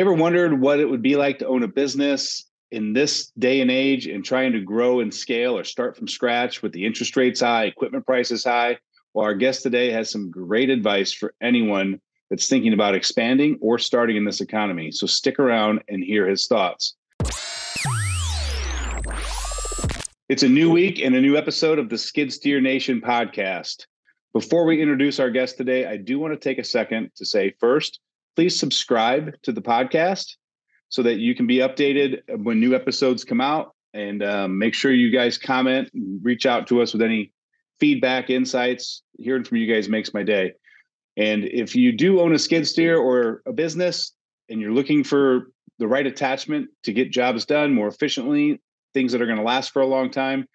You 0.00 0.06
ever 0.06 0.14
wondered 0.14 0.58
what 0.58 0.80
it 0.80 0.88
would 0.88 1.02
be 1.02 1.16
like 1.16 1.40
to 1.40 1.46
own 1.46 1.62
a 1.62 1.68
business 1.68 2.46
in 2.70 2.94
this 2.94 3.30
day 3.38 3.60
and 3.60 3.70
age 3.70 4.06
and 4.06 4.24
trying 4.24 4.52
to 4.52 4.60
grow 4.62 5.00
and 5.00 5.12
scale 5.12 5.58
or 5.58 5.62
start 5.62 5.94
from 5.94 6.08
scratch 6.08 6.62
with 6.62 6.72
the 6.72 6.86
interest 6.86 7.18
rates 7.18 7.40
high, 7.40 7.64
equipment 7.64 8.06
prices 8.06 8.42
high? 8.42 8.78
Well, 9.12 9.26
our 9.26 9.34
guest 9.34 9.62
today 9.62 9.90
has 9.90 10.10
some 10.10 10.30
great 10.30 10.70
advice 10.70 11.12
for 11.12 11.34
anyone 11.42 12.00
that's 12.30 12.48
thinking 12.48 12.72
about 12.72 12.94
expanding 12.94 13.58
or 13.60 13.78
starting 13.78 14.16
in 14.16 14.24
this 14.24 14.40
economy. 14.40 14.90
So 14.90 15.06
stick 15.06 15.38
around 15.38 15.82
and 15.86 16.02
hear 16.02 16.26
his 16.26 16.46
thoughts. 16.46 16.96
It's 20.30 20.42
a 20.42 20.48
new 20.48 20.70
week 20.70 20.98
and 20.98 21.14
a 21.14 21.20
new 21.20 21.36
episode 21.36 21.78
of 21.78 21.90
the 21.90 21.98
Skid 21.98 22.32
Steer 22.32 22.62
Nation 22.62 23.02
podcast. 23.02 23.84
Before 24.32 24.64
we 24.64 24.80
introduce 24.80 25.20
our 25.20 25.28
guest 25.28 25.58
today, 25.58 25.84
I 25.84 25.98
do 25.98 26.18
want 26.18 26.32
to 26.32 26.40
take 26.40 26.56
a 26.56 26.64
second 26.64 27.10
to 27.16 27.26
say 27.26 27.52
first, 27.60 28.00
please 28.36 28.58
subscribe 28.58 29.34
to 29.42 29.52
the 29.52 29.62
podcast 29.62 30.34
so 30.88 31.02
that 31.02 31.18
you 31.18 31.34
can 31.34 31.46
be 31.46 31.58
updated 31.58 32.20
when 32.42 32.60
new 32.60 32.74
episodes 32.74 33.24
come 33.24 33.40
out. 33.40 33.74
And 33.92 34.22
um, 34.22 34.58
make 34.58 34.74
sure 34.74 34.92
you 34.92 35.10
guys 35.10 35.36
comment 35.38 35.90
reach 36.22 36.46
out 36.46 36.66
to 36.68 36.80
us 36.80 36.92
with 36.92 37.02
any 37.02 37.32
feedback, 37.80 38.30
insights. 38.30 39.02
Hearing 39.18 39.44
from 39.44 39.58
you 39.58 39.72
guys 39.72 39.88
makes 39.88 40.14
my 40.14 40.22
day. 40.22 40.52
And 41.16 41.44
if 41.44 41.74
you 41.74 41.92
do 41.92 42.20
own 42.20 42.32
a 42.32 42.38
skid 42.38 42.66
steer 42.66 42.96
or 42.98 43.42
a 43.46 43.52
business 43.52 44.12
and 44.48 44.60
you're 44.60 44.72
looking 44.72 45.02
for 45.02 45.50
the 45.78 45.88
right 45.88 46.06
attachment 46.06 46.68
to 46.84 46.92
get 46.92 47.10
jobs 47.10 47.44
done 47.44 47.74
more 47.74 47.88
efficiently, 47.88 48.60
things 48.94 49.12
that 49.12 49.22
are 49.22 49.26
going 49.26 49.38
to 49.38 49.44
last 49.44 49.72
for 49.72 49.82
a 49.82 49.86
long 49.86 50.10
time, 50.10 50.46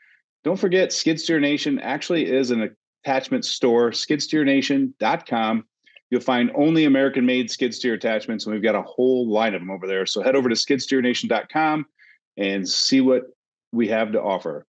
don't 0.43 0.59
forget 0.59 0.93
Skid 0.93 1.19
Steer 1.19 1.39
Nation 1.39 1.79
actually 1.79 2.31
is 2.31 2.51
an 2.51 2.75
attachment 3.03 3.45
store, 3.45 3.89
skidsteernation.com. 3.89 5.65
You'll 6.09 6.21
find 6.21 6.51
only 6.55 6.85
American 6.85 7.25
made 7.25 7.49
skid 7.49 7.73
steer 7.73 7.93
attachments, 7.93 8.45
and 8.45 8.53
we've 8.53 8.63
got 8.63 8.75
a 8.75 8.83
whole 8.83 9.29
line 9.29 9.55
of 9.55 9.61
them 9.61 9.71
over 9.71 9.87
there. 9.87 10.05
So 10.05 10.21
head 10.21 10.35
over 10.35 10.49
to 10.49 10.55
skidsteernation.com 10.55 11.85
and 12.37 12.67
see 12.67 13.01
what 13.01 13.23
we 13.71 13.87
have 13.87 14.11
to 14.11 14.21
offer. 14.21 14.65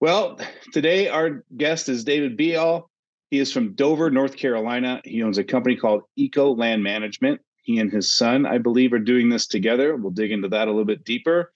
Well, 0.00 0.38
today 0.72 1.08
our 1.08 1.44
guest 1.56 1.88
is 1.88 2.04
David 2.04 2.36
Beall. 2.36 2.90
He 3.30 3.38
is 3.38 3.52
from 3.52 3.74
Dover, 3.74 4.10
North 4.10 4.36
Carolina. 4.36 5.02
He 5.04 5.22
owns 5.22 5.38
a 5.38 5.44
company 5.44 5.76
called 5.76 6.02
Eco 6.16 6.54
Land 6.54 6.82
Management. 6.82 7.40
He 7.62 7.78
and 7.78 7.92
his 7.92 8.12
son, 8.12 8.46
I 8.46 8.58
believe, 8.58 8.92
are 8.92 8.98
doing 8.98 9.28
this 9.28 9.46
together. 9.46 9.94
We'll 9.94 10.10
dig 10.10 10.32
into 10.32 10.48
that 10.48 10.66
a 10.66 10.70
little 10.70 10.86
bit 10.86 11.04
deeper. 11.04 11.52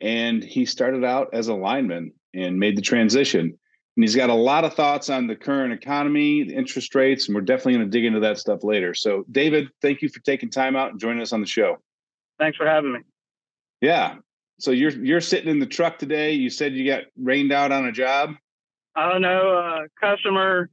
And 0.00 0.42
he 0.42 0.66
started 0.66 1.04
out 1.04 1.28
as 1.32 1.48
a 1.48 1.54
lineman 1.54 2.12
and 2.34 2.58
made 2.58 2.76
the 2.76 2.82
transition. 2.82 3.58
And 3.98 4.04
he's 4.04 4.14
got 4.14 4.30
a 4.30 4.34
lot 4.34 4.64
of 4.64 4.74
thoughts 4.74 5.10
on 5.10 5.26
the 5.26 5.34
current 5.34 5.72
economy, 5.72 6.44
the 6.44 6.54
interest 6.54 6.94
rates, 6.94 7.26
and 7.26 7.34
we're 7.34 7.40
definitely 7.40 7.72
going 7.72 7.86
to 7.86 7.90
dig 7.90 8.04
into 8.04 8.20
that 8.20 8.38
stuff 8.38 8.62
later. 8.62 8.94
So, 8.94 9.24
David, 9.28 9.70
thank 9.82 10.02
you 10.02 10.08
for 10.08 10.20
taking 10.20 10.50
time 10.50 10.76
out 10.76 10.92
and 10.92 11.00
joining 11.00 11.20
us 11.20 11.32
on 11.32 11.40
the 11.40 11.48
show. 11.48 11.78
Thanks 12.38 12.56
for 12.56 12.64
having 12.64 12.92
me. 12.92 13.00
Yeah. 13.80 14.18
So 14.60 14.70
you're 14.70 14.92
you're 14.92 15.20
sitting 15.20 15.50
in 15.50 15.58
the 15.58 15.66
truck 15.66 15.98
today. 15.98 16.34
You 16.34 16.48
said 16.48 16.74
you 16.74 16.86
got 16.86 17.06
rained 17.20 17.50
out 17.50 17.72
on 17.72 17.86
a 17.86 17.92
job. 17.92 18.34
I 18.94 19.10
don't 19.10 19.20
know. 19.20 19.58
Uh, 19.58 19.88
customer 20.00 20.70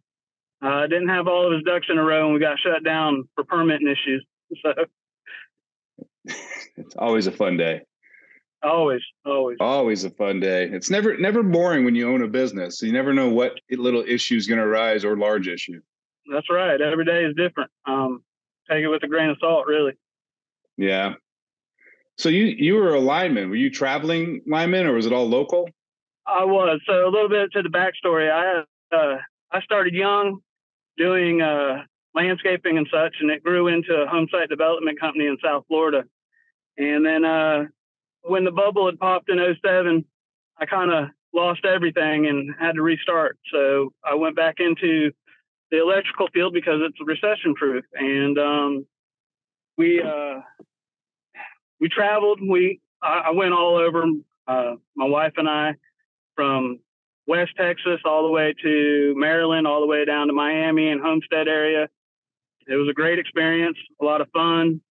uh, 0.61 0.81
didn't 0.81 1.09
have 1.09 1.27
all 1.27 1.47
of 1.47 1.53
his 1.53 1.63
ducks 1.63 1.87
in 1.89 1.97
a 1.97 2.03
row, 2.03 2.25
and 2.25 2.33
we 2.35 2.39
got 2.39 2.59
shut 2.59 2.83
down 2.83 3.27
for 3.33 3.43
permitting 3.43 3.87
issues. 3.87 4.23
So 4.61 4.71
it's 6.77 6.95
always 6.95 7.25
a 7.25 7.31
fun 7.31 7.57
day. 7.57 7.81
Always, 8.65 9.01
always, 9.25 9.57
always 9.59 10.03
a 10.05 10.09
fun 10.09 10.39
day. 10.39 10.67
It's 10.71 10.89
never 10.89 11.15
never 11.17 11.43
boring 11.43 11.85
when 11.85 11.93
you 11.93 12.11
own 12.11 12.23
a 12.23 12.27
business. 12.27 12.81
You 12.81 12.91
never 12.91 13.13
know 13.13 13.29
what 13.29 13.59
little 13.69 14.03
issue 14.07 14.37
is 14.37 14.47
going 14.47 14.57
to 14.57 14.65
arise 14.65 15.05
or 15.05 15.15
large 15.15 15.47
issue. 15.47 15.81
That's 16.31 16.49
right. 16.49 16.81
Every 16.81 17.05
day 17.05 17.25
is 17.25 17.35
different. 17.35 17.69
Um, 17.85 18.23
take 18.67 18.83
it 18.83 18.87
with 18.87 19.03
a 19.03 19.07
grain 19.07 19.29
of 19.29 19.37
salt, 19.39 19.67
really. 19.67 19.93
Yeah. 20.77 21.13
So 22.17 22.29
you 22.29 22.45
you 22.45 22.73
were 22.75 22.95
a 22.95 22.99
lineman. 22.99 23.51
Were 23.51 23.55
you 23.55 23.69
traveling 23.69 24.41
lineman, 24.47 24.87
or 24.87 24.93
was 24.93 25.05
it 25.05 25.13
all 25.13 25.29
local? 25.29 25.69
I 26.25 26.43
was. 26.43 26.79
So 26.87 27.07
a 27.07 27.11
little 27.11 27.29
bit 27.29 27.51
to 27.51 27.61
the 27.61 27.69
backstory. 27.69 28.31
I 28.31 28.63
uh, 28.95 29.17
I 29.51 29.61
started 29.61 29.93
young, 29.93 30.39
doing 30.97 31.43
uh, 31.43 31.83
landscaping 32.15 32.79
and 32.79 32.87
such, 32.91 33.15
and 33.19 33.29
it 33.29 33.43
grew 33.43 33.67
into 33.67 33.93
a 33.93 34.07
home 34.07 34.27
site 34.31 34.49
development 34.49 34.99
company 34.99 35.27
in 35.27 35.37
South 35.43 35.65
Florida. 35.67 36.03
And 36.77 37.05
then 37.05 37.23
uh, 37.23 37.65
when 38.25 38.43
the 38.43 38.51
bubble 38.51 38.87
had 38.87 38.99
popped 38.99 39.29
in 39.29 39.37
07, 39.37 40.05
I 40.59 40.65
kind 40.65 40.91
of 40.91 41.09
lost 41.33 41.65
everything 41.65 42.27
and 42.27 42.53
had 42.59 42.73
to 42.73 42.81
restart. 42.81 43.37
So 43.51 43.93
I 44.03 44.15
went 44.15 44.35
back 44.35 44.55
into 44.59 45.11
the 45.71 45.81
electrical 45.81 46.27
field 46.33 46.53
because 46.53 46.79
it's 46.81 46.97
recession 47.05 47.53
proof. 47.55 47.85
And 47.93 48.37
um, 48.37 48.85
we 49.77 50.01
uh, 50.01 50.41
we 51.79 51.89
traveled. 51.89 52.39
We 52.41 52.79
I, 53.01 53.25
I 53.27 53.31
went 53.31 53.53
all 53.53 53.77
over. 53.77 54.05
Uh, 54.47 54.75
my 54.95 55.05
wife 55.05 55.33
and 55.37 55.49
I 55.49 55.75
from 56.35 56.79
West 57.27 57.51
Texas 57.57 57.99
all 58.05 58.23
the 58.23 58.31
way 58.31 58.53
to 58.61 59.13
Maryland, 59.17 59.67
all 59.67 59.81
the 59.81 59.87
way 59.87 60.05
down 60.05 60.27
to 60.27 60.33
Miami 60.33 60.89
and 60.89 61.01
Homestead 61.01 61.47
area. 61.47 61.87
It 62.67 62.75
was 62.75 62.87
a 62.89 62.93
great 62.93 63.19
experience, 63.19 63.77
a 64.01 64.05
lot 64.05 64.21
of 64.21 64.29
fun, 64.31 64.81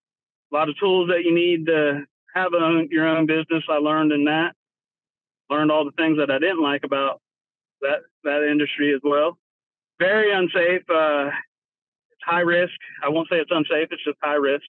a 0.52 0.54
lot 0.54 0.68
of 0.68 0.78
tools 0.78 1.08
that 1.08 1.24
you 1.24 1.34
need 1.34 1.66
to 1.66 2.04
have 2.34 2.52
own, 2.54 2.88
your 2.90 3.06
own 3.06 3.26
business. 3.26 3.64
I 3.68 3.78
learned 3.78 4.12
in 4.12 4.24
that. 4.24 4.52
Learned 5.50 5.70
all 5.70 5.84
the 5.84 5.92
things 5.92 6.18
that 6.18 6.30
I 6.30 6.38
didn't 6.38 6.62
like 6.62 6.84
about 6.84 7.20
that 7.82 8.00
that 8.24 8.48
industry 8.50 8.94
as 8.94 9.00
well. 9.04 9.38
Very 9.98 10.32
unsafe. 10.32 10.82
Uh, 10.88 11.28
it's 12.10 12.24
high 12.24 12.40
risk. 12.40 12.74
I 13.02 13.08
won't 13.10 13.28
say 13.28 13.36
it's 13.36 13.50
unsafe. 13.50 13.88
It's 13.90 14.04
just 14.04 14.18
high 14.22 14.34
risk. 14.34 14.64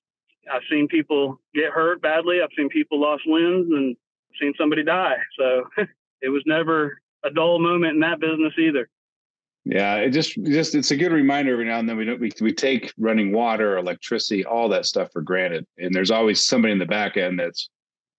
I've 0.51 0.61
seen 0.69 0.87
people 0.87 1.39
get 1.53 1.71
hurt 1.71 2.01
badly. 2.01 2.41
I've 2.41 2.49
seen 2.55 2.69
people 2.69 2.99
lost 2.99 3.23
limbs 3.25 3.67
and 3.71 3.95
seen 4.39 4.53
somebody 4.57 4.83
die. 4.83 5.17
So 5.39 5.63
it 6.21 6.29
was 6.29 6.43
never 6.45 6.99
a 7.23 7.31
dull 7.31 7.59
moment 7.59 7.93
in 7.93 7.99
that 8.01 8.19
business 8.19 8.53
either. 8.59 8.87
Yeah, 9.65 9.95
it 9.95 10.11
just 10.11 10.35
just 10.43 10.75
it's 10.75 10.91
a 10.91 10.95
good 10.95 11.11
reminder 11.11 11.53
every 11.53 11.65
now 11.65 11.79
and 11.79 11.89
then 11.89 11.97
we 11.97 12.05
don't 12.05 12.19
we, 12.19 12.31
we 12.39 12.53
take 12.53 12.93
running 12.99 13.31
water, 13.31 13.77
electricity, 13.77 14.45
all 14.45 14.69
that 14.69 14.85
stuff 14.85 15.11
for 15.11 15.23
granted. 15.23 15.65
And 15.79 15.93
there's 15.93 16.11
always 16.11 16.43
somebody 16.43 16.71
in 16.71 16.77
the 16.77 16.85
back 16.85 17.17
end 17.17 17.39
that's 17.39 17.69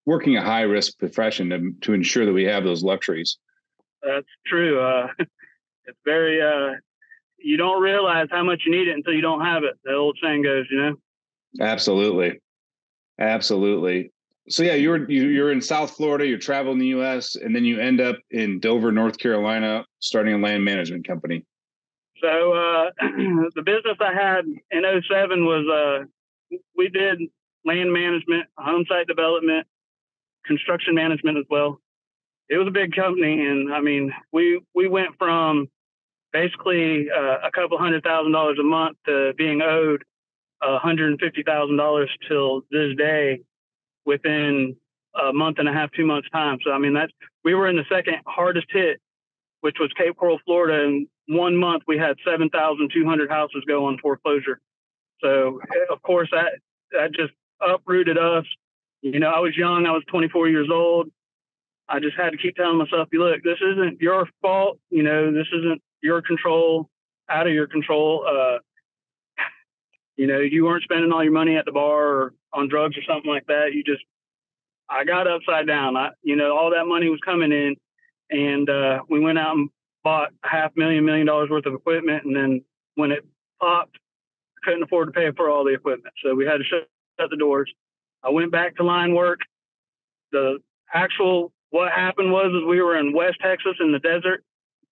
working 0.06 0.36
a 0.36 0.44
high 0.44 0.62
risk 0.62 0.98
profession 0.98 1.50
to 1.50 1.72
to 1.82 1.92
ensure 1.92 2.26
that 2.26 2.32
we 2.32 2.44
have 2.44 2.64
those 2.64 2.82
luxuries. 2.82 3.38
That's 4.02 4.26
true. 4.44 4.80
Uh, 4.80 5.06
it's 5.18 5.98
very 6.04 6.42
uh, 6.42 6.78
you 7.38 7.56
don't 7.56 7.80
realize 7.80 8.26
how 8.28 8.42
much 8.42 8.62
you 8.66 8.72
need 8.72 8.88
it 8.88 8.96
until 8.96 9.12
you 9.12 9.22
don't 9.22 9.44
have 9.44 9.62
it. 9.62 9.78
The 9.84 9.94
old 9.94 10.18
saying 10.20 10.42
goes, 10.42 10.66
you 10.68 10.78
know. 10.78 10.96
Absolutely, 11.60 12.40
absolutely 13.20 14.10
so 14.48 14.62
yeah, 14.62 14.74
you're 14.74 15.10
you're 15.10 15.52
in 15.52 15.60
South 15.60 15.92
Florida. 15.92 16.26
You're 16.26 16.38
traveling 16.38 16.78
the 16.78 16.88
U.S. 16.88 17.34
and 17.36 17.54
then 17.54 17.64
you 17.64 17.80
end 17.80 18.00
up 18.00 18.16
in 18.30 18.60
Dover, 18.60 18.92
North 18.92 19.18
Carolina, 19.18 19.84
starting 20.00 20.34
a 20.34 20.38
land 20.38 20.64
management 20.64 21.06
company. 21.06 21.44
So 22.22 22.28
uh, 22.28 22.90
the 23.54 23.62
business 23.64 23.96
I 24.00 24.12
had 24.14 24.44
in 24.70 25.02
07 25.08 25.44
was 25.44 26.06
uh, 26.52 26.58
we 26.76 26.88
did 26.88 27.20
land 27.64 27.92
management, 27.92 28.46
home 28.56 28.84
site 28.88 29.06
development, 29.06 29.66
construction 30.46 30.94
management 30.94 31.38
as 31.38 31.44
well. 31.50 31.80
It 32.48 32.56
was 32.56 32.68
a 32.68 32.70
big 32.72 32.94
company, 32.94 33.46
and 33.46 33.74
I 33.74 33.80
mean, 33.80 34.12
we 34.32 34.60
we 34.74 34.88
went 34.88 35.10
from 35.18 35.68
basically 36.32 37.08
uh, 37.10 37.38
a 37.46 37.50
couple 37.52 37.78
hundred 37.78 38.04
thousand 38.04 38.32
dollars 38.32 38.58
a 38.60 38.64
month 38.64 38.96
to 39.06 39.32
being 39.36 39.62
owed 39.62 40.04
$150,000 40.62 42.06
till 42.28 42.62
this 42.70 42.96
day 42.96 43.40
within 44.06 44.76
a 45.20 45.32
month 45.32 45.58
and 45.58 45.68
a 45.68 45.72
half, 45.72 45.90
two 45.92 46.06
months 46.06 46.28
time. 46.30 46.58
So 46.64 46.70
I 46.70 46.78
mean 46.78 46.94
that's 46.94 47.12
we 47.44 47.54
were 47.54 47.68
in 47.68 47.76
the 47.76 47.84
second 47.90 48.16
hardest 48.26 48.68
hit, 48.70 49.00
which 49.60 49.76
was 49.78 49.90
Cape 49.98 50.16
Coral, 50.16 50.38
Florida. 50.46 50.84
And 50.84 51.06
one 51.28 51.56
month 51.56 51.82
we 51.86 51.98
had 51.98 52.16
seven 52.24 52.48
thousand 52.48 52.90
two 52.94 53.04
hundred 53.04 53.30
houses 53.30 53.64
go 53.66 53.86
on 53.86 53.98
foreclosure. 53.98 54.60
So 55.20 55.60
of 55.90 56.00
course 56.02 56.28
that 56.32 56.52
that 56.92 57.12
just 57.12 57.32
uprooted 57.60 58.18
us. 58.18 58.44
You 59.02 59.20
know, 59.20 59.30
I 59.30 59.40
was 59.40 59.56
young, 59.56 59.86
I 59.86 59.92
was 59.92 60.02
24 60.10 60.48
years 60.48 60.68
old. 60.72 61.08
I 61.88 62.00
just 62.00 62.16
had 62.16 62.30
to 62.30 62.36
keep 62.36 62.56
telling 62.56 62.78
myself, 62.78 63.08
you 63.12 63.22
look, 63.22 63.42
this 63.42 63.58
isn't 63.60 64.00
your 64.00 64.28
fault. 64.42 64.78
You 64.90 65.02
know, 65.02 65.32
this 65.32 65.46
isn't 65.56 65.80
your 66.02 66.22
control, 66.22 66.88
out 67.28 67.46
of 67.46 67.52
your 67.52 67.68
control. 67.68 68.26
Uh, 68.26 68.58
you 70.16 70.26
know, 70.26 70.40
you 70.40 70.64
weren't 70.64 70.82
spending 70.82 71.12
all 71.12 71.22
your 71.22 71.32
money 71.32 71.56
at 71.56 71.64
the 71.64 71.72
bar 71.72 72.06
or 72.06 72.34
on 72.52 72.68
drugs 72.68 72.96
or 72.96 73.02
something 73.06 73.30
like 73.30 73.46
that. 73.46 73.72
You 73.72 73.84
just, 73.84 74.02
I 74.88 75.04
got 75.04 75.26
upside 75.26 75.66
down. 75.66 75.96
I, 75.96 76.10
you 76.22 76.36
know, 76.36 76.56
all 76.56 76.70
that 76.70 76.86
money 76.86 77.08
was 77.08 77.20
coming 77.24 77.52
in, 77.52 77.76
and 78.30 78.68
uh, 78.68 79.00
we 79.08 79.20
went 79.20 79.38
out 79.38 79.56
and 79.56 79.68
bought 80.02 80.30
a 80.44 80.48
half 80.48 80.72
million, 80.76 81.04
million 81.04 81.26
dollars 81.26 81.50
worth 81.50 81.66
of 81.66 81.74
equipment, 81.74 82.24
and 82.24 82.34
then 82.34 82.64
when 82.94 83.12
it 83.12 83.26
popped, 83.60 83.98
couldn't 84.62 84.82
afford 84.82 85.08
to 85.08 85.12
pay 85.12 85.30
for 85.36 85.50
all 85.50 85.64
the 85.64 85.74
equipment, 85.74 86.14
so 86.24 86.34
we 86.34 86.44
had 86.44 86.58
to 86.58 86.64
shut, 86.64 86.88
shut 87.20 87.30
the 87.30 87.36
doors. 87.36 87.70
I 88.22 88.30
went 88.30 88.50
back 88.50 88.76
to 88.76 88.82
line 88.82 89.14
work. 89.14 89.40
The 90.32 90.58
actual 90.92 91.52
what 91.70 91.92
happened 91.92 92.32
was 92.32 92.52
is 92.54 92.66
we 92.66 92.80
were 92.80 92.96
in 92.96 93.12
West 93.12 93.36
Texas 93.42 93.74
in 93.80 93.92
the 93.92 93.98
desert, 93.98 94.42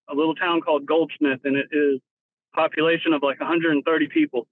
a 0.09 0.13
little 0.13 0.35
town 0.35 0.61
called 0.61 0.85
Goldsmith, 0.85 1.41
and 1.43 1.55
it 1.55 1.67
is 1.71 1.99
population 2.53 3.13
of 3.13 3.21
like 3.23 3.39
130 3.39 4.07
people. 4.07 4.47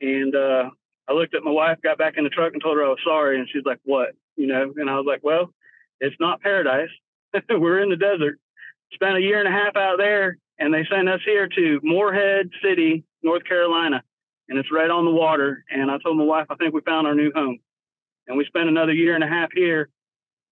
And 0.00 0.34
uh, 0.34 0.70
I 1.08 1.12
looked 1.12 1.34
at 1.34 1.42
my 1.42 1.50
wife, 1.50 1.78
got 1.82 1.98
back 1.98 2.14
in 2.16 2.24
the 2.24 2.30
truck, 2.30 2.52
and 2.52 2.62
told 2.62 2.76
her 2.76 2.84
I 2.84 2.88
was 2.88 2.98
sorry. 3.04 3.38
And 3.38 3.48
she's 3.52 3.64
like, 3.64 3.80
"What?" 3.84 4.10
You 4.36 4.46
know. 4.46 4.72
And 4.76 4.90
I 4.90 4.96
was 4.96 5.06
like, 5.06 5.22
"Well, 5.22 5.52
it's 6.00 6.16
not 6.20 6.40
paradise. 6.40 6.90
We're 7.50 7.82
in 7.82 7.90
the 7.90 7.96
desert. 7.96 8.38
Spent 8.92 9.16
a 9.16 9.20
year 9.20 9.38
and 9.38 9.48
a 9.48 9.50
half 9.50 9.76
out 9.76 9.98
there, 9.98 10.38
and 10.58 10.72
they 10.72 10.86
sent 10.90 11.08
us 11.08 11.20
here 11.24 11.48
to 11.48 11.80
Morehead 11.82 12.50
City, 12.62 13.04
North 13.22 13.44
Carolina, 13.44 14.02
and 14.48 14.58
it's 14.58 14.72
right 14.72 14.90
on 14.90 15.04
the 15.04 15.10
water. 15.10 15.64
And 15.70 15.90
I 15.90 15.98
told 15.98 16.16
my 16.16 16.24
wife, 16.24 16.46
I 16.50 16.54
think 16.56 16.72
we 16.72 16.80
found 16.82 17.06
our 17.06 17.14
new 17.14 17.32
home. 17.34 17.58
And 18.28 18.36
we 18.36 18.44
spent 18.44 18.68
another 18.68 18.92
year 18.92 19.14
and 19.14 19.24
a 19.24 19.28
half 19.28 19.50
here, 19.54 19.88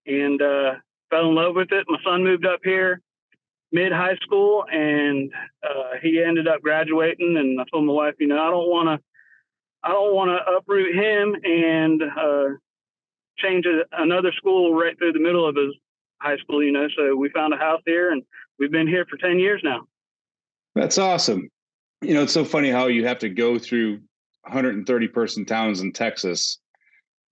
and 0.06 0.40
uh, 0.40 0.74
fell 1.10 1.28
in 1.28 1.34
love 1.34 1.54
with 1.54 1.72
it. 1.72 1.86
My 1.88 1.98
son 2.04 2.24
moved 2.24 2.46
up 2.46 2.60
here 2.64 3.00
mid 3.74 3.92
high 3.92 4.16
school, 4.22 4.64
and 4.70 5.32
uh, 5.62 5.98
he 6.00 6.22
ended 6.22 6.46
up 6.46 6.62
graduating. 6.62 7.36
And 7.36 7.60
I 7.60 7.64
told 7.70 7.84
my 7.84 7.92
wife, 7.92 8.14
you 8.18 8.28
know, 8.28 8.40
I 8.40 8.48
don't 8.48 8.70
want 8.70 8.88
to 8.88 9.04
I 9.84 9.88
don't 9.88 10.14
want 10.14 10.30
to 10.30 10.56
uproot 10.56 10.94
him 10.94 11.36
and 11.44 12.02
uh, 12.02 12.56
change 13.36 13.66
another 13.92 14.32
school 14.32 14.74
right 14.74 14.96
through 14.98 15.12
the 15.12 15.20
middle 15.20 15.46
of 15.46 15.56
his 15.56 15.74
high 16.20 16.38
school, 16.38 16.62
you 16.62 16.72
know. 16.72 16.88
So 16.96 17.14
we 17.14 17.28
found 17.28 17.52
a 17.52 17.58
house 17.58 17.82
here 17.84 18.10
and 18.10 18.22
we've 18.58 18.72
been 18.72 18.88
here 18.88 19.04
for 19.08 19.18
10 19.18 19.38
years 19.38 19.60
now. 19.62 19.82
That's 20.74 20.96
awesome. 20.96 21.50
You 22.00 22.14
know, 22.14 22.22
it's 22.22 22.32
so 22.32 22.46
funny 22.46 22.70
how 22.70 22.86
you 22.86 23.06
have 23.06 23.18
to 23.20 23.28
go 23.28 23.58
through 23.58 24.00
130 24.42 25.08
person 25.08 25.44
towns 25.44 25.82
in 25.82 25.92
Texas 25.92 26.58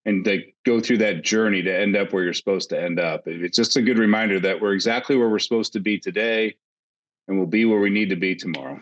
and 0.05 0.23
to 0.25 0.43
go 0.63 0.79
through 0.79 0.99
that 0.99 1.23
journey 1.23 1.63
to 1.63 1.75
end 1.75 1.95
up 1.95 2.13
where 2.13 2.23
you're 2.23 2.33
supposed 2.33 2.69
to 2.69 2.79
end 2.79 2.99
up. 2.99 3.23
It's 3.25 3.57
just 3.57 3.77
a 3.77 3.81
good 3.81 3.97
reminder 3.97 4.39
that 4.41 4.61
we're 4.61 4.73
exactly 4.73 5.15
where 5.15 5.29
we're 5.29 5.39
supposed 5.39 5.73
to 5.73 5.79
be 5.79 5.97
today 5.97 6.55
and 7.27 7.37
we'll 7.37 7.47
be 7.47 7.65
where 7.65 7.79
we 7.79 7.89
need 7.89 8.09
to 8.09 8.15
be 8.15 8.35
tomorrow. 8.35 8.79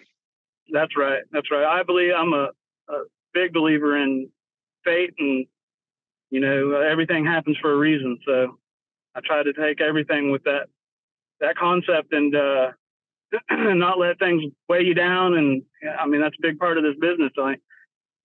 That's 0.72 0.98
right. 0.98 1.22
That's 1.32 1.52
right. 1.52 1.66
I 1.66 1.84
believe 1.84 2.12
I'm 2.18 2.34
a, 2.34 2.50
a 2.90 3.04
big 3.34 3.54
believer 3.54 3.98
in 3.98 4.30
fate 4.84 5.14
and 5.18 5.46
you 6.30 6.40
know 6.40 6.74
everything 6.74 7.26
happens 7.26 7.58
for 7.62 7.72
a 7.72 7.78
reason. 7.78 8.18
So 8.26 8.58
i 9.16 9.20
try 9.24 9.44
to 9.44 9.54
take 9.54 9.82
everything 9.82 10.32
with 10.32 10.44
that 10.44 10.68
that 11.40 11.56
concept 11.58 12.14
and 12.14 12.36
uh 12.36 12.72
not 13.52 13.98
let 14.00 14.20
things 14.20 14.44
weigh 14.68 14.84
you 14.84 14.94
down. 14.94 15.36
And 15.36 15.64
i 16.00 16.08
mean 16.08 16.22
that's 16.22 16.36
a 16.38 16.42
big 16.42 16.60
part 16.60 16.78
of 16.78 16.84
this 16.84 16.96
business. 17.00 17.32
I 17.38 17.56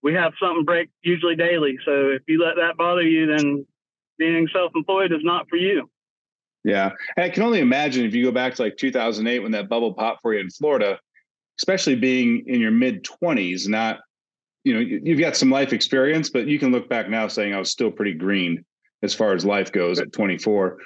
we 0.03 0.13
have 0.13 0.33
something 0.41 0.65
break 0.65 0.89
usually 1.01 1.35
daily. 1.35 1.77
So 1.83 2.09
if 2.11 2.21
you 2.27 2.43
let 2.43 2.55
that 2.55 2.77
bother 2.77 3.01
you 3.01 3.27
then 3.27 3.65
being 4.17 4.47
self-employed 4.51 5.11
is 5.11 5.23
not 5.23 5.47
for 5.49 5.57
you. 5.57 5.89
Yeah. 6.63 6.91
And 7.15 7.25
i 7.25 7.29
can 7.29 7.43
only 7.43 7.59
imagine 7.59 8.05
if 8.05 8.13
you 8.13 8.25
go 8.25 8.31
back 8.31 8.55
to 8.55 8.63
like 8.63 8.77
2008 8.77 9.39
when 9.39 9.51
that 9.51 9.69
bubble 9.69 9.93
popped 9.93 10.21
for 10.21 10.33
you 10.33 10.39
in 10.39 10.49
florida 10.49 10.99
especially 11.59 11.95
being 11.95 12.43
in 12.47 12.59
your 12.59 12.71
mid 12.71 13.03
20s 13.03 13.67
not 13.67 13.99
you 14.67 14.73
know 14.73 14.79
you've 14.79 15.19
got 15.19 15.37
some 15.37 15.49
life 15.49 15.71
experience 15.71 16.29
but 16.29 16.45
you 16.45 16.59
can 16.59 16.71
look 16.71 16.89
back 16.89 17.09
now 17.09 17.27
saying 17.27 17.53
i 17.53 17.59
was 17.59 17.71
still 17.71 17.89
pretty 17.89 18.13
green 18.13 18.65
as 19.01 19.13
far 19.13 19.33
as 19.33 19.45
life 19.45 19.71
goes 19.71 19.99
at 19.99 20.11
24 20.11 20.77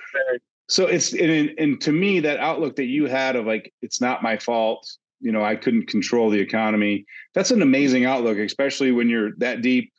so 0.71 0.85
it's 0.85 1.13
and, 1.13 1.51
and 1.57 1.81
to 1.81 1.91
me 1.91 2.21
that 2.21 2.39
outlook 2.39 2.77
that 2.77 2.85
you 2.85 3.05
had 3.05 3.35
of 3.35 3.45
like 3.45 3.73
it's 3.81 3.99
not 3.99 4.23
my 4.23 4.37
fault. 4.37 4.89
You 5.19 5.31
know 5.33 5.43
i 5.43 5.55
couldn't 5.55 5.87
control 5.87 6.29
the 6.29 6.39
economy. 6.39 7.05
That's 7.33 7.51
an 7.51 7.61
amazing 7.61 8.05
outlook 8.05 8.37
especially 8.37 8.91
when 8.91 9.09
you're 9.09 9.31
that 9.37 9.61
deep 9.61 9.91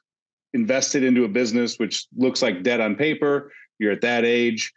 invested 0.55 1.03
into 1.05 1.25
a 1.25 1.29
business 1.29 1.79
which 1.79 2.07
looks 2.17 2.41
like 2.41 2.63
debt 2.63 2.81
on 2.81 2.97
paper 2.97 3.53
you're 3.79 3.93
at 3.93 4.01
that 4.03 4.25
age. 4.25 4.73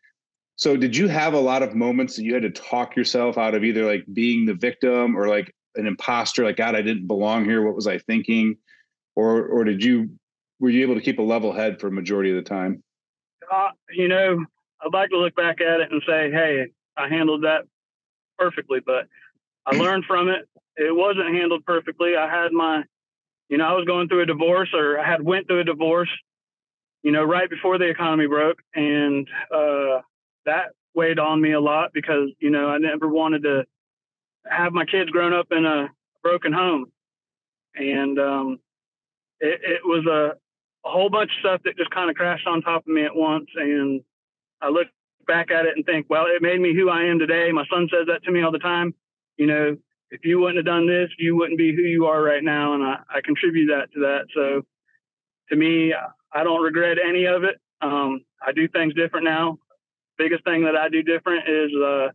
So 0.57 0.75
did 0.75 0.97
you 0.97 1.07
have 1.07 1.33
a 1.33 1.39
lot 1.39 1.63
of 1.63 1.75
moments 1.75 2.15
that 2.15 2.23
you 2.23 2.33
had 2.33 2.43
to 2.43 2.49
talk 2.49 2.95
yourself 2.95 3.37
out 3.37 3.55
of 3.55 3.63
either 3.63 3.85
like 3.85 4.03
being 4.11 4.45
the 4.45 4.53
victim 4.53 5.15
or 5.15 5.27
like 5.27 5.53
an 5.75 5.87
imposter 5.87 6.43
like 6.43 6.57
god 6.57 6.75
i 6.75 6.81
didn't 6.81 7.07
belong 7.07 7.45
here. 7.45 7.61
What 7.61 7.75
was 7.75 7.87
i 7.87 7.99
thinking 7.99 8.57
or 9.15 9.45
or 9.45 9.63
did 9.63 9.83
you 9.83 10.09
were 10.59 10.69
you 10.69 10.83
able 10.83 10.95
to 10.95 11.01
keep 11.01 11.19
a 11.19 11.23
level 11.23 11.53
head 11.53 11.79
for 11.79 11.87
a 11.87 11.91
majority 11.91 12.31
of 12.31 12.37
the 12.37 12.49
time? 12.49 12.83
Uh, 13.51 13.69
you 13.91 14.07
know, 14.07 14.45
I'd 14.81 14.93
like 14.93 15.09
to 15.09 15.17
look 15.17 15.35
back 15.35 15.61
at 15.61 15.81
it 15.81 15.91
and 15.91 16.01
say, 16.07 16.31
hey, 16.31 16.67
I 16.97 17.07
handled 17.07 17.43
that 17.43 17.63
perfectly, 18.37 18.79
but 18.85 19.07
I 19.65 19.75
learned 19.77 20.05
from 20.05 20.29
it. 20.29 20.47
It 20.77 20.95
wasn't 20.95 21.33
handled 21.33 21.65
perfectly. 21.65 22.15
I 22.15 22.29
had 22.29 22.51
my, 22.51 22.83
you 23.49 23.57
know, 23.57 23.65
I 23.65 23.73
was 23.73 23.85
going 23.85 24.07
through 24.07 24.23
a 24.23 24.25
divorce 24.25 24.69
or 24.73 24.99
I 24.99 25.09
had 25.09 25.21
went 25.21 25.47
through 25.47 25.61
a 25.61 25.65
divorce, 25.65 26.09
you 27.03 27.11
know, 27.11 27.23
right 27.23 27.49
before 27.49 27.77
the 27.77 27.89
economy 27.89 28.27
broke. 28.27 28.57
And 28.73 29.27
uh, 29.53 30.01
that 30.45 30.69
weighed 30.93 31.19
on 31.19 31.41
me 31.41 31.53
a 31.53 31.61
lot 31.61 31.91
because, 31.93 32.29
you 32.39 32.49
know, 32.49 32.67
I 32.67 32.77
never 32.77 33.07
wanted 33.07 33.43
to 33.43 33.65
have 34.49 34.73
my 34.73 34.85
kids 34.85 35.09
grown 35.09 35.33
up 35.33 35.47
in 35.51 35.65
a 35.65 35.89
broken 36.23 36.51
home. 36.51 36.91
And 37.75 38.19
um, 38.19 38.59
it, 39.39 39.61
it 39.63 39.81
was 39.83 40.05
a, 40.05 40.35
a 40.87 40.91
whole 40.91 41.09
bunch 41.09 41.31
of 41.31 41.39
stuff 41.39 41.61
that 41.65 41.77
just 41.77 41.91
kind 41.91 42.09
of 42.09 42.15
crashed 42.15 42.47
on 42.47 42.61
top 42.61 42.83
of 42.87 42.93
me 42.93 43.03
at 43.03 43.15
once. 43.15 43.47
And 43.55 44.01
I 44.61 44.69
look 44.69 44.87
back 45.27 45.51
at 45.51 45.65
it 45.65 45.75
and 45.75 45.85
think, 45.85 46.07
well, 46.09 46.25
it 46.27 46.41
made 46.41 46.61
me 46.61 46.75
who 46.75 46.89
I 46.89 47.05
am 47.05 47.19
today. 47.19 47.51
My 47.51 47.65
son 47.71 47.87
says 47.91 48.07
that 48.07 48.23
to 48.23 48.31
me 48.31 48.43
all 48.43 48.51
the 48.51 48.59
time. 48.59 48.93
You 49.37 49.47
know, 49.47 49.77
if 50.11 50.23
you 50.23 50.39
wouldn't 50.39 50.57
have 50.57 50.65
done 50.65 50.87
this, 50.87 51.09
you 51.17 51.35
wouldn't 51.35 51.57
be 51.57 51.75
who 51.75 51.81
you 51.81 52.05
are 52.05 52.21
right 52.21 52.43
now. 52.43 52.73
And 52.73 52.83
I, 52.83 52.97
I 53.09 53.21
contribute 53.23 53.67
that 53.67 53.91
to 53.93 53.99
that. 54.01 54.27
So 54.33 54.61
to 55.49 55.55
me, 55.55 55.93
I 56.31 56.43
don't 56.43 56.63
regret 56.63 56.97
any 57.03 57.25
of 57.25 57.43
it. 57.43 57.59
Um, 57.81 58.21
I 58.41 58.51
do 58.51 58.67
things 58.67 58.93
different 58.93 59.25
now. 59.25 59.57
Biggest 60.17 60.43
thing 60.43 60.63
that 60.63 60.75
I 60.75 60.89
do 60.89 61.01
different 61.01 61.49
is 61.49 61.71
uh, 61.75 62.07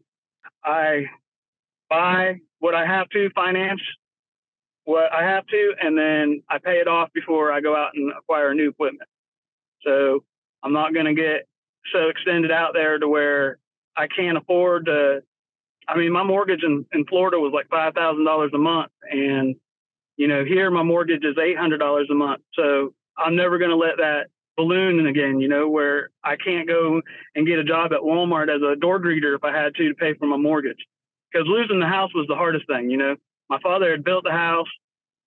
I 0.64 1.06
buy 1.88 2.40
what 2.60 2.74
I 2.74 2.86
have 2.86 3.08
to 3.10 3.28
finance 3.34 3.80
what 4.90 5.12
I 5.12 5.22
have 5.22 5.46
to, 5.46 5.72
and 5.80 5.96
then 5.96 6.42
I 6.50 6.58
pay 6.58 6.78
it 6.78 6.88
off 6.88 7.12
before 7.12 7.52
I 7.52 7.60
go 7.60 7.76
out 7.76 7.92
and 7.94 8.10
acquire 8.10 8.52
new 8.54 8.70
equipment. 8.70 9.08
So 9.86 10.24
I'm 10.64 10.72
not 10.72 10.92
going 10.92 11.06
to 11.06 11.14
get 11.14 11.46
so 11.92 12.08
extended 12.08 12.50
out 12.50 12.72
there 12.74 12.98
to 12.98 13.08
where 13.08 13.58
I 13.96 14.08
can't 14.08 14.36
afford 14.36 14.86
to. 14.86 15.22
I 15.86 15.96
mean, 15.96 16.10
my 16.10 16.24
mortgage 16.24 16.64
in, 16.64 16.84
in 16.92 17.06
Florida 17.06 17.38
was 17.38 17.52
like 17.54 17.68
five 17.68 17.94
thousand 17.94 18.24
dollars 18.24 18.50
a 18.52 18.58
month, 18.58 18.90
and 19.08 19.54
you 20.16 20.26
know 20.26 20.44
here 20.44 20.70
my 20.72 20.82
mortgage 20.82 21.24
is 21.24 21.36
eight 21.38 21.56
hundred 21.56 21.78
dollars 21.78 22.08
a 22.10 22.14
month. 22.14 22.42
So 22.54 22.92
I'm 23.16 23.36
never 23.36 23.58
going 23.58 23.70
to 23.70 23.76
let 23.76 23.98
that 23.98 24.26
balloon 24.56 25.06
again. 25.06 25.38
You 25.38 25.48
know, 25.48 25.68
where 25.68 26.10
I 26.24 26.34
can't 26.34 26.66
go 26.66 27.00
and 27.36 27.46
get 27.46 27.60
a 27.60 27.64
job 27.64 27.92
at 27.92 28.00
Walmart 28.00 28.54
as 28.54 28.60
a 28.60 28.74
door 28.74 28.98
greeter 28.98 29.36
if 29.36 29.44
I 29.44 29.56
had 29.56 29.74
to 29.76 29.88
to 29.88 29.94
pay 29.94 30.14
for 30.14 30.26
my 30.26 30.36
mortgage, 30.36 30.84
because 31.32 31.46
losing 31.46 31.78
the 31.78 31.86
house 31.86 32.10
was 32.12 32.26
the 32.28 32.34
hardest 32.34 32.66
thing. 32.66 32.90
You 32.90 32.98
know, 32.98 33.16
my 33.50 33.58
father 33.60 33.90
had 33.90 34.04
built 34.04 34.24
the 34.24 34.30
house 34.30 34.68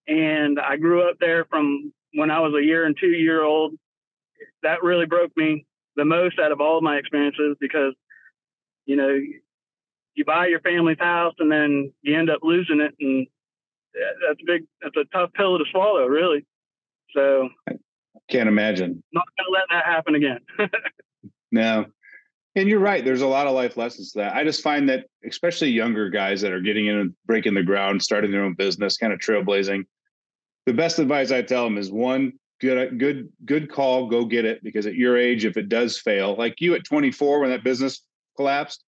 and 0.07 0.59
I 0.59 0.77
grew 0.77 1.07
up 1.07 1.17
there 1.19 1.45
from 1.45 1.93
when 2.13 2.31
I 2.31 2.39
was 2.39 2.53
a 2.57 2.65
year 2.65 2.85
and 2.85 2.95
two 2.99 3.07
year 3.07 3.43
old. 3.43 3.73
That 4.63 4.81
really 4.81 5.05
broke 5.05 5.31
me 5.35 5.65
the 5.95 6.05
most 6.05 6.39
out 6.39 6.53
of 6.53 6.61
all 6.61 6.77
of 6.77 6.83
my 6.83 6.95
experiences 6.95 7.57
because, 7.59 7.93
you 8.85 8.95
know, 8.95 9.19
you 10.15 10.25
buy 10.25 10.47
your 10.47 10.61
family's 10.61 10.99
house 10.99 11.33
and 11.39 11.51
then 11.51 11.91
you 12.01 12.17
end 12.17 12.29
up 12.29 12.39
losing 12.43 12.79
it. 12.79 12.95
And 12.99 13.27
that's 13.93 14.39
a 14.41 14.45
big, 14.45 14.63
that's 14.81 14.95
a 14.95 15.05
tough 15.15 15.33
pill 15.33 15.57
to 15.57 15.65
swallow, 15.71 16.05
really. 16.05 16.45
So 17.13 17.49
I 17.67 17.73
can't 18.29 18.47
imagine. 18.47 19.03
Not 19.11 19.25
going 19.37 19.47
to 19.47 19.51
let 19.51 19.63
that 19.69 19.85
happen 19.85 20.15
again. 20.15 20.39
no. 21.51 21.85
And 22.55 22.69
you're 22.69 22.79
right. 22.79 23.03
There's 23.03 23.21
a 23.21 23.27
lot 23.27 23.47
of 23.47 23.53
life 23.53 23.77
lessons 23.77 24.11
to 24.11 24.19
that. 24.19 24.35
I 24.35 24.43
just 24.43 24.61
find 24.61 24.87
that, 24.89 25.05
especially 25.27 25.69
younger 25.69 26.09
guys 26.09 26.41
that 26.41 26.51
are 26.51 26.61
getting 26.61 26.85
in 26.85 26.97
and 26.97 27.13
breaking 27.25 27.55
the 27.55 27.63
ground, 27.63 28.03
starting 28.03 28.31
their 28.31 28.43
own 28.43 28.53
business, 28.53 28.97
kind 28.97 29.11
of 29.11 29.19
trailblazing. 29.19 29.85
The 30.65 30.73
best 30.73 30.99
advice 30.99 31.31
I 31.31 31.41
tell 31.41 31.63
them 31.63 31.77
is 31.77 31.91
one, 31.91 32.33
good, 32.61 32.99
good, 32.99 33.29
good 33.45 33.71
call. 33.71 34.07
Go 34.07 34.25
get 34.25 34.45
it 34.45 34.63
because 34.63 34.85
at 34.85 34.95
your 34.95 35.17
age, 35.17 35.45
if 35.45 35.57
it 35.57 35.67
does 35.67 35.97
fail, 35.97 36.35
like 36.35 36.61
you 36.61 36.75
at 36.75 36.85
24 36.85 37.39
when 37.39 37.49
that 37.49 37.63
business 37.63 38.03
collapsed, 38.37 38.83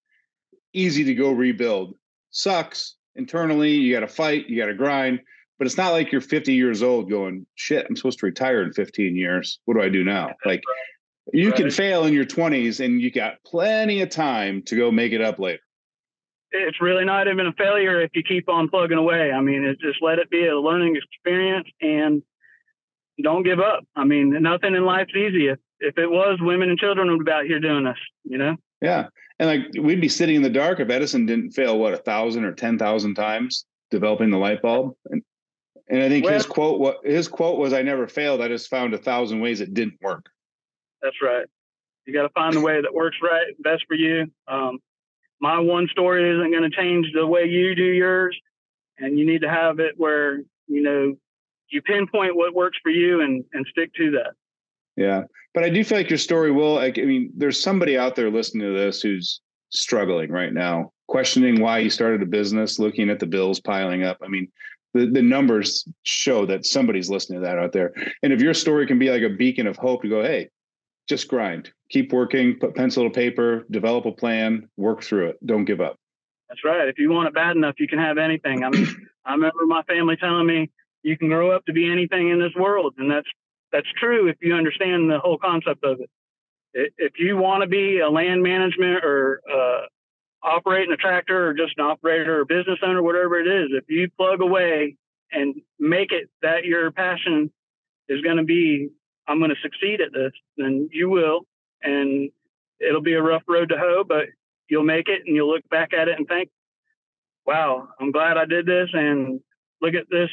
easy 0.72 1.02
to 1.04 1.14
go 1.14 1.32
rebuild. 1.32 1.94
Sucks 2.30 2.94
internally. 3.16 3.72
You 3.72 3.92
got 3.92 4.00
to 4.00 4.08
fight. 4.08 4.48
You 4.48 4.56
got 4.58 4.66
to 4.66 4.74
grind. 4.74 5.20
But 5.58 5.66
it's 5.66 5.76
not 5.76 5.92
like 5.92 6.12
you're 6.12 6.20
50 6.20 6.52
years 6.52 6.82
old 6.82 7.08
going, 7.08 7.46
shit, 7.54 7.86
I'm 7.88 7.96
supposed 7.96 8.18
to 8.20 8.26
retire 8.26 8.62
in 8.62 8.72
15 8.72 9.16
years. 9.16 9.58
What 9.64 9.74
do 9.74 9.82
I 9.82 9.88
do 9.88 10.04
now? 10.04 10.34
Like 10.44 10.62
you 11.32 11.50
right. 11.50 11.56
can 11.56 11.70
fail 11.70 12.04
in 12.04 12.14
your 12.14 12.24
20s 12.24 12.84
and 12.84 13.00
you 13.00 13.10
got 13.10 13.34
plenty 13.44 14.00
of 14.00 14.10
time 14.10 14.62
to 14.62 14.76
go 14.76 14.90
make 14.90 15.12
it 15.12 15.20
up 15.20 15.38
later. 15.38 15.60
It's 16.52 16.80
really 16.80 17.04
not 17.04 17.28
even 17.28 17.46
a 17.46 17.52
failure 17.52 18.00
if 18.00 18.10
you 18.14 18.22
keep 18.22 18.48
on 18.48 18.68
plugging 18.68 18.98
away. 18.98 19.32
I 19.32 19.40
mean, 19.40 19.64
it's 19.64 19.80
just 19.80 20.00
let 20.00 20.18
it 20.18 20.30
be 20.30 20.46
a 20.46 20.58
learning 20.58 20.96
experience 20.96 21.68
and 21.80 22.22
don't 23.22 23.42
give 23.42 23.60
up. 23.60 23.84
I 23.96 24.04
mean, 24.04 24.42
nothing 24.42 24.74
in 24.74 24.84
life's 24.84 25.14
easy. 25.14 25.48
If, 25.48 25.58
if 25.80 25.98
it 25.98 26.08
was, 26.08 26.38
women 26.40 26.70
and 26.70 26.78
children 26.78 27.10
would 27.10 27.26
be 27.26 27.32
out 27.32 27.46
here 27.46 27.60
doing 27.60 27.84
this, 27.84 27.98
you 28.24 28.38
know? 28.38 28.56
Yeah. 28.80 29.08
And 29.38 29.48
like 29.48 29.84
we'd 29.84 30.00
be 30.00 30.08
sitting 30.08 30.36
in 30.36 30.42
the 30.42 30.50
dark 30.50 30.80
if 30.80 30.88
Edison 30.88 31.26
didn't 31.26 31.50
fail, 31.50 31.78
what, 31.78 31.94
a 31.94 31.98
thousand 31.98 32.44
or 32.44 32.52
10,000 32.52 33.14
times 33.14 33.66
developing 33.90 34.30
the 34.30 34.38
light 34.38 34.62
bulb. 34.62 34.94
And, 35.06 35.22
and 35.88 36.02
I 36.02 36.08
think 36.08 36.24
well, 36.24 36.34
his 36.34 36.46
quote, 36.46 36.80
what 36.80 36.98
his 37.04 37.28
quote 37.28 37.58
was, 37.58 37.72
I 37.72 37.82
never 37.82 38.06
failed. 38.06 38.40
I 38.40 38.48
just 38.48 38.70
found 38.70 38.94
a 38.94 38.98
thousand 38.98 39.40
ways 39.40 39.60
it 39.60 39.74
didn't 39.74 39.98
work. 40.00 40.26
That's 41.06 41.22
right. 41.22 41.46
You 42.04 42.12
got 42.12 42.22
to 42.22 42.28
find 42.30 42.52
the 42.52 42.60
way 42.60 42.80
that 42.80 42.92
works 42.92 43.18
right, 43.22 43.46
best 43.60 43.84
for 43.86 43.94
you. 43.94 44.26
Um, 44.48 44.80
my 45.40 45.60
one 45.60 45.86
story 45.86 46.28
isn't 46.28 46.50
going 46.50 46.68
to 46.68 46.76
change 46.76 47.06
the 47.14 47.24
way 47.24 47.44
you 47.44 47.76
do 47.76 47.84
yours, 47.84 48.36
and 48.98 49.16
you 49.16 49.24
need 49.24 49.42
to 49.42 49.48
have 49.48 49.78
it 49.78 49.94
where 49.96 50.38
you 50.66 50.82
know 50.82 51.14
you 51.70 51.80
pinpoint 51.82 52.34
what 52.34 52.54
works 52.54 52.76
for 52.82 52.90
you 52.90 53.20
and 53.20 53.44
and 53.52 53.64
stick 53.70 53.94
to 53.94 54.10
that. 54.12 54.32
Yeah, 54.96 55.22
but 55.54 55.62
I 55.62 55.68
do 55.68 55.84
feel 55.84 55.98
like 55.98 56.10
your 56.10 56.18
story 56.18 56.50
will. 56.50 56.74
Like, 56.74 56.98
I 56.98 57.02
mean, 57.02 57.30
there's 57.36 57.62
somebody 57.62 57.96
out 57.96 58.16
there 58.16 58.30
listening 58.30 58.66
to 58.66 58.76
this 58.76 59.00
who's 59.00 59.40
struggling 59.70 60.32
right 60.32 60.52
now, 60.52 60.90
questioning 61.06 61.60
why 61.60 61.78
you 61.78 61.90
started 61.90 62.20
a 62.20 62.26
business, 62.26 62.80
looking 62.80 63.10
at 63.10 63.20
the 63.20 63.26
bills 63.26 63.60
piling 63.60 64.02
up. 64.02 64.18
I 64.24 64.28
mean, 64.28 64.48
the, 64.94 65.06
the 65.06 65.22
numbers 65.22 65.86
show 66.02 66.46
that 66.46 66.64
somebody's 66.66 67.10
listening 67.10 67.40
to 67.40 67.46
that 67.46 67.58
out 67.58 67.72
there. 67.72 67.92
And 68.22 68.32
if 68.32 68.40
your 68.40 68.54
story 68.54 68.86
can 68.86 68.98
be 68.98 69.10
like 69.10 69.22
a 69.22 69.28
beacon 69.28 69.66
of 69.66 69.76
hope 69.76 70.02
to 70.02 70.08
go, 70.08 70.22
hey, 70.22 70.48
just 71.08 71.28
grind, 71.28 71.70
keep 71.90 72.12
working, 72.12 72.58
put 72.58 72.74
pencil 72.74 73.04
to 73.04 73.10
paper, 73.10 73.64
develop 73.70 74.06
a 74.06 74.12
plan, 74.12 74.68
work 74.76 75.02
through 75.02 75.28
it. 75.28 75.46
Don't 75.46 75.64
give 75.64 75.80
up. 75.80 75.96
That's 76.48 76.64
right. 76.64 76.88
If 76.88 76.98
you 76.98 77.10
want 77.10 77.28
it 77.28 77.34
bad 77.34 77.56
enough, 77.56 77.74
you 77.78 77.88
can 77.88 77.98
have 77.98 78.18
anything. 78.18 78.64
I 78.64 78.70
mean, 78.70 79.08
I 79.24 79.32
remember 79.32 79.66
my 79.66 79.82
family 79.82 80.16
telling 80.16 80.46
me 80.46 80.70
you 81.02 81.16
can 81.16 81.28
grow 81.28 81.50
up 81.50 81.64
to 81.66 81.72
be 81.72 81.90
anything 81.90 82.30
in 82.30 82.40
this 82.40 82.52
world, 82.56 82.94
and 82.98 83.10
that's 83.10 83.28
that's 83.72 83.86
true 83.98 84.28
if 84.28 84.36
you 84.40 84.54
understand 84.54 85.10
the 85.10 85.18
whole 85.18 85.38
concept 85.38 85.84
of 85.84 86.00
it. 86.00 86.10
If 86.98 87.14
you 87.18 87.36
want 87.36 87.62
to 87.62 87.68
be 87.68 88.00
a 88.00 88.08
land 88.08 88.42
management 88.42 89.04
or 89.04 89.40
uh, 89.50 89.86
operating 90.42 90.92
a 90.92 90.96
tractor 90.96 91.48
or 91.48 91.54
just 91.54 91.74
an 91.78 91.84
operator 91.84 92.40
or 92.40 92.44
business 92.44 92.78
owner, 92.82 93.02
whatever 93.02 93.40
it 93.40 93.48
is, 93.48 93.70
if 93.72 93.84
you 93.88 94.08
plug 94.16 94.40
away 94.40 94.96
and 95.32 95.54
make 95.78 96.12
it 96.12 96.28
that 96.42 96.64
your 96.64 96.90
passion 96.92 97.50
is 98.08 98.20
going 98.20 98.36
to 98.36 98.44
be, 98.44 98.90
I'm 99.28 99.38
going 99.38 99.50
to 99.50 99.56
succeed 99.62 100.00
at 100.00 100.12
this, 100.12 100.32
then 100.56 100.88
you 100.92 101.08
will. 101.08 101.46
And 101.82 102.30
it'll 102.80 103.02
be 103.02 103.14
a 103.14 103.22
rough 103.22 103.42
road 103.48 103.70
to 103.70 103.78
hoe, 103.78 104.04
but 104.06 104.26
you'll 104.68 104.84
make 104.84 105.08
it 105.08 105.22
and 105.26 105.34
you'll 105.34 105.52
look 105.52 105.68
back 105.68 105.92
at 105.92 106.08
it 106.08 106.18
and 106.18 106.26
think, 106.26 106.50
wow, 107.46 107.88
I'm 108.00 108.12
glad 108.12 108.36
I 108.36 108.44
did 108.44 108.66
this. 108.66 108.88
And 108.92 109.40
look 109.80 109.94
at 109.94 110.10
this 110.10 110.30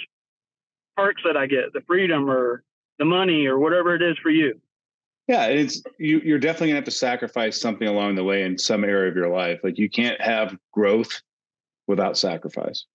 perks 0.95 1.21
that 1.25 1.38
I 1.38 1.47
get, 1.47 1.73
the 1.73 1.81
freedom 1.81 2.29
or 2.29 2.63
the 3.00 3.05
money 3.05 3.45
or 3.47 3.59
whatever 3.59 3.95
it 3.95 4.01
is 4.01 4.17
for 4.21 4.29
you. 4.29 4.59
Yeah, 5.27 5.45
it's 5.45 5.81
you. 5.97 6.19
You're 6.19 6.39
definitely 6.39 6.67
gonna 6.67 6.79
have 6.79 6.85
to 6.85 6.91
sacrifice 6.91 7.59
something 7.59 7.88
along 7.88 8.15
the 8.15 8.23
way 8.25 8.43
in 8.43 8.57
some 8.57 8.83
area 8.83 9.09
of 9.09 9.15
your 9.15 9.29
life. 9.29 9.62
Like 9.63 9.77
you 9.77 9.89
can't 9.89 10.19
have 10.19 10.57
growth 10.73 11.21
without 11.88 12.17
sacrifice. 12.17 12.85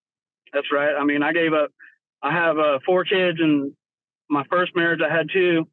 That's 0.53 0.71
right. 0.71 0.95
I 0.95 1.05
mean, 1.05 1.23
I 1.23 1.33
gave 1.33 1.55
up. 1.55 1.71
I 2.23 2.33
have 2.33 2.59
uh, 2.59 2.81
four 2.85 3.05
kids, 3.05 3.39
and 3.41 3.73
my 4.29 4.45
first 4.51 4.77
marriage 4.77 5.01
I 5.01 5.15
had 5.15 5.31
two, 5.33 5.69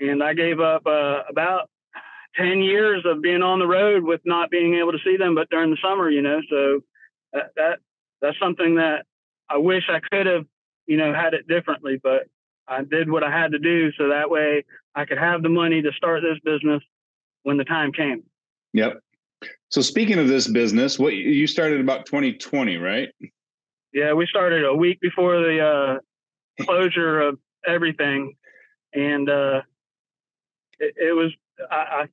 and 0.00 0.22
I 0.22 0.34
gave 0.34 0.60
up 0.60 0.86
uh, 0.86 1.22
about 1.28 1.68
ten 2.36 2.60
years 2.60 3.04
of 3.04 3.22
being 3.22 3.42
on 3.42 3.58
the 3.58 3.66
road 3.66 4.04
with 4.04 4.20
not 4.24 4.50
being 4.50 4.74
able 4.74 4.92
to 4.92 4.98
see 5.04 5.16
them, 5.16 5.34
but 5.34 5.50
during 5.50 5.70
the 5.70 5.78
summer, 5.82 6.10
you 6.10 6.22
know. 6.22 6.40
So 6.48 6.80
that, 7.32 7.50
that 7.56 7.78
that's 8.20 8.38
something 8.40 8.76
that 8.76 9.04
I 9.48 9.56
wish 9.58 9.84
I 9.88 10.00
could 10.00 10.26
have, 10.26 10.44
you 10.86 10.96
know, 10.96 11.12
had 11.12 11.34
it 11.34 11.48
differently. 11.48 12.00
But 12.02 12.28
I 12.66 12.82
did 12.82 13.10
what 13.10 13.24
I 13.24 13.30
had 13.30 13.52
to 13.52 13.58
do 13.58 13.92
so 13.92 14.08
that 14.08 14.30
way 14.30 14.64
I 14.94 15.04
could 15.04 15.18
have 15.18 15.42
the 15.42 15.48
money 15.48 15.82
to 15.82 15.92
start 15.92 16.22
this 16.22 16.38
business 16.44 16.82
when 17.42 17.56
the 17.56 17.64
time 17.64 17.92
came. 17.92 18.22
Yep. 18.74 19.00
So 19.70 19.80
speaking 19.80 20.18
of 20.18 20.28
this 20.28 20.48
business, 20.48 20.98
what 20.98 21.14
you 21.14 21.46
started 21.46 21.80
about 21.80 22.06
2020, 22.06 22.76
right? 22.76 23.08
Yeah, 23.92 24.12
we 24.12 24.26
started 24.26 24.64
a 24.64 24.74
week 24.74 25.00
before 25.00 25.38
the 25.40 26.00
uh, 26.60 26.64
closure 26.64 27.20
of 27.20 27.38
everything, 27.66 28.34
and 28.92 29.28
uh, 29.28 29.62
it, 30.78 30.94
it, 30.96 31.12
was. 31.12 31.32
I, 31.70 31.74
I, 31.74 32.04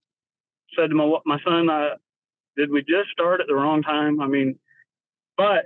said 0.76 0.90
to 0.90 0.96
my 0.96 1.20
my 1.26 1.40
son, 1.44 1.70
uh, 1.70 1.96
"Did 2.58 2.72
we 2.72 2.82
just 2.82 3.10
start 3.12 3.42
at 3.42 3.48
the 3.48 3.56
wrong 3.56 3.82
time?" 3.82 4.20
I 4.22 4.28
mean, 4.28 4.60
but 5.38 5.66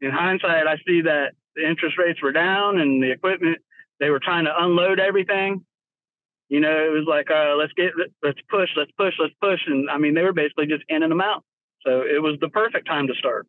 in 0.00 0.10
hindsight, 0.10 0.66
I 0.66 0.76
see 0.86 1.02
that 1.02 1.32
the 1.54 1.68
interest 1.68 1.98
rates 1.98 2.22
were 2.22 2.32
down 2.32 2.80
and 2.80 3.02
the 3.02 3.10
equipment 3.10 3.58
they 4.00 4.10
were 4.10 4.18
trying 4.18 4.46
to 4.46 4.52
unload 4.56 4.98
everything. 4.98 5.64
You 6.48 6.58
know, 6.58 6.72
it 6.72 6.90
was 6.90 7.04
like, 7.06 7.30
uh, 7.30 7.54
let's 7.54 7.72
get, 7.74 7.92
let's 8.24 8.40
push, 8.48 8.70
let's 8.76 8.90
push, 8.98 9.14
let's 9.20 9.34
push. 9.40 9.60
And 9.66 9.88
I 9.88 9.98
mean, 9.98 10.14
they 10.14 10.22
were 10.22 10.32
basically 10.32 10.66
just 10.66 10.82
in 10.88 11.04
and 11.04 11.12
them 11.12 11.20
out. 11.20 11.44
So 11.86 12.02
it 12.02 12.20
was 12.20 12.36
the 12.40 12.48
perfect 12.48 12.88
time 12.88 13.06
to 13.06 13.14
start. 13.14 13.46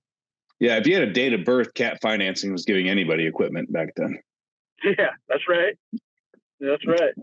Yeah. 0.59 0.77
If 0.77 0.85
you 0.85 0.93
had 0.93 1.07
a 1.07 1.11
date 1.11 1.33
of 1.33 1.43
birth, 1.43 1.73
cat 1.73 1.97
financing 2.01 2.51
was 2.51 2.65
giving 2.65 2.89
anybody 2.89 3.25
equipment 3.25 3.71
back 3.71 3.89
then. 3.95 4.19
Yeah, 4.83 5.11
that's 5.29 5.43
right. 5.47 5.77
That's 6.59 6.87
right. 6.87 7.13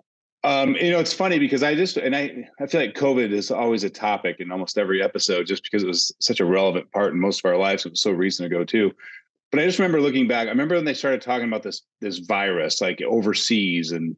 Um, 0.48 0.76
you 0.76 0.90
know, 0.90 0.98
it's 0.98 1.12
funny 1.12 1.38
because 1.38 1.62
I 1.62 1.74
just 1.74 1.98
and 1.98 2.16
I 2.16 2.48
I 2.58 2.66
feel 2.66 2.80
like 2.80 2.94
COVID 2.94 3.32
is 3.32 3.50
always 3.50 3.84
a 3.84 3.90
topic 3.90 4.36
in 4.38 4.50
almost 4.50 4.78
every 4.78 5.02
episode, 5.02 5.46
just 5.46 5.62
because 5.62 5.82
it 5.82 5.86
was 5.86 6.10
such 6.20 6.40
a 6.40 6.46
relevant 6.46 6.90
part 6.90 7.12
in 7.12 7.20
most 7.20 7.40
of 7.44 7.50
our 7.50 7.58
lives. 7.58 7.84
It 7.84 7.90
was 7.90 8.00
so 8.00 8.12
recent 8.12 8.46
ago 8.46 8.64
too. 8.64 8.92
But 9.50 9.60
I 9.60 9.66
just 9.66 9.78
remember 9.78 10.00
looking 10.00 10.26
back. 10.26 10.46
I 10.46 10.50
remember 10.50 10.76
when 10.76 10.86
they 10.86 10.94
started 10.94 11.20
talking 11.20 11.46
about 11.46 11.64
this 11.64 11.82
this 12.00 12.20
virus, 12.20 12.80
like 12.80 13.02
overseas, 13.02 13.92
and 13.92 14.16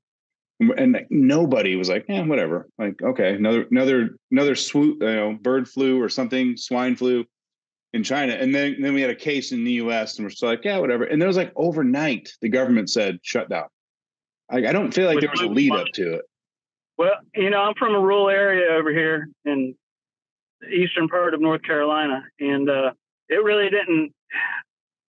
and 0.61 1.01
nobody 1.11 1.75
was 1.75 1.89
like, 1.89 2.05
"Yeah, 2.09 2.25
whatever." 2.25 2.69
Like, 2.79 3.03
okay, 3.03 3.35
another 3.35 3.67
another 3.73 4.11
another 4.31 4.55
swoop, 4.55 5.03
you 5.03 5.09
know, 5.09 5.33
bird 5.43 5.69
flu 5.69 6.01
or 6.01 6.09
something, 6.09 6.57
swine 6.57 6.95
flu 6.95 7.25
in 7.93 8.05
China, 8.05 8.35
and 8.35 8.55
then 8.55 8.77
then 8.81 8.95
we 8.95 9.01
had 9.01 9.11
a 9.11 9.17
case 9.17 9.51
in 9.51 9.65
the 9.65 9.73
U.S. 9.73 10.17
and 10.17 10.27
we're 10.27 10.31
still 10.31 10.49
like, 10.49 10.65
"Yeah, 10.65 10.79
whatever." 10.79 11.03
And 11.03 11.21
there 11.21 11.27
was 11.27 11.37
like 11.37 11.53
overnight, 11.57 12.31
the 12.41 12.49
government 12.49 12.89
said, 12.89 13.19
"Shut 13.23 13.49
down." 13.49 13.67
I, 14.51 14.59
I 14.59 14.73
don't 14.73 14.93
feel 14.93 15.07
like 15.07 15.21
there 15.21 15.31
was 15.31 15.41
a 15.41 15.47
lead 15.47 15.73
up 15.73 15.87
to 15.95 16.15
it. 16.15 16.23
Well, 16.99 17.15
you 17.35 17.51
know, 17.51 17.61
I'm 17.61 17.75
from 17.79 17.95
a 17.95 18.01
rural 18.01 18.29
area 18.29 18.73
over 18.73 18.91
here 18.91 19.29
in 19.45 19.75
the 20.61 20.69
eastern 20.69 21.09
part 21.09 21.33
of 21.33 21.41
North 21.41 21.63
Carolina, 21.63 22.25
and 22.39 22.69
uh, 22.69 22.93
it 23.29 23.43
really 23.43 23.71
didn't 23.71 24.13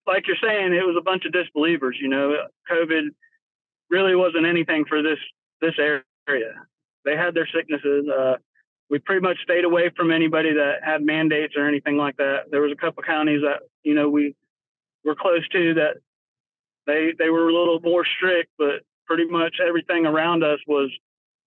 like 0.07 0.27
you're 0.27 0.37
saying, 0.41 0.73
it 0.73 0.85
was 0.85 0.95
a 0.97 1.03
bunch 1.03 1.25
of 1.25 1.31
disbelievers. 1.31 1.97
You 2.01 2.09
know, 2.09 2.35
COVID 2.69 3.09
really 3.89 4.15
wasn't 4.15 4.45
anything 4.45 4.85
for 4.87 5.01
this 5.01 5.19
this 5.61 5.75
area. 5.77 6.53
They 7.05 7.15
had 7.15 7.33
their 7.33 7.47
sicknesses. 7.53 8.07
Uh, 8.07 8.35
we 8.89 8.99
pretty 8.99 9.21
much 9.21 9.37
stayed 9.43 9.63
away 9.63 9.89
from 9.95 10.11
anybody 10.11 10.53
that 10.53 10.83
had 10.83 11.01
mandates 11.01 11.53
or 11.55 11.67
anything 11.67 11.97
like 11.97 12.17
that. 12.17 12.51
There 12.51 12.61
was 12.61 12.71
a 12.71 12.75
couple 12.75 13.03
counties 13.03 13.41
that 13.41 13.61
you 13.83 13.93
know 13.93 14.09
we 14.09 14.35
were 15.03 15.15
close 15.15 15.47
to 15.49 15.73
that 15.75 15.97
they 16.87 17.13
they 17.17 17.29
were 17.29 17.49
a 17.49 17.53
little 17.53 17.79
more 17.81 18.05
strict, 18.05 18.49
but 18.57 18.81
pretty 19.11 19.29
much 19.29 19.57
everything 19.65 20.05
around 20.05 20.41
us 20.41 20.59
was 20.67 20.89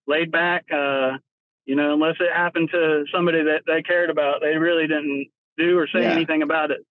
laid 0.06 0.30
back. 0.30 0.66
Uh, 0.70 1.12
you 1.64 1.74
know, 1.74 1.94
unless 1.94 2.16
it 2.20 2.30
happened 2.30 2.68
to 2.72 3.04
somebody 3.12 3.42
that 3.42 3.62
they 3.66 3.82
cared 3.82 4.10
about, 4.10 4.42
they 4.42 4.58
really 4.58 4.86
didn't 4.86 5.28
do 5.56 5.78
or 5.78 5.86
say 5.86 6.02
yeah. 6.02 6.10
anything 6.10 6.42
about 6.42 6.70
it. 6.70 6.84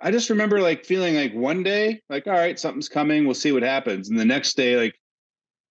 I 0.00 0.10
just 0.10 0.28
remember 0.28 0.60
like 0.60 0.84
feeling 0.84 1.14
like 1.14 1.32
one 1.32 1.62
day, 1.62 2.02
like, 2.10 2.26
all 2.26 2.34
right, 2.34 2.58
something's 2.58 2.90
coming. 2.90 3.24
We'll 3.24 3.34
see 3.34 3.52
what 3.52 3.62
happens. 3.62 4.10
And 4.10 4.18
the 4.18 4.24
next 4.26 4.54
day, 4.54 4.76
like 4.76 4.94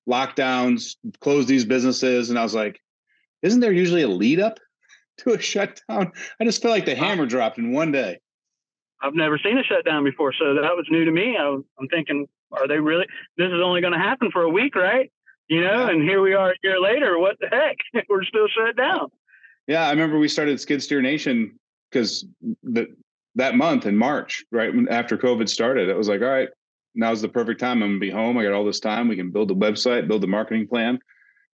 lockdowns, 0.09 0.95
close 1.19 1.45
these 1.45 1.65
businesses. 1.65 2.31
And 2.31 2.39
I 2.39 2.43
was 2.43 2.55
like, 2.55 2.79
isn't 3.43 3.59
there 3.59 3.71
usually 3.71 4.01
a 4.01 4.07
lead 4.07 4.39
up 4.39 4.59
to 5.19 5.33
a 5.33 5.39
shutdown? 5.39 6.13
I 6.39 6.45
just 6.45 6.63
felt 6.63 6.73
like 6.73 6.85
the 6.85 6.95
hammer 6.95 7.27
dropped 7.27 7.59
in 7.59 7.73
one 7.73 7.91
day. 7.91 8.19
I've 9.03 9.13
never 9.13 9.37
seen 9.37 9.59
a 9.59 9.63
shutdown 9.63 10.03
before. 10.03 10.33
So 10.33 10.55
that 10.55 10.75
was 10.75 10.87
new 10.89 11.05
to 11.05 11.11
me. 11.11 11.37
I 11.39 11.47
am 11.47 11.87
thinking, 11.91 12.27
are 12.51 12.67
they 12.67 12.79
really, 12.79 13.05
this 13.37 13.47
is 13.47 13.61
only 13.63 13.81
going 13.81 13.93
to 13.93 13.99
happen 13.99 14.29
for 14.31 14.43
a 14.43 14.49
week, 14.49 14.75
right? 14.75 15.11
You 15.47 15.61
know, 15.61 15.85
yeah. 15.85 15.89
and 15.89 16.01
here 16.01 16.21
we 16.21 16.33
are 16.33 16.51
a 16.51 16.55
year 16.63 16.79
later. 16.79 17.19
What 17.19 17.37
the 17.39 17.47
heck? 17.47 17.77
We're 18.09 18.23
still 18.23 18.47
shut 18.47 18.77
down. 18.77 19.09
Yeah. 19.67 19.85
I 19.85 19.91
remember 19.91 20.17
we 20.17 20.27
started 20.27 20.59
Skid 20.59 20.81
Steer 20.81 21.01
Nation 21.01 21.59
because 21.89 22.25
the 22.63 22.87
that 23.35 23.55
month 23.55 23.85
in 23.85 23.95
March, 23.95 24.43
right 24.51 24.73
after 24.89 25.17
COVID 25.17 25.47
started, 25.47 25.89
it 25.89 25.97
was 25.97 26.09
like, 26.09 26.21
all 26.21 26.27
right, 26.27 26.49
now's 26.95 27.21
the 27.21 27.29
perfect 27.29 27.59
time. 27.59 27.81
I'm 27.81 27.91
gonna 27.91 27.99
be 27.99 28.09
home. 28.09 28.37
I 28.37 28.43
got 28.43 28.53
all 28.53 28.65
this 28.65 28.79
time. 28.79 29.07
We 29.07 29.15
can 29.15 29.31
build 29.31 29.51
a 29.51 29.55
website, 29.55 30.07
build 30.07 30.23
a 30.23 30.27
marketing 30.27 30.67
plan, 30.67 30.99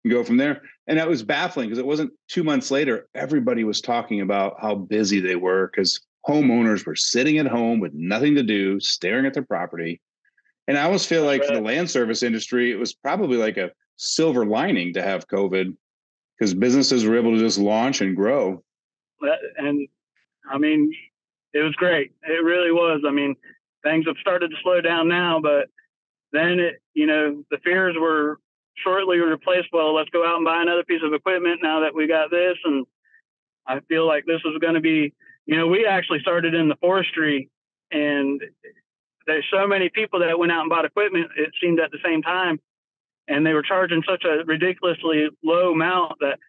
and 0.04 0.14
go 0.14 0.24
from 0.24 0.38
there. 0.38 0.62
And 0.88 1.00
that 1.00 1.08
was 1.08 1.24
baffling 1.24 1.70
because 1.70 1.80
it 1.80 1.86
wasn't 1.86 2.14
two 2.28 2.44
months 2.44 2.72
later. 2.72 3.08
Everybody 3.16 3.64
was 3.64 3.82
talking 3.82 4.22
about 4.22 4.56
how 4.60 4.76
busy 4.76 5.20
they 5.20 5.36
were 5.36 5.68
because 5.68 6.02
homeowners 6.28 6.86
were 6.86 6.96
sitting 6.96 7.38
at 7.38 7.48
home 7.48 7.80
with 7.80 7.94
nothing 7.94 8.36
to 8.36 8.44
do, 8.44 8.80
staring 8.80 9.26
at 9.26 9.34
their 9.34 9.44
property. 9.44 10.02
And 10.67 10.77
I 10.77 10.84
almost 10.84 11.08
feel 11.08 11.25
like 11.25 11.43
for 11.43 11.53
the 11.53 11.62
land 11.62 11.89
service 11.89 12.24
industry, 12.24 12.72
it 12.72 12.75
was 12.75 12.93
probably 12.93 13.38
like 13.38 13.58
a 13.58 13.72
silver 13.98 14.46
lining 14.46 14.93
to 14.93 15.01
have 15.01 15.27
COVID 15.27 15.75
because 16.38 16.53
businesses 16.53 17.05
were 17.05 17.17
able 17.17 17.32
to 17.32 17.39
just 17.39 17.58
launch 17.58 18.01
and 18.01 18.15
grow. 18.15 18.63
And 19.58 19.88
I 20.50 20.58
mean, 20.58 20.91
it 21.53 21.60
was 21.60 21.75
great. 21.75 22.13
It 22.24 22.43
really 22.43 22.72
was. 22.72 23.01
I 23.05 23.12
mean, 23.12 23.36
things 23.84 24.05
have 24.08 24.17
started 24.22 24.50
to 24.50 24.58
slow 24.63 24.82
down 24.82 25.08
now, 25.08 25.39
but 25.41 25.67
then 26.32 26.60
it, 26.60 26.82
you 26.93 27.08
know, 27.08 27.43
the 27.51 27.58
fears 27.63 27.96
were 28.00 28.39
shortly 28.84 29.20
replaced. 29.20 29.67
Well, 29.72 29.93
let's 29.93 30.10
go 30.10 30.25
out 30.25 30.38
and 30.38 30.46
buy 30.46 30.62
another 30.62 30.84
piece 30.84 31.01
of 31.03 31.13
equipment 31.13 31.60
now 31.62 31.82
that 31.82 31.93
we 31.93 32.08
got 32.08 32.32
this. 32.32 32.58
And 32.63 32.86
I 33.67 33.79
feel 33.82 34.08
like 34.08 34.25
this 34.25 34.41
is 34.46 34.58
going 34.60 34.74
to 34.74 34.82
be, 34.82 35.13
you 35.46 35.58
know, 35.58 35.67
we 35.67 35.86
actually 35.86 36.20
started 36.22 36.55
in 36.55 36.70
the 36.70 36.75
forestry 36.77 37.50
and 37.91 38.41
there's 39.27 39.46
so 39.51 39.68
many 39.68 39.89
people 39.89 40.20
that 40.20 40.38
went 40.38 40.51
out 40.51 40.62
and 40.62 40.70
bought 40.70 40.86
equipment, 40.86 41.27
it 41.38 41.51
seemed 41.62 41.80
at 41.80 41.92
the 41.92 42.00
same 42.03 42.22
time. 42.22 42.60
And 43.27 43.46
they 43.46 43.53
were 43.53 43.63
charging 43.63 44.03
such 44.08 44.25
a 44.25 44.44
ridiculously 44.46 45.30
low 45.44 45.72
amount 45.72 46.20
that 46.20 46.39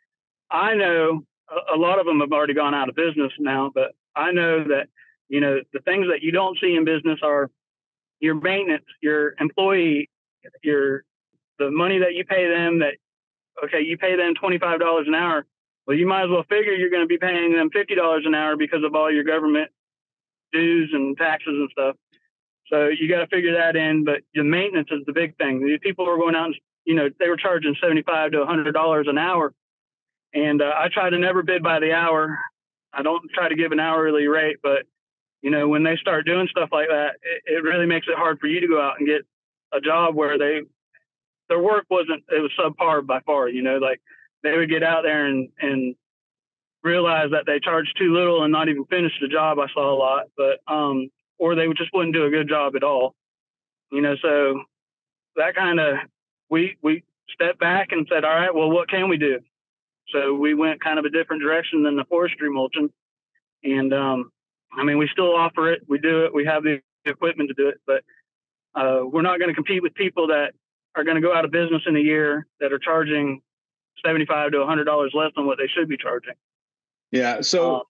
I 0.50 0.74
know 0.74 1.24
a, 1.72 1.76
lot 1.76 2.00
of 2.00 2.06
them 2.06 2.20
have 2.20 2.32
already 2.32 2.54
gone 2.54 2.74
out 2.74 2.88
of 2.88 2.96
business 2.96 3.32
now, 3.38 3.70
but 3.72 3.92
I 4.16 4.32
know 4.32 4.64
that, 4.64 4.88
you 5.28 5.40
know, 5.40 5.60
the 5.72 5.80
things 5.80 6.06
that 6.10 6.22
you 6.22 6.32
don't 6.32 6.58
see 6.60 6.74
in 6.74 6.84
business 6.84 7.20
are 7.22 7.50
your 8.20 8.34
maintenance, 8.34 8.84
your 9.00 9.34
employee 9.38 10.10
your 10.62 11.04
the 11.58 11.70
money 11.70 11.98
that 11.98 12.14
you 12.14 12.24
pay 12.24 12.48
them 12.48 12.80
that 12.80 12.94
okay, 13.64 13.82
you 13.82 13.96
pay 13.96 14.16
them 14.16 14.34
twenty 14.34 14.58
five 14.58 14.80
dollars 14.80 15.06
an 15.06 15.14
hour. 15.14 15.46
Well, 15.86 15.96
you 15.96 16.06
might 16.06 16.24
as 16.24 16.30
well 16.30 16.44
figure 16.48 16.72
you're 16.72 16.90
going 16.90 17.02
to 17.02 17.08
be 17.08 17.18
paying 17.18 17.52
them 17.52 17.70
fifty 17.72 17.94
dollars 17.94 18.24
an 18.26 18.34
hour 18.34 18.56
because 18.56 18.82
of 18.84 18.94
all 18.94 19.12
your 19.12 19.24
government 19.24 19.70
dues 20.52 20.90
and 20.92 21.16
taxes 21.16 21.54
and 21.54 21.68
stuff. 21.72 21.96
So 22.70 22.88
you 22.88 23.08
got 23.08 23.20
to 23.20 23.26
figure 23.26 23.54
that 23.58 23.76
in. 23.76 24.04
But 24.04 24.22
the 24.34 24.42
maintenance 24.42 24.88
is 24.90 25.04
the 25.06 25.12
big 25.12 25.36
thing. 25.36 25.64
These 25.64 25.80
people 25.82 26.06
were 26.06 26.18
going 26.18 26.34
out 26.34 26.46
and 26.46 26.54
you 26.84 26.94
know 26.94 27.08
they 27.18 27.28
were 27.28 27.36
charging 27.36 27.76
seventy 27.80 28.02
five 28.02 28.32
to 28.32 28.44
hundred 28.46 28.72
dollars 28.72 29.06
an 29.08 29.18
hour, 29.18 29.52
and 30.32 30.60
uh, 30.62 30.72
I 30.76 30.88
try 30.92 31.10
to 31.10 31.18
never 31.18 31.42
bid 31.42 31.62
by 31.62 31.80
the 31.80 31.92
hour. 31.92 32.38
I 32.92 33.02
don't 33.02 33.30
try 33.34 33.48
to 33.48 33.56
give 33.56 33.72
an 33.72 33.80
hourly 33.80 34.26
rate, 34.26 34.58
but 34.62 34.84
you 35.42 35.50
know 35.50 35.68
when 35.68 35.82
they 35.82 35.96
start 35.96 36.26
doing 36.26 36.48
stuff 36.50 36.70
like 36.72 36.88
that, 36.88 37.16
it, 37.22 37.54
it 37.56 37.62
really 37.62 37.86
makes 37.86 38.06
it 38.08 38.16
hard 38.16 38.38
for 38.38 38.46
you 38.46 38.60
to 38.60 38.68
go 38.68 38.80
out 38.80 38.98
and 38.98 39.06
get 39.08 39.22
a 39.72 39.80
job 39.80 40.14
where 40.14 40.38
they 40.38 40.60
their 41.48 41.58
work 41.60 41.84
wasn't 41.90 42.24
it 42.30 42.40
was 42.40 42.52
subpar 42.58 43.06
by 43.06 43.20
far. 43.20 43.48
You 43.48 43.62
know, 43.62 43.78
like 43.78 44.00
they 44.42 44.56
would 44.56 44.70
get 44.70 44.82
out 44.82 45.02
there 45.02 45.26
and 45.26 45.48
and 45.58 45.94
realize 46.82 47.30
that 47.30 47.44
they 47.46 47.58
charged 47.60 47.96
too 47.98 48.12
little 48.14 48.42
and 48.44 48.52
not 48.52 48.68
even 48.68 48.84
finish 48.84 49.12
the 49.20 49.28
job. 49.28 49.58
I 49.58 49.66
saw 49.72 49.92
a 49.92 49.96
lot, 49.96 50.26
but 50.36 50.60
um, 50.72 51.10
or 51.38 51.54
they 51.54 51.66
just 51.76 51.90
wouldn't 51.92 52.14
do 52.14 52.24
a 52.24 52.30
good 52.30 52.48
job 52.48 52.76
at 52.76 52.82
all. 52.82 53.14
You 53.90 54.00
know, 54.00 54.14
so 54.20 54.62
that 55.36 55.54
kind 55.54 55.80
of 55.80 55.96
we 56.50 56.76
we 56.82 57.04
stepped 57.32 57.58
back 57.58 57.88
and 57.92 58.06
said, 58.10 58.24
all 58.24 58.34
right, 58.34 58.54
well, 58.54 58.70
what 58.70 58.88
can 58.88 59.08
we 59.08 59.16
do? 59.16 59.40
So 60.10 60.34
we 60.34 60.54
went 60.54 60.82
kind 60.82 60.98
of 60.98 61.04
a 61.04 61.10
different 61.10 61.42
direction 61.42 61.82
than 61.82 61.96
the 61.96 62.04
forestry 62.04 62.50
mulching, 62.50 62.90
and 63.62 63.92
um, 63.94 64.30
I 64.76 64.84
mean, 64.84 64.98
we 64.98 65.08
still 65.12 65.34
offer 65.34 65.72
it. 65.72 65.82
We 65.88 65.98
do 65.98 66.24
it. 66.24 66.34
We 66.34 66.44
have 66.44 66.62
the 66.62 66.80
equipment 67.04 67.48
to 67.48 67.54
do 67.54 67.68
it, 67.68 67.80
but 67.86 68.02
uh, 68.74 69.00
we're 69.04 69.22
not 69.22 69.38
going 69.38 69.48
to 69.48 69.54
compete 69.54 69.82
with 69.82 69.94
people 69.94 70.28
that 70.28 70.52
are 70.96 71.04
going 71.04 71.16
to 71.16 71.20
go 71.20 71.34
out 71.34 71.44
of 71.44 71.50
business 71.50 71.82
in 71.86 71.96
a 71.96 72.00
year 72.00 72.46
that 72.60 72.72
are 72.72 72.78
charging 72.78 73.40
seventy-five 74.04 74.52
to 74.52 74.66
hundred 74.66 74.84
dollars 74.84 75.12
less 75.14 75.30
than 75.36 75.46
what 75.46 75.58
they 75.58 75.68
should 75.68 75.88
be 75.88 75.96
charging. 75.96 76.34
Yeah. 77.10 77.40
So 77.40 77.76
um, 77.76 77.82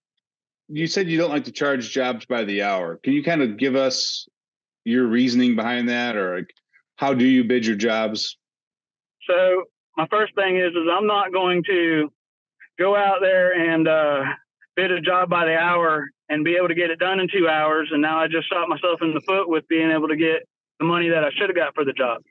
you 0.68 0.86
said 0.86 1.08
you 1.08 1.18
don't 1.18 1.30
like 1.30 1.44
to 1.44 1.52
charge 1.52 1.90
jobs 1.90 2.26
by 2.26 2.44
the 2.44 2.62
hour. 2.62 2.98
Can 3.02 3.12
you 3.12 3.22
kind 3.22 3.42
of 3.42 3.56
give 3.56 3.76
us 3.76 4.26
your 4.84 5.06
reasoning 5.06 5.56
behind 5.56 5.88
that, 5.88 6.16
or 6.16 6.46
how 6.96 7.14
do 7.14 7.24
you 7.24 7.44
bid 7.44 7.66
your 7.66 7.76
jobs? 7.76 8.36
So 9.28 9.64
my 9.96 10.06
first 10.10 10.34
thing 10.34 10.58
is, 10.58 10.70
is 10.70 10.88
I'm 10.90 11.06
not 11.06 11.32
going 11.32 11.62
to 11.64 12.10
go 12.78 12.96
out 12.96 13.18
there 13.20 13.52
and 13.52 13.86
uh, 13.88 14.24
bid 14.76 14.90
a 14.90 15.00
job 15.00 15.30
by 15.30 15.46
the 15.46 15.56
hour 15.56 16.08
and 16.28 16.44
be 16.44 16.56
able 16.56 16.68
to 16.68 16.74
get 16.74 16.90
it 16.90 16.98
done 16.98 17.20
in 17.20 17.28
two 17.32 17.48
hours. 17.48 17.88
And 17.92 18.02
now 18.02 18.18
I 18.18 18.26
just 18.26 18.48
shot 18.48 18.68
myself 18.68 19.00
in 19.02 19.14
the 19.14 19.20
foot 19.20 19.48
with 19.48 19.66
being 19.68 19.90
able 19.90 20.08
to 20.08 20.16
get 20.16 20.46
the 20.80 20.86
money 20.86 21.08
that 21.10 21.24
I 21.24 21.30
should 21.30 21.48
have 21.48 21.56
got 21.56 21.74
for 21.74 21.84
the 21.84 21.92
job. 21.92 22.22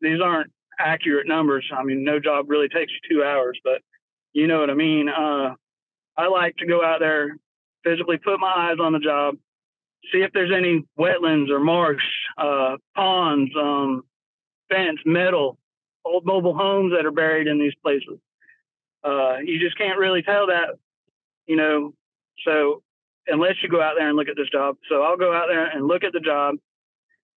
These 0.00 0.20
aren't 0.22 0.52
accurate 0.78 1.26
numbers. 1.26 1.68
I 1.76 1.82
mean, 1.82 2.04
no 2.04 2.20
job 2.20 2.48
really 2.48 2.68
takes 2.68 2.92
you 2.92 3.16
two 3.16 3.24
hours, 3.24 3.58
but 3.64 3.80
you 4.32 4.46
know 4.46 4.60
what 4.60 4.70
I 4.70 4.74
mean. 4.74 5.08
Uh, 5.08 5.54
I 6.16 6.28
like 6.28 6.56
to 6.58 6.66
go 6.66 6.84
out 6.84 7.00
there, 7.00 7.36
physically 7.84 8.18
put 8.18 8.40
my 8.40 8.52
eyes 8.70 8.78
on 8.80 8.92
the 8.92 8.98
job, 8.98 9.36
see 10.12 10.18
if 10.18 10.32
there's 10.32 10.52
any 10.54 10.84
wetlands 10.98 11.50
or 11.50 11.60
marsh, 11.60 12.02
uh, 12.36 12.76
ponds, 12.94 13.50
um, 13.58 14.02
fence, 14.70 14.98
metal, 15.04 15.58
old 16.04 16.24
mobile 16.24 16.56
homes 16.56 16.92
that 16.96 17.06
are 17.06 17.10
buried 17.10 17.46
in 17.46 17.58
these 17.58 17.74
places. 17.82 18.18
Uh, 19.04 19.38
you 19.44 19.58
just 19.58 19.78
can't 19.78 19.98
really 19.98 20.22
tell 20.22 20.46
that, 20.48 20.76
you 21.46 21.56
know. 21.56 21.92
So 22.44 22.82
unless 23.26 23.54
you 23.62 23.68
go 23.68 23.82
out 23.82 23.94
there 23.98 24.08
and 24.08 24.16
look 24.16 24.28
at 24.28 24.36
this 24.36 24.50
job, 24.50 24.76
so 24.88 25.02
I'll 25.02 25.16
go 25.16 25.32
out 25.32 25.46
there 25.48 25.66
and 25.66 25.86
look 25.86 26.04
at 26.04 26.12
the 26.12 26.20
job, 26.20 26.56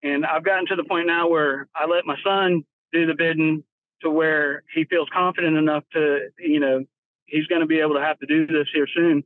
and 0.03 0.25
I've 0.25 0.45
gotten 0.45 0.67
to 0.67 0.77
the 0.77 0.85
point 0.85 1.07
now 1.07 1.29
where 1.29 1.69
I 1.75 1.87
let 1.87 2.07
my 2.07 2.17
son 2.25 2.65
do 2.93 3.07
the 3.07 3.15
bidding 3.15 3.65
to 4.03 4.11
where 4.11 4.63
he 4.75 4.85
feels 4.85 5.09
confident 5.13 5.57
enough 5.57 5.85
to, 5.93 6.29
you 6.39 6.61
know, 6.61 6.85
he's 7.27 7.47
going 7.47 7.61
to 7.61 7.67
be 7.67 7.81
able 7.81 7.95
to 7.95 8.01
have 8.01 8.19
to 8.21 8.27
do 8.27 8.47
this 8.47 8.69
here 8.73 8.87
soon, 8.95 9.25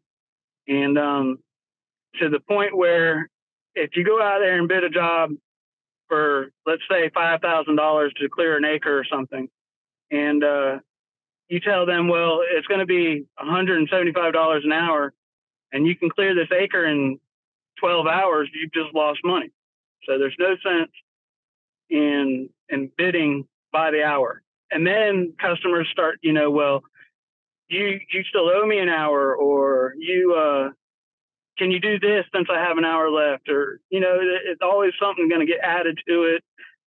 and 0.68 0.98
um, 0.98 1.38
to 2.20 2.28
the 2.28 2.40
point 2.40 2.76
where 2.76 3.28
if 3.74 3.90
you 3.96 4.04
go 4.04 4.20
out 4.20 4.40
there 4.40 4.58
and 4.58 4.68
bid 4.68 4.84
a 4.84 4.90
job 4.90 5.30
for 6.08 6.50
let's 6.66 6.82
say 6.90 7.10
five 7.14 7.40
thousand 7.40 7.76
dollars 7.76 8.12
to 8.20 8.28
clear 8.28 8.56
an 8.56 8.64
acre 8.64 8.98
or 8.98 9.04
something, 9.04 9.48
and 10.10 10.44
uh, 10.44 10.78
you 11.48 11.60
tell 11.60 11.86
them, 11.86 12.08
well, 12.08 12.40
it's 12.48 12.66
going 12.66 12.80
to 12.80 12.86
be 12.86 13.24
one 13.38 13.48
hundred 13.48 13.78
and 13.78 13.88
seventy-five 13.90 14.32
dollars 14.32 14.62
an 14.64 14.72
hour, 14.72 15.12
and 15.72 15.86
you 15.86 15.96
can 15.96 16.10
clear 16.10 16.34
this 16.34 16.48
acre 16.52 16.84
in 16.84 17.18
twelve 17.78 18.06
hours, 18.06 18.48
you've 18.54 18.72
just 18.72 18.94
lost 18.94 19.20
money. 19.24 19.50
So 20.04 20.18
there's 20.18 20.36
no 20.38 20.56
sense 20.62 20.90
in 21.88 22.48
in 22.68 22.90
bidding 22.96 23.46
by 23.72 23.90
the 23.90 24.02
hour. 24.04 24.42
And 24.70 24.86
then 24.86 25.34
customers 25.38 25.88
start, 25.90 26.18
you 26.22 26.32
know, 26.32 26.50
well, 26.50 26.82
you 27.72 28.00
you 28.12 28.22
still 28.28 28.48
owe 28.48 28.66
me 28.66 28.78
an 28.78 28.88
hour, 28.88 29.34
or 29.34 29.94
you 29.98 30.34
uh, 30.34 30.70
can 31.58 31.70
you 31.70 31.80
do 31.80 31.98
this 31.98 32.24
since 32.34 32.48
I 32.50 32.58
have 32.60 32.78
an 32.78 32.84
hour 32.84 33.10
left? 33.10 33.48
Or, 33.48 33.80
you 33.90 34.00
know, 34.00 34.18
it's 34.20 34.62
always 34.62 34.92
something 35.00 35.28
going 35.28 35.46
to 35.46 35.52
get 35.52 35.60
added 35.62 35.98
to 36.08 36.24
it. 36.24 36.42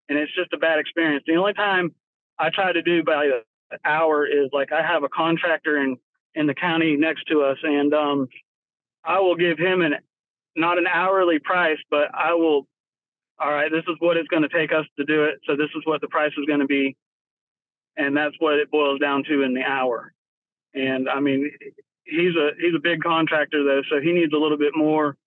And 0.10 0.17
it's 0.17 0.34
just 0.36 0.54
a 0.54 0.58
bad 0.58 0.80
experience. 0.80 1.24
The 1.28 1.36
only 1.36 1.54
time 1.54 1.93
I 2.39 2.50
try 2.50 2.72
to 2.72 2.82
do 2.82 3.04
by 3.04 3.26
an 3.26 3.80
hour 3.86 4.26
is 4.26 4.50
like 4.52 4.72
I 4.72 4.82
have 4.82 5.04
a 5.04 5.10
contractor 5.10 5.78
in, 5.78 5.98
in 6.36 6.48
the 6.48 6.54
county 6.54 6.96
next 6.98 7.26
to 7.26 7.41
us, 7.41 7.58
and 7.63 7.93
um, 7.93 8.28
I 9.04 9.19
will 9.19 9.36
give 9.36 9.58
him 9.58 9.82
an 9.82 9.96
not 10.56 10.78
an 10.78 10.86
hourly 10.88 11.39
price, 11.39 11.80
but 11.89 12.13
I 12.13 12.34
will. 12.34 12.67
All 13.39 13.52
right, 13.52 13.72
this 13.72 13.84
is 13.88 13.96
what 14.00 14.17
it's 14.17 14.28
going 14.28 14.43
to 14.43 14.50
take 14.50 14.72
us 14.72 14.86
to 14.98 15.06
do 15.06 15.24
it. 15.26 15.39
So 15.48 15.56
this 15.56 15.69
is 15.76 15.82
what 15.86 16.02
the 16.02 16.08
price 16.08 16.32
is 16.38 16.46
going 16.46 16.60
to 16.60 16.67
be, 16.67 16.96
and 17.98 18.15
that's 18.15 18.36
what 18.39 18.60
it 18.60 18.69
boils 18.69 19.00
down 19.00 19.24
to 19.26 19.41
in 19.41 19.54
the 19.54 19.63
hour. 19.63 20.13
And 20.74 21.10
I 21.10 21.20
mean, 21.20 21.52
he's 22.06 22.36
a 22.36 22.52
he's 22.60 22.76
a 22.76 22.80
big 22.80 23.02
contractor 23.02 23.64
though, 23.64 23.82
so 23.90 24.02
he 24.02 24.12
needs 24.12 24.34
a 24.34 24.38
little 24.38 24.58
bit 24.58 24.74
more 24.76 25.18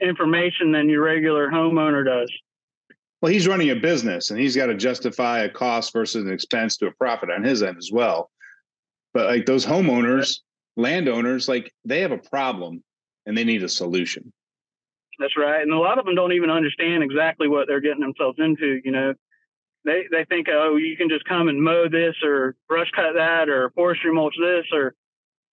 information 0.00 0.72
than 0.72 0.88
your 0.88 1.04
regular 1.04 1.50
homeowner 1.50 2.04
does. 2.04 2.30
Well, 3.22 3.32
he's 3.32 3.48
running 3.48 3.70
a 3.70 3.76
business 3.76 4.30
and 4.30 4.38
he's 4.38 4.56
got 4.56 4.66
to 4.66 4.74
justify 4.74 5.40
a 5.40 5.48
cost 5.48 5.92
versus 5.92 6.26
an 6.26 6.32
expense 6.32 6.76
to 6.78 6.88
a 6.88 6.92
profit 6.92 7.30
on 7.30 7.42
his 7.42 7.62
end 7.62 7.78
as 7.78 7.90
well. 7.90 8.30
But 9.14 9.26
like 9.26 9.46
those 9.46 9.64
homeowners, 9.64 10.40
landowners, 10.76 11.48
like 11.48 11.72
they 11.84 12.00
have 12.00 12.12
a 12.12 12.18
problem 12.18 12.82
and 13.24 13.38
they 13.38 13.44
need 13.44 13.62
a 13.62 13.68
solution. 13.68 14.32
That's 15.18 15.36
right. 15.36 15.62
And 15.62 15.72
a 15.72 15.78
lot 15.78 15.98
of 15.98 16.04
them 16.04 16.14
don't 16.14 16.32
even 16.32 16.50
understand 16.50 17.02
exactly 17.02 17.48
what 17.48 17.68
they're 17.68 17.80
getting 17.80 18.00
themselves 18.00 18.38
into, 18.38 18.80
you 18.84 18.90
know. 18.90 19.14
They 19.84 20.04
they 20.10 20.24
think, 20.24 20.48
oh, 20.50 20.76
you 20.76 20.96
can 20.96 21.08
just 21.08 21.24
come 21.26 21.48
and 21.48 21.62
mow 21.62 21.88
this 21.88 22.14
or 22.22 22.56
brush 22.68 22.90
cut 22.94 23.14
that 23.14 23.48
or 23.48 23.70
forestry 23.70 24.12
mulch 24.12 24.34
this 24.40 24.66
or 24.72 24.94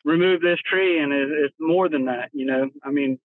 remove 0.05 0.41
this 0.41 0.59
tree. 0.69 0.99
And 0.99 1.11
it, 1.11 1.29
it's 1.31 1.55
more 1.59 1.89
than 1.89 2.05
that 2.05 2.29
you 2.33 2.45
know? 2.45 2.69
I 2.83 2.91
mean 2.91 3.19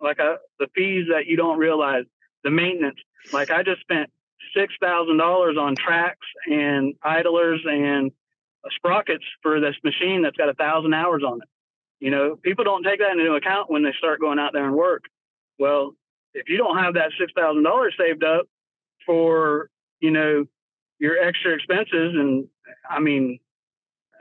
like 0.00 0.20
uh, 0.20 0.36
the 0.58 0.66
fees 0.74 1.06
that 1.10 1.26
you 1.26 1.36
don't 1.36 1.58
realize 1.58 2.04
the 2.44 2.50
maintenance. 2.50 2.98
Like 3.32 3.50
i 3.50 3.62
just 3.62 3.80
spent 3.80 4.10
six 4.56 4.74
thousand 4.80 5.18
dollars 5.18 5.56
on 5.58 5.76
tracks 5.76 6.26
and 6.46 6.94
idlers 7.02 7.60
and 7.64 8.10
sprockets 8.76 9.24
for 9.42 9.60
this 9.60 9.74
machine 9.82 10.22
that's 10.22 10.36
got 10.36 10.48
a 10.48 10.54
thousand 10.54 10.94
hours 10.94 11.22
on 11.26 11.40
it. 11.42 11.48
You 12.00 12.10
know 12.10 12.36
people 12.36 12.64
don't 12.64 12.82
take 12.82 13.00
that 13.00 13.16
into 13.16 13.32
account 13.34 13.70
when 13.70 13.82
they 13.82 13.92
start 13.98 14.20
going 14.20 14.38
out 14.38 14.52
there 14.52 14.66
and 14.66 14.74
work. 14.74 15.04
Well 15.58 15.94
if 16.34 16.48
you 16.48 16.56
don't 16.56 16.78
have 16.78 16.94
that 16.94 17.10
six 17.18 17.32
thousand 17.36 17.62
dollars 17.62 17.94
saved 17.98 18.24
up 18.24 18.46
for 19.06 19.68
you 20.02 20.10
know 20.10 20.44
your 20.98 21.18
extra 21.18 21.54
expenses 21.54 22.14
and 22.14 22.46
i 22.90 23.00
mean 23.00 23.38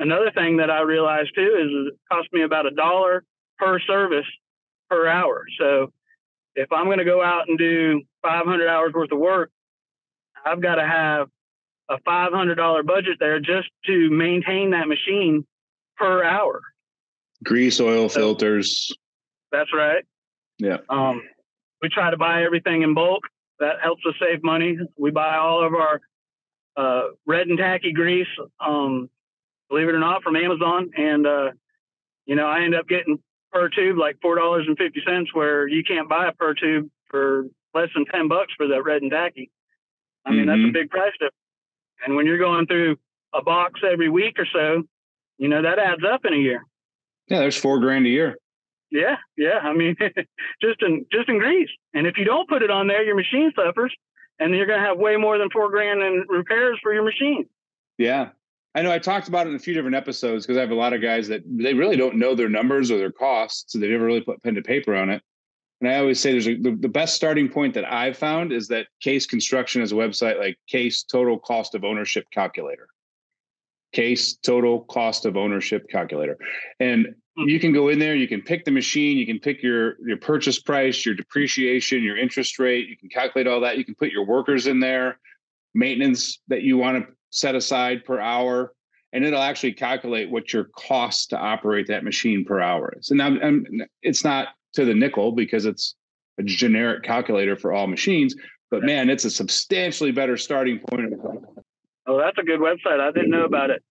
Another 0.01 0.31
thing 0.31 0.57
that 0.57 0.71
I 0.71 0.81
realized 0.81 1.29
too 1.35 1.41
is 1.41 1.93
it 1.93 1.99
cost 2.11 2.27
me 2.33 2.41
about 2.41 2.65
a 2.65 2.71
dollar 2.71 3.23
per 3.59 3.79
service 3.81 4.25
per 4.89 5.07
hour. 5.07 5.45
So 5.59 5.93
if 6.55 6.71
I'm 6.71 6.85
going 6.85 6.97
to 6.97 7.05
go 7.05 7.23
out 7.23 7.47
and 7.47 7.55
do 7.55 8.01
500 8.23 8.67
hours 8.67 8.93
worth 8.95 9.11
of 9.11 9.19
work, 9.19 9.51
I've 10.43 10.59
got 10.59 10.75
to 10.75 10.87
have 10.87 11.27
a 11.87 11.97
$500 11.99 12.85
budget 12.87 13.17
there 13.19 13.39
just 13.39 13.69
to 13.85 14.09
maintain 14.09 14.71
that 14.71 14.87
machine 14.87 15.45
per 15.97 16.23
hour. 16.23 16.61
Grease, 17.43 17.79
oil, 17.79 18.09
so, 18.09 18.21
filters. 18.21 18.91
That's 19.51 19.71
right. 19.71 20.03
Yeah. 20.57 20.77
Um, 20.89 21.21
we 21.83 21.89
try 21.89 22.09
to 22.09 22.17
buy 22.17 22.43
everything 22.43 22.81
in 22.81 22.95
bulk. 22.95 23.21
That 23.61 23.77
helps 23.81 24.03
us 24.05 24.13
save 24.19 24.43
money. 24.43 24.77
We 24.97 25.11
buy 25.11 25.37
all 25.37 25.65
of 25.65 25.73
our 25.73 26.01
uh, 26.75 27.09
red 27.25 27.47
and 27.47 27.57
tacky 27.57 27.93
grease 27.93 28.27
um, 28.59 29.09
believe 29.71 29.87
it 29.87 29.95
or 29.95 29.99
not, 29.99 30.21
from 30.21 30.35
Amazon. 30.35 30.91
And, 30.95 31.25
uh, 31.25 31.51
you 32.25 32.35
know, 32.35 32.45
I 32.45 32.61
end 32.63 32.75
up 32.75 32.87
getting 32.87 33.17
per 33.51 33.69
tube 33.69 33.97
like 33.97 34.17
$4.50 34.23 35.27
where 35.33 35.67
you 35.67 35.83
can't 35.83 36.09
buy 36.09 36.27
a 36.27 36.33
per 36.33 36.53
tube 36.53 36.89
for 37.09 37.45
less 37.73 37.89
than 37.95 38.05
10 38.05 38.27
bucks 38.27 38.53
for 38.55 38.67
that 38.67 38.83
red 38.83 39.01
and 39.01 39.09
tacky. 39.09 39.49
I 40.25 40.31
mean, 40.31 40.41
mm-hmm. 40.41 40.47
that's 40.49 40.57
a 40.57 40.59
mm-hmm. 40.59 40.73
big 40.73 40.89
price 40.89 41.13
difference. 41.13 41.35
And 42.05 42.15
when 42.15 42.25
you're 42.25 42.37
going 42.37 42.67
through 42.67 42.97
a 43.33 43.41
box 43.41 43.79
every 43.89 44.09
week 44.09 44.37
or 44.37 44.45
so, 44.51 44.83
you 45.37 45.47
know, 45.47 45.61
that 45.61 45.79
adds 45.79 46.03
up 46.03 46.25
in 46.25 46.33
a 46.33 46.37
year. 46.37 46.63
Yeah, 47.27 47.39
there's 47.39 47.57
four 47.57 47.79
grand 47.79 48.05
a 48.05 48.09
year. 48.09 48.35
Yeah, 48.91 49.15
yeah. 49.37 49.59
I 49.63 49.73
mean, 49.73 49.95
just 50.61 50.81
in 50.81 51.05
just 51.11 51.29
in 51.29 51.39
grease. 51.39 51.69
And 51.93 52.05
if 52.05 52.17
you 52.17 52.25
don't 52.25 52.49
put 52.49 52.61
it 52.61 52.69
on 52.69 52.87
there, 52.87 53.03
your 53.03 53.15
machine 53.15 53.51
suffers. 53.55 53.93
and 54.39 54.55
you're 54.55 54.65
going 54.65 54.79
to 54.79 54.85
have 54.85 54.97
way 54.97 55.15
more 55.17 55.37
than 55.37 55.49
four 55.51 55.69
grand 55.69 56.01
in 56.01 56.25
repairs 56.27 56.77
for 56.81 56.93
your 56.93 57.03
machine. 57.03 57.45
Yeah. 57.97 58.29
I 58.73 58.81
know 58.81 58.91
I 58.91 58.99
talked 58.99 59.27
about 59.27 59.47
it 59.47 59.51
in 59.51 59.55
a 59.55 59.59
few 59.59 59.73
different 59.73 59.95
episodes 59.95 60.45
because 60.45 60.57
I 60.57 60.61
have 60.61 60.71
a 60.71 60.75
lot 60.75 60.93
of 60.93 61.01
guys 61.01 61.27
that 61.27 61.43
they 61.45 61.73
really 61.73 61.97
don't 61.97 62.15
know 62.15 62.35
their 62.35 62.49
numbers 62.49 62.89
or 62.89 62.97
their 62.97 63.11
costs. 63.11 63.71
So 63.71 63.79
they 63.79 63.89
never 63.89 64.05
really 64.05 64.21
put 64.21 64.41
pen 64.43 64.55
to 64.55 64.61
paper 64.61 64.95
on 64.95 65.09
it. 65.09 65.21
And 65.79 65.89
I 65.89 65.97
always 65.97 66.19
say 66.19 66.31
there's 66.31 66.47
a, 66.47 66.55
the, 66.55 66.75
the 66.79 66.89
best 66.89 67.15
starting 67.15 67.49
point 67.49 67.73
that 67.73 67.91
I've 67.91 68.17
found 68.17 68.51
is 68.51 68.67
that 68.69 68.87
Case 69.01 69.25
Construction 69.25 69.81
has 69.81 69.91
a 69.91 69.95
website 69.95 70.39
like 70.39 70.57
Case 70.67 71.03
Total 71.03 71.37
Cost 71.37 71.75
of 71.75 71.83
Ownership 71.83 72.25
Calculator. 72.31 72.87
Case 73.93 74.35
Total 74.35 74.81
Cost 74.81 75.25
of 75.25 75.37
Ownership 75.37 75.87
Calculator. 75.89 76.37
And. 76.79 77.15
Hmm. 77.37 77.47
you 77.47 77.59
can 77.59 77.71
go 77.71 77.87
in 77.87 77.99
there, 77.99 78.15
you 78.15 78.27
can 78.27 78.41
pick 78.41 78.65
the 78.65 78.71
machine, 78.71 79.17
you 79.17 79.25
can 79.25 79.39
pick 79.39 79.63
your 79.63 79.95
your 80.05 80.17
purchase 80.17 80.59
price, 80.59 81.05
your 81.05 81.15
depreciation, 81.15 82.03
your 82.03 82.17
interest 82.17 82.59
rate, 82.59 82.87
you 82.89 82.97
can 82.97 83.09
calculate 83.09 83.47
all 83.47 83.61
that. 83.61 83.77
You 83.77 83.85
can 83.85 83.95
put 83.95 84.11
your 84.11 84.25
workers 84.25 84.67
in 84.67 84.79
there, 84.79 85.19
maintenance 85.73 86.39
that 86.49 86.61
you 86.61 86.77
want 86.77 87.05
to 87.05 87.13
set 87.29 87.55
aside 87.55 88.03
per 88.03 88.19
hour, 88.19 88.73
and 89.13 89.23
it'll 89.23 89.41
actually 89.41 89.73
calculate 89.73 90.29
what 90.29 90.51
your 90.51 90.65
cost 90.75 91.29
to 91.29 91.37
operate 91.37 91.87
that 91.87 92.03
machine 92.03 92.43
per 92.43 92.59
hour 92.59 92.93
is. 92.97 93.11
And 93.11 93.21
I'm, 93.21 93.41
I'm, 93.41 93.65
it's 94.01 94.23
not 94.23 94.49
to 94.73 94.85
the 94.85 94.93
nickel 94.93 95.31
because 95.31 95.65
it's 95.65 95.95
a 96.37 96.43
generic 96.43 97.03
calculator 97.03 97.55
for 97.55 97.71
all 97.71 97.87
machines. 97.87 98.35
But 98.69 98.83
man, 98.83 99.09
it's 99.09 99.25
a 99.25 99.29
substantially 99.29 100.11
better 100.11 100.37
starting 100.37 100.79
point. 100.79 101.13
Oh, 102.07 102.17
that's 102.17 102.37
a 102.37 102.43
good 102.43 102.59
website. 102.59 102.99
I 102.99 103.11
didn't 103.11 103.31
know 103.31 103.45
about 103.45 103.69
it. 103.69 103.83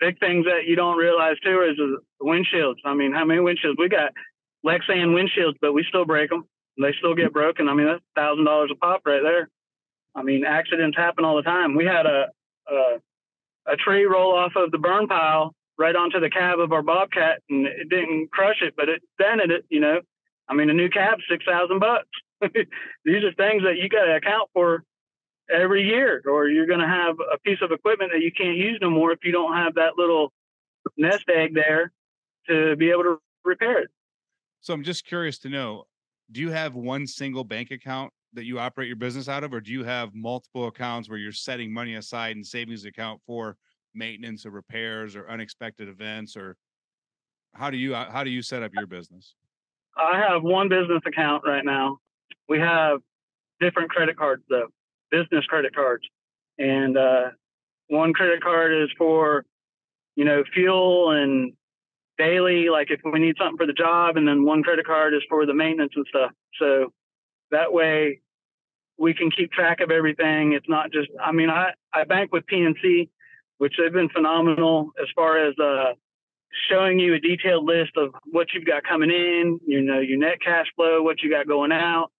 Big 0.00 0.18
things 0.18 0.44
that 0.46 0.66
you 0.66 0.76
don't 0.76 0.96
realize 0.96 1.36
too 1.42 1.62
is 1.62 1.78
windshields. 2.20 2.76
I 2.84 2.94
mean, 2.94 3.12
how 3.12 3.24
many 3.24 3.40
windshields 3.40 3.78
we 3.78 3.88
got? 3.88 4.12
Lexan 4.64 5.14
windshields, 5.14 5.54
but 5.60 5.72
we 5.72 5.84
still 5.88 6.04
break 6.04 6.30
them. 6.30 6.44
They 6.80 6.92
still 6.98 7.14
get 7.14 7.32
broken. 7.32 7.68
I 7.68 7.74
mean, 7.74 7.86
that's 7.86 8.02
thousand 8.14 8.44
dollars 8.44 8.70
a 8.72 8.76
pop 8.76 9.02
right 9.06 9.22
there. 9.22 9.48
I 10.14 10.22
mean, 10.22 10.44
accidents 10.44 10.96
happen 10.96 11.24
all 11.24 11.36
the 11.36 11.42
time. 11.42 11.74
We 11.74 11.84
had 11.84 12.06
a, 12.06 12.26
a 12.68 12.98
a 13.66 13.76
tree 13.76 14.04
roll 14.04 14.34
off 14.36 14.52
of 14.56 14.70
the 14.70 14.78
burn 14.78 15.06
pile 15.06 15.54
right 15.78 15.94
onto 15.94 16.20
the 16.20 16.30
cab 16.30 16.58
of 16.58 16.72
our 16.72 16.82
Bobcat, 16.82 17.42
and 17.48 17.66
it 17.66 17.88
didn't 17.88 18.30
crush 18.30 18.62
it, 18.62 18.74
but 18.76 18.88
it 18.88 19.02
dented 19.18 19.50
it. 19.50 19.64
You 19.68 19.80
know, 19.80 20.00
I 20.48 20.54
mean, 20.54 20.70
a 20.70 20.74
new 20.74 20.88
cab, 20.88 21.18
six 21.28 21.44
thousand 21.44 21.78
bucks. 21.78 22.08
These 23.04 23.24
are 23.24 23.32
things 23.34 23.62
that 23.62 23.76
you 23.76 23.88
got 23.88 24.04
to 24.04 24.16
account 24.16 24.50
for 24.52 24.84
every 25.52 25.82
year, 25.82 26.22
or 26.26 26.48
you're 26.48 26.66
going 26.66 26.80
to 26.80 26.86
have 26.86 27.16
a 27.32 27.38
piece 27.38 27.58
of 27.62 27.72
equipment 27.72 28.10
that 28.12 28.20
you 28.20 28.32
can't 28.32 28.56
use 28.56 28.78
no 28.80 28.90
more 28.90 29.12
if 29.12 29.20
you 29.22 29.32
don't 29.32 29.54
have 29.54 29.74
that 29.74 29.92
little 29.96 30.32
nest 30.96 31.24
egg 31.28 31.54
there 31.54 31.92
to 32.48 32.76
be 32.76 32.90
able 32.90 33.02
to 33.02 33.18
repair 33.44 33.80
it. 33.82 33.90
So 34.60 34.74
I'm 34.74 34.82
just 34.82 35.06
curious 35.06 35.38
to 35.40 35.48
know, 35.48 35.84
do 36.32 36.40
you 36.40 36.50
have 36.50 36.74
one 36.74 37.06
single 37.06 37.44
bank 37.44 37.70
account 37.70 38.12
that 38.32 38.44
you 38.44 38.58
operate 38.58 38.88
your 38.88 38.96
business 38.96 39.28
out 39.28 39.44
of, 39.44 39.54
or 39.54 39.60
do 39.60 39.72
you 39.72 39.84
have 39.84 40.14
multiple 40.14 40.66
accounts 40.66 41.08
where 41.08 41.18
you're 41.18 41.32
setting 41.32 41.72
money 41.72 41.94
aside 41.94 42.36
in 42.36 42.44
savings 42.44 42.84
account 42.84 43.20
for 43.26 43.56
maintenance 43.94 44.44
or 44.44 44.50
repairs 44.50 45.16
or 45.16 45.30
unexpected 45.30 45.88
events, 45.88 46.36
or 46.36 46.56
how 47.54 47.70
do 47.70 47.76
you 47.76 47.94
uh, 47.94 48.10
how 48.10 48.22
do 48.22 48.30
you 48.30 48.42
set 48.42 48.62
up 48.62 48.72
your 48.74 48.86
business? 48.86 49.34
I 49.96 50.18
have 50.18 50.42
one 50.42 50.68
business 50.68 51.00
account 51.06 51.44
right 51.46 51.64
now. 51.64 51.98
We 52.48 52.58
have 52.58 53.00
different 53.60 53.90
credit 53.90 54.16
cards 54.16 54.42
though, 54.50 54.68
business 55.10 55.44
credit 55.46 55.74
cards, 55.74 56.04
and 56.58 56.96
uh, 56.96 57.30
one 57.88 58.12
credit 58.12 58.42
card 58.42 58.72
is 58.72 58.90
for 58.98 59.44
you 60.14 60.24
know 60.24 60.42
fuel 60.52 61.10
and 61.10 61.52
daily, 62.18 62.68
like 62.68 62.90
if 62.90 63.00
we 63.04 63.18
need 63.18 63.36
something 63.38 63.56
for 63.56 63.66
the 63.66 63.72
job, 63.72 64.16
and 64.16 64.26
then 64.26 64.44
one 64.44 64.62
credit 64.62 64.86
card 64.86 65.14
is 65.14 65.22
for 65.28 65.46
the 65.46 65.54
maintenance 65.54 65.92
and 65.96 66.06
stuff. 66.08 66.30
So 66.58 66.92
that 67.50 67.72
way 67.72 68.20
we 68.98 69.14
can 69.14 69.30
keep 69.30 69.52
track 69.52 69.80
of 69.80 69.90
everything. 69.90 70.52
It's 70.52 70.68
not 70.68 70.90
just, 70.92 71.08
I 71.22 71.32
mean, 71.32 71.50
I, 71.50 71.72
I 71.92 72.04
bank 72.04 72.32
with 72.32 72.44
PNC, 72.46 73.08
which 73.58 73.74
they've 73.78 73.92
been 73.92 74.08
phenomenal 74.08 74.90
as 75.00 75.08
far 75.14 75.46
as 75.46 75.54
uh, 75.58 75.92
showing 76.70 76.98
you 76.98 77.14
a 77.14 77.20
detailed 77.20 77.64
list 77.64 77.92
of 77.96 78.14
what 78.24 78.48
you've 78.54 78.64
got 78.64 78.84
coming 78.84 79.10
in, 79.10 79.60
you 79.66 79.82
know, 79.82 80.00
your 80.00 80.18
net 80.18 80.40
cash 80.42 80.66
flow, 80.76 81.02
what 81.02 81.22
you 81.22 81.30
got 81.30 81.46
going 81.46 81.72
out. 81.72 82.10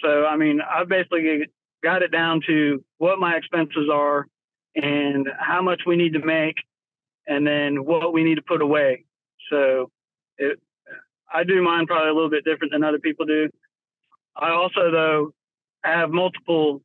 So, 0.00 0.24
I 0.24 0.36
mean, 0.36 0.60
I've 0.60 0.88
basically 0.88 1.46
got 1.84 2.02
it 2.02 2.10
down 2.10 2.40
to 2.46 2.82
what 2.98 3.20
my 3.20 3.36
expenses 3.36 3.88
are 3.92 4.26
and 4.74 5.28
how 5.38 5.62
much 5.62 5.82
we 5.86 5.96
need 5.96 6.14
to 6.14 6.18
make 6.24 6.56
and 7.26 7.46
then 7.46 7.84
what 7.84 8.12
we 8.12 8.24
need 8.24 8.36
to 8.36 8.42
put 8.42 8.60
away. 8.60 9.04
So, 9.50 9.90
it, 10.38 10.58
I 11.32 11.44
do 11.44 11.62
mine 11.62 11.86
probably 11.86 12.10
a 12.10 12.14
little 12.14 12.30
bit 12.30 12.44
different 12.44 12.72
than 12.72 12.84
other 12.84 12.98
people 12.98 13.26
do. 13.26 13.50
I 14.36 14.50
also, 14.50 14.90
though, 14.90 15.32
have 15.84 16.10
multiple 16.10 16.82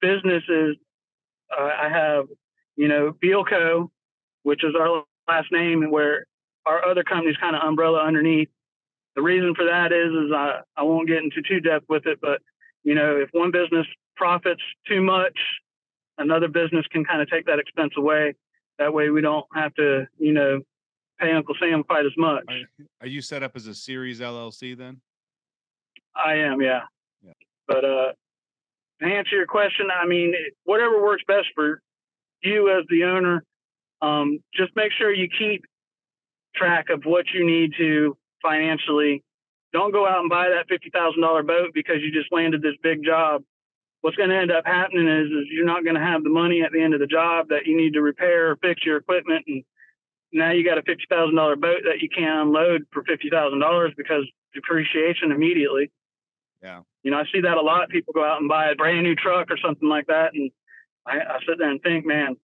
businesses. 0.00 0.76
Uh, 1.50 1.70
I 1.80 1.88
have, 1.88 2.26
you 2.76 2.88
know, 2.88 3.12
Bealco, 3.22 3.88
which 4.42 4.64
is 4.64 4.74
our 4.78 5.04
last 5.28 5.50
name, 5.52 5.90
where 5.90 6.26
our 6.66 6.86
other 6.86 7.02
company's 7.02 7.36
kind 7.36 7.56
of 7.56 7.62
umbrella 7.62 8.02
underneath. 8.02 8.48
The 9.16 9.22
reason 9.22 9.54
for 9.54 9.64
that 9.66 9.92
is, 9.92 10.10
is 10.10 10.32
I, 10.34 10.60
I 10.76 10.82
won't 10.82 11.08
get 11.08 11.22
into 11.22 11.42
too 11.42 11.60
depth 11.60 11.86
with 11.88 12.06
it, 12.06 12.18
but 12.20 12.40
you 12.84 12.94
know, 12.94 13.16
if 13.16 13.28
one 13.32 13.50
business 13.50 13.86
profits 14.16 14.62
too 14.88 15.02
much, 15.02 15.38
another 16.18 16.48
business 16.48 16.86
can 16.90 17.04
kind 17.04 17.20
of 17.20 17.28
take 17.30 17.46
that 17.46 17.58
expense 17.58 17.92
away. 17.96 18.34
That 18.78 18.92
way, 18.92 19.10
we 19.10 19.20
don't 19.20 19.46
have 19.54 19.74
to, 19.74 20.06
you 20.18 20.32
know, 20.32 20.60
pay 21.20 21.32
Uncle 21.32 21.54
Sam 21.60 21.84
quite 21.84 22.06
as 22.06 22.12
much. 22.16 22.44
Are, 23.00 23.06
you 23.06 23.20
set 23.20 23.42
up 23.42 23.52
as 23.54 23.66
a 23.66 23.74
series 23.74 24.20
LLC 24.20 24.76
then? 24.76 25.00
I 26.14 26.34
am, 26.34 26.60
yeah. 26.60 26.82
yeah. 27.24 27.32
But 27.66 27.84
uh, 27.84 28.12
to 29.00 29.06
answer 29.06 29.36
your 29.36 29.46
question, 29.46 29.88
I 29.94 30.06
mean, 30.06 30.34
whatever 30.64 31.02
works 31.02 31.22
best 31.26 31.48
for 31.54 31.80
you 32.42 32.76
as 32.76 32.84
the 32.88 33.04
owner, 33.04 33.44
um, 34.00 34.40
just 34.54 34.72
make 34.74 34.92
sure 34.98 35.12
you 35.12 35.28
keep 35.28 35.64
track 36.54 36.86
of 36.90 37.04
what 37.04 37.26
you 37.32 37.46
need 37.46 37.72
to 37.78 38.16
financially. 38.42 39.22
Don't 39.72 39.92
go 39.92 40.06
out 40.06 40.20
and 40.20 40.28
buy 40.28 40.48
that 40.50 40.68
fifty 40.68 40.90
thousand 40.90 41.22
dollar 41.22 41.42
boat 41.42 41.70
because 41.72 41.96
you 42.02 42.12
just 42.12 42.32
landed 42.32 42.60
this 42.62 42.74
big 42.82 43.04
job. 43.04 43.42
What's 44.02 44.16
going 44.16 44.30
to 44.30 44.36
end 44.36 44.50
up 44.50 44.66
happening 44.66 45.08
is, 45.08 45.30
is 45.30 45.46
you're 45.50 45.64
not 45.64 45.84
going 45.84 45.94
to 45.94 46.02
have 46.02 46.22
the 46.22 46.30
money 46.30 46.62
at 46.62 46.72
the 46.72 46.82
end 46.82 46.92
of 46.92 47.00
the 47.00 47.06
job 47.06 47.48
that 47.48 47.66
you 47.66 47.76
need 47.76 47.94
to 47.94 48.02
repair 48.02 48.50
or 48.50 48.56
fix 48.56 48.84
your 48.84 48.96
equipment, 48.96 49.44
and 49.46 49.64
now 50.32 50.50
you 50.50 50.64
got 50.64 50.78
a 50.78 50.82
fifty 50.82 51.04
thousand 51.08 51.36
dollar 51.36 51.56
boat 51.56 51.82
that 51.84 52.00
you 52.00 52.08
can't 52.08 52.48
unload 52.48 52.82
for 52.92 53.04
fifty 53.04 53.30
thousand 53.30 53.60
dollars 53.60 53.92
because 53.96 54.24
depreciation 54.54 55.30
immediately. 55.32 55.90
Yeah. 56.62 56.82
You 57.02 57.10
know, 57.10 57.18
I 57.18 57.24
see 57.32 57.40
that 57.40 57.56
a 57.56 57.62
lot. 57.62 57.88
People 57.88 58.12
go 58.12 58.24
out 58.24 58.40
and 58.40 58.48
buy 58.48 58.70
a 58.70 58.74
brand 58.74 59.02
new 59.02 59.14
truck 59.14 59.50
or 59.50 59.58
something 59.58 59.88
like 59.88 60.06
that, 60.06 60.34
and 60.34 60.50
I, 61.06 61.18
I 61.18 61.38
sit 61.46 61.58
there 61.58 61.70
and 61.70 61.82
think, 61.82 62.06
man, 62.06 62.36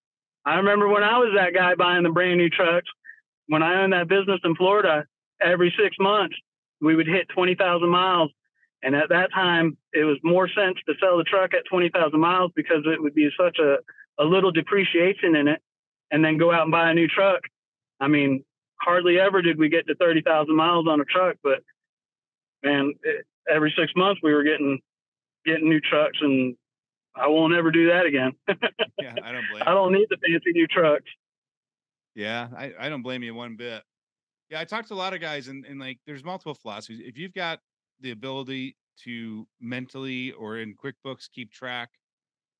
I 0.44 0.57
remember 0.57 0.88
when 0.88 1.03
I 1.03 1.18
was 1.18 1.33
that 1.37 1.55
guy 1.55 1.75
buying 1.75 2.03
the 2.03 2.11
brand 2.11 2.38
new 2.38 2.51
trucks. 2.51 2.88
When 3.49 3.62
I 3.62 3.83
owned 3.83 3.92
that 3.94 4.09
business 4.09 4.40
in 4.44 4.55
Florida, 4.57 5.05
every 5.40 5.75
six 5.79 5.97
months 5.99 6.37
we 6.81 6.94
would 6.94 7.07
hit 7.07 7.29
20,000 7.35 7.88
miles. 7.88 8.31
And 8.83 8.95
at 8.95 9.09
that 9.09 9.31
time, 9.35 9.77
it 9.93 10.05
was 10.05 10.19
more 10.23 10.49
sense 10.49 10.77
to 10.87 10.95
sell 11.01 11.19
the 11.19 11.25
truck 11.25 11.53
at 11.55 11.64
20,000 11.69 12.19
miles 12.19 12.53
because 12.55 12.85
it 12.85 13.03
would 13.03 13.14
be 13.14 13.29
such 13.38 13.59
a, 13.59 13.79
a 14.23 14.25
little 14.25 14.53
depreciation 14.53 15.35
in 15.35 15.49
it 15.49 15.61
and 16.11 16.25
then 16.25 16.38
go 16.38 16.53
out 16.53 16.62
and 16.62 16.71
buy 16.71 16.91
a 16.91 16.95
new 16.95 17.09
truck. 17.09 17.41
I 18.01 18.09
mean, 18.09 18.45
hardly 18.81 19.19
ever 19.19 19.43
did 19.43 19.59
we 19.59 19.69
get 19.69 19.87
to 19.88 19.97
30,000 19.97 20.55
miles 20.55 20.87
on 20.88 21.01
a 21.01 21.05
truck, 21.05 21.37
but 21.43 21.59
man, 22.62 22.95
it, 23.03 23.27
every 23.51 23.75
six 23.77 23.93
months 23.97 24.21
we 24.23 24.33
were 24.33 24.45
getting, 24.45 24.79
getting 25.45 25.69
new 25.69 25.81
trucks 25.81 26.19
and 26.21 26.57
I 27.17 27.27
won't 27.27 27.55
ever 27.55 27.73
do 27.73 27.88
that 27.88 28.07
again. 28.07 28.33
yeah, 29.01 29.14
I 29.25 29.33
don't 29.33 29.45
blame. 29.51 29.64
I 29.67 29.75
don't 29.75 29.93
need 29.93 30.07
the 30.09 30.19
fancy 30.19 30.53
new 30.53 30.69
trucks. 30.69 31.11
Yeah, 32.14 32.49
I, 32.57 32.73
I 32.79 32.88
don't 32.88 33.03
blame 33.03 33.23
you 33.25 33.35
one 33.35 33.57
bit. 33.57 33.83
Yeah, 34.51 34.61
I 34.61 34.64
talked 34.64 34.88
to 34.88 34.95
a 34.95 34.97
lot 34.97 35.14
of 35.14 35.21
guys, 35.21 35.49
and, 35.49 35.64
and 35.67 35.79
like, 35.81 35.99
there's 36.07 36.25
multiple 36.25 36.55
philosophies. 36.55 37.01
If 37.05 37.19
you've 37.19 37.35
got 37.35 37.61
the 38.01 38.11
ability 38.11 38.77
to 39.05 39.47
mentally 39.61 40.33
or 40.33 40.59
in 40.59 40.75
QuickBooks 40.75 41.31
keep 41.33 41.53
track 41.53 41.91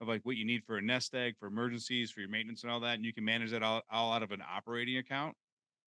of 0.01 0.09
like 0.09 0.21
what 0.23 0.37
you 0.37 0.45
need 0.45 0.63
for 0.65 0.79
a 0.79 0.83
nest 0.83 1.15
egg, 1.15 1.35
for 1.39 1.47
emergencies, 1.47 2.11
for 2.11 2.21
your 2.21 2.29
maintenance, 2.29 2.63
and 2.63 2.71
all 2.71 2.81
that, 2.81 2.95
and 2.95 3.05
you 3.05 3.13
can 3.13 3.25
manage 3.25 3.51
that 3.51 3.63
all, 3.63 3.83
all 3.91 4.13
out 4.13 4.23
of 4.23 4.31
an 4.31 4.43
operating 4.49 4.99
account, 4.99 5.35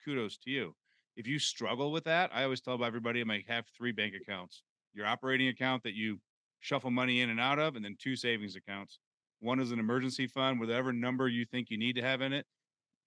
kudos 0.03 0.37
to 0.37 0.49
you. 0.49 0.75
If 1.15 1.27
you 1.27 1.39
struggle 1.39 1.91
with 1.91 2.03
that, 2.05 2.31
I 2.33 2.43
always 2.43 2.61
tell 2.61 2.83
everybody 2.83 3.21
I 3.21 3.25
might 3.25 3.47
have 3.47 3.65
three 3.77 3.91
bank 3.91 4.13
accounts. 4.15 4.63
Your 4.93 5.05
operating 5.05 5.47
account 5.47 5.83
that 5.83 5.93
you 5.93 6.19
shuffle 6.59 6.91
money 6.91 7.21
in 7.21 7.29
and 7.29 7.39
out 7.39 7.59
of, 7.59 7.75
and 7.75 7.83
then 7.83 7.95
two 7.99 8.15
savings 8.15 8.55
accounts. 8.55 8.99
One 9.39 9.59
is 9.59 9.71
an 9.71 9.79
emergency 9.79 10.27
fund, 10.27 10.59
whatever 10.59 10.93
number 10.93 11.27
you 11.27 11.45
think 11.45 11.69
you 11.69 11.77
need 11.77 11.95
to 11.95 12.01
have 12.01 12.21
in 12.21 12.33
it. 12.33 12.45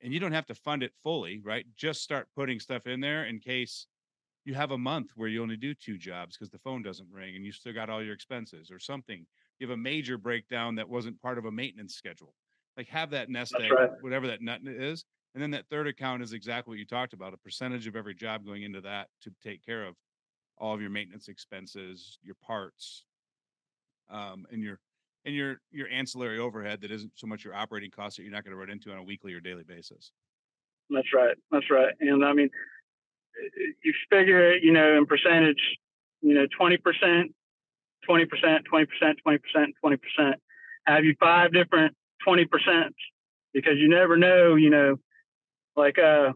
And 0.02 0.12
you 0.12 0.20
don't 0.20 0.32
have 0.32 0.46
to 0.46 0.54
fund 0.54 0.82
it 0.82 0.92
fully, 1.02 1.40
right? 1.42 1.64
Just 1.76 2.02
start 2.02 2.28
putting 2.34 2.60
stuff 2.60 2.86
in 2.86 3.00
there 3.00 3.24
in 3.24 3.38
case 3.38 3.86
you 4.44 4.54
have 4.54 4.72
a 4.72 4.78
month 4.78 5.10
where 5.16 5.28
you 5.28 5.42
only 5.42 5.56
do 5.56 5.74
two 5.74 5.96
jobs 5.96 6.36
because 6.36 6.50
the 6.50 6.58
phone 6.58 6.82
doesn't 6.82 7.08
ring 7.10 7.36
and 7.36 7.44
you 7.44 7.52
still 7.52 7.72
got 7.72 7.88
all 7.88 8.02
your 8.02 8.14
expenses 8.14 8.70
or 8.70 8.78
something. 8.78 9.26
You 9.58 9.66
have 9.66 9.74
a 9.74 9.80
major 9.80 10.18
breakdown 10.18 10.74
that 10.76 10.88
wasn't 10.88 11.20
part 11.22 11.38
of 11.38 11.46
a 11.46 11.52
maintenance 11.52 11.94
schedule. 11.94 12.34
Like 12.76 12.88
have 12.88 13.10
that 13.10 13.30
nest 13.30 13.54
egg, 13.58 13.72
right. 13.72 13.90
whatever 14.00 14.26
that 14.26 14.42
nut 14.42 14.60
is. 14.64 15.04
And 15.34 15.42
then 15.42 15.50
that 15.52 15.66
third 15.68 15.86
account 15.86 16.22
is 16.22 16.32
exactly 16.32 16.72
what 16.72 16.78
you 16.78 16.86
talked 16.86 17.12
about 17.12 17.34
a 17.34 17.38
percentage 17.38 17.86
of 17.86 17.96
every 17.96 18.14
job 18.14 18.44
going 18.44 18.62
into 18.62 18.80
that 18.82 19.08
to 19.22 19.32
take 19.42 19.64
care 19.64 19.84
of 19.84 19.94
all 20.58 20.74
of 20.74 20.80
your 20.80 20.90
maintenance 20.90 21.28
expenses, 21.28 22.18
your 22.22 22.36
parts, 22.44 23.04
um, 24.10 24.46
and 24.50 24.62
your 24.62 24.78
and 25.24 25.34
your 25.34 25.56
your 25.70 25.88
ancillary 25.88 26.38
overhead 26.38 26.80
that 26.82 26.90
isn't 26.90 27.12
so 27.14 27.26
much 27.26 27.44
your 27.44 27.54
operating 27.54 27.90
costs 27.90 28.16
that 28.16 28.22
you're 28.22 28.32
not 28.32 28.44
going 28.44 28.52
to 28.52 28.58
run 28.58 28.70
into 28.70 28.92
on 28.92 28.98
a 28.98 29.02
weekly 29.02 29.32
or 29.32 29.40
daily 29.40 29.64
basis. 29.64 30.12
That's 30.90 31.12
right. 31.14 31.36
That's 31.50 31.70
right. 31.70 31.94
And 32.00 32.24
I 32.24 32.32
mean, 32.32 32.50
you 33.82 33.92
figure 34.10 34.52
it, 34.52 34.62
you 34.62 34.72
know, 34.72 34.96
in 34.96 35.06
percentage, 35.06 35.78
you 36.22 36.34
know, 36.34 36.46
20%, 36.58 36.78
20%, 36.80 37.26
20%, 38.08 38.86
20%, 39.26 39.38
20%. 39.84 40.34
Have 40.86 41.04
you 41.04 41.14
five 41.18 41.52
different 41.52 41.94
20% 42.26 42.46
because 43.52 43.74
you 43.76 43.88
never 43.88 44.16
know, 44.16 44.54
you 44.54 44.70
know, 44.70 44.96
like 45.76 45.98
uh 45.98 46.32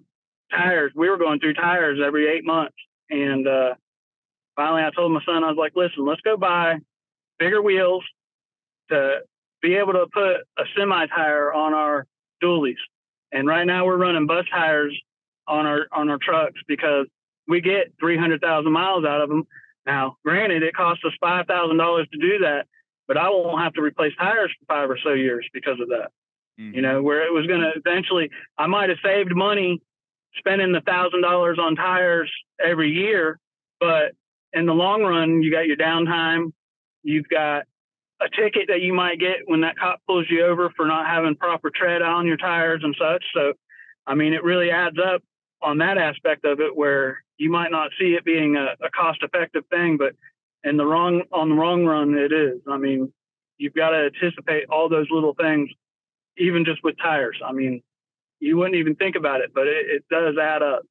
tires, 0.50 0.92
we 0.94 1.08
were 1.08 1.18
going 1.18 1.40
through 1.40 1.54
tires 1.54 2.00
every 2.04 2.28
eight 2.28 2.44
months. 2.44 2.76
And 3.10 3.46
uh 3.46 3.74
finally 4.56 4.82
I 4.82 4.90
told 4.94 5.12
my 5.12 5.20
son, 5.24 5.44
I 5.44 5.48
was 5.48 5.56
like, 5.58 5.72
listen, 5.76 6.06
let's 6.06 6.20
go 6.22 6.36
buy 6.36 6.76
bigger 7.38 7.62
wheels 7.62 8.04
to 8.90 9.20
be 9.60 9.74
able 9.74 9.92
to 9.92 10.06
put 10.12 10.36
a 10.58 10.64
semi 10.76 11.06
tire 11.06 11.52
on 11.52 11.74
our 11.74 12.06
dualies. 12.42 12.80
And 13.32 13.46
right 13.46 13.66
now 13.66 13.84
we're 13.84 13.96
running 13.96 14.26
bus 14.26 14.46
tires 14.50 14.98
on 15.48 15.66
our 15.66 15.86
on 15.92 16.08
our 16.10 16.18
trucks 16.18 16.60
because 16.68 17.06
we 17.48 17.60
get 17.60 17.92
300,000 17.98 18.70
miles 18.70 19.04
out 19.04 19.22
of 19.22 19.28
them. 19.28 19.44
Now, 19.86 20.16
granted, 20.24 20.62
it 20.62 20.74
costs 20.74 21.02
us 21.04 21.12
five 21.20 21.46
thousand 21.46 21.78
dollars 21.78 22.06
to 22.12 22.18
do 22.18 22.40
that, 22.40 22.66
but 23.06 23.16
I 23.16 23.30
won't 23.30 23.62
have 23.62 23.72
to 23.74 23.82
replace 23.82 24.12
tires 24.16 24.52
for 24.58 24.66
five 24.66 24.90
or 24.90 24.98
so 25.02 25.12
years 25.14 25.48
because 25.52 25.80
of 25.80 25.88
that. 25.88 26.10
Mm-hmm. 26.60 26.74
You 26.74 26.82
know, 26.82 27.02
where 27.02 27.26
it 27.26 27.32
was 27.32 27.46
going 27.46 27.60
to 27.60 27.72
eventually, 27.74 28.30
I 28.58 28.66
might 28.66 28.90
have 28.90 28.98
saved 29.02 29.34
money 29.34 29.80
spending 30.36 30.72
the 30.72 30.82
thousand 30.82 31.22
dollars 31.22 31.58
on 31.58 31.74
tires 31.74 32.30
every 32.62 32.90
year, 32.90 33.38
but 33.80 34.12
in 34.52 34.66
the 34.66 34.74
long 34.74 35.02
run, 35.02 35.42
you 35.42 35.50
got 35.50 35.66
your 35.66 35.76
downtime, 35.76 36.52
you've 37.02 37.28
got 37.28 37.64
a 38.20 38.28
ticket 38.28 38.68
that 38.68 38.80
you 38.80 38.92
might 38.92 39.20
get 39.20 39.46
when 39.46 39.60
that 39.60 39.78
cop 39.78 40.00
pulls 40.06 40.26
you 40.28 40.44
over 40.44 40.70
for 40.76 40.86
not 40.86 41.06
having 41.06 41.36
proper 41.36 41.70
tread 41.74 42.02
on 42.02 42.26
your 42.26 42.36
tires 42.36 42.80
and 42.82 42.96
such. 42.98 43.24
So, 43.32 43.52
I 44.06 44.14
mean, 44.14 44.32
it 44.32 44.42
really 44.42 44.70
adds 44.70 44.96
up 44.98 45.22
on 45.62 45.78
that 45.78 45.98
aspect 45.98 46.44
of 46.44 46.60
it 46.60 46.76
where 46.76 47.22
you 47.36 47.50
might 47.50 47.70
not 47.70 47.90
see 47.98 48.14
it 48.14 48.24
being 48.24 48.56
a, 48.56 48.74
a 48.84 48.90
cost 48.90 49.22
effective 49.22 49.64
thing, 49.70 49.96
but 49.96 50.14
in 50.64 50.76
the 50.76 50.84
wrong 50.84 51.22
on 51.32 51.48
the 51.48 51.54
wrong 51.54 51.84
run, 51.84 52.14
it 52.14 52.32
is. 52.32 52.60
I 52.68 52.76
mean, 52.76 53.12
you've 53.58 53.74
got 53.74 53.90
to 53.90 54.10
anticipate 54.14 54.66
all 54.68 54.88
those 54.88 55.06
little 55.10 55.34
things, 55.34 55.70
even 56.36 56.64
just 56.64 56.82
with 56.82 56.96
tires. 56.98 57.38
I 57.44 57.52
mean, 57.52 57.82
you 58.40 58.56
wouldn't 58.56 58.76
even 58.76 58.94
think 58.96 59.16
about 59.16 59.40
it, 59.40 59.52
but 59.54 59.66
it, 59.66 59.86
it 59.88 60.04
does 60.10 60.36
add 60.40 60.62
up. 60.62 60.82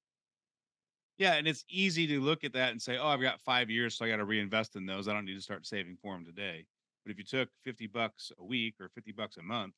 Yeah, 1.18 1.34
and 1.34 1.48
it's 1.48 1.66
easy 1.70 2.06
to 2.08 2.22
look 2.22 2.44
at 2.44 2.54
that 2.54 2.72
and 2.72 2.82
say, 2.82 2.98
"Oh, 2.98 3.08
I've 3.08 3.22
got 3.22 3.42
five 3.42 3.70
years, 3.70 3.96
so 3.96 4.06
I 4.06 4.10
got 4.10 4.18
to 4.18 4.26
reinvest 4.26 4.76
in 4.76 4.86
those. 4.86 5.08
I 5.08 5.14
don't 5.14 5.26
need 5.26 5.36
to 5.36 5.42
start 5.42 5.66
saving 5.66 5.98
for 6.02 6.14
them 6.14 6.26
today." 6.26 6.66
But 7.04 7.12
if 7.12 7.18
you 7.18 7.24
took 7.24 7.50
fifty 7.64 7.88
bucks 7.88 8.32
a 8.40 8.44
week 8.44 8.76
or 8.80 8.90
fifty 8.90 9.12
bucks 9.12 9.38
a 9.38 9.42
month 9.42 9.74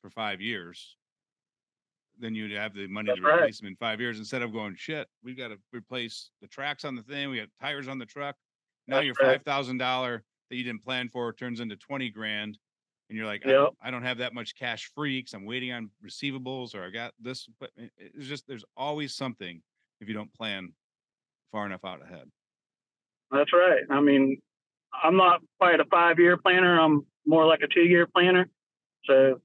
for 0.00 0.10
five 0.10 0.40
years, 0.40 0.96
then 2.18 2.34
you'd 2.34 2.52
have 2.52 2.74
the 2.74 2.86
money 2.86 3.08
That's 3.08 3.20
to 3.20 3.26
replace 3.26 3.40
right. 3.40 3.56
them 3.56 3.66
in 3.68 3.76
five 3.76 4.00
years 4.00 4.18
instead 4.18 4.42
of 4.42 4.52
going, 4.52 4.74
"Shit, 4.76 5.08
we 5.22 5.34
got 5.34 5.48
to 5.48 5.58
replace 5.72 6.30
the 6.40 6.48
tracks 6.48 6.84
on 6.84 6.94
the 6.94 7.02
thing. 7.02 7.30
We 7.30 7.38
got 7.38 7.48
tires 7.60 7.88
on 7.88 7.98
the 7.98 8.06
truck. 8.06 8.36
Now 8.86 8.96
That's 8.96 9.06
your 9.06 9.14
five 9.14 9.42
thousand 9.42 9.78
dollar 9.78 10.22
that 10.50 10.56
you 10.56 10.64
didn't 10.64 10.84
plan 10.84 11.08
for 11.08 11.32
turns 11.32 11.60
into 11.60 11.76
twenty 11.76 12.10
grand, 12.10 12.58
and 13.08 13.16
you're 13.16 13.26
like, 13.26 13.44
yep. 13.44 13.50
I, 13.50 13.52
don't, 13.52 13.76
I, 13.84 13.90
don't, 13.90 14.02
have 14.02 14.18
that 14.18 14.34
much 14.34 14.54
cash 14.54 14.90
free 14.94 15.20
because 15.20 15.34
I'm 15.34 15.44
waiting 15.44 15.72
on 15.72 15.90
receivables 16.04 16.74
or 16.74 16.84
I 16.84 16.90
got 16.90 17.12
this. 17.20 17.48
But 17.60 17.70
it's 17.96 18.26
just 18.26 18.46
there's 18.46 18.64
always 18.76 19.14
something 19.14 19.62
if 20.00 20.08
you 20.08 20.14
don't 20.14 20.32
plan 20.34 20.72
far 21.52 21.66
enough 21.66 21.84
out 21.84 22.02
ahead. 22.02 22.30
That's 23.30 23.52
right. 23.52 23.82
I 23.90 24.00
mean, 24.00 24.38
I'm 25.02 25.16
not 25.16 25.40
quite 25.58 25.80
a 25.80 25.84
five 25.86 26.18
year 26.18 26.36
planner. 26.36 26.78
I'm 26.78 27.06
more 27.26 27.46
like 27.46 27.60
a 27.62 27.68
two 27.68 27.82
year 27.82 28.06
planner. 28.06 28.48
So 29.04 29.40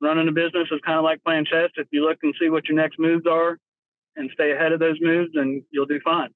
running 0.00 0.28
a 0.28 0.32
business 0.32 0.68
is 0.70 0.80
kind 0.84 0.98
of 0.98 1.04
like 1.04 1.22
playing 1.22 1.46
chess. 1.46 1.70
If 1.76 1.88
you 1.90 2.04
look 2.04 2.18
and 2.22 2.34
see 2.40 2.48
what 2.48 2.66
your 2.68 2.76
next 2.76 2.98
moves 2.98 3.26
are 3.26 3.58
and 4.16 4.30
stay 4.34 4.52
ahead 4.52 4.72
of 4.72 4.80
those 4.80 4.96
moves, 5.00 5.30
then 5.34 5.64
you'll 5.70 5.86
do 5.86 6.00
fine. 6.04 6.30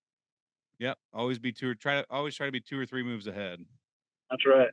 Yep. 0.79 0.99
Always 1.13 1.39
be 1.39 1.53
two 1.53 1.71
or 1.71 1.75
try 1.75 2.01
to 2.01 2.07
always 2.11 2.35
try 2.35 2.47
to 2.47 2.53
be 2.53 2.61
two 2.61 2.79
or 2.79 2.87
three 2.87 3.03
moves 3.03 3.27
ahead. 3.27 3.65
That's 4.31 4.45
right. 4.47 4.71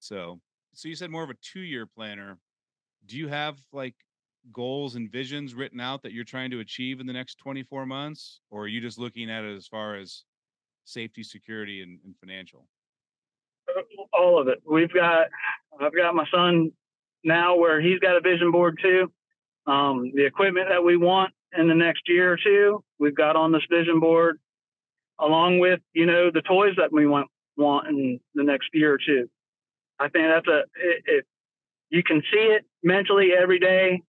So 0.00 0.40
so 0.74 0.88
you 0.88 0.94
said 0.94 1.10
more 1.10 1.22
of 1.22 1.30
a 1.30 1.34
two 1.34 1.60
year 1.60 1.86
planner. 1.86 2.38
Do 3.06 3.16
you 3.16 3.28
have 3.28 3.58
like 3.72 3.94
goals 4.52 4.96
and 4.96 5.10
visions 5.10 5.54
written 5.54 5.80
out 5.80 6.02
that 6.02 6.12
you're 6.12 6.24
trying 6.24 6.50
to 6.50 6.60
achieve 6.60 7.00
in 7.00 7.06
the 7.06 7.12
next 7.12 7.36
24 7.36 7.86
months? 7.86 8.40
Or 8.50 8.64
are 8.64 8.68
you 8.68 8.80
just 8.80 8.98
looking 8.98 9.30
at 9.30 9.44
it 9.44 9.56
as 9.56 9.66
far 9.66 9.96
as 9.96 10.24
safety, 10.84 11.22
security, 11.22 11.82
and, 11.82 11.98
and 12.04 12.14
financial? 12.18 12.66
Uh, 13.68 13.82
all 14.12 14.40
of 14.40 14.48
it. 14.48 14.62
We've 14.68 14.92
got, 14.92 15.26
I've 15.80 15.94
got 15.94 16.14
my 16.14 16.26
son 16.32 16.72
now 17.26 17.56
where 17.56 17.80
he's 17.80 17.98
got 17.98 18.16
a 18.16 18.20
vision 18.20 18.50
board 18.50 18.78
too. 18.80 19.12
Um, 19.66 20.12
the 20.14 20.24
equipment 20.24 20.68
that 20.70 20.84
we 20.84 20.96
want 20.96 21.34
in 21.58 21.68
the 21.68 21.74
next 21.74 22.02
year 22.06 22.32
or 22.32 22.38
two, 22.42 22.82
we've 22.98 23.16
got 23.16 23.36
on 23.36 23.52
this 23.52 23.64
vision 23.68 23.98
board, 24.00 24.38
along 25.18 25.58
with 25.58 25.80
you 25.92 26.06
know 26.06 26.30
the 26.32 26.42
toys 26.42 26.74
that 26.78 26.92
we 26.92 27.06
want 27.06 27.28
want 27.56 27.88
in 27.88 28.20
the 28.34 28.44
next 28.44 28.68
year 28.72 28.94
or 28.94 28.98
two. 29.04 29.28
I 29.98 30.08
think 30.08 30.28
that's 30.28 30.46
a 30.46 30.62
it 31.08 31.26
you 31.90 32.02
can 32.02 32.22
see 32.32 32.40
it 32.40 32.64
mentally 32.82 33.30
every 33.32 33.58
day 33.58 34.02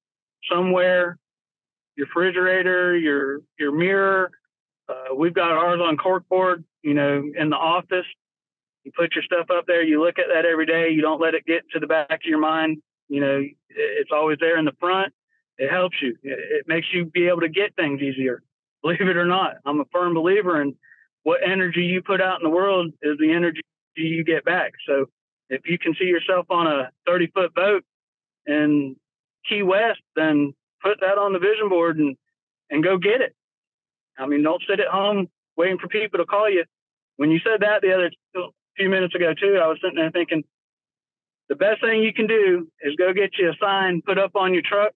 somewhere. 0.51 1.17
Your 1.95 2.05
refrigerator, 2.05 2.95
your 2.95 3.39
your 3.57 3.71
mirror. 3.71 4.31
Uh, 4.87 5.15
we've 5.15 5.33
got 5.33 5.51
ours 5.51 5.81
on 5.83 5.97
corkboard. 5.97 6.63
You 6.83 6.93
know, 6.93 7.23
in 7.35 7.49
the 7.49 7.55
office. 7.55 8.05
You 8.83 8.91
put 8.95 9.15
your 9.15 9.23
stuff 9.23 9.47
up 9.49 9.65
there. 9.67 9.83
You 9.83 10.01
look 10.01 10.17
at 10.17 10.27
that 10.33 10.45
every 10.45 10.65
day. 10.65 10.91
You 10.91 11.01
don't 11.01 11.19
let 11.19 11.33
it 11.33 11.45
get 11.45 11.63
to 11.73 11.79
the 11.79 11.87
back 11.87 12.09
of 12.09 12.21
your 12.23 12.39
mind. 12.39 12.77
You 13.09 13.21
know, 13.21 13.43
it's 13.69 14.11
always 14.13 14.37
there 14.39 14.57
in 14.57 14.65
the 14.65 14.75
front. 14.79 15.13
It 15.57 15.71
helps 15.71 15.97
you. 16.01 16.15
It 16.23 16.67
makes 16.67 16.87
you 16.93 17.05
be 17.05 17.27
able 17.27 17.41
to 17.41 17.49
get 17.49 17.75
things 17.75 18.01
easier. 18.01 18.43
Believe 18.83 19.01
it 19.01 19.17
or 19.17 19.25
not, 19.25 19.55
I'm 19.65 19.79
a 19.79 19.85
firm 19.91 20.13
believer 20.13 20.61
in 20.61 20.75
what 21.23 21.41
energy 21.45 21.81
you 21.81 22.01
put 22.01 22.21
out 22.21 22.39
in 22.39 22.43
the 22.43 22.55
world 22.55 22.93
is 23.01 23.17
the 23.19 23.33
energy 23.33 23.61
you 23.95 24.23
get 24.23 24.45
back. 24.45 24.73
So 24.87 25.07
if 25.49 25.61
you 25.65 25.77
can 25.77 25.95
see 25.99 26.05
yourself 26.05 26.45
on 26.49 26.67
a 26.67 26.91
30 27.05 27.27
foot 27.33 27.53
boat 27.53 27.83
in 28.45 28.95
Key 29.49 29.63
West, 29.63 29.99
then 30.15 30.53
put 30.81 30.99
that 31.01 31.17
on 31.17 31.33
the 31.33 31.39
vision 31.39 31.69
board 31.69 31.97
and, 31.97 32.15
and 32.69 32.83
go 32.83 32.97
get 32.97 33.21
it. 33.21 33.35
I 34.17 34.27
mean, 34.27 34.43
don't 34.43 34.63
sit 34.69 34.79
at 34.79 34.87
home 34.87 35.27
waiting 35.55 35.79
for 35.79 35.87
people 35.87 36.19
to 36.19 36.25
call 36.25 36.49
you. 36.49 36.63
When 37.17 37.31
you 37.31 37.39
said 37.39 37.61
that 37.61 37.81
the 37.81 37.93
other 37.93 38.11
few 38.77 38.89
minutes 38.89 39.15
ago 39.15 39.33
too, 39.33 39.59
I 39.61 39.67
was 39.67 39.79
sitting 39.81 39.97
there 39.97 40.11
thinking, 40.11 40.43
the 41.49 41.55
best 41.55 41.81
thing 41.81 42.03
you 42.03 42.13
can 42.13 42.27
do 42.27 42.67
is 42.81 42.95
go 42.97 43.13
get 43.13 43.31
you 43.37 43.49
a 43.49 43.53
sign 43.61 44.01
put 44.05 44.17
up 44.17 44.35
on 44.35 44.53
your 44.53 44.63
truck 44.63 44.93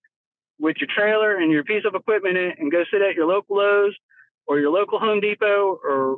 with 0.60 0.78
your 0.80 0.90
trailer 0.96 1.38
and 1.38 1.52
your 1.52 1.64
piece 1.64 1.84
of 1.86 1.96
equipment 1.96 2.38
in 2.38 2.46
it 2.52 2.56
and 2.60 2.72
go 2.72 2.84
sit 2.92 3.02
at 3.02 3.16
your 3.16 3.26
local 3.26 3.58
Lowe's 3.58 3.96
or 4.46 4.60
your 4.60 4.72
local 4.72 5.00
Home 5.00 5.20
Depot 5.20 5.80
or 5.84 6.18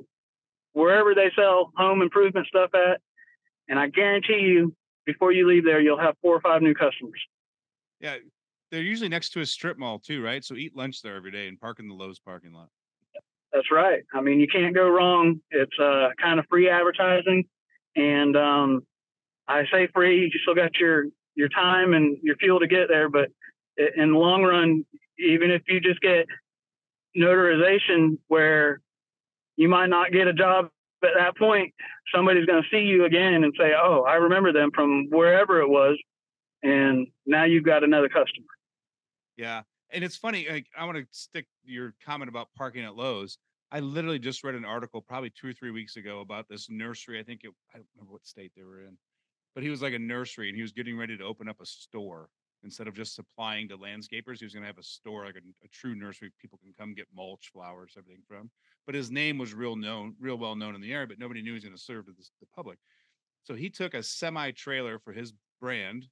wherever 0.74 1.16
they 1.16 1.32
sell 1.36 1.72
home 1.78 2.02
improvement 2.02 2.48
stuff 2.48 2.72
at. 2.74 3.00
And 3.70 3.80
I 3.80 3.88
guarantee 3.88 4.40
you, 4.40 4.76
before 5.06 5.32
you 5.32 5.48
leave 5.48 5.64
there, 5.64 5.80
you'll 5.80 6.00
have 6.00 6.16
four 6.22 6.36
or 6.36 6.42
five 6.42 6.62
new 6.62 6.74
customers. 6.74 7.22
Yeah. 8.00 8.18
They're 8.72 8.82
usually 8.82 9.10
next 9.10 9.30
to 9.32 9.42
a 9.42 9.46
strip 9.46 9.78
mall 9.78 10.00
too, 10.00 10.24
right? 10.24 10.44
So 10.44 10.56
eat 10.56 10.76
lunch 10.76 11.02
there 11.02 11.16
every 11.16 11.32
day 11.32 11.48
and 11.48 11.60
park 11.60 11.80
in 11.80 11.88
the 11.88 11.94
Lowe's 11.94 12.20
parking 12.20 12.54
lot. 12.54 12.70
That's 13.54 13.72
right. 13.72 14.04
I 14.14 14.22
mean, 14.22 14.40
you 14.40 14.48
can't 14.48 14.74
go 14.74 14.90
wrong. 14.90 15.40
It's 15.52 15.78
uh, 15.80 16.10
kind 16.20 16.40
of 16.40 16.46
free 16.50 16.70
advertising. 16.70 17.46
And 17.96 18.36
um, 18.36 18.86
I 19.48 19.64
say 19.72 19.88
free, 19.94 20.22
you 20.22 20.40
still 20.42 20.56
got 20.56 20.78
your 20.80 21.06
your 21.36 21.50
time 21.50 21.94
and 21.94 22.18
your 22.22 22.36
fuel 22.38 22.60
to 22.60 22.68
get 22.68 22.88
there, 22.88 23.10
but 23.10 23.30
in 23.78 24.12
the 24.12 24.18
long 24.18 24.44
run, 24.44 24.86
even 25.18 25.52
if 25.52 25.64
you 25.68 25.80
just 25.80 26.00
get 26.00 26.28
notarization 27.18 28.18
where 28.28 28.82
you 29.56 29.68
might 29.68 29.88
not 29.88 30.12
get 30.12 30.28
a 30.28 30.34
job 30.34 30.70
at 31.04 31.10
that 31.18 31.38
point, 31.38 31.74
somebody's 32.14 32.46
going 32.46 32.62
to 32.62 32.70
see 32.70 32.84
you 32.84 33.06
again 33.06 33.44
and 33.44 33.54
say, 33.58 33.74
"Oh, 33.76 34.04
I 34.08 34.16
remember 34.16 34.54
them 34.54 34.72
from 34.74 35.08
wherever 35.10 35.62
it 35.62 35.70
was," 35.70 35.98
and 36.62 37.08
now 37.26 37.44
you've 37.46 37.66
got 37.66 37.84
another 37.84 38.10
customer. 38.10 38.48
Yeah, 39.36 39.64
and 39.90 40.04
it's 40.04 40.18
funny. 40.18 40.48
Like, 40.50 40.68
I 40.78 40.86
want 40.86 40.98
to 40.98 41.06
stick 41.12 41.46
your 41.66 41.94
comment 42.06 42.30
about 42.30 42.48
parking 42.56 42.84
at 42.84 42.96
Lowe's. 42.96 43.38
I 43.72 43.80
literally 43.80 44.20
just 44.20 44.44
read 44.44 44.56
an 44.56 44.66
article 44.66 45.02
probably 45.02 45.32
two 45.32 45.48
or 45.48 45.54
three 45.54 45.72
weeks 45.72 45.96
ago 45.96 46.20
about 46.20 46.48
this 46.48 46.70
nursery. 46.70 47.20
I 47.20 47.24
think 47.24 47.42
it, 47.44 47.52
I 47.74 47.78
don't 47.78 47.88
remember 47.96 48.14
what 48.14 48.26
state 48.26 48.52
they 48.56 48.64
were 48.64 48.82
in, 48.82 48.98
but 49.54 49.64
he 49.64 49.70
was 49.70 49.82
like 49.82 49.94
a 49.94 50.00
nursery 50.00 50.50
and 50.50 50.56
he 50.56 50.62
was 50.62 50.72
getting 50.72 50.98
ready 50.98 51.18
to 51.18 51.24
open 51.24 51.48
up 51.48 51.62
a 51.62 51.66
store 51.66 52.30
instead 52.64 52.88
of 52.88 52.96
just 52.96 53.16
supplying 53.16 53.68
to 53.68 53.78
landscapers. 53.78 54.40
He 54.40 54.46
was 54.46 54.54
going 54.54 54.64
to 54.64 54.68
have 54.68 54.78
a 54.78 54.84
store, 54.84 55.26
like 55.26 55.36
a, 55.36 55.66
a, 55.66 55.68
true 55.68 55.96
nursery. 55.96 56.32
People 56.42 56.60
can 56.64 56.74
come 56.78 56.94
get 56.94 57.08
mulch, 57.14 57.52
flowers, 57.54 57.94
everything 57.98 58.24
from. 58.28 58.50
But 58.86 58.96
his 58.96 59.12
name 59.12 59.38
was 59.38 59.54
real 59.54 59.76
known, 59.76 60.16
real 60.20 60.38
well 60.38 60.56
known 60.56 60.76
in 60.76 60.82
the 60.82 60.94
area, 60.94 61.08
but 61.08 61.20
nobody 61.20 61.42
knew 61.42 61.52
he 61.52 61.56
was 61.56 61.64
going 61.64 61.76
to 61.76 61.82
serve 61.82 62.06
to 62.06 62.14
the, 62.14 62.26
the 62.40 62.48
public. 62.56 62.78
So 63.44 63.54
he 63.54 63.70
took 63.70 63.94
a 63.94 64.02
semi 64.02 64.52
trailer 64.52 64.98
for 65.00 65.12
his 65.12 65.34
brand, 65.60 66.08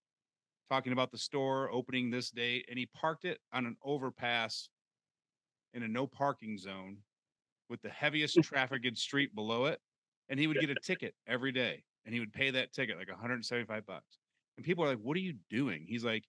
talking 0.70 0.94
about 0.94 1.12
the 1.12 1.18
store 1.18 1.72
opening 1.72 2.10
this 2.10 2.30
date, 2.30 2.66
and 2.70 2.78
he 2.78 2.88
parked 2.88 3.26
it 3.26 3.40
on 3.54 3.66
an 3.66 3.78
overpass 3.84 4.70
in 5.74 5.84
a 5.84 5.88
no 5.88 6.06
parking 6.06 6.58
zone 6.58 6.98
with 7.70 7.82
the 7.82 7.90
heaviest 7.90 8.36
trafficked 8.44 8.98
street 8.98 9.34
below 9.34 9.66
it. 9.66 9.80
And 10.30 10.40
he 10.40 10.48
would 10.48 10.60
get 10.60 10.70
a 10.70 10.76
ticket 10.76 11.14
every 11.28 11.52
day 11.52 11.84
and 12.06 12.14
he 12.14 12.20
would 12.20 12.34
pay 12.34 12.52
that 12.52 12.74
ticket 12.74 12.98
like 12.98 13.10
175 13.10 13.86
bucks. 13.86 14.18
And 14.58 14.66
people 14.66 14.84
are 14.84 14.88
like, 14.88 15.00
what 15.00 15.16
are 15.18 15.22
you 15.22 15.36
doing? 15.50 15.86
He's 15.88 16.04
like, 16.04 16.24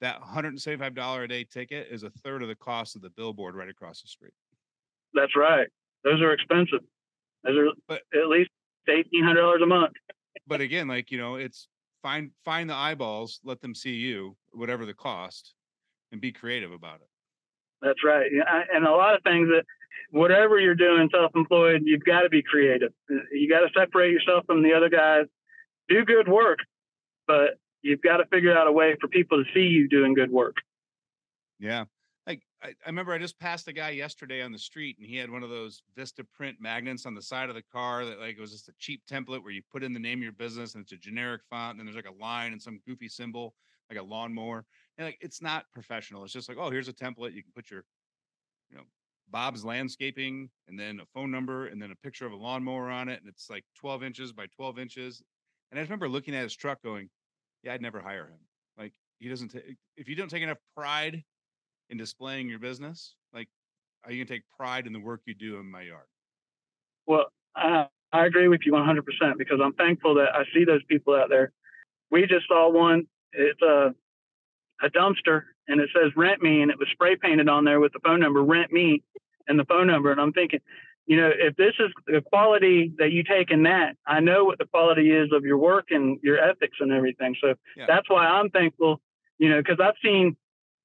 that 0.00 0.20
$175 0.20 1.24
a 1.24 1.28
day 1.28 1.44
ticket 1.44 1.88
is 1.90 2.02
a 2.02 2.10
third 2.10 2.42
of 2.42 2.48
the 2.48 2.54
cost 2.56 2.96
of 2.96 3.02
the 3.02 3.10
billboard 3.10 3.54
right 3.54 3.68
across 3.68 4.02
the 4.02 4.08
street. 4.08 4.34
That's 5.14 5.36
right. 5.36 5.68
Those 6.02 6.20
are 6.20 6.32
expensive. 6.32 6.80
Those 7.44 7.56
are 7.56 7.66
but, 7.88 8.02
at 8.14 8.28
least 8.28 8.50
eighteen 8.88 9.22
hundred 9.22 9.40
dollars 9.40 9.62
a 9.62 9.66
month. 9.66 9.92
but 10.46 10.60
again, 10.60 10.88
like 10.88 11.10
you 11.10 11.18
know, 11.18 11.36
it's 11.36 11.68
find 12.02 12.30
find 12.44 12.68
the 12.68 12.74
eyeballs, 12.74 13.40
let 13.44 13.60
them 13.60 13.74
see 13.74 13.94
you, 13.94 14.36
whatever 14.52 14.84
the 14.84 14.94
cost, 14.94 15.54
and 16.12 16.20
be 16.20 16.32
creative 16.32 16.72
about 16.72 16.96
it. 16.96 17.08
That's 17.80 18.02
right. 18.04 18.30
And 18.72 18.86
a 18.86 18.90
lot 18.90 19.14
of 19.14 19.22
things 19.22 19.48
that 19.48 19.64
whatever 20.10 20.58
you're 20.58 20.74
doing 20.74 21.08
self-employed, 21.12 21.82
you've 21.84 22.04
got 22.04 22.22
to 22.22 22.28
be 22.28 22.42
creative. 22.42 22.92
You 23.08 23.48
got 23.48 23.60
to 23.60 23.68
separate 23.78 24.12
yourself 24.12 24.44
from 24.46 24.62
the 24.62 24.72
other 24.72 24.88
guys. 24.88 25.26
Do 25.88 26.04
good 26.04 26.28
work, 26.28 26.58
but 27.26 27.58
you've 27.82 28.02
got 28.02 28.18
to 28.18 28.26
figure 28.26 28.56
out 28.56 28.66
a 28.66 28.72
way 28.72 28.96
for 29.00 29.08
people 29.08 29.42
to 29.42 29.50
see 29.52 29.66
you 29.66 29.88
doing 29.88 30.14
good 30.14 30.30
work. 30.30 30.56
Yeah. 31.58 31.84
I, 32.64 32.68
I 32.68 32.86
remember 32.86 33.12
I 33.12 33.18
just 33.18 33.38
passed 33.38 33.68
a 33.68 33.72
guy 33.72 33.90
yesterday 33.90 34.40
on 34.40 34.50
the 34.50 34.58
street 34.58 34.96
and 34.98 35.06
he 35.06 35.16
had 35.16 35.30
one 35.30 35.42
of 35.42 35.50
those 35.50 35.82
Vistaprint 35.98 36.54
magnets 36.58 37.04
on 37.04 37.14
the 37.14 37.20
side 37.20 37.50
of 37.50 37.54
the 37.54 37.62
car 37.70 38.06
that 38.06 38.18
like 38.18 38.36
it 38.38 38.40
was 38.40 38.52
just 38.52 38.68
a 38.68 38.74
cheap 38.78 39.02
template 39.06 39.42
where 39.42 39.52
you 39.52 39.60
put 39.70 39.82
in 39.82 39.92
the 39.92 40.00
name 40.00 40.20
of 40.20 40.22
your 40.22 40.32
business 40.32 40.74
and 40.74 40.82
it's 40.82 40.92
a 40.92 40.96
generic 40.96 41.42
font 41.50 41.72
and 41.72 41.80
then 41.80 41.86
there's 41.86 42.02
like 42.02 42.10
a 42.10 42.22
line 42.22 42.52
and 42.52 42.62
some 42.62 42.80
goofy 42.86 43.08
symbol 43.08 43.54
like 43.90 43.98
a 43.98 44.02
lawnmower. 44.02 44.64
And 44.96 45.06
like 45.06 45.18
it's 45.20 45.42
not 45.42 45.66
professional. 45.72 46.24
It's 46.24 46.32
just 46.32 46.48
like, 46.48 46.58
oh, 46.58 46.70
here's 46.70 46.88
a 46.88 46.92
template. 46.92 47.34
You 47.34 47.42
can 47.42 47.52
put 47.54 47.70
your, 47.70 47.84
you 48.70 48.78
know, 48.78 48.84
Bob's 49.34 49.64
landscaping 49.64 50.48
and 50.68 50.78
then 50.78 51.00
a 51.00 51.06
phone 51.12 51.28
number 51.28 51.66
and 51.66 51.82
then 51.82 51.90
a 51.90 51.96
picture 51.96 52.24
of 52.24 52.30
a 52.30 52.36
lawnmower 52.36 52.88
on 52.88 53.08
it. 53.08 53.18
And 53.18 53.28
it's 53.28 53.50
like 53.50 53.64
12 53.80 54.04
inches 54.04 54.32
by 54.32 54.46
12 54.54 54.78
inches. 54.78 55.24
And 55.72 55.80
I 55.80 55.82
remember 55.82 56.08
looking 56.08 56.36
at 56.36 56.44
his 56.44 56.54
truck 56.54 56.80
going, 56.84 57.10
yeah, 57.64 57.74
I'd 57.74 57.82
never 57.82 58.00
hire 58.00 58.28
him. 58.28 58.38
Like 58.78 58.92
he 59.18 59.28
doesn't 59.28 59.48
take, 59.48 59.74
if 59.96 60.08
you 60.08 60.14
don't 60.14 60.30
take 60.30 60.44
enough 60.44 60.58
pride 60.76 61.24
in 61.90 61.98
displaying 61.98 62.48
your 62.48 62.60
business, 62.60 63.16
like 63.32 63.48
are 64.04 64.12
you 64.12 64.24
gonna 64.24 64.36
take 64.36 64.44
pride 64.56 64.86
in 64.86 64.92
the 64.92 65.00
work 65.00 65.22
you 65.26 65.34
do 65.34 65.58
in 65.58 65.68
my 65.68 65.82
yard? 65.82 66.06
Well, 67.08 67.24
I, 67.56 67.88
I 68.12 68.26
agree 68.26 68.46
with 68.46 68.60
you 68.64 68.72
100% 68.72 69.00
because 69.36 69.58
I'm 69.60 69.72
thankful 69.72 70.14
that 70.14 70.28
I 70.32 70.44
see 70.54 70.64
those 70.64 70.84
people 70.84 71.16
out 71.16 71.28
there. 71.28 71.50
We 72.08 72.20
just 72.26 72.46
saw 72.46 72.70
one. 72.70 73.08
It's 73.32 73.60
a 73.62 73.96
a 74.82 74.90
dumpster 74.90 75.42
and 75.68 75.80
it 75.80 75.88
says 75.94 76.12
rent 76.16 76.42
me 76.42 76.60
and 76.60 76.70
it 76.70 76.78
was 76.78 76.88
spray 76.92 77.16
painted 77.16 77.48
on 77.48 77.64
there 77.64 77.80
with 77.80 77.92
the 77.92 78.00
phone 78.00 78.20
number 78.20 78.42
rent 78.42 78.72
me 78.72 79.02
and 79.48 79.58
the 79.58 79.64
phone 79.64 79.86
number 79.86 80.10
and 80.10 80.20
I'm 80.20 80.32
thinking, 80.32 80.60
you 81.06 81.20
know, 81.20 81.30
if 81.34 81.54
this 81.56 81.74
is 81.78 81.90
the 82.06 82.22
quality 82.22 82.92
that 82.98 83.12
you 83.12 83.24
take 83.24 83.50
in 83.50 83.64
that, 83.64 83.96
I 84.06 84.20
know 84.20 84.44
what 84.44 84.58
the 84.58 84.64
quality 84.64 85.10
is 85.10 85.30
of 85.32 85.44
your 85.44 85.58
work 85.58 85.86
and 85.90 86.18
your 86.22 86.38
ethics 86.38 86.78
and 86.80 86.92
everything. 86.92 87.36
So 87.40 87.54
yeah. 87.76 87.84
that's 87.86 88.08
why 88.08 88.26
I'm 88.26 88.48
thankful, 88.48 89.00
you 89.38 89.50
know, 89.50 89.58
because 89.58 89.80
I've 89.82 89.96
seen 90.02 90.36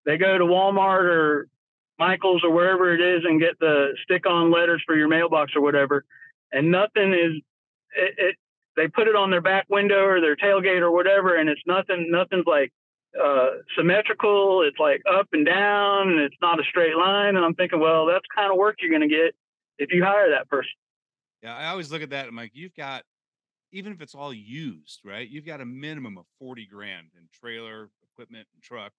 they 0.05 0.17
go 0.17 0.37
to 0.37 0.43
Walmart 0.43 1.03
or 1.03 1.47
Michael's 1.97 2.43
or 2.43 2.51
wherever 2.51 2.93
it 2.93 3.01
is 3.01 3.23
and 3.25 3.39
get 3.39 3.59
the 3.59 3.89
stick 4.03 4.25
on 4.25 4.51
letters 4.51 4.81
for 4.85 4.95
your 4.95 5.07
mailbox 5.07 5.55
or 5.55 5.61
whatever. 5.61 6.03
And 6.51 6.71
nothing 6.71 7.13
is, 7.13 7.41
it, 7.95 8.13
it, 8.17 8.35
they 8.75 8.87
put 8.87 9.07
it 9.07 9.15
on 9.15 9.29
their 9.29 9.41
back 9.41 9.65
window 9.69 10.05
or 10.05 10.21
their 10.21 10.35
tailgate 10.35 10.81
or 10.81 10.91
whatever. 10.91 11.35
And 11.35 11.49
it's 11.49 11.61
nothing, 11.67 12.07
nothing's 12.09 12.45
like 12.47 12.71
uh, 13.21 13.49
symmetrical. 13.77 14.63
It's 14.63 14.79
like 14.79 15.01
up 15.11 15.27
and 15.31 15.45
down 15.45 16.09
and 16.09 16.19
it's 16.19 16.35
not 16.41 16.59
a 16.59 16.63
straight 16.63 16.95
line. 16.95 17.35
And 17.35 17.45
I'm 17.45 17.55
thinking, 17.55 17.79
well, 17.79 18.05
that's 18.05 18.25
kind 18.35 18.51
of 18.51 18.57
work 18.57 18.77
you're 18.79 18.91
going 18.91 19.07
to 19.07 19.15
get 19.15 19.35
if 19.77 19.91
you 19.91 20.03
hire 20.03 20.29
that 20.31 20.49
person. 20.49 20.71
Yeah. 21.41 21.55
I 21.55 21.67
always 21.67 21.91
look 21.91 22.01
at 22.01 22.09
that. 22.09 22.27
I'm 22.27 22.35
like, 22.35 22.51
you've 22.53 22.75
got, 22.75 23.03
even 23.71 23.93
if 23.93 24.01
it's 24.01 24.15
all 24.15 24.33
used, 24.33 25.01
right? 25.05 25.27
You've 25.27 25.45
got 25.45 25.61
a 25.61 25.65
minimum 25.65 26.17
of 26.17 26.25
40 26.39 26.65
grand 26.67 27.07
in 27.15 27.27
trailer, 27.33 27.89
equipment, 28.03 28.47
and 28.53 28.61
truck 28.61 28.91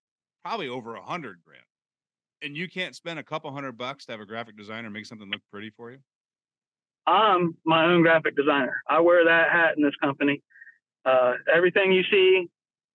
probably 0.42 0.68
over 0.68 0.96
a 0.96 1.02
hundred 1.02 1.38
grand. 1.44 1.64
And 2.42 2.56
you 2.56 2.68
can't 2.68 2.94
spend 2.94 3.18
a 3.18 3.22
couple 3.22 3.52
hundred 3.52 3.76
bucks 3.76 4.06
to 4.06 4.12
have 4.12 4.20
a 4.20 4.26
graphic 4.26 4.56
designer 4.56 4.90
make 4.90 5.06
something 5.06 5.30
look 5.30 5.42
pretty 5.50 5.70
for 5.70 5.90
you. 5.90 5.98
I'm 7.06 7.56
my 7.64 7.84
own 7.84 8.02
graphic 8.02 8.36
designer. 8.36 8.82
I 8.88 9.00
wear 9.00 9.24
that 9.24 9.50
hat 9.50 9.76
in 9.76 9.82
this 9.82 9.96
company. 10.02 10.42
Uh, 11.04 11.34
everything 11.52 11.92
you 11.92 12.02
see, 12.10 12.48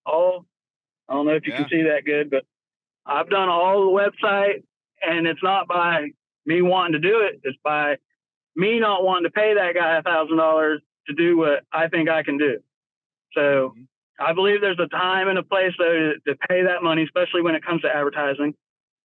all 0.04 0.46
I 1.08 1.14
don't 1.14 1.26
know 1.26 1.34
if 1.34 1.46
you 1.46 1.52
yeah. 1.52 1.60
can 1.60 1.68
see 1.68 1.82
that 1.82 2.04
good, 2.04 2.30
but 2.30 2.44
I've 3.04 3.30
done 3.30 3.48
all 3.48 3.84
the 3.84 4.10
website, 4.26 4.64
and 5.00 5.26
it's 5.26 5.42
not 5.42 5.68
by 5.68 6.08
me 6.44 6.62
wanting 6.62 7.00
to 7.00 7.08
do 7.08 7.20
it. 7.20 7.40
It's 7.44 7.58
by 7.62 7.96
me 8.56 8.80
not 8.80 9.04
wanting 9.04 9.24
to 9.24 9.30
pay 9.30 9.54
that 9.54 9.74
guy 9.74 9.98
a 9.98 10.02
thousand 10.02 10.38
dollars 10.38 10.80
to 11.08 11.14
do 11.14 11.36
what 11.36 11.64
I 11.72 11.88
think 11.88 12.08
I 12.08 12.22
can 12.22 12.38
do. 12.38 12.58
So 13.34 13.40
mm-hmm. 13.40 13.82
I 14.18 14.32
believe 14.32 14.60
there's 14.60 14.80
a 14.80 14.88
time 14.88 15.28
and 15.28 15.38
a 15.38 15.42
place 15.42 15.72
though 15.78 15.92
to, 15.92 16.14
to 16.26 16.38
pay 16.48 16.64
that 16.64 16.82
money, 16.82 17.04
especially 17.04 17.42
when 17.42 17.54
it 17.54 17.64
comes 17.64 17.82
to 17.82 17.88
advertising. 17.88 18.54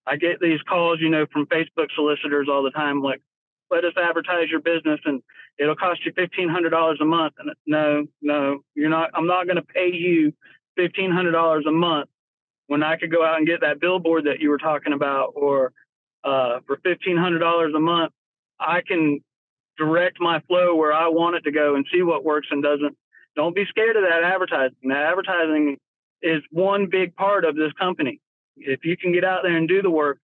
I 0.07 0.15
get 0.15 0.39
these 0.39 0.61
calls, 0.67 0.99
you 0.99 1.09
know, 1.09 1.25
from 1.31 1.45
Facebook 1.45 1.87
solicitors 1.93 2.47
all 2.49 2.63
the 2.63 2.71
time, 2.71 3.03
like, 3.03 3.21
let 3.69 3.85
us 3.85 3.93
advertise 4.01 4.49
your 4.49 4.59
business 4.59 4.99
and 5.05 5.21
it'll 5.57 5.75
cost 5.75 6.05
you 6.05 6.11
fifteen 6.13 6.49
hundred 6.49 6.71
dollars 6.71 6.99
a 7.01 7.05
month. 7.05 7.33
And 7.39 7.51
no, 7.65 8.05
no, 8.21 8.59
you're 8.75 8.89
not. 8.89 9.11
I'm 9.13 9.27
not 9.27 9.45
going 9.45 9.57
to 9.57 9.61
pay 9.61 9.91
you 9.93 10.33
fifteen 10.75 11.11
hundred 11.11 11.31
dollars 11.31 11.65
a 11.67 11.71
month 11.71 12.09
when 12.67 12.83
I 12.83 12.97
could 12.97 13.11
go 13.11 13.25
out 13.25 13.37
and 13.37 13.47
get 13.47 13.61
that 13.61 13.79
billboard 13.79 14.25
that 14.25 14.39
you 14.39 14.49
were 14.49 14.57
talking 14.57 14.93
about, 14.93 15.33
or 15.35 15.73
uh, 16.23 16.59
for 16.65 16.77
fifteen 16.83 17.17
hundred 17.17 17.39
dollars 17.39 17.73
a 17.75 17.79
month, 17.79 18.13
I 18.59 18.81
can 18.81 19.19
direct 19.77 20.19
my 20.19 20.39
flow 20.41 20.75
where 20.75 20.93
I 20.93 21.07
want 21.07 21.35
it 21.35 21.43
to 21.43 21.51
go 21.51 21.75
and 21.75 21.85
see 21.91 22.01
what 22.01 22.23
works 22.23 22.47
and 22.51 22.61
doesn't 22.61 22.95
don't 23.35 23.55
be 23.55 23.65
scared 23.69 23.95
of 23.95 24.03
that 24.03 24.23
advertising. 24.23 24.75
That 24.83 25.05
advertising 25.05 25.77
is 26.21 26.43
one 26.51 26.87
big 26.91 27.15
part 27.15 27.45
of 27.45 27.55
this 27.55 27.71
company. 27.73 28.19
If 28.57 28.83
you 28.83 28.97
can 28.97 29.13
get 29.13 29.23
out 29.23 29.41
there 29.43 29.55
and 29.55 29.67
do 29.67 29.81
the 29.81 29.89
work, 29.89 30.19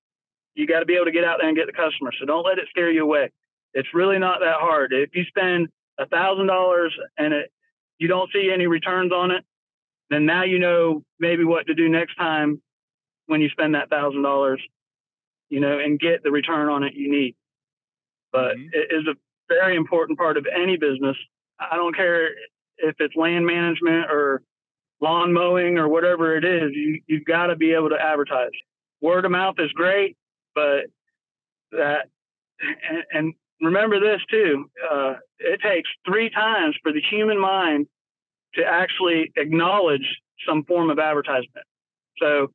you 0.55 0.67
got 0.67 0.79
to 0.79 0.86
be 0.86 0.95
able 0.95 1.05
to 1.05 1.12
get 1.12 1.23
out 1.23 1.38
there 1.39 1.47
and 1.47 1.57
get 1.57 1.67
the 1.67 1.73
customer. 1.73 2.12
So 2.19 2.25
don't 2.25 2.43
let 2.43 2.60
it 2.60 2.65
scare 2.69 2.91
you 2.91 3.03
away. 3.03 3.31
It's 3.73 3.88
really 3.93 4.19
not 4.19 4.39
that 4.41 4.55
hard. 4.60 4.91
If 4.91 5.15
you 5.15 5.23
spend 5.25 5.69
a 5.97 6.05
thousand 6.05 6.47
dollars 6.47 6.93
and 7.17 7.33
it, 7.33 7.51
you 7.97 8.07
don't 8.07 8.29
see 8.31 8.51
any 8.53 8.67
returns 8.67 9.12
on 9.12 9.31
it, 9.31 9.43
then 10.10 10.26
now 10.26 10.43
you 10.43 10.60
know 10.60 11.04
maybe 11.20 11.43
what 11.43 11.67
to 11.67 11.74
do 11.74 11.89
next 11.89 12.15
time 12.15 12.62
when 13.26 13.41
you 13.41 13.50
spend 13.50 13.76
that 13.76 13.89
thousand 13.89 14.24
dollars, 14.24 14.62
you 15.50 15.60
know, 15.60 15.80
and 15.80 16.00
get 16.00 16.24
the 16.24 16.32
return 16.32 16.70
on 16.70 16.84
it 16.84 16.93
you 16.93 17.12
need. 17.12 17.36
But 18.32 18.56
mm-hmm. 18.56 18.70
it 18.74 18.96
is 18.96 19.08
a 19.08 19.15
very 19.50 19.76
important 19.76 20.17
part 20.17 20.38
of 20.38 20.46
any 20.54 20.78
business. 20.78 21.17
I 21.60 21.76
don't 21.76 21.96
care 21.96 22.30
if 22.78 22.96
it's 23.00 23.15
land 23.15 23.46
management 23.46 24.10
or 24.10 24.41
lawn 25.02 25.34
mowing 25.34 25.78
or 25.78 25.88
whatever 25.88 26.36
it 26.38 26.46
is, 26.46 26.72
you, 26.74 27.02
you've 27.08 27.26
got 27.26 27.48
to 27.48 27.56
be 27.56 27.74
able 27.74 27.89
to 27.89 28.02
advertise. 28.02 28.52
Word 29.02 29.26
of 29.26 29.32
mouth 29.32 29.56
is 29.60 29.72
great, 29.74 30.17
but 30.56 30.86
that, 31.72 32.08
and, 32.60 33.04
and 33.12 33.34
remember 33.62 34.00
this 34.00 34.22
too, 34.30 34.70
uh, 34.91 35.15
it 35.39 35.62
takes 35.62 35.89
three 36.06 36.30
times 36.30 36.76
for 36.82 36.91
the 36.91 37.02
human 37.02 37.39
mind 37.39 37.88
to 38.58 38.63
actually 38.65 39.32
acknowledge 39.38 40.22
some 40.48 40.63
form 40.65 40.89
of 40.89 41.00
advertisement. 41.00 41.65
So 42.20 42.52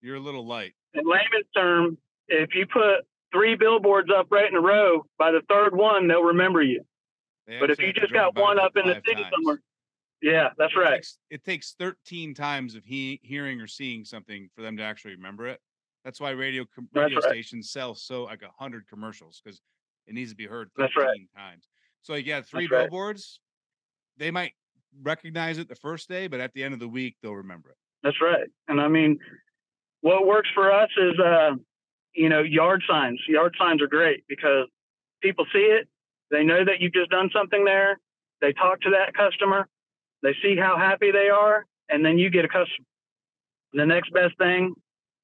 you're 0.00 0.16
a 0.16 0.20
little 0.20 0.46
light. 0.46 0.72
In 0.94 1.04
layman's 1.04 1.48
term, 1.56 1.98
if 2.28 2.54
you 2.54 2.66
put 2.66 3.06
three 3.32 3.56
billboards 3.56 4.10
up 4.14 4.26
right 4.30 4.48
in 4.48 4.56
a 4.56 4.60
row, 4.60 5.04
by 5.18 5.30
the 5.30 5.42
third 5.48 5.74
one, 5.74 6.08
they'll 6.08 6.22
remember 6.22 6.62
you. 6.62 6.82
But 7.60 7.70
if 7.70 7.78
you 7.80 7.92
just 7.92 8.12
got 8.12 8.38
one 8.38 8.58
up 8.58 8.72
in 8.76 8.86
the 8.86 8.94
city 9.06 9.22
times. 9.22 9.26
somewhere, 9.34 9.60
yeah, 10.22 10.50
that's 10.56 10.72
it 10.74 10.78
right. 10.78 10.94
Takes, 10.94 11.18
it 11.30 11.44
takes 11.44 11.74
13 11.78 12.34
times 12.34 12.74
of 12.74 12.84
he, 12.84 13.20
hearing 13.22 13.60
or 13.60 13.66
seeing 13.66 14.04
something 14.04 14.48
for 14.54 14.62
them 14.62 14.76
to 14.76 14.82
actually 14.82 15.16
remember 15.16 15.48
it. 15.48 15.60
That's 16.04 16.20
why 16.20 16.30
radio 16.30 16.64
radio 16.94 17.18
right. 17.18 17.24
stations 17.24 17.70
sell 17.70 17.94
so 17.94 18.24
like 18.24 18.42
a 18.42 18.50
hundred 18.58 18.88
commercials 18.88 19.40
because 19.42 19.60
it 20.06 20.14
needs 20.14 20.30
to 20.30 20.36
be 20.36 20.46
heard 20.46 20.70
13 20.76 20.94
right. 20.96 21.20
times. 21.36 21.68
So 22.02 22.14
you 22.14 22.24
got 22.24 22.46
three 22.46 22.66
that's 22.66 22.82
billboards. 22.82 23.40
Right. 24.18 24.24
They 24.24 24.30
might 24.30 24.52
recognize 25.02 25.58
it 25.58 25.68
the 25.68 25.76
first 25.76 26.08
day, 26.08 26.26
but 26.26 26.40
at 26.40 26.52
the 26.52 26.62
end 26.62 26.74
of 26.74 26.80
the 26.80 26.88
week 26.88 27.16
they'll 27.22 27.34
remember 27.34 27.70
it. 27.70 27.76
That's 28.02 28.20
right. 28.20 28.48
And 28.68 28.80
I 28.80 28.88
mean, 28.88 29.18
what 30.00 30.26
works 30.26 30.48
for 30.54 30.72
us 30.72 30.90
is, 30.96 31.18
uh, 31.18 31.52
you 32.14 32.28
know, 32.28 32.42
yard 32.42 32.82
signs. 32.88 33.20
Yard 33.28 33.54
signs 33.58 33.80
are 33.80 33.86
great 33.86 34.24
because 34.28 34.66
people 35.22 35.46
see 35.52 35.60
it, 35.60 35.88
they 36.32 36.42
know 36.42 36.64
that 36.64 36.80
you've 36.80 36.94
just 36.94 37.10
done 37.10 37.30
something 37.32 37.64
there. 37.64 38.00
They 38.40 38.52
talk 38.54 38.80
to 38.80 38.90
that 38.90 39.14
customer. 39.14 39.68
They 40.22 40.34
see 40.42 40.56
how 40.56 40.76
happy 40.78 41.12
they 41.12 41.28
are, 41.28 41.66
and 41.88 42.04
then 42.04 42.18
you 42.18 42.30
get 42.30 42.44
a 42.44 42.48
customer. 42.48 42.86
The 43.74 43.86
next 43.86 44.12
best 44.12 44.36
thing, 44.38 44.74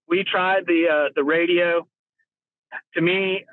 we 0.06 0.22
tried 0.22 0.66
the 0.66 0.86
uh, 0.88 1.08
the 1.16 1.24
radio. 1.24 1.86
To 2.94 3.00
me, 3.00 3.44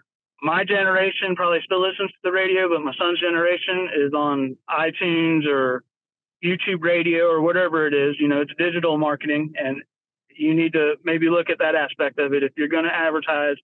my 0.41 0.65
generation 0.65 1.35
probably 1.35 1.59
still 1.63 1.81
listens 1.81 2.11
to 2.11 2.17
the 2.23 2.31
radio, 2.31 2.67
but 2.69 2.81
my 2.81 2.93
son's 2.99 3.19
generation 3.19 3.89
is 3.95 4.13
on 4.13 4.57
iTunes 4.69 5.47
or 5.47 5.83
YouTube 6.43 6.81
radio 6.81 7.25
or 7.25 7.41
whatever 7.41 7.87
it 7.87 7.93
is. 7.93 8.15
You 8.19 8.27
know, 8.27 8.41
it's 8.41 8.53
digital 8.57 8.97
marketing, 8.97 9.53
and 9.57 9.81
you 10.35 10.53
need 10.53 10.73
to 10.73 10.95
maybe 11.03 11.29
look 11.29 11.49
at 11.49 11.59
that 11.59 11.75
aspect 11.75 12.19
of 12.19 12.33
it. 12.33 12.43
If 12.43 12.53
you're 12.57 12.67
going 12.67 12.83
to 12.85 12.93
advertise, 12.93 13.55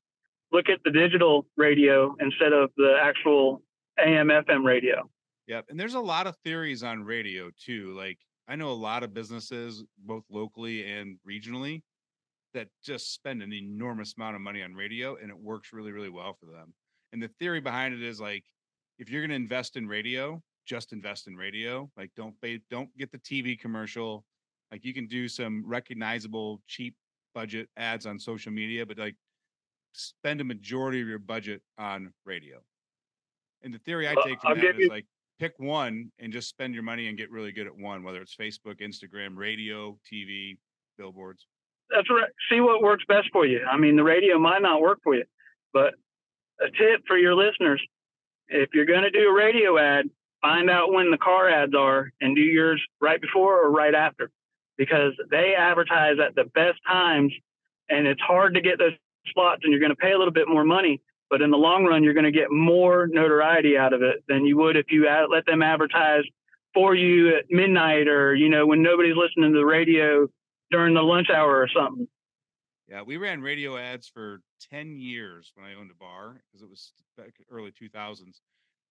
look 0.52 0.70
at 0.70 0.80
the 0.84 0.92
digital 0.92 1.46
radio 1.58 2.16
instead 2.20 2.54
of 2.54 2.72
the 2.78 2.98
actual 3.02 3.62
AM 4.00 4.28
FM 4.28 4.64
radio. 4.64 5.10
Yep. 5.48 5.66
And 5.70 5.80
there's 5.80 5.96
a 5.96 6.00
lot 6.00 6.28
of 6.28 6.36
theories 6.44 6.84
on 6.84 7.04
radio 7.04 7.50
too. 7.60 7.94
Like 7.94 8.18
I 8.48 8.56
know 8.56 8.72
a 8.72 8.74
lot 8.74 9.04
of 9.04 9.14
businesses, 9.14 9.84
both 9.98 10.24
locally 10.30 10.90
and 10.90 11.18
regionally, 11.30 11.82
that 12.54 12.68
just 12.84 13.14
spend 13.14 13.42
an 13.42 13.54
enormous 13.54 14.14
amount 14.18 14.36
of 14.36 14.42
money 14.42 14.62
on 14.62 14.74
radio 14.74 15.16
and 15.16 15.30
it 15.30 15.38
works 15.38 15.74
really, 15.74 15.92
really 15.92 16.10
well 16.10 16.34
for 16.40 16.46
them. 16.46 16.74
And 17.14 17.22
the 17.22 17.30
theory 17.40 17.60
behind 17.60 17.94
it 17.94 18.04
is 18.04 18.20
like, 18.20 18.44
if 19.00 19.10
you're 19.10 19.22
going 19.22 19.30
to 19.30 19.36
invest 19.36 19.78
in 19.78 19.88
radio, 19.88 20.42
just 20.72 20.94
invest 20.94 21.28
in 21.28 21.36
radio. 21.36 21.92
Like, 21.98 22.12
don't 22.16 22.34
pay, 22.42 22.62
don't 22.70 22.90
get 22.98 23.12
the 23.12 23.18
TV 23.18 23.60
commercial. 23.60 24.24
Like, 24.72 24.86
you 24.86 24.94
can 24.94 25.06
do 25.06 25.28
some 25.28 25.66
recognizable, 25.68 26.62
cheap 26.66 26.96
budget 27.36 27.68
ads 27.76 28.06
on 28.06 28.18
social 28.18 28.54
media, 28.54 28.86
but 28.86 28.98
like, 28.98 29.16
spend 29.92 30.40
a 30.40 30.46
majority 30.46 31.02
of 31.02 31.10
your 31.10 31.20
budget 31.20 31.62
on 31.78 32.14
radio. 32.26 32.60
And 33.64 33.74
the 33.74 33.80
theory 33.80 34.08
I 34.08 34.16
take 34.24 34.40
from 34.40 34.52
I'll 34.52 34.56
that 34.56 34.80
is 34.80 34.88
like, 34.88 35.06
pick 35.40 35.52
one 35.58 36.10
and 36.20 36.32
just 36.32 36.48
spend 36.48 36.74
your 36.74 36.84
money 36.84 37.10
and 37.10 37.18
get 37.18 37.30
really 37.30 37.52
good 37.52 37.68
at 37.68 37.76
one, 37.76 38.02
whether 38.02 38.22
it's 38.22 38.34
Facebook, 38.34 38.80
Instagram, 38.80 39.36
radio, 39.36 39.98
TV, 40.10 40.58
billboards. 40.98 41.48
that's 41.90 42.10
right. 42.10 42.30
See 42.50 42.62
what 42.62 42.82
works 42.82 43.04
best 43.10 43.28
for 43.34 43.46
you. 43.46 43.60
I 43.70 43.78
mean, 43.78 43.98
the 43.98 44.04
radio 44.04 44.40
might 44.40 44.62
not 44.62 44.80
work 44.80 45.00
for 45.04 45.16
you, 45.16 45.26
but 45.74 45.96
a 46.62 46.68
tip 46.68 47.02
for 47.08 47.18
your 47.18 47.36
listeners: 47.36 47.82
if 48.48 48.70
you're 48.74 48.86
going 48.86 49.04
to 49.04 49.12
do 49.12 49.28
a 49.28 49.34
radio 49.34 49.78
ad, 49.78 50.06
find 50.42 50.70
out 50.70 50.92
when 50.92 51.12
the 51.12 51.18
car 51.18 51.50
ads 51.50 51.74
are 51.76 52.12
and 52.20 52.36
do 52.36 52.42
yours 52.42 52.82
right 53.00 53.22
before 53.22 53.64
or 53.64 53.72
right 53.72 53.94
after, 53.94 54.32
because 54.78 55.14
they 55.30 55.54
advertise 55.58 56.18
at 56.26 56.36
the 56.36 56.46
best 56.46 56.80
times, 56.88 57.34
and 57.90 58.08
it's 58.08 58.22
hard 58.22 58.56
to 58.56 58.62
get 58.62 58.80
those 58.80 58.94
slots, 59.34 59.62
and 59.64 59.72
you're 59.72 59.80
going 59.80 59.92
to 59.92 59.96
pay 59.96 60.12
a 60.12 60.18
little 60.18 60.34
bit 60.34 60.48
more 60.48 60.64
money. 60.64 61.02
But 61.30 61.42
in 61.42 61.50
the 61.50 61.58
long 61.58 61.86
run, 61.86 62.04
you're 62.04 62.14
going 62.14 62.26
to 62.26 62.32
get 62.32 62.52
more 62.52 63.08
notoriety 63.08 63.78
out 63.78 63.94
of 63.94 64.02
it 64.02 64.24
than 64.28 64.46
you 64.46 64.58
would 64.58 64.76
if 64.76 64.88
you 64.90 65.08
ad- 65.08 65.30
let 65.32 65.46
them 65.46 65.62
advertise 65.62 66.24
for 66.74 66.96
you 66.96 67.36
at 67.38 67.46
midnight 67.50 68.08
or 68.08 68.34
you 68.34 68.50
know 68.50 68.66
when 68.66 68.82
nobody's 68.82 69.16
listening 69.16 69.52
to 69.52 69.58
the 69.58 69.66
radio 69.66 70.28
during 70.72 70.94
the 70.94 71.02
lunch 71.02 71.30
hour 71.30 71.58
or 71.58 71.68
something. 71.74 72.08
Yeah, 72.88 73.04
we 73.04 73.16
ran 73.16 73.42
radio 73.42 73.78
ads 73.78 74.10
for 74.10 74.42
10 74.70 74.98
years 74.98 75.54
when 75.56 75.66
I 75.66 75.76
owned 75.76 75.92
a 75.92 75.96
bar 75.96 76.42
because 76.46 76.62
it 76.62 76.70
was 76.70 76.92
back 77.18 77.36
early 77.50 77.72
2000s. 77.72 78.42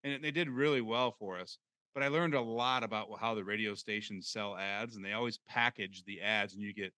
And 0.05 0.23
they 0.25 0.31
did 0.31 0.49
really 0.49 0.81
well 0.81 1.11
for 1.13 1.39
us. 1.39 1.59
But 1.95 2.03
I 2.03 2.09
learned 2.09 2.35
a 2.35 2.41
lot 2.41 2.85
about 2.85 3.09
how 3.19 3.35
the 3.35 3.45
radio 3.45 3.75
stations 3.75 4.29
sell 4.29 4.57
ads, 4.57 4.97
and 4.97 5.05
they 5.05 5.13
always 5.13 5.39
package 5.39 6.05
the 6.05 6.21
ads, 6.23 6.55
and 6.55 6.63
you 6.63 6.73
get 6.73 6.93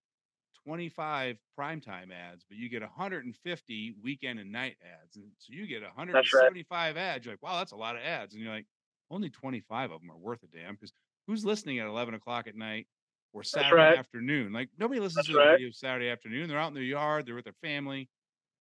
25 0.65 1.37
primetime 1.59 2.11
ads, 2.13 2.45
but 2.47 2.57
you 2.57 2.69
get 2.69 2.81
150 2.81 3.95
weekend 4.01 4.39
and 4.39 4.51
night 4.51 4.77
ads. 4.83 5.15
And 5.15 5.31
so 5.37 5.53
you 5.53 5.67
get 5.67 5.81
175 5.83 6.95
ads. 6.97 7.25
You're 7.25 7.33
like, 7.33 7.41
wow, 7.43 7.57
that's 7.57 7.71
a 7.71 7.75
lot 7.77 7.95
of 7.95 8.01
ads. 8.03 8.33
And 8.33 8.43
you're 8.43 8.53
like, 8.53 8.67
only 9.11 9.29
25 9.29 9.91
of 9.91 10.01
them 10.01 10.11
are 10.11 10.17
worth 10.17 10.43
a 10.43 10.47
damn 10.47 10.75
because 10.75 10.93
who's 11.27 11.43
listening 11.45 11.79
at 11.79 11.87
11 11.87 12.13
o'clock 12.13 12.47
at 12.47 12.55
night 12.55 12.87
or 13.33 13.43
Saturday 13.43 13.75
right. 13.75 13.97
afternoon? 13.97 14.53
Like 14.53 14.69
nobody 14.77 14.99
listens 14.99 15.17
That's 15.17 15.27
to 15.27 15.33
the 15.33 15.39
right. 15.39 15.51
radio 15.53 15.71
Saturday 15.71 16.09
afternoon. 16.09 16.47
They're 16.47 16.59
out 16.59 16.69
in 16.69 16.73
their 16.75 16.83
yard, 16.83 17.25
they're 17.25 17.35
with 17.35 17.45
their 17.45 17.53
family. 17.61 18.09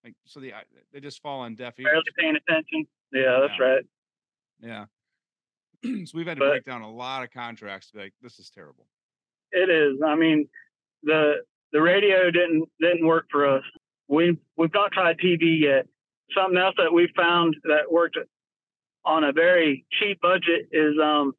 Like, 0.04 0.14
so 0.26 0.40
they, 0.40 0.52
they 0.92 1.00
just 1.00 1.22
fall 1.22 1.40
on 1.40 1.54
deaf 1.54 1.78
ears. 1.78 1.90
Barely 1.92 2.04
paying 2.18 2.36
attention. 2.36 2.86
Yeah, 3.12 3.38
that's 3.40 3.58
Yeah. 3.58 3.66
right. 3.66 3.84
Yeah. 4.62 4.86
so 5.84 6.12
we've 6.14 6.26
had 6.26 6.36
to 6.36 6.40
But- 6.44 6.50
break 6.50 6.64
down 6.64 6.82
a 6.82 6.90
lot 6.90 7.22
of 7.22 7.30
contracts 7.30 7.88
to 7.90 7.96
be 7.96 8.02
like, 8.04 8.14
this 8.22 8.38
is 8.38 8.50
terrible. 8.50 8.86
It 9.50 9.68
is. 9.68 10.00
I 10.06 10.14
mean, 10.14 10.48
the 11.02 11.42
the 11.72 11.82
radio 11.82 12.30
didn't 12.30 12.68
didn't 12.80 13.06
work 13.06 13.26
for 13.30 13.46
us. 13.46 13.64
We 14.08 14.38
we've 14.56 14.72
not 14.72 14.92
tried 14.92 15.18
TV 15.18 15.60
yet. 15.60 15.86
Something 16.34 16.58
else 16.58 16.74
that 16.78 16.92
we 16.92 17.12
found 17.14 17.56
that 17.64 17.90
worked 17.90 18.16
on 19.04 19.24
a 19.24 19.32
very 19.32 19.84
cheap 19.92 20.20
budget 20.22 20.68
is 20.72 20.94
um 21.02 21.34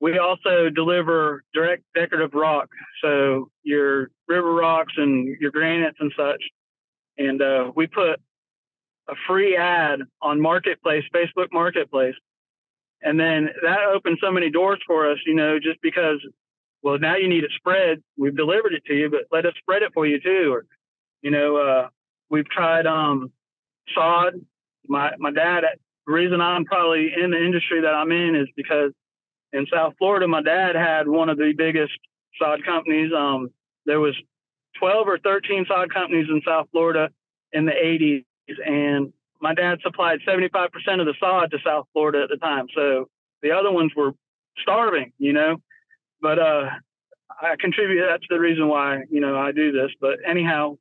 we 0.00 0.18
also 0.18 0.68
deliver 0.68 1.44
direct 1.54 1.84
decorative 1.94 2.34
rock. 2.34 2.68
So 3.02 3.50
your 3.62 4.10
river 4.26 4.52
rocks 4.52 4.94
and 4.96 5.36
your 5.40 5.52
granites 5.52 5.98
and 6.00 6.12
such. 6.16 6.42
And 7.18 7.40
uh, 7.40 7.70
we 7.76 7.86
put 7.86 8.18
a 9.08 9.14
free 9.28 9.56
ad 9.56 10.00
on 10.20 10.40
Marketplace, 10.40 11.04
Facebook 11.14 11.52
Marketplace. 11.52 12.16
And 13.02 13.18
then 13.18 13.50
that 13.62 13.80
opened 13.94 14.18
so 14.20 14.30
many 14.30 14.50
doors 14.50 14.80
for 14.86 15.10
us, 15.10 15.18
you 15.26 15.34
know, 15.34 15.58
just 15.58 15.80
because 15.82 16.20
well, 16.82 16.98
now 16.98 17.16
you 17.16 17.28
need 17.28 17.44
it 17.44 17.52
spread. 17.56 18.02
We've 18.16 18.36
delivered 18.36 18.74
it 18.74 18.84
to 18.86 18.94
you, 18.94 19.08
but 19.08 19.22
let 19.30 19.46
us 19.46 19.54
spread 19.58 19.82
it 19.82 19.92
for 19.94 20.04
you 20.04 20.20
too. 20.20 20.52
Or, 20.52 20.66
you 21.22 21.30
know, 21.30 21.56
uh, 21.56 21.88
we've 22.28 22.48
tried 22.48 22.86
um, 22.86 23.32
sod. 23.94 24.34
My 24.88 25.12
my 25.18 25.30
dad. 25.30 25.64
The 26.06 26.12
reason 26.12 26.40
I'm 26.40 26.64
probably 26.64 27.12
in 27.16 27.30
the 27.30 27.38
industry 27.38 27.82
that 27.82 27.94
I'm 27.94 28.10
in 28.10 28.34
is 28.34 28.48
because 28.56 28.90
in 29.52 29.66
South 29.72 29.94
Florida, 29.98 30.26
my 30.26 30.42
dad 30.42 30.74
had 30.74 31.06
one 31.06 31.28
of 31.28 31.38
the 31.38 31.52
biggest 31.56 31.92
sod 32.40 32.64
companies. 32.64 33.12
Um, 33.16 33.50
there 33.86 34.00
was 34.00 34.16
12 34.80 35.06
or 35.06 35.18
13 35.18 35.66
sod 35.68 35.94
companies 35.94 36.26
in 36.28 36.42
South 36.44 36.66
Florida 36.72 37.10
in 37.52 37.66
the 37.66 37.72
80s, 37.72 38.24
and 38.66 39.12
my 39.42 39.54
dad 39.54 39.80
supplied 39.82 40.20
75% 40.26 40.68
of 41.00 41.06
the 41.06 41.14
sod 41.20 41.50
to 41.50 41.58
South 41.64 41.86
Florida 41.92 42.22
at 42.22 42.30
the 42.30 42.36
time. 42.36 42.66
So 42.74 43.08
the 43.42 43.50
other 43.50 43.70
ones 43.70 43.92
were 43.94 44.12
starving, 44.62 45.12
you 45.18 45.32
know 45.32 45.60
but 46.22 46.38
uh, 46.38 46.70
I 47.42 47.56
contribute. 47.58 48.06
That's 48.08 48.24
the 48.30 48.38
reason 48.38 48.68
why 48.68 49.02
you 49.10 49.20
know 49.20 49.36
I 49.36 49.52
do 49.52 49.72
this. 49.72 49.90
But 50.00 50.20
anyhow, 50.26 50.78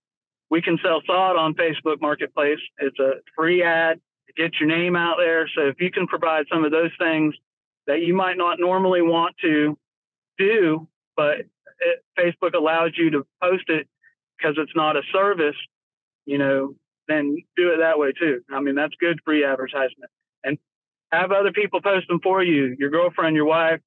we 0.49 0.62
can 0.62 0.78
sell 0.82 1.01
sod 1.05 1.36
on 1.36 1.55
Facebook 1.55 1.99
Marketplace. 1.99 2.59
It's 2.78 2.99
a 2.99 3.16
free 3.36 3.64
ad 3.64 3.99
to 4.28 4.34
get 4.41 4.59
your 4.59 4.70
name 4.70 4.95
out 4.95 5.18
there. 5.18 5.49
So 5.53 5.68
if 5.68 5.82
you 5.82 5.91
can 5.91 6.07
provide 6.07 6.45
some 6.49 6.64
of 6.64 6.72
those 6.72 6.91
things 6.99 7.34
that 7.88 8.01
you 8.01 8.14
might 8.14 8.38
not 8.38 8.59
normally 8.59 9.01
want 9.01 9.36
to 9.41 9.78
do, 10.38 10.88
but 11.18 11.39
it, 11.39 12.05
Facebook 12.18 12.53
allows 12.53 12.91
you 12.95 13.09
to 13.09 13.26
post 13.41 13.66
it 13.68 13.88
because 14.38 14.55
it's 14.57 14.76
not 14.76 14.95
a 14.95 15.01
service, 15.12 15.55
you 16.26 16.38
know, 16.38 16.76
then 17.07 17.37
do 17.57 17.73
it 17.73 17.77
that 17.77 17.99
way 17.99 18.11
too. 18.11 18.41
I 18.51 18.59
mean, 18.61 18.75
that's 18.75 18.93
good 18.99 19.19
free 19.25 19.43
advertisement. 19.43 20.11
And 20.43 20.57
have 21.11 21.31
other 21.31 21.51
people 21.51 21.81
post 21.81 22.07
them 22.07 22.19
for 22.21 22.43
you, 22.43 22.75
your 22.79 22.89
girlfriend, 22.89 23.35
your 23.35 23.45
wife, 23.45 23.79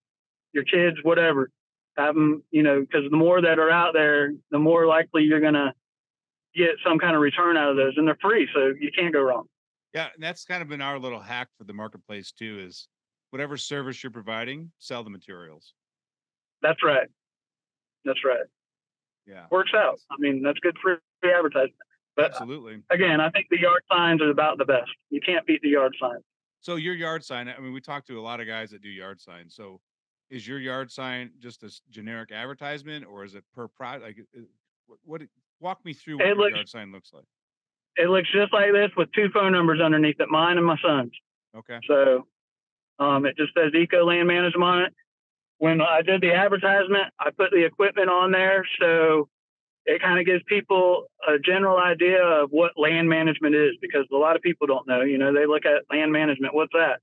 your 0.52 0.64
kids, 0.64 0.96
whatever. 1.02 1.50
Have 1.96 2.14
them, 2.14 2.42
you 2.50 2.62
know, 2.62 2.80
because 2.80 3.08
the 3.10 3.16
more 3.16 3.40
that 3.40 3.58
are 3.58 3.70
out 3.70 3.94
there, 3.94 4.32
the 4.50 4.58
more 4.58 4.86
likely 4.86 5.22
you're 5.22 5.40
going 5.40 5.54
to 5.54 5.72
get 6.54 6.72
some 6.84 6.98
kind 6.98 7.14
of 7.14 7.22
return 7.22 7.56
out 7.56 7.70
of 7.70 7.76
those. 7.76 7.94
And 7.96 8.06
they're 8.06 8.18
free, 8.20 8.48
so 8.52 8.72
you 8.78 8.90
can't 8.96 9.12
go 9.12 9.20
wrong. 9.20 9.44
Yeah, 9.94 10.08
and 10.12 10.22
that's 10.22 10.44
kind 10.44 10.60
of 10.60 10.68
been 10.68 10.80
our 10.80 10.98
little 10.98 11.20
hack 11.20 11.48
for 11.56 11.64
the 11.64 11.72
marketplace 11.72 12.32
too. 12.32 12.58
Is 12.66 12.88
whatever 13.30 13.56
service 13.56 14.02
you're 14.02 14.10
providing, 14.10 14.72
sell 14.78 15.04
the 15.04 15.10
materials. 15.10 15.72
That's 16.62 16.82
right. 16.82 17.06
That's 18.04 18.24
right. 18.24 18.46
Yeah, 19.26 19.46
Works 19.50 19.72
out. 19.74 19.98
I 20.10 20.16
mean, 20.18 20.42
that's 20.42 20.58
good 20.58 20.76
for 20.82 21.00
free 21.20 21.32
advertisement. 21.32 21.74
But 22.16 22.26
absolutely. 22.26 22.80
again, 22.90 23.20
I 23.20 23.30
think 23.30 23.46
the 23.50 23.60
yard 23.60 23.82
signs 23.90 24.22
are 24.22 24.30
about 24.30 24.58
the 24.58 24.64
best. 24.64 24.90
You 25.10 25.20
can't 25.20 25.44
beat 25.46 25.60
the 25.62 25.70
yard 25.70 25.94
signs. 26.00 26.22
So 26.60 26.76
your 26.76 26.94
yard 26.94 27.24
sign. 27.24 27.48
I 27.48 27.58
mean, 27.60 27.72
we 27.72 27.80
talked 27.80 28.06
to 28.06 28.18
a 28.18 28.22
lot 28.22 28.40
of 28.40 28.46
guys 28.46 28.70
that 28.70 28.82
do 28.82 28.88
yard 28.88 29.20
signs. 29.20 29.54
So 29.54 29.80
is 30.30 30.46
your 30.48 30.58
yard 30.58 30.90
sign 30.90 31.30
just 31.40 31.62
a 31.62 31.70
generic 31.90 32.32
advertisement, 32.32 33.04
or 33.04 33.24
is 33.24 33.34
it 33.34 33.44
per 33.54 33.68
product? 33.68 34.04
Like, 34.04 34.18
uh, 34.36 34.40
what, 34.86 34.98
what? 35.04 35.22
Walk 35.60 35.84
me 35.84 35.92
through 35.92 36.18
what 36.18 36.26
It 36.26 36.28
your 36.28 36.36
looks- 36.38 36.54
yard 36.56 36.68
sign 36.68 36.92
looks 36.92 37.12
like. 37.12 37.24
It 37.96 38.08
looks 38.08 38.28
just 38.32 38.52
like 38.52 38.72
this 38.72 38.90
with 38.96 39.12
two 39.12 39.28
phone 39.32 39.52
numbers 39.52 39.80
underneath 39.80 40.16
it, 40.18 40.28
mine 40.28 40.56
and 40.56 40.66
my 40.66 40.76
son's. 40.82 41.12
Okay. 41.56 41.78
So 41.86 42.26
um, 42.98 43.24
it 43.24 43.36
just 43.36 43.52
says 43.54 43.72
Eco 43.72 44.04
Land 44.04 44.26
Management 44.26 44.64
on 44.64 44.82
it. 44.82 44.94
When 45.58 45.80
I 45.80 46.02
did 46.02 46.20
the 46.20 46.32
advertisement, 46.34 47.12
I 47.20 47.30
put 47.30 47.50
the 47.52 47.64
equipment 47.64 48.10
on 48.10 48.32
there. 48.32 48.66
So 48.80 49.28
it 49.86 50.00
kind 50.00 50.18
of 50.18 50.26
gives 50.26 50.42
people 50.46 51.04
a 51.28 51.38
general 51.38 51.78
idea 51.78 52.22
of 52.22 52.50
what 52.50 52.72
land 52.76 53.08
management 53.08 53.54
is 53.54 53.72
because 53.80 54.06
a 54.12 54.16
lot 54.16 54.36
of 54.36 54.42
people 54.42 54.66
don't 54.66 54.88
know. 54.88 55.02
You 55.02 55.18
know, 55.18 55.32
they 55.32 55.46
look 55.46 55.66
at 55.66 55.84
land 55.94 56.10
management. 56.10 56.54
What's 56.54 56.72
that? 56.72 57.00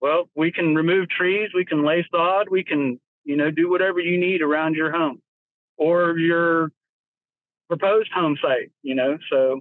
Well, 0.00 0.28
we 0.34 0.52
can 0.52 0.74
remove 0.74 1.08
trees, 1.08 1.50
we 1.54 1.64
can 1.64 1.84
lay 1.84 2.06
sod, 2.10 2.48
we 2.48 2.64
can, 2.64 3.00
you 3.24 3.36
know, 3.36 3.50
do 3.50 3.70
whatever 3.70 4.00
you 4.00 4.18
need 4.18 4.42
around 4.42 4.74
your 4.74 4.90
home 4.90 5.20
or 5.76 6.18
your 6.18 6.70
proposed 7.68 8.10
home 8.12 8.36
site, 8.42 8.70
you 8.82 8.94
know. 8.94 9.18
So 9.30 9.60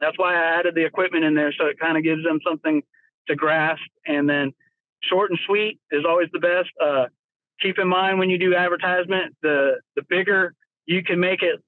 that's 0.00 0.18
why 0.18 0.34
I 0.34 0.58
added 0.58 0.74
the 0.74 0.84
equipment 0.84 1.24
in 1.24 1.34
there 1.34 1.52
so 1.52 1.66
it 1.66 1.78
kind 1.78 1.96
of 1.96 2.02
gives 2.02 2.24
them 2.24 2.40
something 2.46 2.82
to 3.28 3.36
grasp. 3.36 3.82
And 4.06 4.28
then 4.28 4.52
short 5.02 5.30
and 5.30 5.38
sweet 5.46 5.78
is 5.90 6.04
always 6.08 6.28
the 6.32 6.40
best. 6.40 6.70
Uh, 6.82 7.06
keep 7.60 7.78
in 7.78 7.88
mind 7.88 8.18
when 8.18 8.30
you 8.30 8.38
do 8.38 8.54
advertisement, 8.54 9.36
the 9.42 9.80
the 9.94 10.02
bigger 10.08 10.54
you 10.86 11.02
can 11.02 11.20
make 11.20 11.42
it 11.42 11.62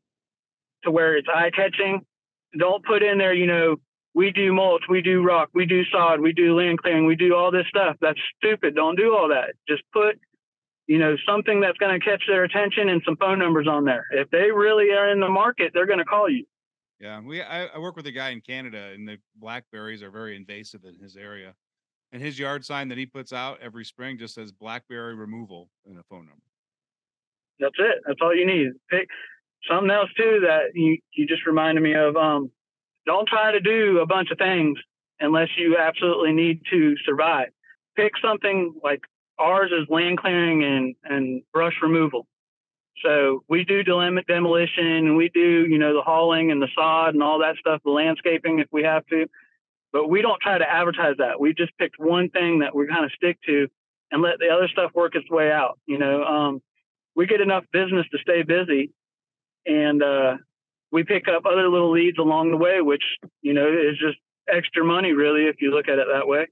to 0.84 0.90
where 0.90 1.16
it's 1.16 1.28
eye 1.32 1.50
catching. 1.54 2.00
Don't 2.58 2.84
put 2.84 3.02
in 3.02 3.18
there, 3.18 3.32
you 3.34 3.46
know, 3.46 3.76
we 4.14 4.30
do 4.30 4.52
mulch, 4.52 4.82
we 4.88 5.00
do 5.00 5.22
rock, 5.22 5.48
we 5.54 5.64
do 5.64 5.84
sod, 5.90 6.20
we 6.20 6.32
do 6.32 6.54
land 6.54 6.82
clearing, 6.82 7.06
we 7.06 7.16
do 7.16 7.34
all 7.34 7.50
this 7.50 7.66
stuff. 7.68 7.96
That's 8.00 8.18
stupid. 8.36 8.74
Don't 8.74 8.96
do 8.96 9.16
all 9.16 9.28
that. 9.28 9.54
Just 9.66 9.82
put, 9.92 10.18
you 10.86 10.98
know, 10.98 11.16
something 11.26 11.60
that's 11.60 11.78
going 11.78 11.98
to 11.98 12.04
catch 12.04 12.22
their 12.28 12.44
attention 12.44 12.90
and 12.90 13.00
some 13.06 13.16
phone 13.16 13.38
numbers 13.38 13.66
on 13.66 13.84
there. 13.84 14.04
If 14.10 14.28
they 14.30 14.50
really 14.50 14.90
are 14.90 15.10
in 15.10 15.20
the 15.20 15.28
market, 15.28 15.72
they're 15.72 15.86
going 15.86 15.98
to 15.98 16.04
call 16.04 16.28
you. 16.28 16.44
Yeah, 17.00 17.20
we 17.20 17.42
I, 17.42 17.66
I 17.66 17.78
work 17.78 17.96
with 17.96 18.06
a 18.06 18.12
guy 18.12 18.30
in 18.30 18.40
Canada, 18.40 18.92
and 18.94 19.08
the 19.08 19.18
blackberries 19.34 20.02
are 20.02 20.10
very 20.10 20.36
invasive 20.36 20.84
in 20.84 21.02
his 21.02 21.16
area. 21.16 21.54
And 22.12 22.22
his 22.22 22.38
yard 22.38 22.64
sign 22.64 22.88
that 22.88 22.98
he 22.98 23.06
puts 23.06 23.32
out 23.32 23.58
every 23.62 23.84
spring 23.84 24.18
just 24.18 24.34
says 24.34 24.52
blackberry 24.52 25.14
removal 25.14 25.70
and 25.86 25.98
a 25.98 26.02
phone 26.04 26.26
number. 26.26 26.42
That's 27.58 27.74
it. 27.78 28.02
That's 28.06 28.18
all 28.20 28.36
you 28.36 28.46
need. 28.46 28.72
Pick 28.90 29.08
something 29.68 29.90
else 29.90 30.10
too 30.16 30.40
that 30.46 30.74
you, 30.74 30.98
you 31.12 31.26
just 31.26 31.46
reminded 31.46 31.82
me 31.82 31.94
of. 31.94 32.16
Um, 32.16 32.50
don't 33.06 33.28
try 33.28 33.52
to 33.52 33.60
do 33.60 34.00
a 34.00 34.06
bunch 34.06 34.30
of 34.30 34.38
things 34.38 34.78
unless 35.20 35.48
you 35.56 35.76
absolutely 35.78 36.32
need 36.32 36.62
to 36.70 36.94
survive. 37.04 37.48
Pick 37.96 38.12
something 38.22 38.74
like 38.82 39.00
ours 39.38 39.70
is 39.72 39.88
land 39.88 40.18
clearing 40.18 40.64
and, 40.64 40.94
and 41.04 41.42
brush 41.52 41.74
removal. 41.82 42.26
So 43.02 43.42
we 43.48 43.64
do 43.64 43.82
demolition, 43.82 44.86
and 44.86 45.16
we 45.16 45.28
do, 45.28 45.66
you 45.68 45.78
know, 45.78 45.94
the 45.94 46.02
hauling 46.02 46.52
and 46.52 46.62
the 46.62 46.68
sod 46.74 47.14
and 47.14 47.22
all 47.22 47.40
that 47.40 47.56
stuff, 47.56 47.80
the 47.84 47.90
landscaping 47.90 48.60
if 48.60 48.68
we 48.70 48.84
have 48.84 49.04
to. 49.06 49.26
But 49.92 50.08
we 50.08 50.22
don't 50.22 50.40
try 50.40 50.58
to 50.58 50.70
advertise 50.70 51.16
that. 51.18 51.40
We 51.40 51.52
just 51.52 51.76
picked 51.78 51.98
one 51.98 52.30
thing 52.30 52.60
that 52.60 52.74
we 52.74 52.86
kind 52.86 53.04
of 53.04 53.10
stick 53.12 53.38
to 53.46 53.68
and 54.10 54.22
let 54.22 54.38
the 54.38 54.48
other 54.48 54.68
stuff 54.68 54.92
work 54.94 55.14
its 55.16 55.28
way 55.30 55.50
out. 55.50 55.78
You 55.86 55.98
know, 55.98 56.22
um, 56.22 56.62
we 57.16 57.26
get 57.26 57.40
enough 57.40 57.64
business 57.72 58.06
to 58.12 58.18
stay 58.18 58.42
busy 58.42 58.90
and 59.66 60.02
uh, 60.02 60.36
we 60.90 61.04
pick 61.04 61.28
up 61.28 61.44
other 61.46 61.68
little 61.68 61.90
leads 61.90 62.18
along 62.18 62.50
the 62.50 62.56
way, 62.56 62.80
which, 62.80 63.04
you 63.40 63.54
know, 63.54 63.66
is 63.66 63.98
just 63.98 64.18
extra 64.48 64.84
money 64.84 65.12
really 65.12 65.46
if 65.46 65.56
you 65.60 65.70
look 65.70 65.88
at 65.88 65.98
it 65.98 66.06
that 66.12 66.26
way. 66.26 66.46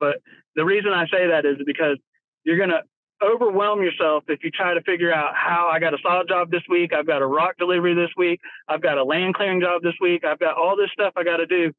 But 0.00 0.16
the 0.54 0.64
reason 0.64 0.92
I 0.92 1.06
say 1.06 1.28
that 1.28 1.46
is 1.46 1.56
because 1.64 1.98
you're 2.44 2.58
going 2.58 2.70
to 2.70 2.82
overwhelm 3.22 3.82
yourself 3.82 4.24
if 4.28 4.44
you 4.44 4.50
try 4.50 4.74
to 4.74 4.82
figure 4.82 5.12
out 5.12 5.34
how 5.34 5.68
I 5.72 5.78
got 5.78 5.94
a 5.94 5.98
solid 6.02 6.28
job 6.28 6.50
this 6.50 6.62
week, 6.68 6.92
I've 6.92 7.06
got 7.06 7.22
a 7.22 7.26
rock 7.26 7.56
delivery 7.58 7.94
this 7.94 8.10
week, 8.16 8.40
I've 8.68 8.82
got 8.82 8.98
a 8.98 9.04
land 9.04 9.34
clearing 9.34 9.60
job 9.60 9.82
this 9.82 9.94
week, 10.00 10.24
I've 10.24 10.38
got 10.38 10.56
all 10.56 10.76
this 10.76 10.90
stuff 10.92 11.14
I 11.16 11.24
got 11.24 11.38
to 11.38 11.46
do, 11.46 11.72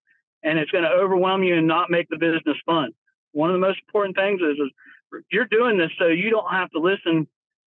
and 0.44 0.58
it's 0.58 0.72
going 0.72 0.84
to 0.84 0.90
overwhelm 0.90 1.44
you 1.44 1.58
and 1.58 1.68
not 1.68 1.92
make 1.92 2.08
the 2.10 2.18
business 2.18 2.58
fun. 2.66 2.92
One 3.34 3.50
of 3.50 3.54
the 3.54 3.60
most 3.60 3.80
important 3.88 4.16
things 4.16 4.42
is, 4.42 4.58
is 4.58 5.24
you're 5.32 5.46
doing 5.46 5.78
this 5.78 5.92
so 6.00 6.08
you 6.08 6.30
don't 6.30 6.52
have 6.52 6.72
to 6.72 6.80
listen 6.80 7.28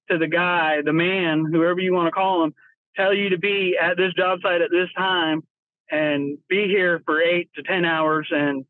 to 0.10 0.18
the 0.18 0.28
guy, 0.28 0.82
the 0.84 0.94
man, 0.94 1.46
whoever 1.46 1.80
you 1.80 1.94
want 1.94 2.08
to 2.08 2.12
call 2.12 2.44
him, 2.44 2.54
tell 2.96 3.14
you 3.14 3.30
to 3.30 3.38
be 3.38 3.78
at 3.82 3.98
this 3.98 4.14
job 4.14 4.40
site 4.42 4.62
at 4.62 4.72
this 4.72 4.90
time 4.98 5.44
and 5.92 6.38
be 6.50 6.68
here 6.68 7.02
for 7.06 7.22
eight 7.22 7.50
to 7.56 7.64
10 7.64 7.86
hours. 7.86 8.28
And 8.32 8.66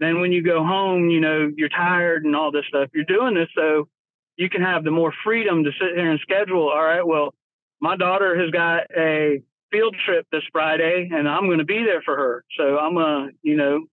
then 0.00 0.20
when 0.20 0.32
you 0.32 0.42
go 0.42 0.64
home, 0.64 1.10
you 1.10 1.20
know, 1.20 1.50
you're 1.56 1.68
tired 1.68 2.24
and 2.24 2.34
all 2.34 2.50
this 2.50 2.64
stuff. 2.68 2.90
You're 2.94 3.04
doing 3.04 3.34
this 3.34 3.48
so 3.54 3.88
you 4.36 4.48
can 4.48 4.62
have 4.62 4.84
the 4.84 4.90
more 4.90 5.12
freedom 5.24 5.64
to 5.64 5.70
sit 5.72 5.96
here 5.96 6.10
and 6.10 6.20
schedule. 6.20 6.68
All 6.68 6.82
right, 6.82 7.06
well, 7.06 7.34
my 7.80 7.96
daughter 7.96 8.38
has 8.40 8.50
got 8.50 8.84
a 8.96 9.42
field 9.70 9.96
trip 10.04 10.26
this 10.32 10.42
Friday 10.52 11.10
and 11.12 11.28
I'm 11.28 11.46
going 11.46 11.58
to 11.58 11.64
be 11.64 11.84
there 11.84 12.02
for 12.02 12.16
her. 12.16 12.44
So 12.58 12.78
I'm 12.78 12.94
going 12.94 13.28
to, 13.28 13.34
you 13.42 13.56
know, 13.56 13.84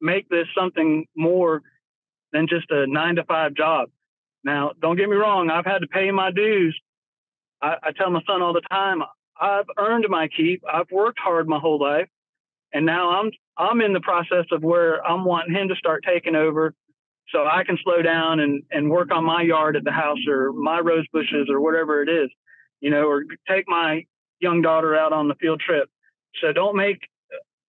make 0.00 0.28
this 0.28 0.46
something 0.56 1.06
more 1.16 1.62
than 2.32 2.46
just 2.48 2.70
a 2.70 2.86
nine 2.86 3.16
to 3.16 3.24
five 3.24 3.54
job. 3.54 3.88
Now, 4.44 4.72
don't 4.80 4.96
get 4.96 5.08
me 5.08 5.16
wrong, 5.16 5.50
I've 5.50 5.66
had 5.66 5.80
to 5.80 5.88
pay 5.88 6.10
my 6.10 6.30
dues. 6.30 6.78
I, 7.62 7.76
I 7.82 7.92
tell 7.92 8.10
my 8.10 8.22
son 8.26 8.42
all 8.42 8.52
the 8.52 8.62
time, 8.70 9.02
I've 9.40 9.66
earned 9.78 10.06
my 10.08 10.28
keep. 10.28 10.62
I've 10.70 10.90
worked 10.90 11.18
hard 11.18 11.48
my 11.48 11.58
whole 11.58 11.80
life. 11.80 12.08
And 12.72 12.84
now 12.84 13.10
I'm 13.10 13.30
I'm 13.56 13.80
in 13.80 13.92
the 13.92 14.00
process 14.00 14.44
of 14.52 14.62
where 14.62 15.04
I'm 15.04 15.24
wanting 15.24 15.54
him 15.54 15.68
to 15.68 15.74
start 15.76 16.04
taking 16.06 16.36
over 16.36 16.74
so 17.30 17.46
I 17.46 17.64
can 17.64 17.78
slow 17.82 18.02
down 18.02 18.40
and, 18.40 18.62
and 18.70 18.90
work 18.90 19.12
on 19.12 19.24
my 19.24 19.42
yard 19.42 19.76
at 19.76 19.84
the 19.84 19.92
house 19.92 20.18
or 20.28 20.52
my 20.52 20.80
rose 20.80 21.06
bushes 21.12 21.48
or 21.50 21.60
whatever 21.60 22.02
it 22.02 22.08
is, 22.08 22.30
you 22.80 22.90
know, 22.90 23.04
or 23.08 23.24
take 23.48 23.64
my 23.68 24.04
young 24.40 24.62
daughter 24.62 24.96
out 24.96 25.12
on 25.12 25.28
the 25.28 25.34
field 25.34 25.60
trip. 25.60 25.90
So 26.40 26.52
don't 26.52 26.76
make 26.76 27.00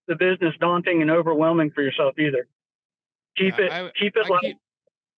the 0.07 0.15
business 0.15 0.53
daunting 0.59 1.01
and 1.01 1.11
overwhelming 1.11 1.71
for 1.71 1.81
yourself 1.81 2.17
either. 2.17 2.47
Keep 3.37 3.59
it, 3.59 3.71
I, 3.71 3.91
keep 3.99 4.15
it 4.15 4.25
I 4.25 4.29
like, 4.29 4.41
keep, 4.41 4.57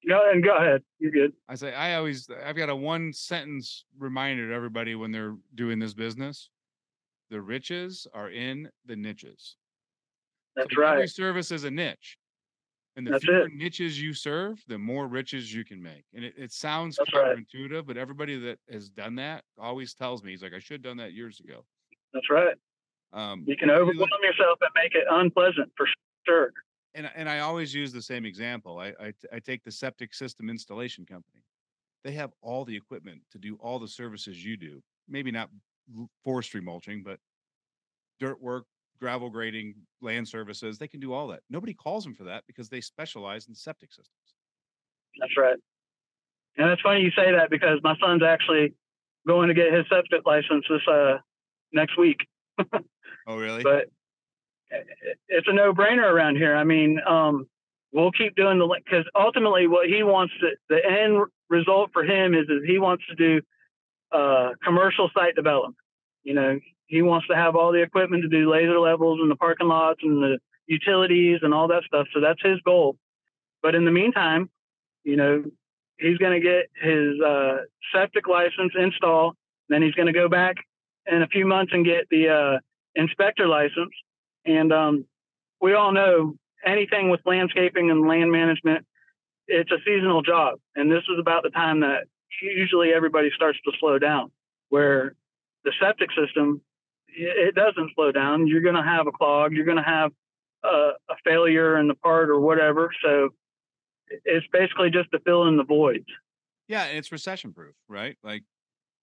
go 0.08 0.22
ahead, 0.22 0.43
go 0.43 0.58
ahead. 0.58 0.82
You're 0.99 1.12
good. 1.12 1.34
I 1.47 1.56
say, 1.56 1.74
I 1.74 1.95
always, 1.95 2.28
I've 2.45 2.56
got 2.56 2.70
a 2.70 2.76
one 2.76 3.14
sentence 3.14 3.86
reminder 3.97 4.49
to 4.49 4.54
everybody 4.54 4.95
when 4.95 5.12
they're 5.12 5.36
doing 5.56 5.80
this 5.80 5.93
business. 5.93 6.49
The 7.30 7.41
riches 7.41 8.08
are 8.14 8.30
in 8.30 8.70
the 8.86 8.95
niches. 8.95 9.56
That's 10.56 10.74
so 10.76 10.82
right. 10.82 10.93
Every 10.95 11.08
service 11.08 11.52
is 11.52 11.64
a 11.64 11.72
niche. 11.72 12.18
And 12.97 13.08
the 13.08 13.12
That's 13.12 13.24
fewer 13.24 13.47
it. 13.47 13.54
niches 13.54 14.02
you 14.02 14.14
serve, 14.14 14.62
the 14.68 14.78
more 14.78 15.08
riches 15.08 15.54
you 15.54 15.64
can 15.64 15.82
make. 15.82 16.04
And 16.14 16.26
it, 16.26 16.34
it 16.38 16.52
sounds 16.52 16.97
That's 16.97 17.10
counterintuitive, 17.12 17.72
right. 17.72 17.88
but 17.88 17.95
everybody 17.95 18.38
that 18.38 18.60
has 18.70 18.89
done 18.89 19.16
that 19.16 19.45
always 19.58 19.93
tells 19.93 20.24
me, 20.24 20.32
he's 20.32 20.43
like, 20.43 20.54
I 20.54 20.60
should 20.60 20.74
have 20.74 20.82
done 20.82 20.97
that 20.97 21.14
years 21.14 21.39
ago. 21.39 21.64
That's 22.14 22.30
right. 22.30 22.56
Um, 23.14 23.45
you 23.47 23.56
can 23.56 23.70
overwhelm 23.70 23.93
you 23.93 23.99
look, 23.99 24.10
yourself 24.24 24.60
and 24.62 24.70
make 24.76 24.93
it 24.93 25.06
unpleasant 25.10 25.72
for 25.78 25.88
sure. 26.28 26.52
And, 26.94 27.10
and 27.16 27.30
I 27.30 27.39
always 27.39 27.74
use 27.74 27.94
the 27.94 28.02
same 28.02 28.26
example. 28.26 28.80
I, 28.80 28.94
I, 29.00 29.14
I 29.34 29.39
take 29.39 29.64
the 29.64 29.72
septic 29.72 30.14
system 30.14 30.50
installation 30.50 31.06
company. 31.06 31.44
They 32.04 32.12
have 32.14 32.32
all 32.42 32.66
the 32.66 32.76
equipment 32.76 33.22
to 33.32 33.38
do 33.38 33.56
all 33.62 33.80
the 33.80 33.88
services 33.88 34.44
you 34.44 34.58
do. 34.58 34.82
Maybe 35.08 35.32
not 35.32 35.50
forestry 36.24 36.62
mulching, 36.62 37.04
but 37.04 37.20
dirt 38.20 38.42
work, 38.42 38.66
gravel 39.00 39.30
grading, 39.30 39.76
land 40.02 40.28
services. 40.28 40.78
They 40.78 40.88
can 40.88 41.00
do 41.00 41.14
all 41.14 41.28
that. 41.30 41.42
Nobody 41.50 41.74
calls 41.74 42.04
them 42.04 42.14
for 42.14 42.24
that 42.26 42.44
because 42.48 42.70
they 42.70 42.82
specialize 42.82 43.48
in 43.48 43.56
septic 43.56 43.92
systems. 43.92 44.36
That's 45.20 45.38
right. 45.38 45.58
And 46.58 46.70
it's 46.70 46.82
funny 46.82 47.02
you 47.02 47.12
say 47.12 47.32
that 47.32 47.50
because 47.50 47.80
my 47.84 47.96
son's 48.00 48.24
actually 48.24 48.74
going 49.28 49.48
to 49.48 49.54
get 49.54 49.74
his 49.74 49.86
septic 49.89 50.26
license 50.26 50.66
this 50.70 50.82
uh, 50.88 51.18
next 51.72 51.98
week. 51.98 52.18
oh, 53.28 53.38
really? 53.38 53.64
But 53.64 53.86
it's 55.28 55.47
a 55.47 55.53
no 55.53 55.74
brainer 55.74 56.09
around 56.09 56.36
here. 56.38 56.55
I 56.55 56.63
mean, 56.63 56.99
um, 57.07 57.47
we'll 57.91 58.11
keep 58.11 58.36
doing 58.36 58.57
the 58.57 58.82
because 58.84 59.05
ultimately 59.15 59.67
what 59.67 59.88
he 59.88 60.03
wants 60.03 60.34
to 60.41 60.49
the 60.69 60.80
end 60.86 61.24
result 61.49 61.91
for 61.93 62.03
him 62.03 62.34
is 62.34 62.47
is 62.49 62.63
he 62.65 62.80
wants 62.80 63.03
to 63.09 63.15
do 63.15 63.41
uh, 64.11 64.51
commercial 64.63 65.09
site 65.13 65.36
development. 65.36 65.76
You 66.24 66.34
know, 66.34 66.59
he 66.88 67.01
wants 67.01 67.28
to 67.28 67.36
have 67.36 67.55
all 67.55 67.72
the 67.72 67.82
equipment 67.82 68.24
to 68.24 68.30
do 68.30 68.51
laser 68.51 68.80
levels 68.80 69.19
and 69.22 69.32
the 69.32 69.36
parking 69.36 69.67
lots 69.67 70.01
and 70.03 70.22
the 70.22 70.39
utilities 70.67 71.39
and 71.41 71.53
all 71.53 71.67
that 71.69 71.84
stuff. 71.84 72.07
So 72.13 72.22
that's 72.22 72.41
his 72.43 72.59
goal. 72.61 72.95
But 73.61 73.76
in 73.76 73.86
the 73.86 73.91
meantime, 73.91 74.49
you 75.03 75.15
know, 75.15 75.43
he's 75.97 76.17
going 76.17 76.39
to 76.39 76.45
get 76.45 76.69
his 76.82 77.19
uh, 77.22 77.57
septic 77.93 78.28
license 78.28 78.74
install. 78.78 79.34
Then 79.69 79.82
he's 79.82 79.93
going 79.93 80.07
to 80.07 80.13
go 80.13 80.30
back 80.30 80.55
in 81.05 81.22
a 81.22 81.28
few 81.28 81.45
months 81.45 81.72
and 81.74 81.86
get 81.86 82.07
the 82.09 82.30
uh, 82.30 82.59
inspector 82.95 83.47
license. 83.47 83.91
And 84.46 84.74
um, 84.74 85.06
we 85.62 85.74
all 85.74 85.92
know 85.92 86.36
anything 86.66 87.10
with 87.10 87.22
landscaping 87.26 87.92
and 87.92 88.08
land 88.08 88.32
management, 88.32 88.86
it's 89.48 89.72
a 89.72 89.78
seasonal 89.86 90.22
job. 90.22 90.60
And 90.76 90.92
this 90.92 91.04
is 91.12 91.20
about 91.20 91.44
the 91.44 91.50
time 91.50 91.82
that 91.82 92.06
usually 92.42 92.94
everybody 92.94 93.30
starts 93.36 93.60
to 93.66 93.72
slow 93.80 94.00
down, 94.00 94.32
where 94.70 95.16
the 95.64 95.74
septic 95.80 96.10
system 96.12 96.62
it 97.14 97.56
doesn't 97.56 97.92
slow 97.96 98.12
down. 98.12 98.48
You're 98.48 98.62
going 98.62 98.76
to 98.76 98.84
have 98.84 99.08
a 99.08 99.12
clog. 99.12 99.52
You're 99.54 99.66
going 99.66 99.78
to 99.78 99.84
have 99.84 100.12
a, 100.64 100.92
a, 101.10 101.16
failure 101.26 101.78
in 101.78 101.88
the 101.88 101.96
part 101.96 102.30
or 102.30 102.39
whatever. 102.39 102.92
So 103.04 103.30
it's 104.24 104.46
basically 104.52 104.92
just 104.92 105.12
to 105.12 105.20
fill 105.20 105.48
in 105.48 105.58
the 105.58 105.64
voids. 105.64 106.06
Yeah, 106.68 106.84
and 106.84 106.98
it's 106.98 107.12
recession 107.12 107.54
proof, 107.54 107.76
right? 107.89 108.18
Like, 108.24 108.44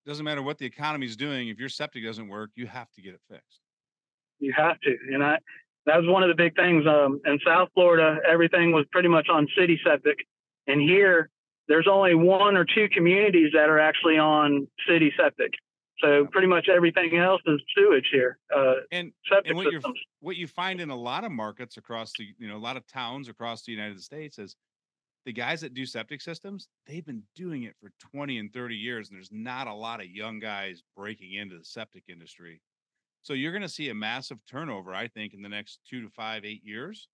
doesn't 0.07 0.25
matter 0.25 0.43
what 0.43 0.57
the 0.57 0.65
economy 0.65 1.07
is 1.07 1.17
doing. 1.17 1.49
If 1.49 1.59
your 1.59 1.69
septic 1.69 2.03
doesn't 2.03 2.29
work, 2.29 2.51
you 2.55 2.67
have 2.67 2.91
to 2.93 3.03
get 3.03 3.13
it 3.13 3.21
fixed. 3.31 3.61
You 4.39 4.53
have 4.57 4.79
to, 4.81 4.97
and 5.13 5.23
I 5.23 5.39
that 5.87 5.97
was 5.97 6.07
one 6.07 6.23
of 6.23 6.29
the 6.29 6.35
big 6.35 6.55
things. 6.55 6.87
Um, 6.87 7.21
in 7.25 7.39
South 7.47 7.69
Florida, 7.75 8.19
everything 8.29 8.73
was 8.73 8.85
pretty 8.93 9.09
much 9.09 9.29
on 9.33 9.49
city 9.57 9.81
septic, 9.85 10.19
and 10.67 10.81
here 10.81 11.31
there's 11.69 11.87
only 11.91 12.15
one 12.15 12.57
or 12.57 12.65
two 12.65 12.89
communities 12.89 13.51
that 13.53 13.69
are 13.69 13.79
actually 13.79 14.19
on 14.19 14.67
city 14.89 15.13
septic. 15.17 15.53
So 16.03 16.27
pretty 16.31 16.47
much 16.47 16.69
everything 16.69 17.17
else 17.17 17.43
is 17.47 17.61
sewage 17.77 18.09
here. 18.13 18.39
Uh, 18.55 18.75
and, 18.93 19.13
and 19.45 19.57
what, 19.57 19.67
what 20.21 20.37
you 20.37 20.47
find 20.47 20.81
in 20.81 20.91
a 20.91 20.97
lot 20.97 21.25
of 21.25 21.33
markets 21.33 21.77
across 21.77 22.13
the, 22.17 22.27
you 22.39 22.49
know, 22.49 22.57
a 22.57 22.59
lot 22.59 22.77
of 22.77 22.87
towns 22.87 23.29
across 23.29 23.65
the 23.65 23.73
United 23.73 24.01
States 24.01 24.39
is 24.39 24.55
the 25.27 25.33
guys 25.33 25.61
that 25.61 25.75
do 25.75 25.85
septic 25.85 26.23
systems, 26.23 26.69
they've 26.87 27.05
been 27.05 27.23
doing 27.35 27.65
it 27.65 27.75
for 27.81 27.91
20 28.13 28.39
and 28.39 28.53
30 28.53 28.77
years. 28.77 29.09
And 29.09 29.19
there's 29.19 29.33
not 29.33 29.67
a 29.67 29.75
lot 29.75 30.01
of 30.01 30.07
young 30.07 30.39
guys 30.39 30.83
breaking 30.97 31.35
into 31.35 31.59
the 31.59 31.65
septic 31.65 32.05
industry. 32.09 32.63
So 33.29 33.35
you're 33.35 33.53
going 33.53 33.61
to 33.61 33.69
see 33.69 33.91
a 33.91 33.95
massive 33.95 34.39
turnover, 34.47 34.95
I 34.95 35.07
think, 35.07 35.35
in 35.35 35.43
the 35.43 35.51
next 35.51 35.81
two 35.87 36.01
to 36.01 36.09
five, 36.09 36.47
eight 36.47 36.65
years. 36.65 37.09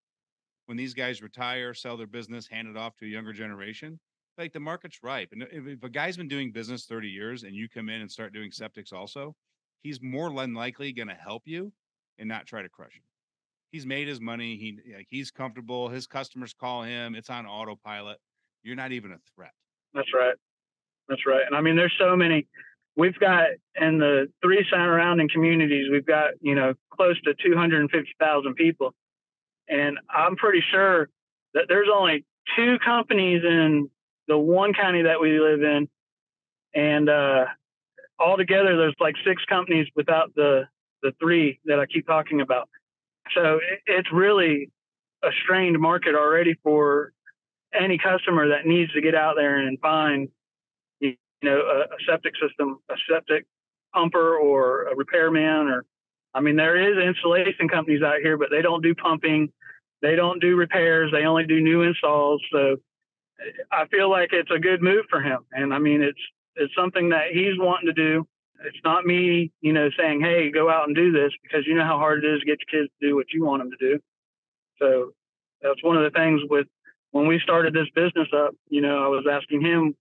When 0.67 0.77
these 0.77 0.95
guys 0.95 1.21
retire, 1.21 1.75
sell 1.75 1.97
their 1.97 2.07
business, 2.07 2.47
hand 2.47 2.69
it 2.69 2.77
off 2.77 2.97
to 2.99 3.05
a 3.05 3.09
younger 3.09 3.33
generation, 3.33 3.99
like 4.39 4.53
the 4.53 4.61
market's 4.61 5.03
ripe. 5.03 5.31
And 5.33 5.43
if, 5.43 5.67
if, 5.67 5.83
a 5.83 5.89
guy's 5.89 6.17
been 6.17 6.29
doing 6.29 6.53
business 6.53 6.85
30 6.85 7.09
years 7.09 7.43
and 7.43 7.53
you 7.53 7.69
come 7.69 7.89
in 7.89 8.01
and 8.01 8.09
start 8.09 8.33
doing 8.33 8.53
septics 8.53 8.93
also, 8.93 9.35
he's 9.83 10.01
more 10.01 10.31
than 10.31 10.55
likely 10.55 10.93
going 10.93 11.09
to 11.09 11.15
help 11.15 11.43
you 11.47 11.73
and 12.21 12.29
not 12.29 12.47
try 12.47 12.63
to 12.63 12.69
crush 12.69 12.95
you. 12.95 13.03
He's 13.73 13.85
made 13.85 14.07
his 14.07 14.21
money. 14.21 14.57
He 14.57 14.95
like 14.95 15.09
he's 15.11 15.33
comfortable. 15.33 15.89
His 15.89 16.07
customers 16.07 16.55
call 16.55 16.85
him. 16.85 17.17
It's 17.17 17.29
on 17.29 17.45
autopilot. 17.45 18.19
You're 18.63 18.77
not 18.77 18.93
even 18.93 19.11
a 19.11 19.19
threat. 19.35 19.51
That's 19.93 20.15
right. 20.15 20.37
That's 21.09 21.27
right. 21.27 21.43
And 21.45 21.57
I 21.57 21.61
mean, 21.61 21.75
there's 21.75 21.93
so 21.99 22.15
many. 22.15 22.47
We've 22.97 23.19
got 23.19 23.49
in 23.81 23.99
the 23.99 24.29
three 24.43 24.65
surrounding 24.71 25.29
communities, 25.29 25.89
we've 25.91 26.07
got 26.07 26.33
you 26.41 26.55
know 26.55 26.75
close 26.91 27.21
to 27.23 27.35
250,000 27.35 28.55
people, 28.55 28.95
and 29.69 29.99
I'm 30.09 30.37
pretty 30.37 30.63
sure 30.71 31.09
that 31.55 31.65
there's 31.69 31.89
only 31.93 32.25
two 32.57 32.79
companies 32.85 33.43
in 33.45 33.91
the 34.29 34.39
one 34.39 34.73
county 34.75 35.03
that 35.03 35.21
we 35.21 35.39
live 35.39 35.63
in, 35.63 35.89
and 36.75 37.09
uh, 37.09 37.47
altogether, 38.19 38.77
there's 38.77 38.95
like 39.01 39.15
six 39.27 39.43
companies 39.49 39.87
without 39.97 40.35
the 40.35 40.65
the 41.03 41.13
three 41.21 41.61
that 41.67 41.79
I 41.79 41.87
keep 41.87 42.07
talking 42.07 42.41
about. 42.41 42.69
So 43.35 43.57
it, 43.57 43.81
it's 43.87 44.13
really 44.13 44.71
a 45.23 45.29
strained 45.43 45.79
market 45.79 46.15
already 46.15 46.55
for 46.63 47.13
any 47.79 47.99
customer 47.99 48.49
that 48.49 48.67
needs 48.67 48.93
to 48.93 49.01
get 49.01 49.15
out 49.15 49.35
there 49.37 49.57
and 49.57 49.79
find, 49.81 50.29
you 51.43 51.51
know, 51.51 51.59
a, 51.59 51.81
a 51.95 51.99
septic 52.09 52.35
system, 52.41 52.79
a 52.91 52.95
septic 53.11 53.47
pumper 53.93 54.37
or 54.37 54.85
a 54.85 54.97
repairman 54.97 55.69
or, 55.69 55.85
I 56.33 56.41
mean, 56.41 56.57
there 56.57 56.77
is 56.77 56.99
installation 56.99 57.69
companies 57.69 58.03
out 58.03 58.21
here, 58.21 58.37
but 58.37 58.49
they 58.51 58.61
don't 58.61 58.83
do 58.83 58.95
pumping. 58.95 59.53
They 60.03 60.17
don't 60.17 60.41
do 60.41 60.57
repairs. 60.57 61.13
They 61.13 61.27
only 61.27 61.47
do 61.47 61.61
new 61.61 61.83
installs. 61.83 62.43
So 62.51 62.77
I 63.71 63.87
feel 63.87 64.11
like 64.11 64.31
it's 64.33 64.51
a 64.51 64.59
good 64.59 64.83
move 64.83 65.05
for 65.09 65.21
him. 65.21 65.45
And 65.53 65.73
I 65.73 65.79
mean, 65.79 66.03
it's, 66.03 66.19
it's 66.57 66.75
something 66.77 67.11
that 67.11 67.29
he's 67.33 67.59
wanting 67.59 67.87
to 67.87 67.93
do. 67.93 68.27
It's 68.65 68.79
not 68.85 69.05
me, 69.05 69.53
you 69.61 69.73
know, 69.73 69.91
saying, 69.99 70.21
"Hey, 70.21 70.51
go 70.51 70.71
out 70.71 70.87
and 70.87 70.97
do 70.97 71.13
this," 71.13 71.33
because 71.43 71.67
you 71.67 71.75
know 71.75 71.85
how 71.85 71.99
hard 71.99 72.25
it 72.25 72.35
is 72.35 72.41
to 72.41 72.47
get 72.47 72.59
your 72.61 72.83
kids 72.83 72.93
to 73.01 73.09
do 73.09 73.17
what 73.17 73.27
you 73.33 73.45
want 73.45 73.63
them 73.63 73.71
to 73.71 73.77
do. 73.77 74.01
So 74.79 75.13
that's 75.61 75.83
one 75.83 75.97
of 75.97 76.05
the 76.05 76.17
things 76.17 76.41
with 76.49 76.67
when 77.11 77.27
we 77.27 77.41
started 77.41 77.75
this 77.75 77.89
business 77.95 78.29
up. 78.35 78.55
You 78.69 78.81
know, 78.81 79.05
I 79.05 79.09
was 79.09 79.27
asking 79.31 79.61
him, 79.61 79.95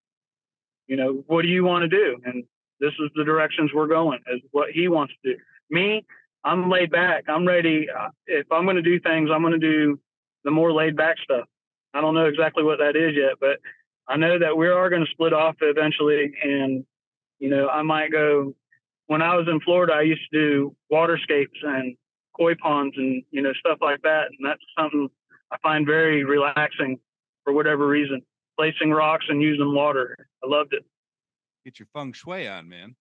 you 0.88 0.96
know, 0.96 1.24
what 1.28 1.44
do 1.44 1.48
you 1.48 1.64
want 1.64 1.84
to 1.84 1.88
do? 1.88 2.18
And 2.26 2.44
this 2.80 2.94
is 3.00 3.10
the 3.16 3.24
directions 3.24 3.72
we're 3.74 3.88
going, 3.88 4.20
is 4.34 4.42
what 4.52 4.72
he 4.72 4.88
wants 4.88 5.14
to 5.24 5.34
do. 5.34 5.40
Me, 5.70 6.06
I'm 6.44 6.70
laid 6.70 6.92
back. 6.92 7.26
I'm 7.28 7.48
ready. 7.48 7.88
Uh, 7.90 8.10
if 8.28 8.52
I'm 8.52 8.66
going 8.66 8.76
to 8.76 8.82
do 8.82 9.00
things, 9.00 9.30
I'm 9.34 9.42
going 9.42 9.60
to 9.60 9.60
do 9.60 10.00
the 10.44 10.52
more 10.52 10.74
laid 10.74 10.98
back 10.98 11.18
stuff. 11.24 11.46
I 11.94 12.02
don't 12.02 12.16
know 12.16 12.26
exactly 12.26 12.64
what 12.64 12.80
that 12.80 12.96
is 12.96 13.16
yet, 13.16 13.36
but 13.40 13.60
I 14.08 14.18
know 14.18 14.38
that 14.40 14.58
we 14.58 14.68
are 14.68 14.90
going 14.90 15.06
to 15.06 15.12
split 15.12 15.32
off 15.32 15.56
eventually, 15.62 16.34
and 16.44 16.86
you 17.40 17.50
know, 17.50 17.70
I 17.70 17.82
might 17.84 18.12
go. 18.12 18.54
When 19.08 19.22
I 19.22 19.36
was 19.36 19.48
in 19.48 19.60
Florida, 19.62 19.94
I 19.94 20.02
used 20.02 20.22
to 20.32 20.40
do 20.40 20.76
waterscapes 20.92 21.62
and 21.64 21.96
koi 22.36 22.56
ponds 22.56 22.96
and 22.98 23.24
you 23.32 23.42
know 23.42 23.54
stuff 23.54 23.78
like 23.82 24.02
that, 24.02 24.28
and 24.28 24.46
that's 24.46 24.62
something 24.78 25.10
I 25.52 25.58
find 25.62 25.86
very 25.86 26.24
relaxing 26.24 27.00
for 27.44 27.54
whatever 27.54 27.88
reason. 27.88 28.22
Placing 28.58 28.92
rocks 28.92 29.26
and 29.30 29.42
using 29.42 29.74
water, 29.74 30.16
I 30.44 30.48
loved 30.48 30.74
it. 30.74 30.84
Get 31.66 31.80
your 31.80 31.88
feng 31.94 32.14
shui 32.14 32.48
on, 32.48 32.68
man. 32.68 32.96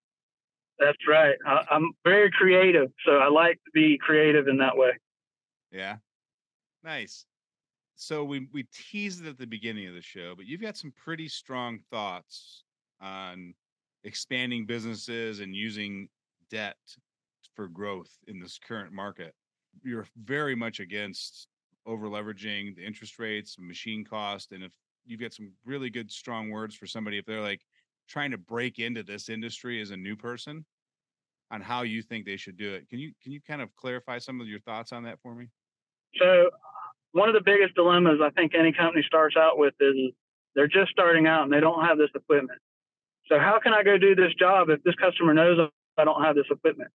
That's 0.79 0.99
right. 1.09 1.37
I, 1.47 1.65
I'm 1.71 1.93
very 2.05 2.31
creative, 2.31 2.91
so 3.05 3.13
I 3.13 3.29
like 3.29 3.57
to 3.65 3.71
be 3.75 3.99
creative 3.99 4.49
in 4.49 4.59
that 4.59 4.77
way. 4.77 4.93
Yeah, 5.71 5.97
nice 6.85 7.27
so 8.03 8.25
we 8.25 8.49
we 8.53 8.65
teased 8.65 9.25
it 9.25 9.29
at 9.29 9.39
the 9.39 9.47
beginning 9.47 9.87
of 9.87 9.95
the 9.95 10.03
show, 10.03 10.35
but 10.37 10.47
you've 10.47 10.61
got 10.61 10.77
some 10.77 10.93
pretty 10.93 11.29
strong 11.29 11.79
thoughts 11.91 12.65
on 13.01 13.55
expanding 14.05 14.67
businesses 14.67 15.39
and 15.39 15.55
using 15.55 16.09
debt 16.51 16.77
for 17.55 17.69
growth 17.69 18.11
in 18.27 18.41
this 18.41 18.59
current 18.59 18.93
market. 18.93 19.35
You're 19.85 20.09
very 20.17 20.57
much 20.57 20.81
against 20.81 21.47
over 21.87 22.09
leveraging 22.09 22.75
the 22.75 22.85
interest 22.85 23.21
rates, 23.21 23.57
machine 23.59 24.05
cost, 24.05 24.51
and 24.51 24.65
if 24.65 24.73
you've 25.05 25.21
got 25.21 25.33
some 25.33 25.53
really 25.65 25.91
good 25.91 26.11
strong 26.11 26.51
words 26.51 26.75
for 26.75 26.87
somebody 26.87 27.19
if 27.19 27.27
they're 27.27 27.41
like 27.41 27.61
trying 28.09 28.31
to 28.31 28.39
break 28.39 28.79
into 28.79 29.03
this 29.03 29.29
industry 29.29 29.81
as 29.81 29.91
a 29.91 29.97
new 29.97 30.17
person 30.17 30.65
on 31.51 31.61
how 31.61 31.83
you 31.83 32.03
think 32.03 32.25
they 32.25 32.37
should 32.37 32.57
do 32.57 32.75
it. 32.75 32.89
Can 32.89 32.99
you 32.99 33.13
can 33.23 33.33
you 33.33 33.41
kind 33.41 33.63
of 33.63 33.75
clarify 33.77 34.19
some 34.19 34.41
of 34.41 34.49
your 34.49 34.61
thoughts 34.61 34.93
on 34.93 35.05
that 35.05 35.21
for 35.23 35.35
me? 35.35 35.49
So 36.19 36.51
one 37.13 37.29
of 37.29 37.35
the 37.35 37.43
biggest 37.45 37.75
dilemmas 37.75 38.21
I 38.23 38.31
think 38.31 38.55
any 38.55 38.73
company 38.73 39.05
starts 39.07 39.37
out 39.37 39.59
with 39.59 39.75
is 39.81 39.95
they're 40.55 40.69
just 40.69 40.91
starting 40.91 41.27
out 41.27 41.45
and 41.45 41.53
they 41.53 41.61
don't 41.61 41.85
have 41.85 41.99
this 41.99 42.11
equipment. 42.15 42.59
So 43.29 43.39
how 43.39 43.59
can 43.63 43.73
I 43.73 43.83
go 43.83 43.99
do 43.99 44.15
this 44.15 44.35
job 44.39 44.69
if 44.69 44.83
this 44.83 44.95
customer 44.97 45.33
knows 45.33 45.59
I 45.97 46.05
don't 46.05 46.23
have 46.23 46.35
this 46.35 46.47
equipment? 46.51 46.91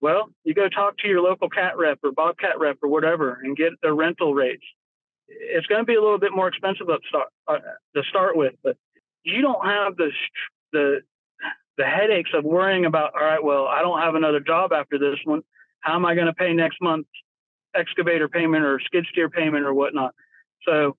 Well, 0.00 0.30
you 0.44 0.54
go 0.54 0.68
talk 0.68 0.96
to 0.98 1.08
your 1.08 1.20
local 1.20 1.48
cat 1.48 1.76
rep 1.76 1.98
or 2.02 2.12
bobcat 2.12 2.58
rep 2.58 2.78
or 2.82 2.88
whatever 2.88 3.40
and 3.42 3.56
get 3.56 3.72
the 3.82 3.92
rental 3.92 4.34
rates. 4.34 4.64
It's 5.30 5.66
going 5.66 5.80
to 5.80 5.86
be 5.86 5.94
a 5.94 6.00
little 6.02 6.18
bit 6.18 6.32
more 6.34 6.48
expensive 6.48 6.90
up 6.90 7.00
start, 7.08 7.28
uh, 7.48 7.58
to 7.96 8.02
start 8.08 8.36
with, 8.36 8.54
but 8.62 8.76
you 9.22 9.42
don't 9.42 9.64
have 9.64 9.96
the 9.96 10.10
the 10.72 11.00
the 11.78 11.84
headaches 11.84 12.30
of 12.34 12.44
worrying 12.44 12.84
about. 12.84 13.14
All 13.14 13.24
right, 13.24 13.42
well, 13.42 13.66
I 13.66 13.80
don't 13.80 14.00
have 14.00 14.14
another 14.14 14.40
job 14.40 14.72
after 14.72 14.98
this 14.98 15.18
one. 15.24 15.42
How 15.80 15.94
am 15.94 16.04
I 16.04 16.14
going 16.14 16.26
to 16.26 16.34
pay 16.34 16.52
next 16.52 16.76
month's 16.82 17.08
excavator 17.74 18.28
payment 18.28 18.64
or 18.64 18.80
skid 18.84 19.06
steer 19.10 19.28
payment 19.28 19.64
or 19.64 19.74
whatnot. 19.74 20.14
So 20.66 20.96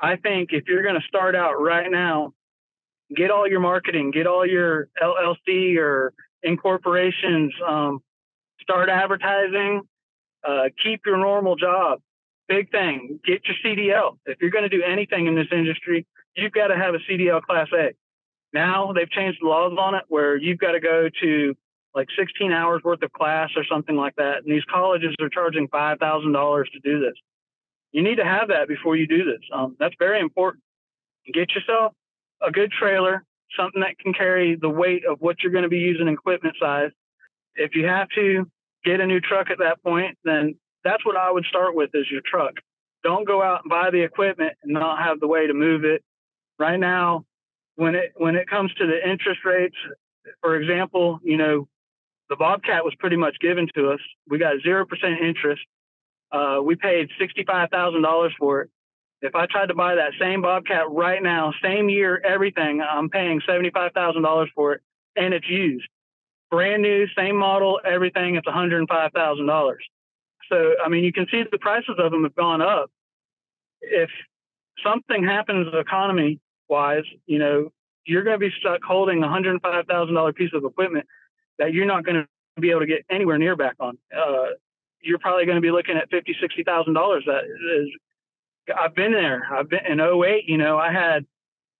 I 0.00 0.16
think 0.16 0.50
if 0.52 0.64
you're 0.66 0.82
going 0.82 1.00
to 1.00 1.06
start 1.06 1.34
out 1.34 1.60
right 1.60 1.90
now, 1.90 2.32
get 3.14 3.30
all 3.30 3.48
your 3.48 3.60
marketing, 3.60 4.10
get 4.10 4.26
all 4.26 4.46
your 4.46 4.88
LLC 5.02 5.76
or 5.78 6.12
incorporations, 6.42 7.52
um, 7.66 8.00
start 8.60 8.88
advertising, 8.88 9.82
uh, 10.46 10.64
keep 10.82 11.02
your 11.06 11.16
normal 11.16 11.56
job. 11.56 12.00
Big 12.48 12.70
thing, 12.70 13.20
get 13.24 13.42
your 13.46 13.56
CDL. 13.64 14.18
If 14.26 14.38
you're 14.40 14.50
going 14.50 14.68
to 14.68 14.76
do 14.76 14.82
anything 14.82 15.26
in 15.26 15.34
this 15.34 15.46
industry, 15.50 16.06
you've 16.36 16.52
got 16.52 16.68
to 16.68 16.76
have 16.76 16.94
a 16.94 16.98
CDL 17.10 17.42
Class 17.42 17.68
A. 17.72 17.92
Now 18.52 18.92
they've 18.92 19.10
changed 19.10 19.38
the 19.42 19.48
laws 19.48 19.72
on 19.78 19.94
it 19.94 20.04
where 20.08 20.36
you've 20.36 20.58
got 20.58 20.72
to 20.72 20.80
go 20.80 21.08
to 21.22 21.54
like 21.94 22.08
16 22.18 22.52
hours 22.52 22.82
worth 22.84 23.02
of 23.02 23.12
class 23.12 23.50
or 23.56 23.64
something 23.64 23.96
like 23.96 24.16
that. 24.16 24.38
And 24.44 24.52
these 24.52 24.64
colleges 24.70 25.14
are 25.20 25.28
charging 25.28 25.68
$5,000 25.68 26.64
to 26.72 26.80
do 26.80 27.00
this. 27.00 27.14
You 27.92 28.02
need 28.02 28.16
to 28.16 28.24
have 28.24 28.48
that 28.48 28.68
before 28.68 28.96
you 28.96 29.06
do 29.06 29.24
this. 29.24 29.40
Um, 29.52 29.76
that's 29.78 29.94
very 29.98 30.20
important. 30.20 30.62
Get 31.32 31.52
yourself 31.54 31.92
a 32.42 32.50
good 32.50 32.72
trailer, 32.72 33.24
something 33.56 33.80
that 33.80 33.98
can 33.98 34.12
carry 34.12 34.56
the 34.56 34.68
weight 34.68 35.04
of 35.08 35.20
what 35.20 35.36
you're 35.42 35.52
going 35.52 35.62
to 35.62 35.68
be 35.68 35.78
using 35.78 36.08
equipment 36.08 36.56
size. 36.60 36.90
If 37.54 37.74
you 37.74 37.86
have 37.86 38.08
to 38.16 38.50
get 38.84 39.00
a 39.00 39.06
new 39.06 39.20
truck 39.20 39.50
at 39.50 39.58
that 39.58 39.82
point, 39.82 40.18
then 40.24 40.56
that's 40.84 41.04
what 41.04 41.16
I 41.16 41.30
would 41.30 41.44
start 41.46 41.74
with 41.74 41.90
is 41.94 42.10
your 42.10 42.22
truck. 42.24 42.54
Don't 43.02 43.26
go 43.26 43.42
out 43.42 43.62
and 43.64 43.70
buy 43.70 43.90
the 43.90 44.02
equipment 44.02 44.52
and 44.62 44.72
not 44.72 44.98
have 44.98 45.20
the 45.20 45.28
way 45.28 45.46
to 45.46 45.54
move 45.54 45.84
it. 45.84 46.02
Right 46.58 46.78
now, 46.78 47.24
when 47.76 47.94
it 47.94 48.12
when 48.16 48.36
it 48.36 48.48
comes 48.48 48.72
to 48.74 48.86
the 48.86 49.10
interest 49.10 49.40
rates, 49.44 49.76
for 50.40 50.56
example, 50.56 51.18
you 51.22 51.36
know, 51.36 51.68
the 52.28 52.36
Bobcat 52.36 52.84
was 52.84 52.94
pretty 52.98 53.16
much 53.16 53.36
given 53.40 53.68
to 53.74 53.90
us. 53.90 54.00
We 54.28 54.38
got 54.38 54.56
0% 54.66 54.86
interest. 55.20 55.62
Uh, 56.32 56.60
we 56.64 56.74
paid 56.74 57.08
$65,000 57.20 58.30
for 58.38 58.62
it. 58.62 58.70
If 59.20 59.34
I 59.34 59.46
tried 59.46 59.66
to 59.66 59.74
buy 59.74 59.94
that 59.96 60.12
same 60.20 60.42
Bobcat 60.42 60.90
right 60.90 61.22
now, 61.22 61.52
same 61.62 61.88
year, 61.88 62.20
everything, 62.24 62.80
I'm 62.82 63.08
paying 63.08 63.40
$75,000 63.48 64.46
for 64.54 64.74
it 64.74 64.80
and 65.16 65.32
it's 65.32 65.48
used. 65.48 65.86
Brand 66.50 66.82
new, 66.82 67.06
same 67.16 67.36
model, 67.36 67.80
everything, 67.84 68.36
it's 68.36 68.46
$105,000. 68.46 69.74
So, 70.54 70.74
I 70.84 70.88
mean, 70.88 71.02
you 71.02 71.12
can 71.12 71.26
see 71.32 71.42
the 71.50 71.58
prices 71.58 71.96
of 71.98 72.12
them 72.12 72.22
have 72.22 72.36
gone 72.36 72.62
up. 72.62 72.88
If 73.80 74.08
something 74.84 75.24
happens 75.24 75.66
economy 75.74 76.38
wise, 76.68 77.02
you 77.26 77.40
know, 77.40 77.72
you're 78.06 78.22
going 78.22 78.38
to 78.38 78.46
be 78.46 78.52
stuck 78.60 78.80
holding 78.86 79.24
a 79.24 79.26
$105,000 79.26 80.34
piece 80.36 80.50
of 80.54 80.64
equipment 80.64 81.06
that 81.58 81.72
you're 81.72 81.86
not 81.86 82.04
going 82.04 82.22
to 82.22 82.60
be 82.60 82.70
able 82.70 82.80
to 82.80 82.86
get 82.86 83.04
anywhere 83.10 83.36
near 83.36 83.56
back 83.56 83.74
on. 83.80 83.98
Uh, 84.16 84.46
you're 85.00 85.18
probably 85.18 85.44
going 85.44 85.56
to 85.56 85.60
be 85.60 85.72
looking 85.72 85.96
at 85.96 86.08
fifty, 86.08 86.36
sixty 86.40 86.62
thousand 86.62 86.94
dollars. 86.94 87.24
That 87.26 87.44
is, 87.44 87.88
I've 88.78 88.94
been 88.94 89.12
there. 89.12 89.46
I've 89.52 89.68
been 89.68 89.84
in 89.86 90.00
08, 90.00 90.44
You 90.46 90.56
know, 90.56 90.78
I 90.78 90.92
had 90.92 91.26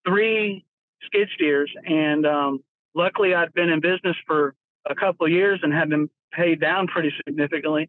three 0.06 0.64
skid 1.06 1.28
steers, 1.34 1.72
and 1.86 2.26
um, 2.26 2.64
luckily 2.94 3.34
I'd 3.34 3.54
been 3.54 3.70
in 3.70 3.80
business 3.80 4.16
for 4.26 4.54
a 4.84 4.96
couple 4.96 5.26
of 5.26 5.32
years 5.32 5.60
and 5.62 5.72
had 5.72 5.88
been 5.88 6.10
paid 6.32 6.60
down 6.60 6.88
pretty 6.88 7.12
significantly. 7.24 7.88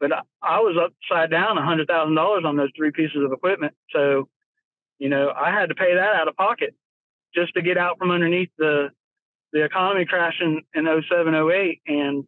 But 0.00 0.12
I, 0.12 0.20
I 0.42 0.60
was 0.60 0.76
upside 0.76 1.30
down 1.30 1.58
a 1.58 1.64
hundred 1.64 1.88
thousand 1.88 2.14
dollars 2.14 2.44
on 2.44 2.56
those 2.56 2.70
three 2.76 2.90
pieces 2.90 3.22
of 3.24 3.32
equipment. 3.32 3.74
So, 3.90 4.28
you 4.98 5.08
know, 5.08 5.32
I 5.34 5.50
had 5.50 5.70
to 5.70 5.74
pay 5.74 5.94
that 5.94 6.14
out 6.14 6.28
of 6.28 6.36
pocket 6.36 6.74
just 7.34 7.54
to 7.54 7.62
get 7.62 7.78
out 7.78 7.98
from 7.98 8.10
underneath 8.10 8.50
the 8.58 8.90
the 9.52 9.64
economy 9.64 10.04
crashed 10.04 10.42
in, 10.42 10.62
in 10.74 10.86
07, 11.08 11.34
08. 11.34 11.80
And, 11.86 12.24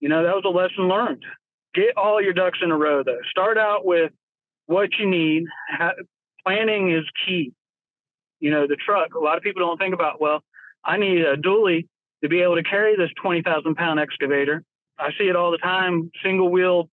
you 0.00 0.08
know, 0.08 0.22
that 0.22 0.34
was 0.34 0.44
a 0.44 0.48
lesson 0.48 0.88
learned. 0.88 1.24
Get 1.74 1.96
all 1.96 2.22
your 2.22 2.32
ducks 2.32 2.58
in 2.62 2.70
a 2.70 2.76
row, 2.76 3.02
though. 3.02 3.18
Start 3.30 3.58
out 3.58 3.84
with 3.84 4.12
what 4.66 4.90
you 4.98 5.08
need. 5.08 5.44
planning 6.46 6.92
is 6.92 7.04
key. 7.26 7.52
You 8.40 8.50
know, 8.52 8.66
the 8.66 8.76
truck, 8.76 9.14
a 9.14 9.18
lot 9.18 9.36
of 9.36 9.42
people 9.42 9.66
don't 9.66 9.78
think 9.78 9.94
about, 9.94 10.20
well, 10.20 10.44
I 10.84 10.98
need 10.98 11.20
a 11.22 11.36
dually 11.36 11.88
to 12.22 12.28
be 12.28 12.42
able 12.42 12.56
to 12.56 12.62
carry 12.62 12.96
this 12.96 13.10
20,000 13.20 13.74
pound 13.74 13.98
excavator. 13.98 14.62
I 14.98 15.10
see 15.18 15.24
it 15.24 15.36
all 15.36 15.50
the 15.50 15.58
time 15.58 16.10
single 16.22 16.50
wheel 16.50 16.88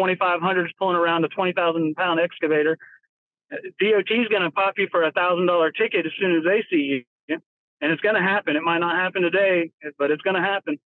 2500s 0.00 0.68
pulling 0.78 0.96
around 0.96 1.24
a 1.24 1.28
20,000 1.28 1.94
pound 1.94 2.20
excavator. 2.20 2.78
DOT 3.50 4.10
is 4.10 4.28
going 4.28 4.42
to 4.42 4.50
pop 4.50 4.74
you 4.78 4.88
for 4.90 5.02
a 5.02 5.12
thousand 5.12 5.46
dollar 5.46 5.72
ticket 5.72 6.06
as 6.06 6.12
soon 6.18 6.36
as 6.36 6.44
they 6.44 6.64
see 6.70 6.82
you 6.82 7.04
and 7.80 7.92
it's 7.92 8.02
going 8.02 8.14
to 8.14 8.22
happen. 8.22 8.56
It 8.56 8.62
might 8.62 8.78
not 8.78 8.96
happen 8.96 9.22
today, 9.22 9.70
but 9.98 10.10
it's 10.10 10.22
going 10.22 10.36
to 10.36 10.42
happen. 10.42 10.78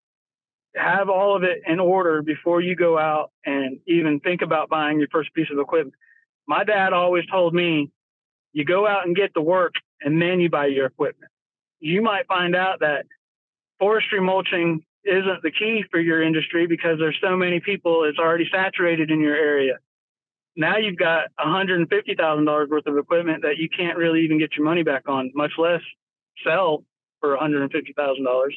Have 0.76 1.08
all 1.08 1.36
of 1.36 1.42
it 1.42 1.62
in 1.66 1.80
order 1.80 2.22
before 2.22 2.60
you 2.60 2.76
go 2.76 2.98
out 2.98 3.30
and 3.44 3.78
even 3.86 4.20
think 4.20 4.42
about 4.42 4.68
buying 4.68 4.98
your 4.98 5.08
first 5.08 5.32
piece 5.34 5.48
of 5.52 5.58
equipment. 5.58 5.94
My 6.46 6.64
dad 6.64 6.92
always 6.92 7.24
told 7.30 7.54
me, 7.54 7.90
you 8.52 8.64
go 8.64 8.86
out 8.86 9.06
and 9.06 9.16
get 9.16 9.34
the 9.34 9.40
work 9.40 9.74
and 10.00 10.20
then 10.22 10.40
you 10.40 10.48
buy 10.48 10.66
your 10.66 10.86
equipment. 10.86 11.30
You 11.80 12.02
might 12.02 12.26
find 12.26 12.54
out 12.54 12.80
that 12.80 13.06
forestry 13.78 14.20
mulching 14.20 14.84
isn't 15.04 15.42
the 15.42 15.50
key 15.50 15.84
for 15.90 16.00
your 16.00 16.22
industry 16.22 16.66
because 16.66 16.98
there's 16.98 17.18
so 17.22 17.36
many 17.36 17.60
people, 17.60 18.04
it's 18.04 18.18
already 18.18 18.48
saturated 18.50 19.10
in 19.10 19.20
your 19.20 19.36
area. 19.36 19.78
Now 20.56 20.76
you've 20.76 20.98
got 20.98 21.26
$150,000 21.40 22.68
worth 22.68 22.86
of 22.86 22.96
equipment 22.96 23.42
that 23.42 23.56
you 23.58 23.68
can't 23.68 23.98
really 23.98 24.22
even 24.22 24.38
get 24.38 24.56
your 24.56 24.64
money 24.64 24.82
back 24.82 25.08
on, 25.08 25.32
much 25.34 25.52
less 25.58 25.80
sell 26.44 26.84
for 27.20 27.36
$150,000. 27.36 28.50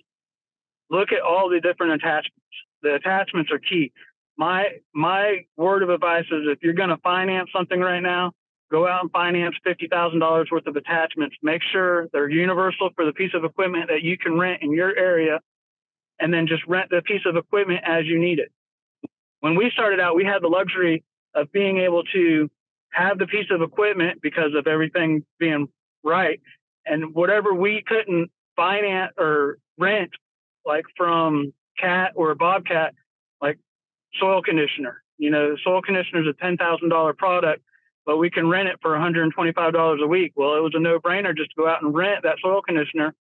Look 0.89 1.12
at 1.12 1.22
all 1.22 1.50
the 1.50 1.60
different 1.60 1.93
attachments. 1.93 2.34
The 2.82 2.95
attachments 2.95 3.52
are 3.52 3.60
key. 3.60 3.91
My 4.38 4.68
my 4.93 5.45
word 5.58 5.82
of 5.82 5.89
advice 5.89 6.26
is 6.32 6.43
if 6.48 6.60
you're 6.62 6.74
going 6.74 6.89
to 6.89 6.98
finance 6.98 7.50
something 7.52 7.80
right 7.80 8.00
now, 8.00 8.32
go 8.72 8.88
out 8.88 9.02
and 9.02 9.12
finance 9.12 9.56
$50,000 9.66 10.52
worth 10.52 10.68
of 10.68 10.76
attachments. 10.76 11.36
Make 11.41 11.62
sure 11.72 12.08
they're 12.14 12.30
universal 12.30 12.91
for 12.95 13.06
the 13.06 13.14
piece 13.14 13.34
of 13.34 13.43
equipment 13.43 13.89
that 13.89 14.04
you 14.04 14.18
can 14.18 14.38
rent 14.38 14.62
in 14.62 14.72
your 14.72 14.95
area 14.95 15.39
and 16.20 16.34
then 16.34 16.47
just 16.47 16.65
rent 16.68 16.89
the 16.89 17.01
piece 17.01 17.22
of 17.26 17.36
equipment 17.36 17.82
as 17.86 18.05
you 18.05 18.20
need 18.20 18.39
it. 18.39 18.51
When 19.39 19.55
we 19.55 19.72
started 19.72 19.99
out, 19.99 20.15
we 20.15 20.26
had 20.26 20.41
the 20.41 20.47
luxury 20.47 21.03
of 21.36 21.51
being 21.51 21.78
able 21.80 22.03
to 22.13 22.49
have 22.91 23.20
the 23.20 23.28
piece 23.28 23.47
of 23.51 23.61
equipment 23.61 24.20
because 24.22 24.51
of 24.57 24.68
everything 24.68 25.24
being 25.39 25.68
right. 26.03 26.39
And 26.86 27.13
whatever 27.13 27.53
we 27.53 27.84
couldn't 27.86 28.32
finance 28.55 29.13
or 29.18 29.59
rent, 29.78 30.11
like 30.65 30.86
from 30.95 31.53
Cat 31.80 32.13
or 32.15 32.34
Bobcat, 32.34 32.93
like 33.41 33.59
soil 34.20 34.41
conditioner. 34.41 35.03
You 35.18 35.30
know, 35.30 35.55
soil 35.63 35.82
conditioner 35.82 36.22
is 36.22 36.36
a 36.39 36.43
$10,000 36.43 37.18
product, 37.18 37.61
but 38.05 38.18
we 38.18 38.30
can 38.30 38.47
rent 38.47 38.70
it 38.70 38.78
for 38.82 38.91
$125 38.91 40.03
a 40.03 40.07
week. 40.07 40.34
Well, 40.36 40.55
it 40.55 40.61
was 40.61 40.74
a 40.76 40.80
no 40.80 40.99
brainer 40.99 41.36
just 41.36 41.51
to 41.51 41.55
go 41.57 41.68
out 41.68 41.84
and 41.84 41.93
rent 41.93 42.24
that 42.24 42.38
soil 42.41 42.61
conditioner 42.61 43.13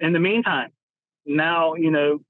in 0.00 0.12
the 0.12 0.20
meantime 0.20 0.70
now, 1.26 1.74
you 1.74 1.90
know, 1.90 2.20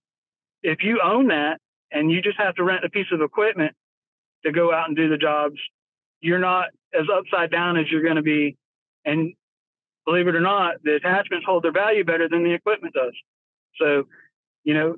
if 0.63 0.83
you 0.83 1.01
own 1.03 1.29
that 1.29 1.59
and 1.91 2.11
you 2.11 2.23
just 2.23 2.39
have 2.39 2.55
to 2.57 2.65
rent 2.65 2.85
a 2.85 2.91
piece 2.91 3.07
of 3.13 3.21
equipment 3.21 3.75
to 4.45 4.53
go 4.53 4.73
out 4.73 4.89
and 4.89 4.97
do 4.97 5.09
the 5.09 5.19
jobs, 5.19 5.57
you're 6.21 6.39
not 6.39 6.67
as 6.95 7.07
upside 7.13 7.51
down 7.51 7.77
as 7.77 7.87
you're 7.91 8.03
going 8.03 8.17
to 8.17 8.23
be. 8.23 8.57
And 9.05 9.35
believe 10.05 10.29
it 10.29 10.35
or 10.35 10.41
not, 10.41 10.77
the 10.83 10.95
attachments 10.97 11.47
hold 11.47 11.65
their 11.65 11.73
value 11.73 12.05
better 12.05 12.29
than 12.29 12.43
the 12.43 12.53
equipment 12.53 12.95
does. 12.95 13.13
So, 13.81 14.05
you 14.65 14.75
know, 14.75 14.97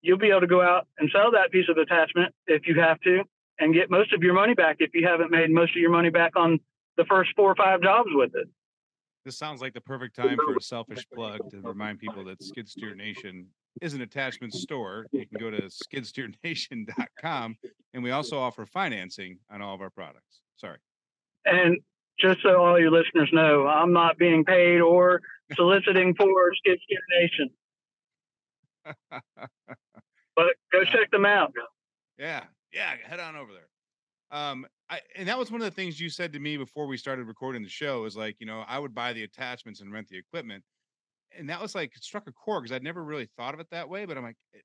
you'll 0.00 0.18
be 0.18 0.30
able 0.30 0.42
to 0.42 0.46
go 0.46 0.62
out 0.62 0.86
and 0.98 1.10
sell 1.12 1.32
that 1.32 1.50
piece 1.50 1.68
of 1.68 1.76
attachment 1.76 2.34
if 2.46 2.66
you 2.66 2.80
have 2.80 3.00
to 3.00 3.22
and 3.58 3.74
get 3.74 3.90
most 3.90 4.12
of 4.12 4.22
your 4.22 4.34
money 4.34 4.54
back 4.54 4.76
if 4.80 4.90
you 4.94 5.06
haven't 5.06 5.30
made 5.30 5.50
most 5.50 5.70
of 5.70 5.80
your 5.80 5.90
money 5.90 6.10
back 6.10 6.36
on 6.36 6.60
the 6.96 7.04
first 7.04 7.30
four 7.36 7.50
or 7.50 7.54
five 7.54 7.82
jobs 7.82 8.10
with 8.12 8.32
it 8.34 8.48
this 9.24 9.38
sounds 9.38 9.60
like 9.60 9.72
the 9.72 9.80
perfect 9.80 10.14
time 10.16 10.36
for 10.36 10.56
a 10.56 10.60
selfish 10.60 11.06
plug 11.14 11.50
to 11.50 11.60
remind 11.62 11.98
people 11.98 12.24
that 12.24 12.42
Skid 12.42 12.68
Steer 12.68 12.94
Nation 12.94 13.46
is 13.80 13.94
an 13.94 14.02
attachment 14.02 14.52
store. 14.52 15.06
You 15.12 15.26
can 15.26 15.38
go 15.38 15.50
to 15.50 15.62
skidsteernation.com 15.62 17.56
and 17.94 18.02
we 18.02 18.10
also 18.10 18.38
offer 18.38 18.66
financing 18.66 19.38
on 19.50 19.62
all 19.62 19.74
of 19.74 19.80
our 19.80 19.90
products. 19.90 20.40
Sorry. 20.56 20.78
And 21.46 21.78
just 22.18 22.40
so 22.42 22.62
all 22.62 22.78
your 22.78 22.90
listeners 22.90 23.30
know, 23.32 23.66
I'm 23.66 23.92
not 23.92 24.18
being 24.18 24.44
paid 24.44 24.80
or 24.80 25.20
soliciting 25.54 26.14
for 26.14 26.54
Skid 26.56 26.78
Steer 26.84 27.00
Nation. 27.20 27.50
but 30.36 30.46
go 30.72 30.84
check 30.84 31.10
them 31.10 31.24
out. 31.24 31.52
Yeah. 32.18 32.44
Yeah. 32.72 32.94
Head 33.06 33.20
on 33.20 33.36
over 33.36 33.52
there. 33.52 33.68
Um, 34.30 34.66
I, 34.90 35.00
and 35.16 35.28
that 35.28 35.38
was 35.38 35.50
one 35.50 35.60
of 35.60 35.64
the 35.64 35.70
things 35.70 35.98
you 35.98 36.10
said 36.10 36.32
to 36.34 36.38
me 36.38 36.56
before 36.56 36.86
we 36.86 36.96
started 36.96 37.26
recording 37.26 37.62
the 37.62 37.68
show 37.68 38.04
is 38.04 38.16
like, 38.16 38.36
you 38.38 38.46
know, 38.46 38.64
I 38.68 38.78
would 38.78 38.94
buy 38.94 39.12
the 39.12 39.22
attachments 39.22 39.80
and 39.80 39.92
rent 39.92 40.08
the 40.08 40.18
equipment. 40.18 40.62
And 41.36 41.48
that 41.48 41.60
was 41.60 41.74
like, 41.74 41.96
it 41.96 42.04
struck 42.04 42.28
a 42.28 42.32
chord 42.32 42.62
because 42.62 42.74
I'd 42.74 42.82
never 42.82 43.02
really 43.02 43.28
thought 43.36 43.54
of 43.54 43.60
it 43.60 43.68
that 43.70 43.88
way. 43.88 44.04
But 44.04 44.18
I'm 44.18 44.24
like, 44.24 44.36
it 44.52 44.62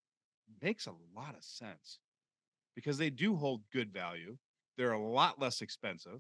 makes 0.62 0.88
a 0.88 0.94
lot 1.16 1.36
of 1.36 1.44
sense 1.44 2.00
because 2.76 2.98
they 2.98 3.10
do 3.10 3.36
hold 3.36 3.62
good 3.72 3.94
value. 3.94 4.38
They're 4.78 4.92
a 4.92 5.02
lot 5.02 5.40
less 5.40 5.62
expensive. 5.62 6.20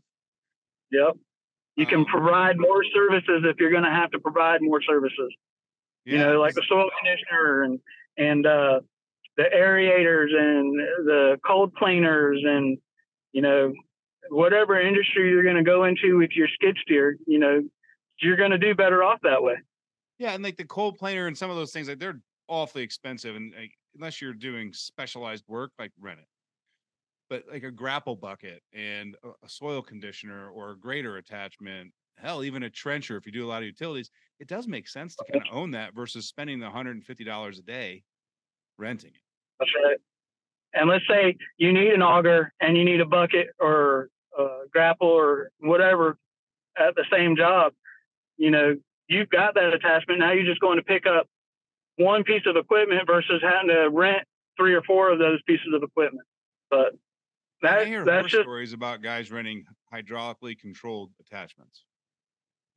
Yep. 0.91 1.17
You 1.75 1.85
can 1.85 1.99
um, 1.99 2.05
provide 2.05 2.57
more 2.57 2.83
services 2.93 3.43
if 3.45 3.57
you're 3.59 3.71
going 3.71 3.83
to 3.83 3.91
have 3.91 4.11
to 4.11 4.19
provide 4.19 4.61
more 4.61 4.81
services. 4.81 5.33
Yeah, 6.05 6.11
you 6.11 6.17
know, 6.19 6.39
like 6.39 6.55
the 6.55 6.63
soil 6.67 6.89
conditioner 6.99 7.63
and, 7.63 7.79
and, 8.17 8.45
uh, 8.45 8.79
the 9.37 9.45
aerators 9.55 10.33
and 10.35 10.75
the 11.05 11.39
cold 11.45 11.73
planers 11.75 12.41
and, 12.43 12.77
you 13.31 13.41
know, 13.41 13.71
whatever 14.29 14.79
industry 14.79 15.29
you're 15.29 15.43
going 15.43 15.55
to 15.55 15.63
go 15.63 15.85
into 15.85 16.17
with 16.17 16.31
your 16.31 16.47
skid 16.47 16.77
steer, 16.81 17.17
you 17.27 17.39
know, 17.39 17.61
you're 18.21 18.37
going 18.37 18.51
to 18.51 18.57
do 18.57 18.75
better 18.75 19.03
off 19.03 19.19
that 19.23 19.41
way. 19.41 19.55
Yeah, 20.17 20.33
and 20.33 20.43
like 20.43 20.57
the 20.57 20.65
cold 20.65 20.97
planer 20.97 21.27
and 21.27 21.37
some 21.37 21.49
of 21.49 21.55
those 21.55 21.71
things, 21.71 21.87
like 21.87 21.99
they're 21.99 22.19
awfully 22.47 22.83
expensive, 22.83 23.35
and 23.35 23.53
like, 23.57 23.71
unless 23.95 24.21
you're 24.21 24.33
doing 24.33 24.73
specialized 24.73 25.45
work, 25.47 25.71
like 25.79 25.91
rent 25.99 26.19
it. 26.19 26.27
But 27.29 27.45
like 27.51 27.63
a 27.63 27.71
grapple 27.71 28.15
bucket 28.15 28.61
and 28.73 29.15
a 29.23 29.47
soil 29.47 29.81
conditioner 29.81 30.49
or 30.49 30.71
a 30.71 30.77
grader 30.77 31.17
attachment, 31.17 31.91
hell, 32.17 32.43
even 32.43 32.63
a 32.63 32.69
trencher, 32.69 33.17
if 33.17 33.25
you 33.25 33.31
do 33.31 33.45
a 33.45 33.47
lot 33.47 33.61
of 33.61 33.67
utilities, 33.67 34.09
it 34.39 34.47
does 34.47 34.67
make 34.67 34.87
sense 34.87 35.15
to 35.15 35.23
kind 35.31 35.45
of 35.47 35.55
own 35.55 35.71
that 35.71 35.93
versus 35.93 36.27
spending 36.27 36.59
the 36.59 36.65
$150 36.65 37.59
a 37.59 37.61
day 37.61 38.03
renting 38.77 39.11
it. 39.11 39.21
That's 39.59 39.71
right. 39.85 39.97
And 40.73 40.89
let's 40.89 41.05
say 41.07 41.35
you 41.57 41.71
need 41.71 41.93
an 41.93 42.01
auger 42.01 42.51
and 42.61 42.75
you 42.75 42.83
need 42.83 42.99
a 42.99 43.05
bucket 43.05 43.47
or 43.59 44.09
a 44.39 44.67
grapple 44.71 45.07
or 45.07 45.51
whatever 45.59 46.17
at 46.77 46.95
the 46.95 47.05
same 47.11 47.35
job. 47.35 47.73
You 48.37 48.51
know, 48.51 48.75
you've 49.07 49.29
got 49.29 49.55
that 49.55 49.73
attachment. 49.73 50.19
Now 50.19 50.31
you're 50.31 50.45
just 50.45 50.61
going 50.61 50.77
to 50.77 50.83
pick 50.83 51.05
up 51.05 51.27
one 51.97 52.23
piece 52.23 52.43
of 52.45 52.55
equipment 52.55 53.03
versus 53.05 53.41
having 53.41 53.69
to 53.69 53.89
rent 53.89 54.23
three 54.57 54.73
or 54.73 54.81
four 54.83 55.11
of 55.11 55.19
those 55.19 55.41
pieces 55.43 55.67
of 55.73 55.83
equipment. 55.83 56.25
But 56.69 56.93
that, 57.61 57.79
I 57.79 57.85
hear 57.85 58.05
that's 58.05 58.29
just, 58.29 58.43
stories 58.43 58.73
about 58.73 59.01
guys 59.01 59.31
renting 59.31 59.65
hydraulically 59.93 60.57
controlled 60.57 61.11
attachments. 61.19 61.83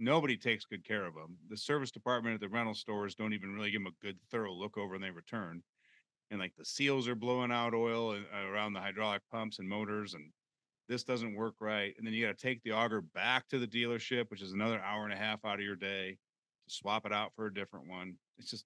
Nobody 0.01 0.37
takes 0.37 0.65
good 0.65 0.85
care 0.85 1.05
of 1.07 1.15
them. 1.15 1.37
The 1.49 1.57
service 1.57 1.93
department 1.93 2.35
at 2.35 2.41
the 2.41 2.49
rental 2.49 2.75
stores 2.75 3.15
don't 3.15 3.33
even 3.33 3.55
really 3.55 3.71
give 3.71 3.85
them 3.85 3.93
a 3.93 4.05
good, 4.05 4.19
thorough 4.33 4.53
look 4.53 4.77
over 4.77 4.93
when 4.93 5.01
they 5.01 5.11
return 5.11 5.63
and 6.33 6.41
like 6.41 6.55
the 6.57 6.65
seals 6.65 7.07
are 7.07 7.15
blowing 7.15 7.53
out 7.53 7.75
oil 7.75 8.13
uh, 8.13 8.47
around 8.47 8.73
the 8.73 8.81
hydraulic 8.81 9.21
pumps 9.31 9.59
and 9.59 9.69
motors 9.69 10.15
and 10.15 10.25
this 10.89 11.05
doesn't 11.05 11.35
work 11.35 11.55
right 11.61 11.95
and 11.99 12.07
then 12.07 12.13
you 12.13 12.27
got 12.27 12.37
to 12.37 12.43
take 12.43 12.63
the 12.63 12.73
auger 12.73 13.01
back 13.01 13.49
to 13.49 13.59
the 13.59 13.67
dealership 13.67 14.31
which 14.31 14.43
is 14.43 14.53
another 14.53 14.81
hour 14.81 15.05
and 15.05 15.13
a 15.13 15.17
half 15.17 15.45
out 15.45 15.59
of 15.59 15.65
your 15.65 15.77
day 15.77 16.17
to 16.69 16.75
swap 16.75 17.07
it 17.07 17.13
out 17.13 17.33
for 17.35 17.47
a 17.47 17.55
different 17.55 17.89
one. 17.89 18.15
It's 18.39 18.51
just 18.51 18.65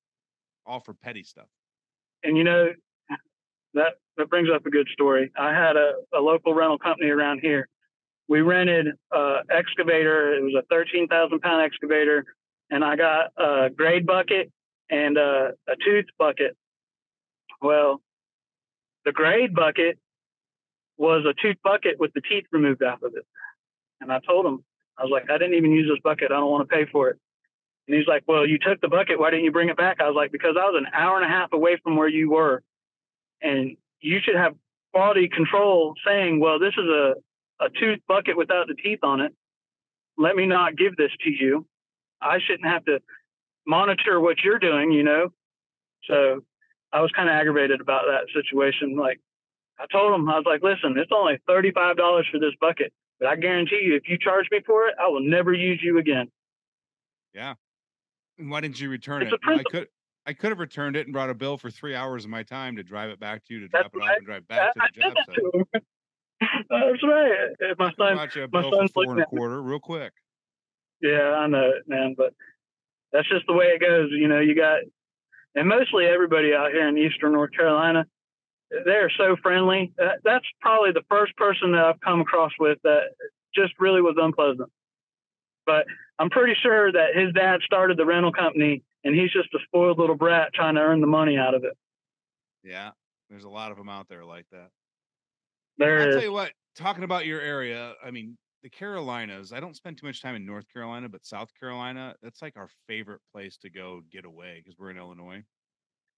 all 0.64 0.80
for 0.80 0.94
petty 0.94 1.22
stuff. 1.22 1.46
And 2.22 2.36
you 2.36 2.44
know 2.44 2.72
that 3.74 3.94
that 4.16 4.30
brings 4.30 4.48
up 4.54 4.64
a 4.66 4.70
good 4.70 4.88
story. 4.92 5.30
I 5.38 5.52
had 5.52 5.76
a, 5.76 5.92
a 6.14 6.20
local 6.20 6.54
rental 6.54 6.78
company 6.78 7.10
around 7.10 7.40
here. 7.40 7.68
We 8.28 8.40
rented 8.40 8.88
a 9.12 9.36
excavator 9.50 10.34
it 10.34 10.42
was 10.42 10.54
a 10.54 10.64
13000 10.74 11.40
pound 11.40 11.62
excavator 11.62 12.24
and 12.70 12.84
i 12.84 12.96
got 12.96 13.30
a 13.38 13.70
grade 13.70 14.04
bucket 14.04 14.50
and 14.90 15.16
a, 15.16 15.50
a 15.68 15.76
tooth 15.84 16.06
bucket. 16.18 16.56
Well, 17.60 18.00
the 19.04 19.12
grade 19.12 19.54
bucket 19.54 19.98
was 20.98 21.24
a 21.24 21.34
tooth 21.40 21.56
bucket 21.62 21.98
with 21.98 22.12
the 22.14 22.20
teeth 22.20 22.44
removed 22.52 22.82
out 22.82 23.02
of 23.02 23.14
it. 23.14 23.26
And 24.00 24.12
I 24.12 24.20
told 24.20 24.46
him, 24.46 24.64
I 24.98 25.02
was 25.02 25.10
like, 25.10 25.30
I 25.30 25.38
didn't 25.38 25.54
even 25.54 25.72
use 25.72 25.90
this 25.92 26.00
bucket. 26.02 26.30
I 26.30 26.36
don't 26.36 26.50
want 26.50 26.68
to 26.68 26.74
pay 26.74 26.86
for 26.90 27.10
it. 27.10 27.18
And 27.86 27.96
he's 27.96 28.06
like, 28.06 28.24
Well, 28.26 28.46
you 28.46 28.58
took 28.58 28.80
the 28.80 28.88
bucket. 28.88 29.18
Why 29.18 29.30
didn't 29.30 29.44
you 29.44 29.52
bring 29.52 29.68
it 29.68 29.76
back? 29.76 29.98
I 30.00 30.08
was 30.08 30.16
like, 30.16 30.32
Because 30.32 30.56
I 30.58 30.64
was 30.64 30.74
an 30.78 30.92
hour 30.92 31.16
and 31.16 31.24
a 31.24 31.28
half 31.28 31.52
away 31.52 31.78
from 31.82 31.96
where 31.96 32.08
you 32.08 32.30
were. 32.30 32.62
And 33.42 33.76
you 34.00 34.18
should 34.22 34.36
have 34.36 34.54
quality 34.92 35.28
control 35.28 35.94
saying, 36.06 36.40
Well, 36.40 36.58
this 36.58 36.74
is 36.76 36.88
a, 36.88 37.14
a 37.60 37.68
tooth 37.78 38.00
bucket 38.08 38.36
without 38.36 38.66
the 38.68 38.74
teeth 38.74 39.00
on 39.02 39.20
it. 39.20 39.32
Let 40.18 40.34
me 40.34 40.46
not 40.46 40.76
give 40.76 40.96
this 40.96 41.12
to 41.24 41.30
you. 41.30 41.66
I 42.20 42.38
shouldn't 42.44 42.68
have 42.68 42.84
to 42.86 43.00
monitor 43.66 44.20
what 44.20 44.42
you're 44.42 44.58
doing, 44.58 44.90
you 44.90 45.02
know? 45.02 45.28
So 46.04 46.42
I 46.92 47.00
was 47.02 47.10
kind 47.12 47.28
of 47.28 47.34
aggravated 47.34 47.80
about 47.80 48.04
that 48.06 48.26
situation. 48.32 48.96
Like 48.96 49.20
I 49.78 49.86
told 49.92 50.14
him, 50.14 50.28
I 50.28 50.36
was 50.36 50.44
like, 50.46 50.62
listen, 50.62 50.96
it's 50.98 51.10
only 51.14 51.38
$35 51.48 51.96
for 52.30 52.38
this 52.38 52.52
bucket, 52.60 52.92
but 53.20 53.28
I 53.28 53.36
guarantee 53.36 53.80
you, 53.82 53.96
if 53.96 54.08
you 54.08 54.18
charge 54.18 54.46
me 54.50 54.60
for 54.64 54.86
it, 54.88 54.94
I 55.00 55.08
will 55.08 55.20
never 55.20 55.52
use 55.52 55.80
you 55.82 55.98
again. 55.98 56.28
Yeah. 57.34 57.54
Why 58.38 58.60
didn't 58.60 58.80
you 58.80 58.88
return 58.88 59.22
it's 59.22 59.32
it? 59.32 59.40
I 59.46 59.62
could, 59.62 59.88
I 60.26 60.32
could 60.32 60.50
have 60.50 60.58
returned 60.58 60.96
it 60.96 61.06
and 61.06 61.12
brought 61.12 61.30
a 61.30 61.34
bill 61.34 61.58
for 61.58 61.70
three 61.70 61.94
hours 61.94 62.24
of 62.24 62.30
my 62.30 62.42
time 62.42 62.76
to 62.76 62.82
drive 62.82 63.10
it 63.10 63.20
back 63.20 63.44
to 63.46 63.54
you 63.54 63.60
to 63.60 63.68
drop 63.68 63.84
That's 63.84 63.94
it 63.94 63.98
right. 63.98 64.10
off 64.10 64.16
and 64.16 64.26
drive 64.26 64.48
back 64.48 64.72
I, 64.80 64.86
to 64.86 64.92
the 64.94 65.02
job 65.02 65.62
site. 65.72 65.82
That's 66.70 67.02
right. 67.02 67.78
My 67.78 67.92
son, 67.98 68.50
my 68.52 68.70
son's 68.70 68.92
four 68.92 69.04
and 69.12 69.20
a 69.20 69.26
quarter, 69.26 69.62
real 69.62 69.78
quick. 69.78 70.12
Yeah, 71.00 71.32
I 71.32 71.46
know 71.46 71.70
it, 71.70 71.84
man. 71.86 72.14
But 72.16 72.34
that's 73.12 73.28
just 73.28 73.46
the 73.46 73.54
way 73.54 73.66
it 73.66 73.80
goes. 73.80 74.10
You 74.10 74.28
know, 74.28 74.40
you 74.40 74.54
got 74.54 74.80
and 75.54 75.68
mostly 75.68 76.04
everybody 76.04 76.52
out 76.52 76.72
here 76.72 76.86
in 76.86 76.98
Eastern 76.98 77.32
North 77.32 77.52
Carolina, 77.52 78.06
they're 78.70 79.10
so 79.16 79.36
friendly. 79.42 79.92
Uh, 80.00 80.12
that's 80.24 80.46
probably 80.60 80.92
the 80.92 81.04
first 81.08 81.36
person 81.36 81.72
that 81.72 81.84
I've 81.84 82.00
come 82.00 82.20
across 82.20 82.52
with 82.58 82.78
that 82.82 83.10
just 83.54 83.72
really 83.78 84.00
was 84.00 84.16
unpleasant. 84.18 84.70
But 85.64 85.86
I'm 86.18 86.30
pretty 86.30 86.54
sure 86.62 86.92
that 86.92 87.14
his 87.14 87.32
dad 87.32 87.60
started 87.64 87.96
the 87.96 88.06
rental 88.06 88.32
company 88.32 88.82
and 89.04 89.14
he's 89.14 89.32
just 89.32 89.52
a 89.54 89.58
spoiled 89.66 89.98
little 89.98 90.16
brat 90.16 90.52
trying 90.54 90.74
to 90.76 90.80
earn 90.80 91.00
the 91.00 91.06
money 91.06 91.36
out 91.36 91.54
of 91.54 91.64
it. 91.64 91.76
Yeah, 92.62 92.90
there's 93.30 93.44
a 93.44 93.48
lot 93.48 93.70
of 93.70 93.76
them 93.76 93.88
out 93.88 94.08
there 94.08 94.24
like 94.24 94.46
that. 94.52 94.68
There 95.78 96.00
I'll 96.00 96.08
is. 96.08 96.14
tell 96.14 96.24
you 96.24 96.32
what, 96.32 96.52
talking 96.74 97.04
about 97.04 97.26
your 97.26 97.40
area, 97.40 97.94
I 98.04 98.10
mean, 98.10 98.36
the 98.62 98.70
Carolinas, 98.70 99.52
I 99.52 99.60
don't 99.60 99.76
spend 99.76 99.98
too 99.98 100.06
much 100.06 100.22
time 100.22 100.34
in 100.34 100.44
North 100.44 100.64
Carolina, 100.72 101.08
but 101.08 101.24
South 101.24 101.50
Carolina, 101.58 102.14
that's 102.22 102.42
like 102.42 102.56
our 102.56 102.68
favorite 102.88 103.20
place 103.32 103.56
to 103.58 103.70
go 103.70 104.02
get 104.10 104.24
away 104.24 104.60
because 104.62 104.78
we're 104.78 104.90
in 104.90 104.96
Illinois. 104.96 105.42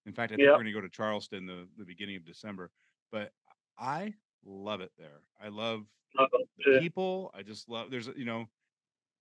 In 0.09 0.15
fact, 0.15 0.31
I 0.31 0.35
think 0.35 0.45
Yep. 0.47 0.53
we're 0.53 0.63
going 0.63 0.65
to 0.65 0.71
go 0.73 0.81
to 0.81 0.89
Charleston 0.89 1.45
the, 1.45 1.67
the 1.77 1.85
beginning 1.85 2.15
of 2.15 2.25
December. 2.25 2.71
But 3.11 3.31
I 3.77 4.15
love 4.43 4.81
it 4.81 4.91
there. 4.97 5.21
I 5.39 5.49
love 5.49 5.85
the 6.15 6.79
people. 6.79 7.31
I 7.35 7.43
just 7.43 7.69
love 7.69 7.91
there's 7.91 8.07
you 8.15 8.25
know 8.25 8.47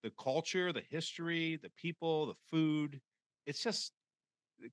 the 0.03 0.11
culture, 0.19 0.73
the 0.73 0.83
history, 0.89 1.57
the 1.63 1.71
people, 1.77 2.27
the 2.27 2.35
food. 2.51 3.01
It's 3.47 3.63
just 3.63 3.93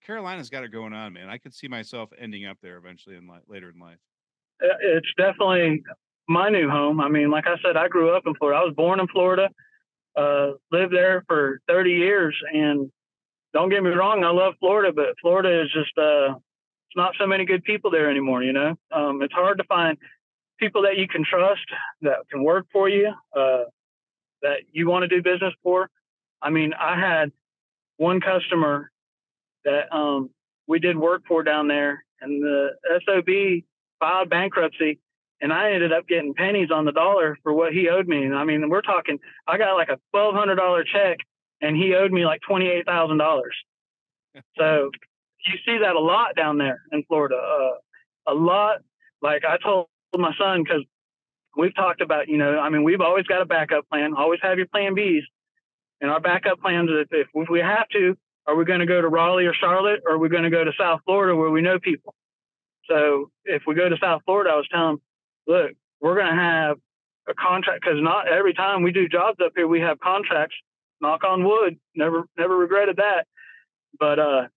Carolina's 0.01 0.49
got 0.49 0.63
it 0.63 0.69
going 0.69 0.93
on, 0.93 1.11
man. 1.11 1.29
I 1.29 1.37
could 1.37 1.53
see 1.53 1.67
myself 1.67 2.09
ending 2.17 2.45
up 2.45 2.57
there 2.61 2.77
eventually 2.77 3.17
in 3.17 3.27
life, 3.27 3.43
later 3.47 3.69
in 3.69 3.79
life. 3.79 3.99
It's 4.61 5.13
definitely 5.17 5.83
my 6.29 6.49
new 6.49 6.69
home. 6.69 7.01
I 7.01 7.09
mean, 7.09 7.29
like 7.29 7.45
I 7.45 7.57
said, 7.61 7.75
I 7.75 7.89
grew 7.89 8.15
up 8.15 8.23
in 8.25 8.35
Florida. 8.35 8.61
I 8.61 8.63
was 8.63 8.73
born 8.73 9.01
in 9.01 9.07
Florida, 9.07 9.49
uh, 10.15 10.51
lived 10.71 10.93
there 10.93 11.25
for 11.27 11.59
30 11.67 11.91
years, 11.91 12.35
and 12.53 12.89
don't 13.55 13.69
get 13.69 13.81
me 13.81 13.89
wrong, 13.89 14.23
I 14.25 14.31
love 14.31 14.55
Florida, 14.59 14.91
but 14.93 15.15
Florida 15.21 15.61
is 15.61 15.71
just 15.71 15.97
uh, 15.97 16.35
it's 16.35 16.97
not 16.97 17.13
so 17.17 17.25
many 17.25 17.45
good 17.45 17.63
people 17.63 17.89
there 17.89 18.09
anymore. 18.09 18.43
You 18.43 18.51
know, 18.51 18.75
um, 18.91 19.21
it's 19.21 19.33
hard 19.33 19.57
to 19.59 19.63
find 19.63 19.97
people 20.59 20.81
that 20.81 20.97
you 20.97 21.07
can 21.07 21.23
trust 21.23 21.65
that 22.01 22.17
can 22.29 22.43
work 22.43 22.65
for 22.71 22.89
you, 22.89 23.13
uh, 23.35 23.63
that 24.41 24.57
you 24.73 24.89
want 24.89 25.03
to 25.03 25.07
do 25.07 25.23
business 25.23 25.53
for. 25.63 25.89
I 26.41 26.49
mean, 26.49 26.73
I 26.73 26.99
had 26.99 27.31
one 27.95 28.19
customer 28.19 28.91
that 29.63 29.95
um, 29.95 30.29
we 30.67 30.79
did 30.79 30.97
work 30.97 31.23
for 31.25 31.41
down 31.41 31.69
there, 31.69 32.03
and 32.19 32.43
the 32.43 32.71
SOB 33.05 33.63
filed 34.01 34.29
bankruptcy 34.29 34.99
and 35.41 35.51
I 35.51 35.73
ended 35.73 35.91
up 35.91 36.07
getting 36.07 36.33
pennies 36.33 36.69
on 36.71 36.85
the 36.85 36.91
dollar 36.91 37.37
for 37.43 37.53
what 37.53 37.73
he 37.73 37.89
owed 37.89 38.07
me. 38.07 38.23
And 38.23 38.35
I 38.35 38.43
mean, 38.43 38.69
we're 38.69 38.81
talking, 38.81 39.19
I 39.47 39.57
got 39.57 39.75
like 39.75 39.89
a 39.89 39.99
twelve 40.11 40.33
hundred 40.33 40.55
dollar 40.55 40.83
check, 40.83 41.17
and 41.61 41.75
he 41.75 41.93
owed 41.95 42.11
me 42.11 42.25
like 42.25 42.41
twenty 42.47 42.67
eight 42.67 42.85
thousand 42.85 43.17
dollars. 43.17 43.55
So 44.57 44.91
you 45.45 45.53
see 45.65 45.77
that 45.81 45.95
a 45.95 45.99
lot 45.99 46.35
down 46.35 46.57
there 46.57 46.81
in 46.91 47.03
Florida. 47.03 47.35
Uh, 47.35 48.33
a 48.33 48.33
lot. 48.33 48.79
Like 49.21 49.43
I 49.45 49.57
told 49.63 49.87
my 50.17 50.33
son 50.37 50.63
because 50.63 50.83
we've 51.55 51.75
talked 51.75 52.01
about, 52.01 52.27
you 52.27 52.37
know, 52.37 52.59
I 52.59 52.69
mean, 52.69 52.83
we've 52.83 53.01
always 53.01 53.25
got 53.25 53.41
a 53.41 53.45
backup 53.45 53.87
plan. 53.89 54.13
Always 54.13 54.39
have 54.43 54.57
your 54.57 54.67
plan 54.67 54.95
Bs. 54.95 55.21
And 56.01 56.11
our 56.11 56.19
backup 56.19 56.59
plans, 56.59 56.89
if, 56.91 57.07
if 57.11 57.49
we 57.49 57.59
have 57.59 57.87
to, 57.89 58.17
are 58.47 58.55
we 58.55 58.65
going 58.65 58.81
to 58.81 58.85
go 58.85 59.01
to 59.01 59.07
Raleigh 59.07 59.45
or 59.45 59.53
Charlotte, 59.53 60.01
or 60.05 60.13
are 60.13 60.17
we 60.17 60.29
going 60.29 60.43
to 60.43 60.49
go 60.49 60.63
to 60.63 60.71
South 60.77 60.99
Florida 61.05 61.35
where 61.35 61.49
we 61.49 61.61
know 61.61 61.79
people? 61.79 62.13
So 62.89 63.31
if 63.45 63.63
we 63.65 63.73
go 63.73 63.89
to 63.89 63.97
South 64.01 64.21
Florida, 64.25 64.51
I 64.51 64.55
was 64.55 64.67
telling 64.71 64.93
him, 64.95 65.01
look, 65.47 65.71
we're 66.01 66.15
going 66.15 66.35
to 66.35 66.41
have 66.41 66.77
a 67.27 67.33
contract 67.33 67.81
because 67.83 67.99
not 68.01 68.27
every 68.27 68.53
time 68.53 68.83
we 68.83 68.91
do 68.91 69.07
jobs 69.07 69.37
up 69.43 69.53
here, 69.55 69.67
we 69.67 69.79
have 69.81 69.99
contracts. 69.99 70.55
Knock 71.05 71.23
on 71.23 71.43
wood. 71.43 71.77
Never, 71.95 72.23
never 72.37 72.57
regretted 72.57 72.97
that. 72.97 73.27
But 73.99 74.17
uh, 74.17 74.47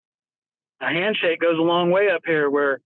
a 0.81 0.87
handshake 0.87 1.41
goes 1.41 1.59
a 1.59 1.63
long 1.63 1.91
way 1.91 2.09
up 2.11 2.23
here 2.25 2.49
where 2.49 2.81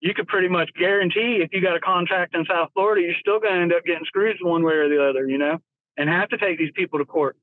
you 0.00 0.14
could 0.14 0.28
pretty 0.28 0.48
much 0.48 0.70
guarantee 0.78 1.40
if 1.42 1.52
you 1.52 1.60
got 1.60 1.76
a 1.76 1.80
contract 1.80 2.36
in 2.36 2.44
South 2.46 2.70
Florida, 2.72 3.02
you're 3.02 3.20
still 3.20 3.40
going 3.40 3.54
to 3.54 3.60
end 3.62 3.72
up 3.72 3.84
getting 3.84 4.04
screwed 4.06 4.36
one 4.40 4.62
way 4.62 4.74
or 4.74 4.88
the 4.88 5.08
other, 5.08 5.26
you 5.26 5.38
know, 5.38 5.58
and 5.96 6.08
have 6.08 6.28
to 6.28 6.38
take 6.38 6.58
these 6.58 6.72
people 6.74 7.00
to 7.00 7.04
court. 7.04 7.36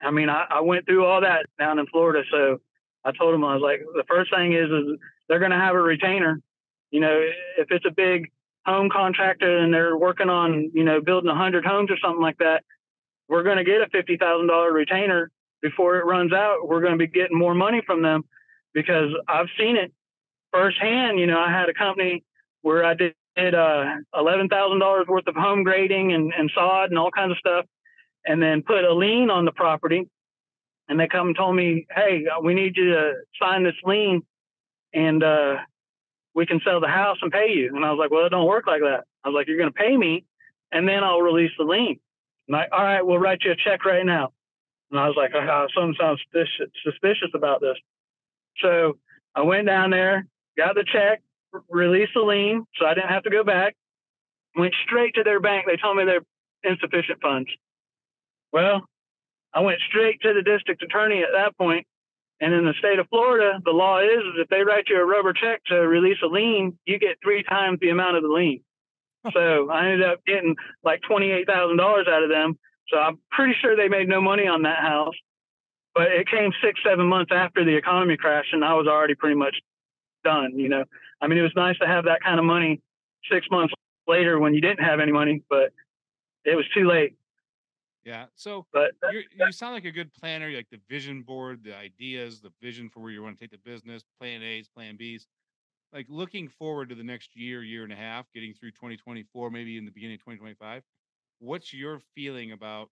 I 0.00 0.10
mean, 0.12 0.28
I, 0.28 0.46
I 0.48 0.60
went 0.60 0.86
through 0.86 1.04
all 1.04 1.20
that 1.22 1.46
down 1.58 1.78
in 1.78 1.86
Florida. 1.86 2.22
So 2.30 2.60
I 3.04 3.10
told 3.12 3.34
them, 3.34 3.44
I 3.44 3.54
was 3.54 3.62
like, 3.62 3.80
the 3.94 4.04
first 4.08 4.32
thing 4.34 4.52
is, 4.52 4.70
is 4.70 4.98
they're 5.28 5.40
going 5.40 5.50
to 5.50 5.58
have 5.58 5.74
a 5.74 5.80
retainer. 5.80 6.40
You 6.90 7.00
know, 7.00 7.20
if 7.58 7.66
it's 7.70 7.86
a 7.86 7.90
big 7.90 8.30
home 8.64 8.88
contractor 8.90 9.58
and 9.58 9.74
they're 9.74 9.96
working 9.96 10.30
on, 10.30 10.70
you 10.72 10.84
know, 10.84 11.00
building 11.00 11.30
a 11.30 11.34
hundred 11.34 11.66
homes 11.66 11.90
or 11.90 11.98
something 11.98 12.22
like 12.22 12.38
that, 12.38 12.62
we're 13.28 13.42
going 13.42 13.56
to 13.56 13.64
get 13.64 13.80
a 13.80 13.88
fifty 13.90 14.16
thousand 14.16 14.48
dollar 14.48 14.72
retainer 14.72 15.30
before 15.62 15.96
it 15.96 16.04
runs 16.04 16.32
out. 16.32 16.68
We're 16.68 16.80
going 16.80 16.92
to 16.92 16.98
be 16.98 17.06
getting 17.06 17.38
more 17.38 17.54
money 17.54 17.82
from 17.86 18.02
them 18.02 18.24
because 18.74 19.10
I've 19.28 19.48
seen 19.58 19.76
it 19.76 19.92
firsthand. 20.52 21.18
You 21.18 21.26
know, 21.26 21.38
I 21.38 21.50
had 21.50 21.68
a 21.68 21.74
company 21.74 22.24
where 22.62 22.84
I 22.84 22.94
did 22.94 23.14
uh, 23.54 23.84
eleven 24.14 24.48
thousand 24.48 24.78
dollars 24.78 25.06
worth 25.08 25.26
of 25.26 25.36
home 25.36 25.62
grading 25.64 26.12
and, 26.12 26.32
and 26.36 26.50
sod 26.54 26.90
and 26.90 26.98
all 26.98 27.10
kinds 27.10 27.32
of 27.32 27.38
stuff, 27.38 27.66
and 28.26 28.42
then 28.42 28.62
put 28.62 28.84
a 28.84 28.92
lien 28.94 29.30
on 29.30 29.44
the 29.44 29.52
property. 29.52 30.08
And 30.86 31.00
they 31.00 31.08
come 31.08 31.28
and 31.28 31.36
told 31.36 31.56
me, 31.56 31.86
"Hey, 31.94 32.26
we 32.42 32.54
need 32.54 32.76
you 32.76 32.90
to 32.92 33.12
sign 33.40 33.64
this 33.64 33.74
lien, 33.84 34.22
and 34.92 35.22
uh, 35.22 35.56
we 36.34 36.44
can 36.44 36.60
sell 36.62 36.80
the 36.80 36.88
house 36.88 37.16
and 37.22 37.32
pay 37.32 37.52
you." 37.52 37.74
And 37.74 37.84
I 37.84 37.90
was 37.90 37.98
like, 37.98 38.10
"Well, 38.10 38.26
it 38.26 38.30
don't 38.30 38.46
work 38.46 38.66
like 38.66 38.82
that." 38.82 39.04
I 39.24 39.28
was 39.28 39.34
like, 39.34 39.48
"You're 39.48 39.56
going 39.56 39.72
to 39.72 39.78
pay 39.78 39.96
me, 39.96 40.26
and 40.72 40.86
then 40.86 41.02
I'll 41.02 41.22
release 41.22 41.52
the 41.56 41.64
lien." 41.64 41.98
And 42.48 42.56
I, 42.56 42.66
all 42.72 42.84
right, 42.84 43.04
we'll 43.04 43.18
write 43.18 43.42
you 43.44 43.52
a 43.52 43.56
check 43.56 43.84
right 43.84 44.04
now. 44.04 44.32
And 44.90 45.00
I 45.00 45.06
was 45.06 45.16
like, 45.16 45.32
oh, 45.34 45.66
something 45.74 45.96
sounds 45.98 46.20
suspicious, 46.22 46.72
suspicious 46.84 47.30
about 47.34 47.60
this. 47.60 47.76
So 48.60 48.98
I 49.34 49.42
went 49.42 49.66
down 49.66 49.90
there, 49.90 50.26
got 50.56 50.74
the 50.74 50.84
check, 50.84 51.22
released 51.68 52.12
the 52.14 52.20
lien, 52.20 52.66
so 52.78 52.86
I 52.86 52.94
didn't 52.94 53.10
have 53.10 53.24
to 53.24 53.30
go 53.30 53.44
back. 53.44 53.74
Went 54.56 54.74
straight 54.86 55.14
to 55.14 55.24
their 55.24 55.40
bank. 55.40 55.66
They 55.66 55.76
told 55.76 55.96
me 55.96 56.04
they're 56.04 56.20
insufficient 56.62 57.20
funds. 57.20 57.50
Well, 58.52 58.82
I 59.52 59.60
went 59.60 59.80
straight 59.88 60.20
to 60.22 60.32
the 60.32 60.42
district 60.42 60.82
attorney 60.82 61.22
at 61.22 61.30
that 61.32 61.56
point. 61.56 61.86
And 62.40 62.52
in 62.52 62.64
the 62.64 62.74
state 62.78 62.98
of 62.98 63.08
Florida, 63.08 63.60
the 63.64 63.70
law 63.70 64.00
is, 64.00 64.18
is 64.18 64.34
if 64.38 64.48
they 64.48 64.62
write 64.62 64.84
you 64.88 65.00
a 65.00 65.04
rubber 65.04 65.32
check 65.32 65.62
to 65.66 65.76
release 65.76 66.18
a 66.22 66.26
lien, 66.26 66.78
you 66.84 66.98
get 66.98 67.16
three 67.22 67.42
times 67.42 67.78
the 67.80 67.90
amount 67.90 68.16
of 68.16 68.22
the 68.22 68.28
lien. 68.28 68.60
So 69.32 69.70
I 69.70 69.86
ended 69.86 70.02
up 70.02 70.24
getting 70.26 70.56
like 70.82 71.00
twenty-eight 71.08 71.46
thousand 71.46 71.76
dollars 71.76 72.06
out 72.10 72.22
of 72.22 72.28
them. 72.28 72.58
So 72.88 72.98
I'm 72.98 73.18
pretty 73.30 73.54
sure 73.60 73.76
they 73.76 73.88
made 73.88 74.08
no 74.08 74.20
money 74.20 74.46
on 74.46 74.62
that 74.62 74.80
house. 74.80 75.14
But 75.94 76.08
it 76.08 76.28
came 76.28 76.50
six, 76.62 76.80
seven 76.84 77.06
months 77.06 77.30
after 77.32 77.64
the 77.64 77.76
economy 77.76 78.16
crashed, 78.16 78.52
and 78.52 78.64
I 78.64 78.74
was 78.74 78.86
already 78.86 79.14
pretty 79.14 79.36
much 79.36 79.56
done. 80.24 80.58
You 80.58 80.68
know, 80.68 80.84
I 81.20 81.28
mean, 81.28 81.38
it 81.38 81.42
was 81.42 81.52
nice 81.54 81.78
to 81.78 81.86
have 81.86 82.04
that 82.06 82.22
kind 82.22 82.38
of 82.38 82.44
money 82.44 82.80
six 83.30 83.46
months 83.50 83.72
later 84.06 84.38
when 84.38 84.54
you 84.54 84.60
didn't 84.60 84.84
have 84.84 85.00
any 85.00 85.12
money, 85.12 85.42
but 85.48 85.72
it 86.44 86.56
was 86.56 86.66
too 86.74 86.86
late. 86.86 87.16
Yeah. 88.04 88.26
So 88.34 88.66
But 88.72 88.90
you're, 89.10 89.22
you 89.34 89.52
sound 89.52 89.72
like 89.74 89.86
a 89.86 89.90
good 89.90 90.12
planner. 90.12 90.50
Like 90.50 90.68
the 90.70 90.80
vision 90.90 91.22
board, 91.22 91.64
the 91.64 91.74
ideas, 91.74 92.40
the 92.40 92.52
vision 92.60 92.90
for 92.90 93.00
where 93.00 93.10
you 93.10 93.22
want 93.22 93.38
to 93.38 93.42
take 93.42 93.50
the 93.50 93.70
business, 93.70 94.04
plan 94.20 94.42
A's, 94.42 94.68
plan 94.68 94.96
B's. 94.96 95.26
Like 95.94 96.06
looking 96.08 96.48
forward 96.48 96.88
to 96.88 96.96
the 96.96 97.04
next 97.04 97.36
year, 97.36 97.62
year 97.62 97.84
and 97.84 97.92
a 97.92 97.96
half, 97.96 98.26
getting 98.34 98.52
through 98.52 98.72
2024, 98.72 99.48
maybe 99.48 99.78
in 99.78 99.84
the 99.84 99.92
beginning 99.92 100.16
of 100.16 100.20
2025. 100.22 100.82
What's 101.38 101.72
your 101.72 102.00
feeling 102.16 102.50
about 102.50 102.90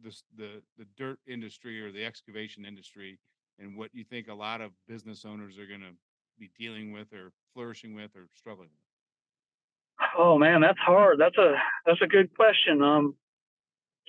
this, 0.00 0.22
the 0.36 0.62
the 0.78 0.86
dirt 0.96 1.18
industry 1.26 1.82
or 1.82 1.90
the 1.90 2.04
excavation 2.04 2.64
industry, 2.64 3.18
and 3.58 3.76
what 3.76 3.90
you 3.92 4.04
think 4.04 4.28
a 4.28 4.34
lot 4.34 4.60
of 4.60 4.70
business 4.86 5.24
owners 5.24 5.58
are 5.58 5.66
going 5.66 5.80
to 5.80 5.94
be 6.38 6.50
dealing 6.56 6.92
with, 6.92 7.12
or 7.12 7.32
flourishing 7.54 7.94
with, 7.94 8.14
or 8.14 8.28
struggling 8.36 8.68
with? 8.68 10.06
Oh 10.16 10.38
man, 10.38 10.60
that's 10.60 10.78
hard. 10.78 11.18
That's 11.18 11.38
a 11.38 11.54
that's 11.86 12.02
a 12.02 12.06
good 12.06 12.32
question. 12.36 12.82
Um, 12.82 13.16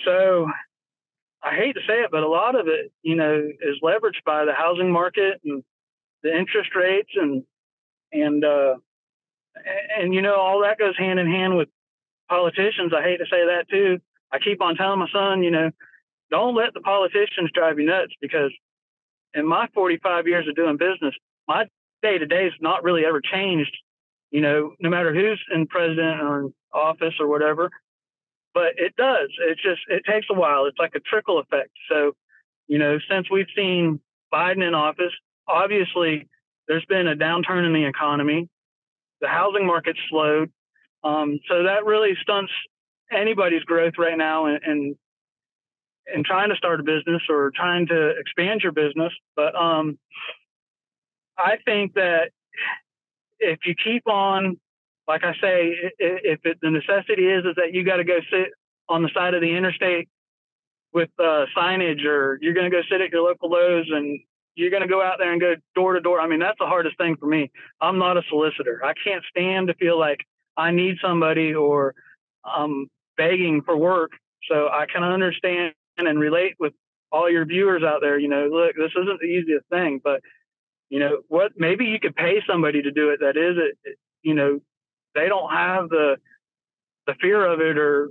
so 0.05 0.45
I 1.41 1.55
hate 1.55 1.73
to 1.73 1.81
say 1.87 2.01
it, 2.01 2.11
but 2.11 2.21
a 2.21 2.27
lot 2.27 2.59
of 2.59 2.67
it, 2.67 2.91
you 3.01 3.15
know, 3.15 3.35
is 3.37 3.79
leveraged 3.83 4.23
by 4.23 4.45
the 4.45 4.53
housing 4.53 4.91
market 4.91 5.41
and 5.43 5.63
the 6.21 6.37
interest 6.37 6.75
rates 6.75 7.11
and 7.15 7.43
and 8.11 8.43
uh, 8.43 8.75
and, 9.97 10.13
you 10.13 10.21
know 10.21 10.35
all 10.35 10.61
that 10.61 10.77
goes 10.77 10.97
hand 10.97 11.19
in 11.19 11.27
hand 11.27 11.57
with 11.57 11.69
politicians. 12.29 12.93
I 12.95 13.03
hate 13.03 13.17
to 13.17 13.25
say 13.25 13.45
that 13.45 13.65
too. 13.69 13.99
I 14.31 14.39
keep 14.39 14.61
on 14.61 14.75
telling 14.75 14.99
my 14.99 15.07
son, 15.13 15.43
you 15.43 15.51
know, 15.51 15.71
don't 16.29 16.55
let 16.55 16.73
the 16.73 16.81
politicians 16.81 17.51
drive 17.53 17.79
you 17.79 17.85
nuts 17.85 18.13
because 18.19 18.51
in 19.33 19.47
my 19.47 19.67
45 19.73 20.27
years 20.27 20.47
of 20.47 20.55
doing 20.55 20.77
business, 20.77 21.15
my 21.47 21.65
day 22.01 22.17
to 22.17 22.25
day 22.25 22.43
has 22.43 22.53
not 22.59 22.83
really 22.83 23.05
ever 23.05 23.21
changed 23.21 23.75
you 24.31 24.41
know, 24.41 24.73
no 24.79 24.89
matter 24.89 25.13
who's 25.13 25.41
in 25.53 25.67
president 25.67 26.21
or 26.21 26.41
in 26.41 26.53
office 26.73 27.13
or 27.19 27.27
whatever. 27.27 27.69
But 28.53 28.73
it 28.77 28.95
does. 28.95 29.29
It 29.39 29.57
just 29.63 29.81
it 29.87 30.03
takes 30.05 30.27
a 30.29 30.33
while. 30.33 30.65
It's 30.65 30.79
like 30.79 30.95
a 30.95 30.99
trickle 30.99 31.39
effect. 31.39 31.69
So, 31.89 32.13
you 32.67 32.79
know, 32.79 32.97
since 33.09 33.29
we've 33.29 33.47
seen 33.55 33.99
Biden 34.33 34.67
in 34.67 34.73
office, 34.73 35.13
obviously 35.47 36.27
there's 36.67 36.85
been 36.85 37.07
a 37.07 37.15
downturn 37.15 37.65
in 37.65 37.73
the 37.73 37.85
economy. 37.85 38.49
The 39.21 39.27
housing 39.27 39.65
market's 39.65 39.99
slowed. 40.09 40.51
Um, 41.03 41.39
so 41.47 41.63
that 41.63 41.85
really 41.85 42.13
stunts 42.21 42.51
anybody's 43.11 43.63
growth 43.63 43.93
right 43.97 44.17
now 44.17 44.45
and 44.47 44.95
and 46.13 46.25
trying 46.25 46.49
to 46.49 46.55
start 46.55 46.79
a 46.79 46.83
business 46.83 47.21
or 47.29 47.51
trying 47.55 47.87
to 47.87 48.11
expand 48.17 48.61
your 48.61 48.71
business. 48.71 49.11
But 49.35 49.55
um, 49.55 49.97
I 51.37 51.57
think 51.65 51.95
that 51.95 52.29
if 53.39 53.59
you 53.65 53.75
keep 53.75 54.07
on, 54.07 54.59
like 55.07 55.23
I 55.23 55.33
say, 55.33 55.75
if 55.99 56.39
it, 56.43 56.57
the 56.61 56.71
necessity 56.71 57.27
is 57.27 57.45
is 57.45 57.55
that 57.55 57.73
you 57.73 57.83
got 57.83 57.97
to 57.97 58.03
go 58.03 58.19
sit 58.31 58.49
on 58.89 59.03
the 59.03 59.09
side 59.13 59.33
of 59.33 59.41
the 59.41 59.55
interstate 59.55 60.07
with 60.93 61.09
uh, 61.19 61.45
signage 61.55 62.05
or 62.05 62.39
you're 62.41 62.53
going 62.53 62.69
to 62.69 62.75
go 62.75 62.81
sit 62.89 63.01
at 63.01 63.11
your 63.11 63.21
local 63.21 63.49
Lowe's 63.49 63.87
and 63.91 64.19
you're 64.57 64.71
going 64.71 64.81
to 64.81 64.87
go 64.87 65.03
out 65.03 65.17
there 65.19 65.31
and 65.31 65.39
go 65.39 65.53
door 65.75 65.93
to 65.93 66.01
door. 66.01 66.19
I 66.19 66.27
mean, 66.27 66.39
that's 66.39 66.57
the 66.59 66.65
hardest 66.65 66.97
thing 66.97 67.15
for 67.15 67.27
me. 67.27 67.51
I'm 67.79 67.99
not 67.99 68.17
a 68.17 68.23
solicitor. 68.27 68.81
I 68.83 68.93
can't 69.01 69.23
stand 69.29 69.67
to 69.67 69.75
feel 69.75 69.99
like 69.99 70.25
I 70.57 70.71
need 70.71 70.97
somebody 70.99 71.53
or 71.53 71.93
I'm 72.43 72.87
begging 73.17 73.61
for 73.63 73.77
work. 73.77 74.11
So 74.49 74.67
I 74.67 74.85
can 74.91 75.03
understand 75.03 75.73
and 75.97 76.19
relate 76.19 76.55
with 76.59 76.73
all 77.11 77.29
your 77.29 77.45
viewers 77.45 77.83
out 77.83 77.99
there. 78.01 78.17
You 78.17 78.29
know, 78.29 78.47
look, 78.47 78.75
this 78.75 78.91
isn't 78.99 79.19
the 79.21 79.27
easiest 79.27 79.67
thing, 79.69 80.01
but 80.03 80.21
you 80.89 80.99
know 80.99 81.19
what? 81.27 81.51
Maybe 81.55 81.85
you 81.85 81.99
could 81.99 82.15
pay 82.15 82.41
somebody 82.49 82.81
to 82.81 82.91
do 82.91 83.11
it. 83.11 83.19
That 83.19 83.37
is 83.37 83.57
it. 83.57 83.97
You 84.23 84.33
know, 84.33 84.59
they 85.13 85.27
don't 85.27 85.51
have 85.51 85.89
the 85.89 86.17
the 87.05 87.13
fear 87.21 87.45
of 87.45 87.61
it 87.61 87.77
or 87.77 88.09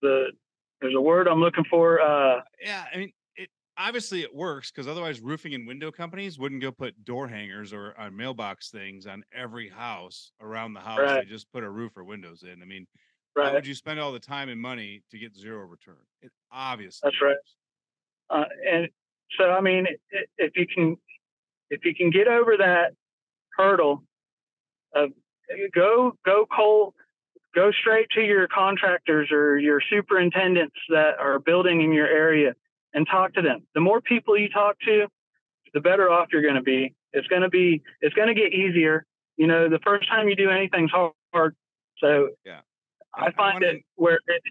the 0.00 0.32
there's 0.80 0.94
a 0.94 1.00
word 1.00 1.28
I'm 1.28 1.40
looking 1.40 1.64
for. 1.68 2.00
Uh, 2.00 2.40
yeah, 2.64 2.84
I 2.92 2.98
mean, 2.98 3.12
obviously 3.78 4.22
it 4.22 4.34
works 4.34 4.70
because 4.70 4.88
otherwise, 4.88 5.20
roofing 5.20 5.54
and 5.54 5.66
window 5.66 5.90
companies 5.90 6.38
wouldn't 6.38 6.60
go 6.60 6.72
put 6.72 7.04
door 7.04 7.28
hangers 7.28 7.72
or 7.72 7.94
on 7.98 8.16
mailbox 8.16 8.70
things 8.70 9.06
on 9.06 9.24
every 9.32 9.68
house 9.68 10.32
around 10.40 10.74
the 10.74 10.80
house. 10.80 10.98
Right. 10.98 11.24
They 11.24 11.30
just 11.30 11.50
put 11.52 11.64
a 11.64 11.70
roof 11.70 11.96
or 11.96 12.04
windows 12.04 12.42
in. 12.42 12.60
I 12.60 12.64
mean, 12.64 12.86
right. 13.36 13.46
why 13.46 13.52
would 13.52 13.66
you 13.66 13.74
spend 13.74 14.00
all 14.00 14.12
the 14.12 14.18
time 14.18 14.48
and 14.48 14.60
money 14.60 15.02
to 15.10 15.18
get 15.18 15.34
zero 15.34 15.64
return? 15.64 15.96
It 16.20 16.32
obviously 16.52 17.06
That's 17.06 17.22
right. 17.22 17.36
Uh, 18.30 18.44
and 18.70 18.88
so, 19.38 19.50
I 19.50 19.60
mean, 19.60 19.86
if 20.36 20.56
you 20.56 20.66
can, 20.66 20.96
if 21.70 21.84
you 21.84 21.94
can 21.94 22.10
get 22.10 22.28
over 22.28 22.56
that 22.58 22.92
hurdle 23.56 24.02
of 24.94 25.10
go, 25.74 26.12
go 26.24 26.46
cold, 26.54 26.94
go 27.54 27.70
straight 27.72 28.08
to 28.10 28.20
your 28.20 28.48
contractors 28.48 29.30
or 29.32 29.58
your 29.58 29.80
superintendents 29.90 30.76
that 30.90 31.18
are 31.18 31.38
building 31.38 31.82
in 31.82 31.92
your 31.92 32.06
area 32.06 32.54
and 32.94 33.06
talk 33.10 33.34
to 33.34 33.42
them. 33.42 33.66
The 33.74 33.80
more 33.80 34.00
people 34.00 34.36
you 34.38 34.48
talk 34.48 34.76
to, 34.86 35.06
the 35.74 35.80
better 35.80 36.10
off 36.10 36.28
you're 36.32 36.42
going 36.42 36.54
to 36.54 36.62
be. 36.62 36.94
It's 37.12 37.26
going 37.28 37.42
to 37.42 37.48
be, 37.48 37.82
it's 38.00 38.14
going 38.14 38.28
to 38.28 38.34
get 38.34 38.52
easier. 38.52 39.04
You 39.36 39.46
know, 39.46 39.68
the 39.68 39.78
first 39.84 40.08
time 40.08 40.28
you 40.28 40.36
do 40.36 40.50
anything's 40.50 40.90
hard. 40.90 41.54
So 41.98 42.30
Yeah. 42.44 42.60
I 43.14 43.26
I 43.26 43.32
find 43.32 43.54
wanna- 43.54 43.66
it 43.78 43.82
where 43.96 44.18
it, 44.26 44.42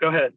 go 0.00 0.08
ahead. 0.08 0.32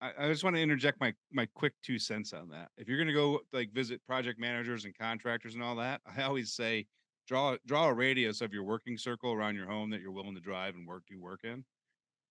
I, 0.00 0.12
I 0.18 0.28
just 0.28 0.44
want 0.44 0.56
to 0.56 0.62
interject 0.62 1.00
my 1.00 1.14
my 1.32 1.46
quick 1.54 1.72
two 1.82 1.98
cents 1.98 2.32
on 2.32 2.48
that. 2.50 2.68
If 2.76 2.88
you're 2.88 2.98
going 2.98 3.08
to 3.08 3.14
go 3.14 3.40
like 3.52 3.72
visit 3.72 4.04
project 4.06 4.38
managers 4.38 4.84
and 4.84 4.96
contractors 4.96 5.54
and 5.54 5.62
all 5.62 5.76
that, 5.76 6.00
I 6.04 6.22
always 6.24 6.52
say 6.52 6.86
draw 7.26 7.56
draw 7.66 7.88
a 7.88 7.94
radius 7.94 8.40
of 8.40 8.52
your 8.52 8.64
working 8.64 8.98
circle 8.98 9.32
around 9.32 9.54
your 9.54 9.66
home 9.66 9.90
that 9.90 10.00
you're 10.00 10.12
willing 10.12 10.34
to 10.34 10.40
drive 10.40 10.74
and 10.74 10.86
work 10.86 11.04
do 11.08 11.18
work 11.20 11.40
in. 11.44 11.64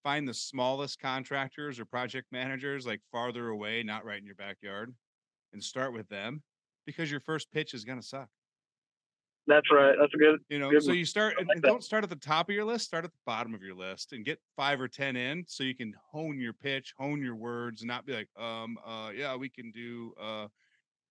Find 0.03 0.27
the 0.27 0.33
smallest 0.33 0.99
contractors 0.99 1.79
or 1.79 1.85
project 1.85 2.27
managers 2.31 2.85
like 2.85 3.01
farther 3.11 3.49
away, 3.49 3.83
not 3.83 4.03
right 4.03 4.19
in 4.19 4.25
your 4.25 4.35
backyard, 4.35 4.93
and 5.53 5.63
start 5.63 5.93
with 5.93 6.09
them 6.09 6.43
because 6.85 7.09
your 7.09 7.21
first 7.21 7.51
pitch 7.51 7.73
is 7.73 7.85
going 7.85 7.99
to 7.99 8.05
suck. 8.05 8.27
That's 9.47 9.69
right. 9.71 9.95
That's 9.99 10.13
a 10.13 10.17
good, 10.17 10.39
You 10.49 10.59
know, 10.59 10.69
Good 10.69 10.83
so 10.83 10.91
you 10.93 11.05
start 11.05 11.35
like 11.37 11.47
and 11.49 11.61
that. 11.63 11.67
don't 11.67 11.83
start 11.83 12.03
at 12.03 12.09
the 12.09 12.15
top 12.15 12.49
of 12.49 12.55
your 12.55 12.63
list, 12.63 12.85
start 12.85 13.03
at 13.03 13.11
the 13.11 13.17
bottom 13.25 13.53
of 13.53 13.61
your 13.61 13.75
list 13.75 14.13
and 14.13 14.23
get 14.23 14.39
five 14.55 14.79
or 14.79 14.87
10 14.87 15.15
in 15.15 15.43
so 15.47 15.63
you 15.63 15.75
can 15.75 15.93
hone 16.11 16.39
your 16.39 16.53
pitch, 16.53 16.93
hone 16.97 17.21
your 17.21 17.35
words, 17.35 17.81
and 17.81 17.87
not 17.87 18.05
be 18.05 18.13
like, 18.13 18.29
um, 18.37 18.77
uh, 18.85 19.09
yeah, 19.13 19.35
we 19.35 19.49
can 19.49 19.71
do, 19.71 20.13
uh, 20.21 20.47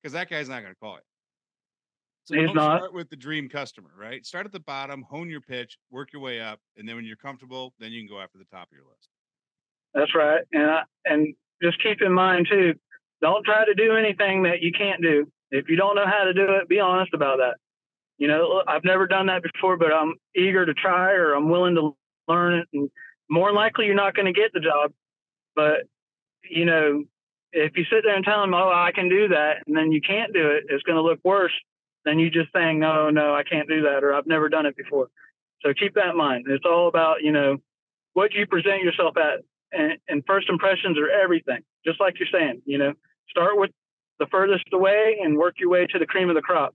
because 0.02 0.12
that 0.14 0.30
guy's 0.30 0.48
not 0.48 0.62
going 0.62 0.72
to 0.72 0.78
call 0.80 0.96
it. 0.96 1.04
So 2.24 2.36
don't 2.36 2.54
not. 2.54 2.78
start 2.78 2.94
with 2.94 3.10
the 3.10 3.16
dream 3.16 3.48
customer, 3.48 3.90
right? 3.98 4.24
Start 4.24 4.46
at 4.46 4.52
the 4.52 4.60
bottom, 4.60 5.02
hone 5.02 5.28
your 5.28 5.40
pitch, 5.40 5.76
work 5.90 6.12
your 6.12 6.22
way 6.22 6.40
up, 6.40 6.60
and 6.76 6.88
then 6.88 6.96
when 6.96 7.04
you're 7.04 7.16
comfortable, 7.16 7.74
then 7.80 7.90
you 7.90 8.00
can 8.00 8.08
go 8.08 8.20
after 8.20 8.38
the 8.38 8.44
top 8.44 8.68
of 8.70 8.76
your 8.76 8.86
list. 8.86 9.08
That's 9.92 10.14
right. 10.14 10.42
And 10.52 10.70
I, 10.70 10.82
and 11.04 11.34
just 11.62 11.82
keep 11.82 12.00
in 12.00 12.12
mind 12.12 12.46
too, 12.48 12.74
don't 13.20 13.44
try 13.44 13.64
to 13.64 13.74
do 13.74 13.96
anything 13.96 14.44
that 14.44 14.62
you 14.62 14.72
can't 14.72 15.02
do. 15.02 15.30
If 15.50 15.68
you 15.68 15.76
don't 15.76 15.96
know 15.96 16.06
how 16.06 16.24
to 16.24 16.32
do 16.32 16.44
it, 16.60 16.68
be 16.68 16.80
honest 16.80 17.12
about 17.12 17.38
that. 17.38 17.56
You 18.18 18.28
know, 18.28 18.62
I've 18.66 18.84
never 18.84 19.06
done 19.06 19.26
that 19.26 19.42
before, 19.42 19.76
but 19.76 19.92
I'm 19.92 20.14
eager 20.34 20.64
to 20.64 20.74
try 20.74 21.12
or 21.12 21.34
I'm 21.34 21.50
willing 21.50 21.74
to 21.74 21.96
learn 22.28 22.54
it. 22.54 22.68
And 22.72 22.88
more 23.28 23.52
likely, 23.52 23.86
you're 23.86 23.94
not 23.94 24.14
going 24.14 24.32
to 24.32 24.38
get 24.38 24.52
the 24.52 24.60
job. 24.60 24.92
But 25.56 25.88
you 26.48 26.64
know, 26.64 27.04
if 27.52 27.76
you 27.76 27.84
sit 27.84 28.02
there 28.04 28.14
and 28.14 28.24
tell 28.24 28.40
them, 28.40 28.54
"Oh, 28.54 28.70
I 28.72 28.92
can 28.94 29.08
do 29.08 29.28
that," 29.28 29.64
and 29.66 29.76
then 29.76 29.92
you 29.92 30.00
can't 30.00 30.32
do 30.32 30.50
it, 30.50 30.64
it's 30.68 30.82
going 30.84 30.96
to 30.96 31.02
look 31.02 31.18
worse 31.24 31.52
than 32.04 32.18
you 32.18 32.30
just 32.30 32.52
saying, 32.52 32.78
"No, 32.78 33.10
no, 33.10 33.34
I 33.34 33.42
can't 33.42 33.68
do 33.68 33.82
that," 33.82 34.04
or 34.04 34.14
"I've 34.14 34.26
never 34.26 34.48
done 34.48 34.66
it 34.66 34.76
before." 34.76 35.08
So 35.62 35.72
keep 35.72 35.94
that 35.94 36.08
in 36.08 36.16
mind. 36.16 36.46
It's 36.48 36.64
all 36.66 36.88
about 36.88 37.22
you 37.22 37.32
know 37.32 37.58
what 38.14 38.32
you 38.32 38.46
present 38.46 38.82
yourself 38.82 39.16
at 39.16 39.40
and, 39.72 39.98
and 40.08 40.22
first 40.26 40.48
impressions 40.48 40.98
are 40.98 41.10
everything. 41.10 41.60
Just 41.84 42.00
like 42.00 42.14
you're 42.18 42.28
saying, 42.32 42.62
you 42.64 42.78
know, 42.78 42.92
start 43.28 43.58
with 43.58 43.70
the 44.18 44.26
furthest 44.30 44.64
away 44.72 45.18
and 45.22 45.36
work 45.36 45.54
your 45.58 45.70
way 45.70 45.86
to 45.86 45.98
the 45.98 46.06
cream 46.06 46.28
of 46.28 46.36
the 46.36 46.42
crop. 46.42 46.74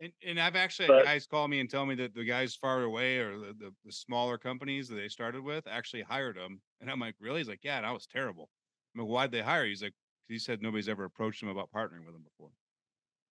And, 0.00 0.12
and 0.24 0.38
I've 0.38 0.56
actually 0.56 0.88
But- 0.88 1.04
guys 1.04 1.26
call 1.26 1.48
me 1.48 1.60
and 1.60 1.70
tell 1.70 1.86
me 1.86 1.94
that 1.96 2.14
the 2.14 2.24
guys 2.24 2.54
far 2.54 2.82
away 2.82 3.18
or 3.18 3.38
the, 3.38 3.54
the, 3.58 3.74
the 3.84 3.92
smaller 3.92 4.36
companies 4.36 4.88
that 4.88 4.96
they 4.96 5.08
started 5.08 5.42
with 5.42 5.66
actually 5.66 6.02
hired 6.02 6.36
them. 6.36 6.60
And 6.80 6.90
I'm 6.90 7.00
like, 7.00 7.14
really? 7.18 7.40
He's 7.40 7.48
like, 7.48 7.64
yeah, 7.64 7.78
and 7.78 7.86
I 7.86 7.92
was 7.92 8.06
terrible. 8.06 8.50
I'm 8.94 9.02
like, 9.02 9.10
why'd 9.10 9.32
they 9.32 9.40
hire 9.40 9.64
you? 9.64 9.70
He's 9.70 9.82
like, 9.82 9.94
he 10.28 10.38
said 10.38 10.60
nobody's 10.60 10.88
ever 10.88 11.04
approached 11.04 11.42
him 11.42 11.48
about 11.48 11.70
partnering 11.74 12.04
with 12.04 12.14
him 12.14 12.24
before 12.24 12.50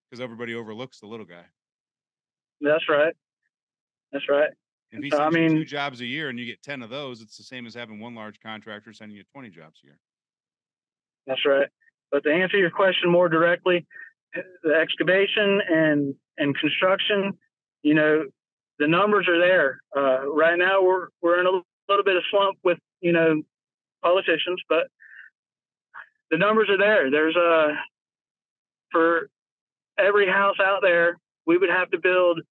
because 0.09 0.21
everybody 0.21 0.55
overlooks 0.55 0.99
the 0.99 1.07
little 1.07 1.25
guy. 1.25 1.45
That's 2.61 2.87
right. 2.89 3.13
That's 4.11 4.29
right. 4.29 4.49
If 4.91 5.03
he 5.03 5.09
So, 5.09 5.19
I 5.19 5.29
you 5.29 5.49
two 5.49 5.65
jobs 5.65 6.01
a 6.01 6.05
year 6.05 6.29
and 6.29 6.39
you 6.39 6.45
get 6.45 6.61
10 6.63 6.81
of 6.81 6.89
those, 6.89 7.21
it's 7.21 7.37
the 7.37 7.43
same 7.43 7.65
as 7.65 7.73
having 7.73 7.99
one 7.99 8.15
large 8.15 8.39
contractor 8.39 8.93
sending 8.93 9.17
you 9.17 9.23
20 9.33 9.49
jobs 9.49 9.79
a 9.83 9.87
year. 9.87 9.99
That's 11.27 11.45
right. 11.45 11.67
But 12.11 12.23
to 12.23 12.31
answer 12.31 12.57
your 12.57 12.69
question 12.69 13.11
more 13.11 13.27
directly, 13.27 13.85
the 14.63 14.73
excavation 14.73 15.61
and 15.67 16.15
and 16.37 16.57
construction, 16.57 17.37
you 17.83 17.93
know, 17.93 18.25
the 18.79 18.87
numbers 18.87 19.27
are 19.27 19.39
there. 19.39 19.79
Uh, 19.95 20.27
right 20.27 20.57
now, 20.57 20.83
we're 20.83 21.07
we're 21.21 21.39
in 21.39 21.45
a 21.45 21.61
little 21.89 22.03
bit 22.03 22.15
of 22.17 22.23
slump 22.29 22.57
with 22.63 22.77
you 23.01 23.11
know 23.11 23.41
politicians, 24.03 24.61
but 24.69 24.87
the 26.31 26.37
numbers 26.37 26.69
are 26.69 26.77
there. 26.77 27.09
There's 27.09 27.35
a 27.35 27.75
for 28.91 29.29
every 29.97 30.27
house 30.27 30.57
out 30.63 30.79
there, 30.81 31.17
we 31.45 31.57
would 31.57 31.69
have 31.69 31.91
to 31.91 31.99
build 31.99 32.41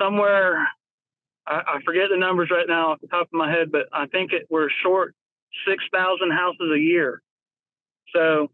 somewhere. 0.00 0.66
I, 1.46 1.62
I 1.66 1.78
forget 1.84 2.04
the 2.10 2.18
numbers 2.18 2.50
right 2.50 2.66
now 2.68 2.92
off 2.92 3.00
the 3.00 3.08
top 3.08 3.28
of 3.28 3.32
my 3.32 3.50
head, 3.50 3.72
but 3.72 3.86
I 3.92 4.06
think 4.06 4.32
it, 4.32 4.46
we're 4.50 4.68
short 4.82 5.14
six 5.66 5.84
thousand 5.92 6.32
houses 6.32 6.70
a 6.74 6.78
year. 6.78 7.22
So 8.14 8.50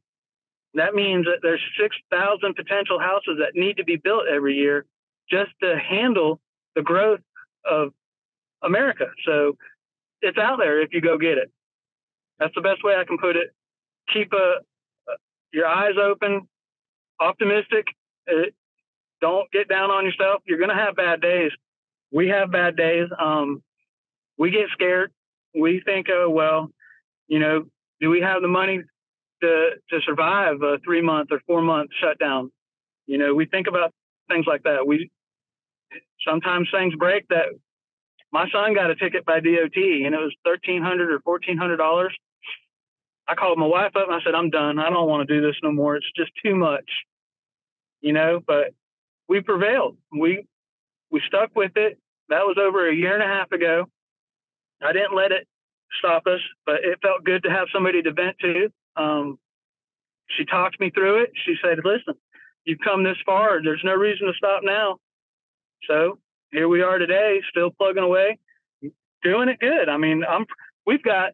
that 0.74 0.94
means 0.94 1.26
that 1.26 1.40
there's 1.42 1.60
6,000 1.80 2.54
potential 2.54 2.98
houses 2.98 3.38
that 3.40 3.54
need 3.54 3.76
to 3.76 3.84
be 3.84 3.96
built 3.96 4.22
every 4.26 4.54
year 4.54 4.86
just 5.30 5.50
to 5.62 5.78
handle 5.78 6.40
the 6.74 6.82
growth 6.82 7.20
of 7.64 7.92
America. 8.62 9.06
So 9.26 9.56
it's 10.22 10.38
out 10.38 10.58
there 10.58 10.80
if 10.80 10.92
you 10.92 11.00
go 11.00 11.18
get 11.18 11.38
it. 11.38 11.50
That's 12.38 12.54
the 12.54 12.62
best 12.62 12.82
way 12.82 12.94
I 12.96 13.04
can 13.04 13.18
put 13.18 13.36
it. 13.36 13.50
Keep 14.12 14.32
a, 14.32 14.54
your 15.52 15.66
eyes 15.66 15.94
open, 16.02 16.48
optimistic. 17.20 17.86
Uh, 18.28 18.50
don't 19.20 19.50
get 19.52 19.68
down 19.68 19.90
on 19.90 20.04
yourself. 20.04 20.42
You're 20.46 20.58
going 20.58 20.70
to 20.70 20.76
have 20.76 20.96
bad 20.96 21.20
days. 21.20 21.52
We 22.12 22.28
have 22.28 22.50
bad 22.50 22.76
days. 22.76 23.08
Um, 23.18 23.62
we 24.38 24.50
get 24.50 24.68
scared. 24.72 25.12
We 25.54 25.82
think, 25.84 26.08
oh, 26.10 26.28
well, 26.30 26.70
you 27.28 27.38
know, 27.38 27.64
do 28.00 28.10
we 28.10 28.20
have 28.20 28.42
the 28.42 28.48
money 28.48 28.82
to 29.42 29.70
to 29.90 30.00
survive 30.06 30.62
a 30.62 30.78
three 30.84 31.02
month 31.02 31.28
or 31.30 31.40
four 31.46 31.60
month 31.60 31.90
shutdown. 32.00 32.50
You 33.06 33.18
know, 33.18 33.34
we 33.34 33.46
think 33.46 33.66
about 33.66 33.92
things 34.28 34.46
like 34.46 34.62
that. 34.62 34.86
We 34.86 35.10
sometimes 36.26 36.68
things 36.72 36.94
break 36.94 37.28
that 37.28 37.46
my 38.32 38.48
son 38.50 38.74
got 38.74 38.90
a 38.90 38.94
ticket 38.94 39.26
by 39.26 39.40
DOT 39.40 39.76
and 39.76 40.14
it 40.14 40.18
was 40.18 40.34
thirteen 40.44 40.82
hundred 40.82 41.12
or 41.12 41.20
fourteen 41.20 41.58
hundred 41.58 41.76
dollars. 41.76 42.16
I 43.28 43.34
called 43.34 43.58
my 43.58 43.66
wife 43.66 43.94
up 43.96 44.08
and 44.08 44.14
I 44.14 44.20
said, 44.24 44.34
I'm 44.34 44.50
done. 44.50 44.78
I 44.78 44.90
don't 44.90 45.08
want 45.08 45.28
to 45.28 45.34
do 45.34 45.46
this 45.46 45.56
no 45.62 45.70
more. 45.70 45.96
It's 45.96 46.10
just 46.16 46.32
too 46.44 46.56
much. 46.56 46.88
You 48.02 48.12
know, 48.12 48.40
but 48.46 48.74
we 49.28 49.40
prevailed. 49.40 49.96
We 50.12 50.46
we 51.10 51.22
stuck 51.26 51.50
with 51.56 51.72
it. 51.76 51.98
That 52.28 52.42
was 52.42 52.56
over 52.60 52.88
a 52.88 52.94
year 52.94 53.14
and 53.14 53.22
a 53.22 53.26
half 53.26 53.50
ago. 53.52 53.86
I 54.82 54.92
didn't 54.92 55.14
let 55.14 55.32
it 55.32 55.46
stop 55.98 56.26
us, 56.26 56.40
but 56.66 56.76
it 56.82 56.98
felt 57.02 57.24
good 57.24 57.44
to 57.44 57.50
have 57.50 57.68
somebody 57.72 58.02
to 58.02 58.12
vent 58.12 58.36
to. 58.40 58.72
Um, 58.96 59.38
she 60.36 60.44
talked 60.44 60.80
me 60.80 60.90
through 60.90 61.22
it. 61.22 61.32
She 61.44 61.54
said, 61.62 61.78
"Listen, 61.84 62.14
you've 62.64 62.80
come 62.84 63.02
this 63.04 63.18
far. 63.24 63.62
There's 63.62 63.84
no 63.84 63.94
reason 63.94 64.26
to 64.26 64.32
stop 64.34 64.62
now." 64.64 64.98
So 65.88 66.18
here 66.50 66.68
we 66.68 66.82
are 66.82 66.98
today, 66.98 67.40
still 67.50 67.70
plugging 67.70 68.02
away, 68.02 68.38
doing 69.22 69.48
it 69.48 69.58
good. 69.60 69.88
I 69.88 69.96
mean, 69.96 70.24
I'm 70.28 70.46
we've 70.86 71.02
got 71.02 71.32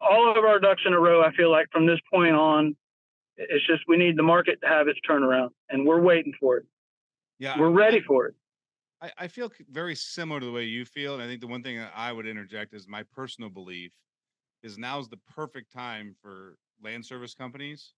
all 0.00 0.36
of 0.36 0.44
our 0.44 0.58
ducks 0.58 0.82
in 0.84 0.92
a 0.92 1.00
row. 1.00 1.22
I 1.22 1.32
feel 1.32 1.50
like 1.50 1.68
from 1.72 1.86
this 1.86 2.00
point 2.12 2.34
on, 2.34 2.76
it's 3.48 3.66
just 3.66 3.82
we 3.88 3.96
need 3.96 4.16
the 4.16 4.22
market 4.22 4.60
to 4.62 4.68
have 4.68 4.88
its 4.88 4.98
turnaround, 5.08 5.50
and 5.70 5.86
we're 5.86 6.00
waiting 6.00 6.32
for 6.38 6.58
it. 6.58 6.66
Yeah. 7.38 7.58
We're 7.58 7.70
ready 7.70 8.00
for 8.00 8.26
it. 8.26 8.34
I, 9.00 9.10
I 9.18 9.28
feel 9.28 9.50
very 9.70 9.96
similar 9.96 10.40
to 10.40 10.46
the 10.46 10.52
way 10.52 10.64
you 10.64 10.84
feel. 10.84 11.14
And 11.14 11.22
I 11.22 11.26
think 11.26 11.40
the 11.40 11.48
one 11.48 11.62
thing 11.62 11.76
that 11.78 11.92
I 11.94 12.12
would 12.12 12.26
interject 12.26 12.72
is 12.72 12.86
my 12.86 13.02
personal 13.14 13.50
belief 13.50 13.92
is 14.62 14.78
now's 14.78 15.08
the 15.08 15.18
perfect 15.34 15.72
time 15.72 16.14
for 16.22 16.56
land 16.82 17.04
service 17.04 17.34
companies 17.34 17.94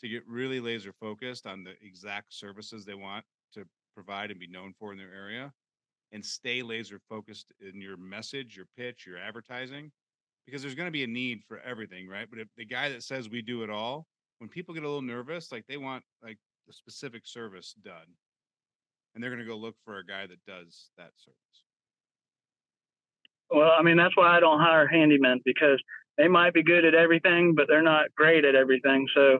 to 0.00 0.08
get 0.08 0.22
really 0.28 0.60
laser 0.60 0.92
focused 0.92 1.46
on 1.46 1.64
the 1.64 1.72
exact 1.80 2.34
services 2.34 2.84
they 2.84 2.94
want 2.94 3.24
to 3.54 3.64
provide 3.94 4.30
and 4.30 4.38
be 4.38 4.46
known 4.46 4.74
for 4.78 4.92
in 4.92 4.98
their 4.98 5.14
area 5.14 5.50
and 6.12 6.24
stay 6.24 6.62
laser 6.62 7.00
focused 7.08 7.52
in 7.60 7.80
your 7.80 7.96
message, 7.96 8.56
your 8.56 8.66
pitch, 8.76 9.06
your 9.06 9.18
advertising, 9.18 9.90
because 10.44 10.62
there's 10.62 10.74
going 10.74 10.86
to 10.86 10.92
be 10.92 11.02
a 11.02 11.08
need 11.08 11.42
for 11.48 11.60
everything, 11.60 12.06
right? 12.06 12.28
But 12.28 12.38
if 12.38 12.48
the 12.56 12.64
guy 12.64 12.90
that 12.90 13.02
says 13.02 13.28
we 13.28 13.42
do 13.42 13.62
it 13.62 13.70
all, 13.70 14.06
when 14.38 14.48
people 14.48 14.74
get 14.74 14.84
a 14.84 14.86
little 14.86 15.02
nervous, 15.02 15.52
like 15.52 15.66
they 15.66 15.76
want 15.76 16.04
like 16.22 16.38
a 16.68 16.72
specific 16.72 17.26
service 17.26 17.74
done, 17.82 18.14
and 19.14 19.22
they're 19.22 19.30
going 19.30 19.42
to 19.42 19.48
go 19.48 19.56
look 19.56 19.76
for 19.84 19.98
a 19.98 20.06
guy 20.06 20.26
that 20.26 20.44
does 20.46 20.90
that 20.96 21.12
service. 21.16 21.64
Well, 23.50 23.72
I 23.78 23.82
mean, 23.82 23.96
that's 23.96 24.16
why 24.16 24.36
I 24.36 24.40
don't 24.40 24.60
hire 24.60 24.88
handymen 24.92 25.38
because 25.44 25.80
they 26.18 26.28
might 26.28 26.52
be 26.52 26.62
good 26.62 26.84
at 26.84 26.94
everything, 26.94 27.54
but 27.54 27.66
they're 27.68 27.82
not 27.82 28.06
great 28.16 28.44
at 28.44 28.54
everything. 28.54 29.06
So, 29.14 29.38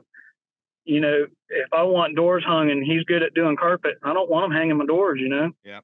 you 0.85 1.01
know, 1.01 1.25
if 1.49 1.73
I 1.73 1.83
want 1.83 2.15
doors 2.15 2.43
hung 2.45 2.71
and 2.71 2.83
he's 2.83 3.03
good 3.03 3.23
at 3.23 3.33
doing 3.33 3.57
carpet, 3.57 3.97
I 4.03 4.13
don't 4.13 4.29
want 4.29 4.45
him 4.45 4.57
hanging 4.57 4.77
my 4.77 4.85
doors, 4.85 5.19
you 5.21 5.27
know? 5.27 5.51
Yeah. 5.65 5.81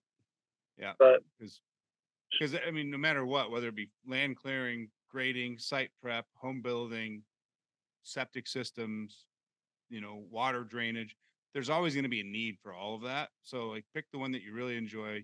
Yeah. 0.78 0.93
But 0.97 1.20
because 1.38 1.59
because 2.32 2.55
I 2.66 2.72
mean, 2.72 2.89
no 2.89 2.97
matter 2.97 3.26
what, 3.26 3.51
whether 3.51 3.68
it 3.68 3.76
be 3.76 3.89
land 4.07 4.38
clearing, 4.38 4.89
grading, 5.09 5.59
site 5.59 5.91
prep, 6.01 6.26
home 6.36 6.61
building, 6.61 7.24
septic 8.03 8.47
systems, 8.47 9.25
you 9.89 10.01
know, 10.01 10.23
water 10.29 10.63
drainage, 10.63 11.15
there's 11.53 11.69
always 11.69 11.93
going 11.93 12.03
to 12.03 12.09
be 12.09 12.21
a 12.21 12.25
need 12.25 12.57
for 12.61 12.73
all 12.73 12.95
of 12.95 13.01
that. 13.03 13.29
So 13.43 13.67
like 13.67 13.85
pick 13.93 14.05
the 14.11 14.17
one 14.17 14.31
that 14.31 14.43
you 14.43 14.53
really 14.53 14.77
enjoy, 14.77 15.23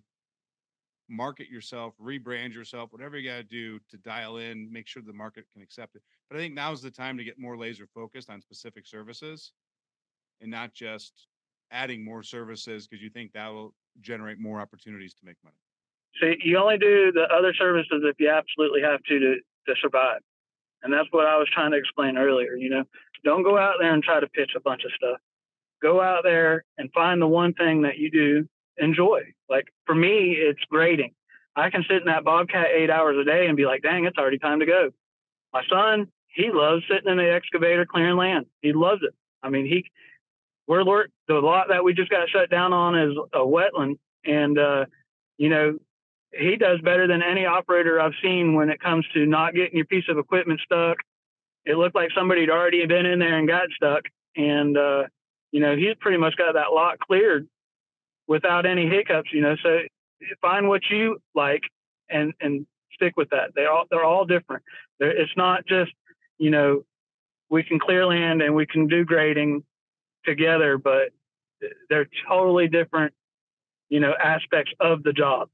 market 1.10 1.50
yourself, 1.50 1.96
rebrand 2.02 2.54
yourself, 2.54 2.92
whatever 2.92 3.18
you 3.18 3.30
got 3.30 3.38
to 3.38 3.44
do 3.44 3.80
to 3.90 3.98
dial 3.98 4.38
in, 4.38 4.72
make 4.72 4.88
sure 4.88 5.02
the 5.06 5.14
market 5.14 5.46
can 5.52 5.62
accept 5.62 5.96
it. 5.96 6.04
But 6.30 6.38
I 6.38 6.40
think 6.40 6.54
now's 6.54 6.82
the 6.82 6.92
time 6.92 7.18
to 7.18 7.24
get 7.24 7.40
more 7.40 7.58
laser 7.58 7.88
focused 7.94 8.30
on 8.30 8.42
specific 8.42 8.86
services 8.86 9.54
and 10.42 10.52
not 10.52 10.74
just 10.74 11.28
adding 11.72 12.04
more 12.04 12.24
services 12.24 12.88
because 12.88 13.04
you 13.04 13.10
think 13.10 13.34
that 13.34 13.48
will 13.48 13.74
generate 14.02 14.40
more 14.40 14.60
opportunities 14.60 15.14
to 15.16 15.26
make 15.26 15.38
money. 15.44 15.56
So 16.20 16.34
you 16.44 16.58
only 16.58 16.78
do 16.78 17.12
the 17.12 17.28
other 17.34 17.54
services 17.54 18.02
if 18.04 18.16
you 18.20 18.30
absolutely 18.30 18.82
have 18.82 19.02
to 19.04 19.20
to, 19.20 19.36
to 19.68 19.76
survive. 19.82 20.22
And 20.84 20.94
that's 20.94 21.08
what 21.12 21.28
I 21.28 21.38
was 21.38 21.50
trying 21.54 21.72
to 21.72 21.78
explain 21.78 22.18
earlier. 22.18 22.56
You 22.56 22.70
know, 22.70 22.84
don't 23.24 23.44
go 23.44 23.58
out 23.58 23.76
there 23.80 23.94
and 23.94 24.04
try 24.04 24.20
to 24.20 24.28
pitch 24.28 24.52
a 24.56 24.62
bunch 24.62 24.84
of 24.86 24.92
stuff. 24.96 25.20
Go 25.82 26.02
out 26.02 26.24
there 26.24 26.66
and 26.78 26.92
find 26.94 27.22
the 27.22 27.28
one 27.28 27.54
thing 27.54 27.84
that 27.84 27.98
you 27.98 28.12
do 28.12 28.48
enjoy. 28.78 29.22
Like 29.50 29.66
for 29.86 29.96
me, 29.96 30.36
it's 30.38 30.60
grading. 30.70 31.14
I 31.56 31.70
can 31.70 31.84
sit 31.90 31.98
in 31.98 32.06
that 32.06 32.24
Bobcat 32.24 32.68
eight 32.74 32.90
hours 32.90 33.18
a 33.20 33.26
day 33.26 33.48
and 33.48 33.58
be 33.58 33.66
like, 33.66 33.82
dang, 33.82 34.06
it's 34.06 34.18
already 34.18 34.38
time 34.38 34.60
to 34.60 34.66
go. 34.66 34.92
My 35.52 35.64
son, 35.70 36.08
he 36.28 36.52
loves 36.52 36.84
sitting 36.90 37.12
in 37.12 37.18
the 37.18 37.32
excavator 37.32 37.86
clearing 37.86 38.18
land. 38.18 38.46
He 38.62 38.72
loves 38.72 39.02
it. 39.04 39.14
I 39.42 39.50
mean, 39.50 39.66
he, 39.66 39.86
we're 40.68 40.84
the 41.28 41.34
lot 41.34 41.68
that 41.70 41.84
we 41.84 41.94
just 41.94 42.12
got 42.12 42.30
shut 42.30 42.50
down 42.50 42.74
on 42.74 42.98
is 42.98 43.18
a 43.34 43.40
wetland, 43.40 43.98
and 44.24 44.58
uh, 44.60 44.86
you 45.38 45.50
know, 45.50 45.80
he 46.32 46.56
does 46.58 46.80
better 46.82 47.08
than 47.08 47.22
any 47.24 47.46
operator 47.46 48.00
I've 48.00 48.14
seen 48.22 48.54
when 48.54 48.70
it 48.70 48.80
comes 48.80 49.06
to 49.14 49.26
not 49.26 49.54
getting 49.54 49.76
your 49.76 49.86
piece 49.86 50.06
of 50.10 50.18
equipment 50.18 50.62
stuck. 50.64 50.98
It 51.66 51.78
looked 51.78 51.96
like 51.96 52.10
somebody 52.16 52.42
had 52.42 52.50
already 52.50 52.86
been 52.86 53.06
in 53.06 53.20
there 53.20 53.38
and 53.38 53.48
got 53.48 53.70
stuck, 53.76 54.04
and 54.36 54.78
uh, 54.78 55.04
you 55.52 55.60
know, 55.60 55.76
he's 55.76 55.96
pretty 56.00 56.18
much 56.18 56.36
got 56.38 56.54
that 56.54 56.72
lot 56.72 57.00
cleared 57.00 57.48
without 58.28 58.66
any 58.66 58.88
hiccups, 58.88 59.32
you 59.34 59.42
know. 59.42 59.56
So 59.64 59.80
find 60.42 60.68
what 60.68 60.82
you 60.90 61.22
like 61.36 61.64
and 62.10 62.34
and 62.40 62.66
stick 62.94 63.18
with 63.18 63.30
that. 63.32 63.52
They 63.56 63.66
all 63.66 63.86
they're 63.90 64.04
all 64.04 64.26
different. 64.26 64.64
They're, 65.00 65.12
it's 65.12 65.36
not 65.36 65.66
just 65.66 65.92
you 66.38 66.52
know 66.52 66.84
we 67.50 67.64
can 67.64 67.80
clear 67.80 68.06
land 68.06 68.42
and 68.42 68.56
we 68.56 68.66
can 68.66 68.88
do 68.88 69.04
grading 69.04 69.64
together, 70.26 70.78
but 70.78 71.10
they're 71.90 72.08
totally 72.28 72.68
different, 72.68 73.14
you 73.90 74.00
know, 74.00 74.14
aspects 74.24 74.72
of 74.80 75.04
the 75.04 75.14
job. 75.14 75.50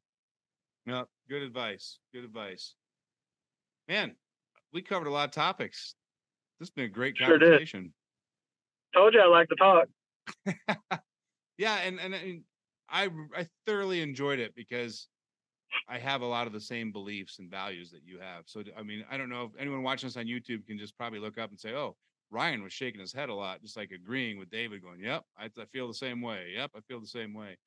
Yeah, 0.85 1.03
good 1.29 1.41
advice. 1.41 1.99
Good 2.13 2.23
advice. 2.23 2.75
Man, 3.87 4.15
we 4.73 4.81
covered 4.81 5.07
a 5.07 5.11
lot 5.11 5.25
of 5.25 5.31
topics. 5.31 5.95
This 6.59 6.69
has 6.69 6.73
been 6.73 6.85
a 6.85 6.89
great 6.89 7.17
conversation. 7.17 7.93
Sure 8.93 9.01
Told 9.01 9.13
you 9.13 9.21
I 9.21 9.27
like 9.27 9.49
to 9.49 9.55
talk. 9.55 9.87
yeah, 11.57 11.75
and, 11.83 11.99
and 11.99 12.13
and 12.13 12.41
I 12.89 13.09
I 13.35 13.47
thoroughly 13.65 14.01
enjoyed 14.01 14.39
it 14.39 14.55
because 14.55 15.07
I 15.89 15.97
have 15.97 16.21
a 16.21 16.25
lot 16.25 16.47
of 16.47 16.53
the 16.53 16.61
same 16.61 16.91
beliefs 16.91 17.39
and 17.39 17.49
values 17.49 17.91
that 17.91 18.03
you 18.05 18.19
have. 18.19 18.43
So 18.45 18.63
I 18.77 18.83
mean, 18.83 19.03
I 19.09 19.17
don't 19.17 19.29
know 19.29 19.43
if 19.43 19.51
anyone 19.59 19.83
watching 19.83 20.07
us 20.07 20.17
on 20.17 20.25
YouTube 20.25 20.65
can 20.65 20.77
just 20.77 20.97
probably 20.97 21.19
look 21.19 21.37
up 21.37 21.49
and 21.49 21.59
say, 21.59 21.73
"Oh, 21.73 21.97
Ryan 22.31 22.63
was 22.63 22.73
shaking 22.73 23.01
his 23.01 23.13
head 23.13 23.29
a 23.29 23.33
lot, 23.33 23.61
just 23.61 23.75
like 23.75 23.91
agreeing 23.91 24.37
with 24.37 24.49
David, 24.49 24.81
going, 24.81 25.01
"Yep, 25.01 25.23
I, 25.37 25.45
I 25.45 25.65
feel 25.71 25.87
the 25.87 25.93
same 25.93 26.21
way. 26.21 26.53
Yep, 26.55 26.71
I 26.75 26.79
feel 26.81 27.01
the 27.01 27.07
same 27.07 27.33
way." 27.33 27.57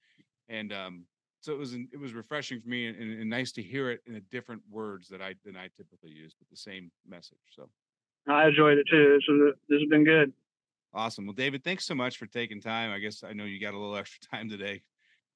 And 0.49 0.73
um, 0.73 1.05
so 1.41 1.53
it 1.53 1.59
was 1.59 1.75
it 1.75 1.99
was 1.99 2.15
refreshing 2.15 2.61
for 2.61 2.69
me 2.69 2.87
and, 2.87 2.97
and, 2.99 3.31
nice 3.31 3.53
to 3.53 3.63
hear 3.63 3.91
it 3.91 4.01
in 4.07 4.17
a 4.17 4.21
different 4.21 4.63
words 4.71 5.09
that 5.09 5.23
I 5.23 5.35
than 5.45 5.57
I 5.57 5.69
typically 5.77 6.11
use, 6.11 6.35
but 6.39 6.49
the 6.49 6.57
same 6.57 6.91
message. 7.07 7.39
So 7.51 7.69
I 8.29 8.49
enjoyed 8.49 8.79
it 8.79 8.87
too. 8.91 9.19
This, 9.19 9.55
this 9.69 9.81
has 9.81 9.89
been 9.89 10.05
good. 10.05 10.33
Awesome. 10.95 11.27
Well, 11.27 11.35
David, 11.35 11.63
thanks 11.65 11.85
so 11.85 11.95
much 11.95 12.17
for 12.17 12.27
taking 12.27 12.61
time. 12.61 12.91
I 12.91 12.99
guess 12.99 13.23
I 13.23 13.33
know 13.33 13.45
you 13.45 13.61
got 13.61 13.75
a 13.75 13.79
little 13.79 13.97
extra 13.99 14.21
time 14.29 14.49
today, 14.49 14.83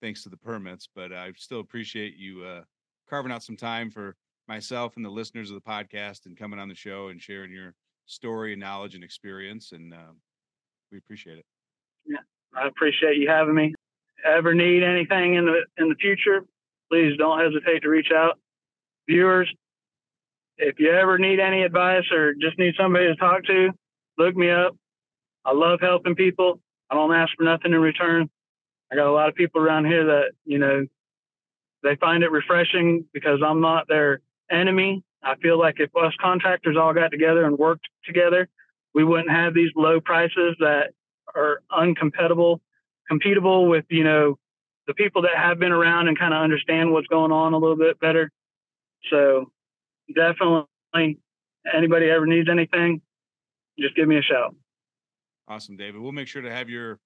thanks 0.00 0.22
to 0.24 0.28
the 0.28 0.36
permits, 0.36 0.88
but 0.94 1.12
I 1.12 1.32
still 1.36 1.60
appreciate 1.60 2.16
you 2.16 2.42
uh, 2.44 2.62
carving 3.08 3.32
out 3.32 3.42
some 3.42 3.56
time 3.56 3.90
for 3.90 4.16
myself 4.48 4.96
and 4.96 5.04
the 5.04 5.10
listeners 5.10 5.50
of 5.50 5.54
the 5.54 5.70
podcast 5.70 6.26
and 6.26 6.36
coming 6.36 6.58
on 6.58 6.68
the 6.68 6.74
show 6.74 7.08
and 7.08 7.20
sharing 7.20 7.52
your 7.52 7.74
story 8.06 8.52
and 8.52 8.60
knowledge 8.60 8.94
and 8.94 9.04
experience, 9.04 9.72
and 9.72 9.94
uh, 9.94 10.12
we 10.90 10.98
appreciate 10.98 11.38
it. 11.38 11.44
Yeah, 12.06 12.18
I 12.54 12.66
appreciate 12.66 13.16
you 13.16 13.28
having 13.28 13.54
me. 13.54 13.74
Ever 14.24 14.54
need 14.54 14.82
anything 14.82 15.34
in 15.34 15.46
the 15.46 15.64
in 15.78 15.88
the 15.88 15.96
future? 15.96 16.44
Please 16.90 17.16
don't 17.18 17.40
hesitate 17.40 17.82
to 17.82 17.88
reach 17.88 18.10
out. 18.14 18.38
Viewers, 19.08 19.52
if 20.58 20.78
you 20.78 20.92
ever 20.92 21.18
need 21.18 21.40
any 21.40 21.62
advice 21.62 22.04
or 22.12 22.34
just 22.34 22.58
need 22.58 22.74
somebody 22.78 23.06
to 23.06 23.16
talk 23.16 23.44
to, 23.44 23.70
look 24.18 24.36
me 24.36 24.50
up. 24.50 24.76
I 25.44 25.52
love 25.52 25.80
helping 25.80 26.14
people. 26.14 26.60
I 26.90 26.94
don't 26.94 27.14
ask 27.14 27.32
for 27.36 27.44
nothing 27.44 27.72
in 27.72 27.80
return. 27.80 28.30
I 28.92 28.96
got 28.96 29.06
a 29.06 29.12
lot 29.12 29.28
of 29.28 29.34
people 29.34 29.60
around 29.60 29.86
here 29.86 30.04
that, 30.04 30.32
you 30.44 30.58
know, 30.58 30.86
they 31.82 31.96
find 31.96 32.22
it 32.22 32.30
refreshing 32.30 33.06
because 33.12 33.40
I'm 33.44 33.60
not 33.60 33.88
their 33.88 34.20
enemy. 34.50 35.02
I 35.22 35.36
feel 35.36 35.58
like 35.58 35.76
if 35.78 35.90
us 35.96 36.12
contractors 36.20 36.76
all 36.76 36.92
got 36.92 37.10
together 37.10 37.44
and 37.44 37.58
worked 37.58 37.88
together, 38.04 38.48
we 38.94 39.04
wouldn't 39.04 39.30
have 39.30 39.54
these 39.54 39.70
low 39.74 40.00
prices 40.00 40.56
that 40.60 40.92
are 41.34 41.62
uncompatible, 41.72 42.60
competible 43.12 43.68
with, 43.68 43.84
you 43.90 44.04
know, 44.04 44.38
the 44.86 44.94
people 44.94 45.22
that 45.22 45.36
have 45.36 45.58
been 45.58 45.70
around 45.70 46.08
and 46.08 46.18
kind 46.18 46.32
of 46.32 46.40
understand 46.42 46.90
what's 46.90 47.06
going 47.08 47.30
on 47.30 47.52
a 47.52 47.58
little 47.58 47.76
bit 47.76 48.00
better. 48.00 48.30
So 49.10 49.50
definitely 50.14 51.18
anybody 51.72 52.08
ever 52.08 52.26
needs 52.26 52.48
anything, 52.50 53.02
just 53.78 53.94
give 53.94 54.08
me 54.08 54.16
a 54.16 54.22
shout. 54.22 54.54
Awesome, 55.46 55.76
David. 55.76 56.00
We'll 56.00 56.12
make 56.12 56.26
sure 56.26 56.40
to 56.40 56.50
have 56.50 56.70
your 56.70 56.98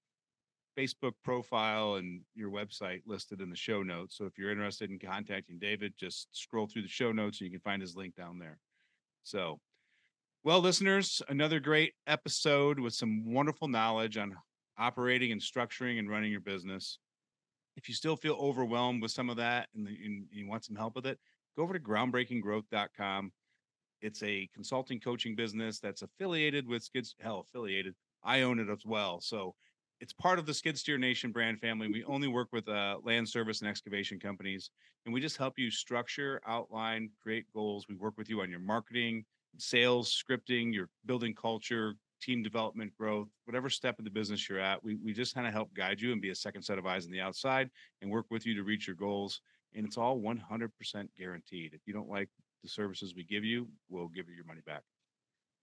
Facebook 0.79 1.15
profile 1.25 1.97
and 1.97 2.21
your 2.35 2.51
website 2.51 3.01
listed 3.05 3.41
in 3.41 3.51
the 3.51 3.57
show 3.57 3.83
notes. 3.83 4.17
So 4.17 4.27
if 4.27 4.39
you're 4.39 4.53
interested 4.53 4.91
in 4.91 5.01
contacting 5.01 5.59
David, 5.59 5.95
just 5.99 6.29
scroll 6.33 6.69
through 6.69 6.83
the 6.83 6.89
show 6.89 7.11
notes 7.11 7.41
and 7.41 7.47
you 7.47 7.59
can 7.59 7.61
find 7.61 7.83
his 7.83 7.97
link 7.97 8.15
down 8.15 8.39
there. 8.39 8.59
So, 9.25 9.59
well, 10.45 10.61
listeners, 10.61 11.21
another 11.29 11.59
great 11.59 11.95
episode 12.07 12.79
with 12.79 12.95
some 12.95 13.33
wonderful 13.33 13.67
knowledge 13.67 14.17
on 14.17 14.37
operating 14.79 15.33
and 15.33 15.41
structuring 15.41 15.99
and 15.99 16.11
running 16.11 16.31
your 16.31 16.41
business. 16.41 16.99
If 17.77 17.89
you 17.89 17.95
still 17.95 18.17
feel 18.17 18.35
overwhelmed 18.35 19.03
with 19.03 19.11
some 19.11 19.29
of 19.29 19.37
that 19.37 19.69
and, 19.75 19.87
and 19.87 20.27
you 20.31 20.49
want 20.49 20.65
some 20.65 20.77
help 20.77 20.97
with 20.97 21.07
it, 21.07 21.19
go 21.57 21.63
over 21.63 21.75
to 21.75 21.81
groundbreakinggrowth.com. 21.81 23.33
It's 24.03 24.23
a 24.23 24.49
consulting 24.55 25.01
coaching 25.01 25.35
business 25.35 25.79
that's 25.79 26.03
affiliated 26.03 26.67
with 26.67 26.83
Skids, 26.83 27.15
hell, 27.21 27.41
affiliated. 27.41 27.95
I 28.23 28.43
own 28.43 28.59
it 28.59 28.69
as 28.69 28.85
well. 28.85 29.21
So 29.21 29.55
it's 30.01 30.13
part 30.13 30.39
of 30.39 30.47
the 30.47 30.55
Skid 30.55 30.79
Steer 30.79 30.99
Nation 30.99 31.33
brand 31.33 31.61
family. 31.61 31.89
We 31.89 32.05
only 32.09 32.29
work 32.29 32.49
with 32.53 32.69
uh, 32.69 32.99
land 33.03 33.29
service 33.29 33.61
and 33.61 33.71
excavation 33.71 34.19
companies, 34.19 34.71
and 35.05 35.15
we 35.15 35.21
just 35.21 35.37
help 35.37 35.55
you 35.59 35.71
structure, 35.71 36.41
outline, 36.47 37.11
create 37.23 37.47
goals. 37.55 37.87
We 37.89 37.97
work 37.97 38.15
with 38.19 38.29
you 38.29 38.41
on 38.43 38.51
your 38.51 38.61
marketing, 38.61 39.25
sales, 39.59 40.23
scripting, 40.23 40.75
your 40.75 40.89
building 41.07 41.35
culture, 41.35 41.95
team 42.21 42.43
development, 42.43 42.93
growth, 42.97 43.29
whatever 43.45 43.69
step 43.71 43.99
of 43.99 44.05
the 44.05 44.11
business 44.11 44.49
you're 44.49 44.61
at. 44.61 44.83
We 44.83 44.97
we 44.97 45.13
just 45.13 45.35
kind 45.35 45.47
of 45.47 45.53
help 45.53 45.73
guide 45.75 46.01
you 46.01 46.13
and 46.13 46.21
be 46.21 46.31
a 46.31 46.35
second 46.35 46.63
set 46.63 46.79
of 46.79 46.87
eyes 46.87 47.07
on 47.07 47.13
the 47.13 47.21
outside 47.21 47.71
and 48.03 48.11
work 48.11 48.27
with 48.31 48.47
you 48.47 48.55
to 48.57 48.63
reach 48.63 48.87
your 48.87 48.97
goals. 48.97 49.41
And 49.75 49.85
it's 49.85 49.99
all 49.99 50.19
100% 50.19 50.71
guaranteed. 51.19 51.75
If 51.75 51.81
you 51.87 51.93
don't 51.93 52.09
like 52.09 52.31
the 52.63 52.69
services 52.69 53.15
we 53.15 53.25
give 53.25 53.45
you, 53.45 53.69
we'll 53.91 54.09
give 54.09 54.29
you 54.29 54.35
your 54.35 54.47
money 54.47 54.63
back. 54.65 54.83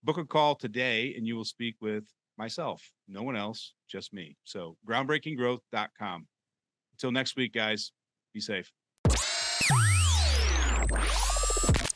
Book 0.04 0.18
a 0.18 0.26
call 0.26 0.54
today, 0.54 1.16
and 1.18 1.26
you 1.26 1.36
will 1.36 1.46
speak 1.46 1.76
with 1.82 2.04
myself, 2.38 2.92
no 3.08 3.24
one 3.24 3.36
else, 3.36 3.74
just 3.90 4.14
me. 4.14 4.38
So 4.44 4.78
groundbreakinggrowth.com. 4.88 6.28
Until 6.94 7.12
next 7.12 7.36
week, 7.36 7.54
guys, 7.54 7.92
be 8.34 8.40
safe. 8.40 8.72